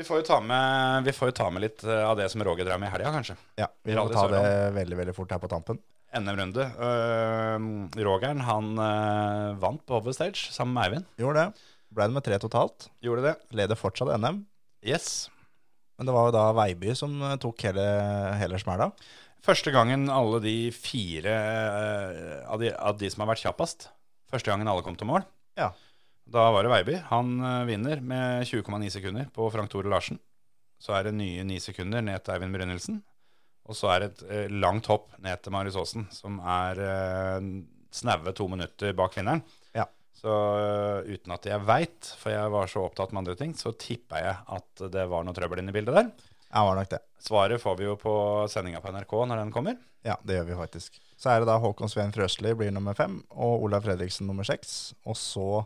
Vi 0.00 0.06
får 0.06 0.22
jo 0.22 0.26
ta 0.30 0.38
med, 0.42 1.06
vi 1.06 1.14
får 1.14 1.30
jo 1.30 1.36
ta 1.36 1.48
med 1.52 1.64
litt 1.64 1.84
eh, 1.84 2.02
av 2.06 2.16
det 2.18 2.28
som 2.32 2.42
Roger 2.46 2.66
drev 2.66 2.80
med 2.80 2.88
i 2.90 2.94
helga, 2.94 3.12
kanskje. 3.14 3.36
Ja, 3.60 3.68
Vi 3.86 3.96
må 3.98 4.06
ta 4.10 4.26
det 4.32 4.44
veldig 4.78 4.98
veldig 5.02 5.16
fort 5.16 5.34
her 5.34 5.42
på 5.42 5.50
tampen. 5.50 5.80
NM-runde. 6.10 6.64
Uh, 6.74 8.00
Rogeren 8.02 8.40
han 8.42 8.72
uh, 8.80 9.58
vant 9.62 9.82
på 9.86 10.00
Overstage 10.00 10.50
sammen 10.50 10.74
med 10.74 10.88
Eivind. 10.88 11.10
Gjorde 11.22 11.44
det. 11.44 11.68
Ble 11.94 12.06
det 12.08 12.16
med 12.16 12.26
tre 12.26 12.38
totalt. 12.42 12.88
Gjorde 13.04 13.28
det. 13.28 13.34
Leder 13.54 13.78
fortsatt 13.78 14.10
NM. 14.18 14.40
Yes. 14.86 15.28
Men 15.98 16.08
det 16.08 16.16
var 16.16 16.30
jo 16.30 16.34
da 16.34 16.46
Veiby 16.56 16.94
som 16.96 17.12
eh, 17.26 17.36
tok 17.42 17.60
hele, 17.68 17.84
hele 18.40 18.58
smella. 18.62 18.88
Første 19.44 19.72
gangen 19.74 20.06
alle 20.12 20.40
de 20.40 20.54
fire 20.72 21.34
uh, 21.36 22.38
av, 22.48 22.56
de, 22.62 22.72
av 22.72 22.98
de 23.00 23.10
som 23.12 23.22
har 23.24 23.30
vært 23.34 23.44
kjappest 23.44 23.90
Første 24.30 24.48
gangen 24.48 24.68
alle 24.70 24.84
kom 24.86 24.96
til 24.96 25.08
mål. 25.10 25.24
Ja. 25.58 25.72
Da 26.30 26.50
var 26.54 26.62
det 26.62 26.70
Veiby. 26.70 26.98
Han 27.10 27.40
eh, 27.42 27.64
vinner 27.66 28.00
med 28.00 28.44
20,9 28.46 28.90
sekunder 28.94 29.30
på 29.34 29.48
Frank 29.50 29.70
Tore 29.72 29.90
Larsen. 29.90 30.20
Så 30.78 30.94
er 30.94 31.08
det 31.08 31.16
nye 31.18 31.42
9 31.42 31.56
sekunder 31.64 32.04
ned 32.06 32.22
til 32.22 32.36
Eivind 32.36 32.54
Brynildsen. 32.54 33.00
Og 33.66 33.74
så 33.74 33.90
er 33.90 34.04
det 34.04 34.10
et 34.12 34.22
eh, 34.28 34.52
langt 34.62 34.86
hopp 34.92 35.08
ned 35.18 35.42
til 35.42 35.54
Marius 35.54 35.78
Aasen, 35.80 36.06
som 36.14 36.38
er 36.38 36.78
eh, 36.86 37.48
snaue 37.90 38.34
to 38.38 38.46
minutter 38.52 38.94
bak 38.94 39.18
vinneren. 39.18 39.42
Ja. 39.74 39.88
Så 40.20 40.30
uten 41.08 41.34
at 41.34 41.48
jeg 41.50 41.66
veit, 41.66 42.12
for 42.20 42.30
jeg 42.30 42.54
var 42.54 42.70
så 42.70 42.84
opptatt 42.86 43.10
med 43.10 43.24
andre 43.24 43.34
ting, 43.40 43.56
så 43.58 43.74
tippa 43.74 44.22
jeg 44.22 44.38
at 44.54 44.84
det 44.94 45.08
var 45.10 45.26
noe 45.26 45.34
trøbbel 45.34 45.64
inne 45.64 45.74
i 45.74 45.78
bildet 45.80 45.98
der. 45.98 46.12
Ja, 46.50 46.62
var 46.66 46.78
nok 46.78 46.94
det. 46.94 47.02
Svaret 47.26 47.62
får 47.62 47.78
vi 47.78 47.88
jo 47.88 47.98
på 47.98 48.14
sendinga 48.50 48.78
på 48.84 48.94
NRK 48.94 49.16
når 49.18 49.42
den 49.42 49.52
kommer. 49.54 49.82
Ja, 50.06 50.14
det 50.22 50.38
gjør 50.38 50.48
vi 50.52 50.62
faktisk. 50.62 51.02
Så 51.18 51.34
er 51.34 51.42
det 51.42 51.50
da 51.50 51.58
Håkon 51.62 51.90
Sveen 51.90 52.14
Frøsli 52.14 52.54
blir 52.58 52.70
nummer 52.74 52.94
fem, 52.98 53.18
og 53.34 53.66
Olav 53.66 53.82
Fredriksen 53.86 54.30
nummer 54.30 54.46
seks. 54.46 54.92
Og 55.10 55.18
så 55.18 55.64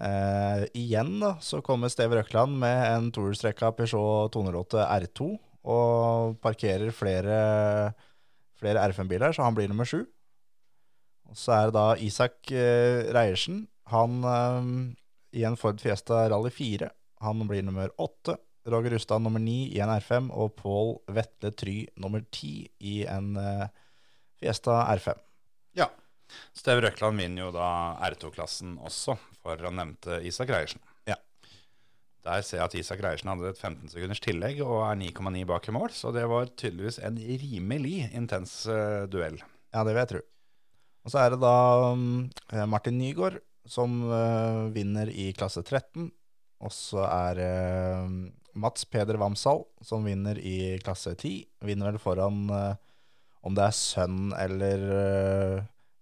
eh, 0.00 0.64
igjen 0.78 1.18
da, 1.20 1.34
så 1.40 1.62
kommer 1.64 1.92
Steve 1.92 2.18
Røkland 2.18 2.56
med 2.62 2.78
en 2.88 3.10
tohjulstrekka 3.14 3.72
Peugeot 3.76 4.32
208 4.34 4.86
R2 4.86 5.28
og 5.72 6.38
parkerer 6.42 6.90
flere, 6.94 7.36
flere 8.58 8.86
R5-biler, 8.90 9.34
så 9.34 9.46
han 9.46 9.56
blir 9.56 9.70
nummer 9.70 9.86
sju. 9.88 10.02
Og 11.30 11.38
så 11.38 11.54
er 11.54 11.68
det 11.68 11.76
da 11.76 11.86
Isak 12.02 12.50
eh, 12.52 13.08
Reiersen. 13.14 13.66
Han 13.92 14.24
eh, 14.26 14.72
i 15.38 15.44
en 15.48 15.56
Ford 15.56 15.80
Fiesta 15.80 16.26
Rally 16.28 16.50
4. 16.52 16.90
Han 17.24 17.46
blir 17.48 17.64
nummer 17.64 17.92
åtte. 18.02 18.36
Roger 18.66 18.94
Rustad 18.94 19.22
nummer 19.22 19.42
ni 19.42 19.72
i 19.74 19.80
en 19.82 19.90
R5, 19.90 20.28
og 20.30 20.54
Pål 20.54 20.92
Vetle 21.10 21.50
Try 21.58 21.76
nummer 21.98 22.22
ti 22.30 22.68
i 22.78 23.02
en 23.10 23.34
eh, 23.40 23.66
Fiesta 24.38 24.84
R5. 24.92 25.18
Ja. 25.78 25.88
Steve 26.56 26.84
Røkland 26.84 27.20
vinner 27.20 27.46
jo 27.46 27.52
da 27.54 27.68
R2-klassen 28.10 28.76
også, 28.84 29.16
for 29.42 29.60
han 29.66 29.78
nevnte 29.80 30.20
Isak 30.28 30.52
Reiersen. 30.52 30.82
Ja. 31.08 31.16
Der 32.26 32.44
ser 32.46 32.60
jeg 32.60 32.68
at 32.68 32.76
Isak 32.78 33.02
Reiersen 33.04 33.32
hadde 33.32 33.52
et 33.52 33.60
15 33.60 33.92
sekunders 33.94 34.22
tillegg 34.22 34.60
og 34.64 34.82
er 34.86 35.00
9,9 35.00 35.46
bak 35.48 35.68
i 35.68 35.74
mål, 35.74 35.90
så 35.96 36.12
det 36.14 36.26
var 36.30 36.52
tydeligvis 36.54 37.00
en 37.02 37.18
rimelig 37.18 37.96
intens 38.12 38.62
uh, 38.70 39.08
duell. 39.10 39.40
Ja, 39.72 39.82
det 39.82 39.94
vil 39.94 40.02
jeg 40.02 40.12
tro. 40.12 40.22
Og 41.02 41.10
så 41.10 41.22
er 41.22 41.32
det 41.34 41.40
da 41.42 41.56
um, 41.92 42.28
Martin 42.70 42.98
Nygaard 43.00 43.40
som 43.68 44.02
uh, 44.10 44.68
vinner 44.74 45.10
i 45.10 45.30
klasse 45.34 45.62
13. 45.64 46.10
Og 46.62 46.70
så 46.74 47.02
er 47.08 47.40
um, 48.06 48.30
Mats 48.54 48.84
Peder 48.86 49.18
Vamsal 49.18 49.64
som 49.82 50.06
vinner 50.06 50.38
i 50.38 50.78
klasse 50.82 51.14
10. 51.16 51.42
Vinner 51.66 51.90
vel 51.90 52.02
foran 52.02 52.44
uh, 52.52 52.74
om 53.42 53.56
det 53.58 53.66
er 53.66 53.74
sønn 53.74 54.30
eller 54.38 54.84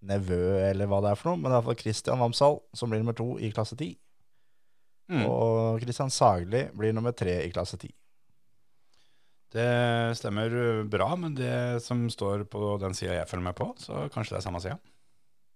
nevø 0.07 0.43
eller 0.65 0.89
hva 0.89 1.01
det 1.05 1.13
er 1.13 1.19
for 1.21 1.33
noe. 1.33 1.41
Men 1.43 1.55
iallfall 1.55 1.79
Christian 1.81 2.21
Vamsal 2.21 2.61
som 2.77 2.93
blir 2.93 3.03
nummer 3.03 3.17
to 3.17 3.35
i 3.39 3.53
klasse 3.55 3.77
10. 3.79 3.95
Mm. 5.11 5.25
Og 5.27 5.81
Christian 5.83 6.13
Sagli 6.15 6.69
blir 6.77 6.95
nummer 6.95 7.15
tre 7.17 7.41
i 7.45 7.51
klasse 7.53 7.79
10. 7.81 7.91
Det 9.51 9.67
stemmer 10.15 10.53
bra, 10.87 11.09
men 11.19 11.35
det 11.35 11.83
som 11.83 12.05
står 12.13 12.47
på 12.51 12.77
den 12.79 12.95
sida 12.95 13.17
jeg 13.17 13.27
følger 13.27 13.49
med 13.49 13.59
på, 13.59 13.73
så 13.83 14.05
kanskje 14.15 14.37
det 14.37 14.39
er 14.39 14.47
samme 14.47 14.63
sida. 14.63 14.79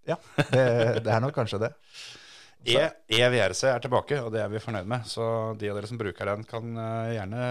Ja, 0.04 0.18
det, 0.50 0.64
det 1.06 1.12
er 1.14 1.22
nok 1.22 1.36
kanskje 1.36 1.62
det. 1.68 1.72
E, 2.64 2.80
EVRC 3.12 3.66
er 3.68 3.82
tilbake, 3.84 4.16
og 4.24 4.30
det 4.32 4.40
er 4.40 4.48
vi 4.48 4.60
fornøyd 4.62 4.88
med. 4.88 5.04
Så 5.04 5.24
de 5.60 5.68
av 5.68 5.76
dere 5.76 5.88
som 5.90 5.98
bruker 6.00 6.30
den, 6.30 6.46
kan 6.48 6.78
eh, 6.80 7.10
gjerne 7.18 7.42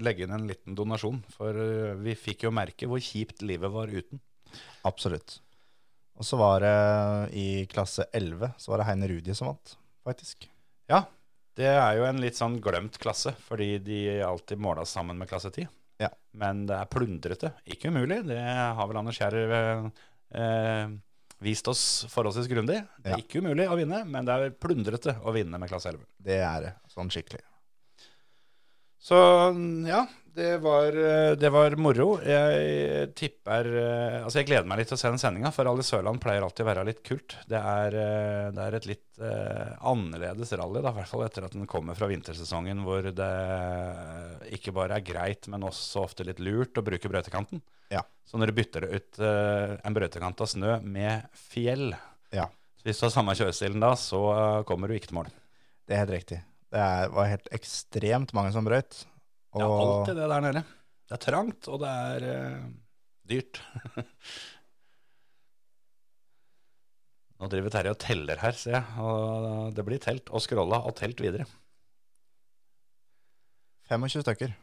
legge 0.00 0.24
inn 0.24 0.32
en 0.32 0.46
liten 0.48 0.76
donasjon. 0.78 1.18
For 1.34 1.58
eh, 1.60 1.92
vi 2.00 2.14
fikk 2.16 2.46
jo 2.46 2.54
merke 2.56 2.88
hvor 2.88 3.02
kjipt 3.04 3.44
livet 3.44 3.68
var 3.74 3.92
uten. 3.92 4.22
Absolutt. 4.88 5.42
Og 6.22 6.26
så 6.28 6.38
var 6.38 6.62
det 6.62 7.34
i 7.34 7.46
klasse 7.66 8.04
11 8.14 8.52
så 8.62 8.70
var 8.70 8.78
det 8.82 8.86
Heine 8.86 9.08
Rudi 9.10 9.34
som 9.34 9.48
vant, 9.50 9.72
faktisk. 10.06 10.46
Ja, 10.90 11.00
det 11.58 11.66
er 11.74 11.96
jo 11.98 12.04
en 12.06 12.20
litt 12.22 12.38
sånn 12.38 12.60
glemt 12.62 12.94
klasse, 13.02 13.32
fordi 13.48 13.72
de 13.82 13.96
alltid 14.22 14.60
måla 14.62 14.84
sammen 14.86 15.18
med 15.18 15.26
klasse 15.32 15.50
10. 15.50 15.66
Ja. 15.98 16.12
Men 16.38 16.62
det 16.70 16.78
er 16.78 16.88
plundrete. 16.90 17.50
Ikke 17.74 17.90
umulig, 17.90 18.20
det 18.30 18.38
har 18.38 18.86
vel 18.88 19.00
Anders 19.02 19.18
Kjær 19.18 19.34
eh, 19.42 19.88
eh, 20.38 20.94
vist 21.42 21.66
oss 21.70 21.82
forholdsvis 22.12 22.48
grundig. 22.50 22.78
Det 23.02 23.10
er 23.10 23.18
Ja. 23.18 23.22
ikke 23.24 23.42
umulig 23.42 23.66
å 23.68 23.76
vinne, 23.82 24.04
men 24.06 24.24
det 24.30 24.38
er 24.38 24.54
plundrete 24.62 25.16
å 25.26 25.34
vinne 25.34 25.58
med 25.58 25.70
klasse 25.74 25.90
11. 25.90 26.06
Det 26.22 26.38
er 26.38 26.60
det, 26.68 26.72
sånn 26.94 27.10
skikkelig. 27.10 27.42
Så 29.02 29.18
ja, 29.90 30.04
det 30.34 30.58
var, 30.58 30.86
eh, 30.86 31.32
det 31.36 31.48
var 31.52 31.74
moro. 31.76 32.14
Jeg 32.24 33.10
tipper 33.18 33.66
eh, 33.68 34.22
Altså, 34.22 34.38
jeg 34.40 34.48
gleder 34.48 34.68
meg 34.68 34.80
litt 34.80 34.88
til 34.88 34.96
å 34.96 35.00
se 35.02 35.10
den 35.12 35.20
sendinga, 35.20 35.50
for 35.52 35.68
Rally 35.68 35.84
Sørland 35.84 36.22
pleier 36.22 36.44
alltid 36.46 36.64
å 36.64 36.68
være 36.70 36.84
litt 36.88 37.02
kult. 37.04 37.36
Det 37.50 37.60
er, 37.60 37.96
eh, 38.00 38.46
det 38.56 38.62
er 38.64 38.76
et 38.78 38.88
litt 38.88 39.20
uh, 39.20 39.74
annerledes 39.92 40.54
rally, 40.56 40.80
da, 40.80 40.88
i 40.88 40.96
hvert 40.96 41.10
fall 41.10 41.26
etter 41.26 41.44
at 41.44 41.52
den 41.52 41.68
kommer 41.68 41.98
fra 41.98 42.08
vintersesongen, 42.08 42.80
hvor 42.86 43.10
det 43.12 43.28
ikke 44.56 44.72
bare 44.74 44.96
er 44.96 45.04
greit, 45.04 45.50
men 45.52 45.68
også 45.68 46.06
ofte 46.06 46.26
litt 46.26 46.40
lurt 46.40 46.80
å 46.80 46.86
bruke 46.86 47.12
brøytekanten. 47.12 47.60
Ja. 47.92 48.00
Så 48.24 48.40
når 48.40 48.50
du 48.50 48.56
bytter 48.62 48.88
ut 48.88 49.20
uh, 49.20 49.76
en 49.84 50.00
brøytekant 50.00 50.40
av 50.40 50.48
snø 50.48 50.80
med 50.80 51.28
fjell 51.36 51.90
Ja, 52.32 52.48
Hvis 52.86 53.02
du 53.02 53.04
har 53.04 53.12
samme 53.12 53.36
kjørestilen 53.36 53.84
da, 53.84 53.92
så 54.00 54.24
kommer 54.64 54.88
du 54.88 54.96
ikke 54.96 55.12
til 55.12 55.20
mål. 55.20 55.32
det 55.84 55.98
er 55.98 56.06
helt 56.06 56.16
riktig. 56.16 56.40
Det 56.72 56.80
er, 56.80 57.12
var 57.12 57.28
helt 57.28 57.52
ekstremt 57.52 58.32
mange 58.32 58.56
som 58.56 58.64
brøyt. 58.64 59.04
Det 59.52 59.64
er 59.64 59.74
alltid 59.84 60.16
det 60.16 60.28
der 60.32 60.44
nede. 60.46 60.62
Det 61.08 61.16
er 61.18 61.22
trangt, 61.26 61.68
og 61.68 61.80
det 61.82 61.88
er 61.92 62.28
eh, 62.32 62.62
dyrt. 63.28 63.60
Nå 67.42 67.48
driver 67.50 67.72
Terje 67.74 67.92
og 67.92 67.98
teller 67.98 68.38
her, 68.38 68.54
ser 68.54 68.76
jeg. 68.78 68.84
Og 69.02 69.72
det 69.74 69.84
blir 69.86 70.00
telt 70.02 70.30
og 70.30 70.40
scrolla 70.44 70.78
og 70.86 70.94
telt 71.00 71.20
videre. 71.20 71.44
25 73.90 74.22
stykker 74.22 74.54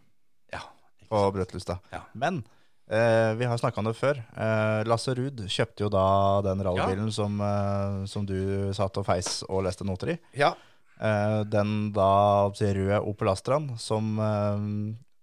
Ja, 0.55 0.61
på 1.09 1.19
sant? 1.59 1.83
Ja. 1.91 1.99
Men 2.17 2.39
eh, 2.87 3.35
vi 3.37 3.45
har 3.45 3.59
snakka 3.59 3.83
om 3.83 3.89
det 3.89 3.97
før. 3.99 4.21
Eh, 4.31 4.81
Lasse 4.89 5.13
Ruud 5.17 5.43
kjøpte 5.51 5.85
jo 5.85 5.89
da 5.93 6.05
den 6.47 6.63
rallybilen 6.65 7.11
som, 7.13 7.35
eh, 7.43 8.05
som 8.09 8.25
du 8.25 8.71
satt 8.73 8.97
og 8.97 9.05
feis 9.05 9.41
og 9.49 9.67
leste 9.67 9.85
noter 9.85 10.15
i. 10.15 10.17
Ja. 10.39 10.53
Eh, 10.99 11.41
den 11.47 11.91
da 11.95 12.49
røde 12.51 12.97
Opel 13.07 13.31
Astraen 13.31 13.69
som 13.79 14.17
eh, 14.19 14.63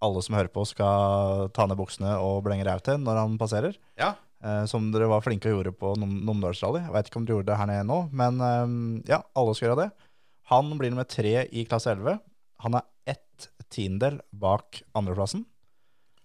alle 0.06 0.22
som 0.24 0.36
hører 0.38 0.48
på 0.52 0.64
skal 0.68 1.50
ta 1.56 1.66
ned 1.68 1.76
buksene 1.76 2.14
og 2.22 2.42
blenge 2.46 2.64
ræv 2.64 2.80
til 2.86 3.02
når 3.02 3.20
han 3.24 3.36
passerer. 3.40 3.76
ja. 4.00 4.14
Eh, 4.44 4.64
som 4.68 4.90
dere 4.92 5.08
var 5.08 5.22
flinke 5.24 5.48
og 5.48 5.56
gjorde 5.56 5.72
på 5.80 5.94
Numedalsrally. 5.96 6.82
Jeg 6.84 6.92
vet 6.92 7.06
ikke 7.08 7.18
om 7.22 7.24
dere 7.26 7.38
gjorde 7.38 7.48
det 7.48 7.56
her 7.56 7.68
nede 7.70 7.86
nå, 7.88 7.96
men 8.12 9.00
ja, 9.08 9.22
alle 9.34 9.54
skal 9.56 9.70
gjøre 9.70 9.78
det. 9.86 10.10
Han 10.52 10.68
blir 10.78 10.92
nummer 10.92 11.08
tre 11.08 11.46
i 11.48 11.64
klasse 11.66 11.94
11. 11.96 12.20
Han 12.62 12.76
er 12.76 12.84
ett 13.08 13.48
tiendedel 13.72 14.20
bak 14.36 14.82
andreplassen. 14.94 15.46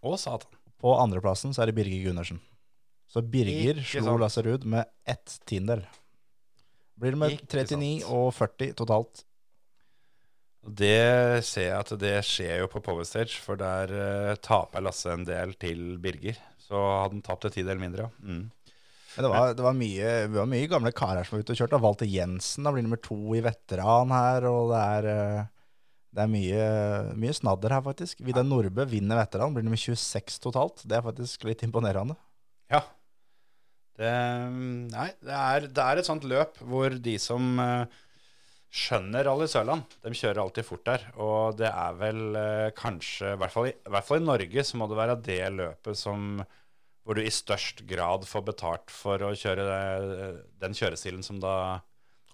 Å, 0.04 0.14
satan. 0.20 0.60
På 0.84 0.98
andreplassen 1.00 1.56
så 1.56 1.64
er 1.64 1.72
det 1.72 1.78
Birger 1.80 2.10
Gundersen. 2.10 2.44
Så 3.10 3.24
Birger 3.24 3.80
Ikke 3.80 4.04
slo. 4.04 4.20
Lasse 4.22 4.44
Ruud 4.46 4.68
med 4.68 4.92
ett 5.08 5.40
tiendedel. 5.48 5.88
Blir 7.00 7.16
det 7.16 7.22
med 7.24 7.40
39 7.48 8.06
og 8.12 8.30
40 8.38 8.76
totalt. 8.78 9.24
Det 10.62 11.42
ser 11.46 11.72
jeg 11.72 11.80
at 11.80 11.92
det 12.02 12.16
skjer 12.28 12.62
jo 12.62 12.70
på 12.70 12.84
Power 12.86 13.06
Stage, 13.08 13.40
for 13.42 13.58
der 13.58 13.92
uh, 13.92 14.34
taper 14.38 14.84
Lasse 14.86 15.10
en 15.10 15.26
del 15.26 15.56
til 15.62 15.98
Birger. 16.02 16.38
Så 16.62 16.78
hadde 16.78 17.18
han 17.18 17.24
tapt 17.26 17.48
en 17.50 17.56
tidel 17.56 17.82
mindre, 17.82 18.08
ja. 18.08 18.12
Mm. 18.22 18.50
Men 19.12 19.26
det 19.26 19.32
var, 19.34 19.56
det 19.58 19.64
var, 19.66 19.76
mye, 19.76 20.12
det 20.32 20.38
var 20.38 20.48
mye 20.48 20.68
gamle 20.72 20.92
karer 20.96 21.28
som 21.28 21.36
var 21.36 21.44
ute 21.44 21.56
og 21.56 21.60
kjørte. 21.60 21.80
Walter 21.84 22.08
Jensen 22.08 22.64
da 22.64 22.72
blir 22.72 22.86
nummer 22.86 23.02
to 23.04 23.18
i 23.36 23.42
veteran 23.44 24.14
her, 24.16 24.48
og 24.48 24.72
det 24.72 24.80
er, 24.80 25.08
eh, 25.12 25.74
det 26.16 26.24
er 26.24 26.32
mye, 26.32 26.68
mye 27.20 27.36
snadder 27.36 27.76
her, 27.76 27.84
faktisk. 27.90 28.22
Vidar 28.24 28.48
Nordbø 28.48 28.86
vinner 28.88 29.20
veteran, 29.20 29.52
blir 29.56 29.68
nummer 29.68 29.82
26 29.82 30.40
totalt. 30.46 30.86
Det 30.88 30.96
er 30.96 31.04
faktisk 31.04 31.44
litt 31.50 31.66
imponerende. 31.68 32.16
Ja. 32.72 32.86
Det, 34.00 34.14
nei, 34.96 35.10
det 35.20 35.36
er, 35.36 35.68
det 35.68 35.84
er 35.90 36.00
et 36.00 36.08
sånt 36.08 36.24
løp 36.26 36.56
hvor 36.64 36.96
de 36.96 37.18
som 37.20 37.52
eh, 37.60 38.00
skjønner 38.72 39.28
Rally 39.28 39.50
Sørland, 39.52 39.84
de 40.00 40.14
kjører 40.16 40.40
alltid 40.46 40.68
fort 40.68 40.86
der. 40.88 41.06
Og 41.20 41.60
det 41.60 41.68
er 41.68 42.00
vel 42.00 42.40
eh, 42.40 42.72
kanskje, 42.78 43.36
i 43.36 43.40
hvert, 43.42 43.54
fall 43.54 43.70
i, 43.70 43.76
i 43.76 43.94
hvert 43.94 44.08
fall 44.08 44.22
i 44.22 44.28
Norge, 44.30 44.66
så 44.68 44.80
må 44.80 44.88
det 44.88 45.00
være 45.00 45.20
det 45.28 45.44
løpet 45.58 46.00
som 46.00 46.42
hvor 47.02 47.18
du 47.18 47.24
i 47.26 47.34
størst 47.34 47.82
grad 47.90 48.28
får 48.30 48.44
betalt 48.52 48.92
for 48.94 49.24
å 49.26 49.34
kjøre 49.36 49.64
det, 49.66 50.28
den 50.62 50.76
kjørestilen 50.78 51.26
som 51.26 51.40
da 51.42 51.56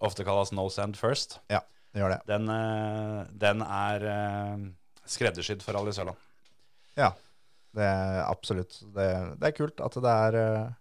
ofte 0.03 0.25
kalles 0.27 0.51
no 0.53 0.67
sand 0.69 0.99
first. 0.99 1.39
Ja, 1.49 1.63
det 1.93 2.03
gjør 2.03 2.13
det. 2.13 2.19
Den, 2.29 2.49
eh, 2.53 3.21
den 3.45 3.63
er 3.65 4.07
eh, 4.11 4.65
skreddersydd 5.09 5.63
for 5.65 5.77
Rally 5.77 5.95
Sørland. 5.95 6.19
Ja, 6.99 7.13
det 7.77 7.87
er 7.87 8.19
absolutt. 8.27 8.77
Det, 8.93 9.07
det 9.39 9.49
er 9.49 9.57
kult 9.57 9.81
at 9.83 9.97
det 10.03 10.13
er 10.27 10.39
eh, 10.41 10.75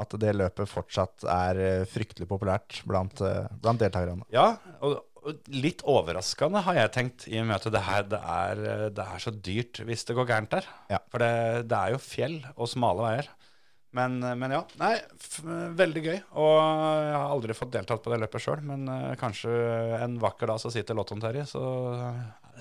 at 0.00 0.16
det 0.22 0.34
løpet 0.36 0.70
fortsatt 0.70 1.26
er 1.28 1.60
eh, 1.60 1.86
fryktelig 1.88 2.28
populært 2.30 2.80
blant, 2.88 3.22
eh, 3.24 3.48
blant 3.60 3.82
deltakerne. 3.82 4.26
Ja, 4.34 4.54
og, 4.80 5.02
og 5.20 5.50
litt 5.52 5.84
overraskende 5.88 6.62
har 6.66 6.78
jeg 6.78 6.94
tenkt, 6.96 7.26
i 7.28 7.40
og 7.42 7.50
med 7.50 7.58
at 7.58 7.68
det, 7.74 7.84
her, 7.86 8.06
det, 8.08 8.22
er, 8.36 8.64
det 8.96 9.04
er 9.04 9.22
så 9.22 9.34
dyrt 9.34 9.82
hvis 9.86 10.06
det 10.08 10.16
går 10.16 10.30
gærent 10.30 10.56
der. 10.56 10.70
Ja. 10.92 11.02
For 11.12 11.22
det, 11.22 11.68
det 11.70 11.76
er 11.76 11.94
jo 11.94 12.02
fjell 12.02 12.40
og 12.56 12.72
smale 12.72 13.06
veier. 13.06 13.30
Men, 13.96 14.20
men 14.22 14.52
ja, 14.54 14.60
nei, 14.78 14.92
veldig 15.74 16.02
gøy. 16.04 16.18
Og 16.38 16.52
jeg 16.54 17.16
har 17.16 17.24
aldri 17.26 17.56
fått 17.58 17.72
deltatt 17.74 18.04
på 18.04 18.12
det 18.12 18.20
løpet 18.22 18.44
sjøl, 18.44 18.60
men 18.62 18.84
uh, 18.86 19.16
kanskje 19.18 19.50
en 19.98 20.14
vakker 20.22 20.46
dag 20.46 20.60
så 20.62 20.70
sitter 20.70 20.94
Lotton 20.94 21.18
Terje, 21.24 21.42
så 21.50 21.64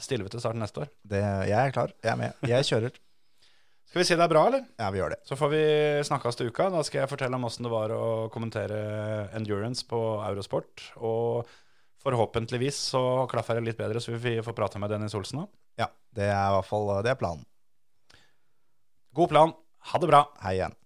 stiller 0.01 0.25
vi 0.25 0.33
til 0.33 0.41
start 0.41 0.57
neste 0.57 0.87
år. 0.87 0.89
Det, 1.05 1.21
jeg 1.51 1.59
er 1.59 1.75
klar. 1.75 1.93
Jeg 2.01 2.15
er 2.15 2.19
med. 2.23 2.49
Jeg 2.49 2.65
kjører. 2.71 2.97
Skal 3.89 4.03
vi 4.03 4.05
si 4.05 4.13
det 4.13 4.21
er 4.21 4.29
bra, 4.29 4.43
eller? 4.45 4.67
Ja, 4.77 4.91
vi 4.93 4.99
gjør 4.99 5.15
det. 5.15 5.23
Så 5.25 5.33
får 5.33 5.49
vi 5.49 5.61
snakkes 6.05 6.37
til 6.37 6.51
uka. 6.51 6.67
Da 6.69 6.83
skal 6.85 7.01
jeg 7.01 7.09
fortelle 7.09 7.33
om 7.39 7.47
åssen 7.47 7.65
det 7.65 7.71
var 7.73 7.89
å 7.89 8.27
kommentere 8.29 8.77
endurance 9.33 9.81
på 9.89 9.97
Eurosport. 10.27 10.91
Og 11.01 11.49
forhåpentligvis 12.03 12.77
så 12.91 13.01
klaffer 13.31 13.57
det 13.57 13.65
litt 13.65 13.79
bedre, 13.81 13.97
så 13.97 14.13
vi 14.13 14.35
får 14.45 14.55
prate 14.57 14.77
med 14.81 14.93
Dennis 14.93 15.17
Olsen 15.17 15.41
òg. 15.41 15.49
Ja, 15.81 15.89
det 16.13 16.27
er 16.29 16.37
i 16.37 16.53
hvert 16.59 16.69
fall 16.69 16.85
det 17.01 17.15
er 17.15 17.17
planen. 17.17 17.41
God 19.17 19.33
plan. 19.33 19.55
Ha 19.89 20.03
det 20.03 20.11
bra. 20.11 20.21
Hei 20.43 20.59
igjen. 20.59 20.77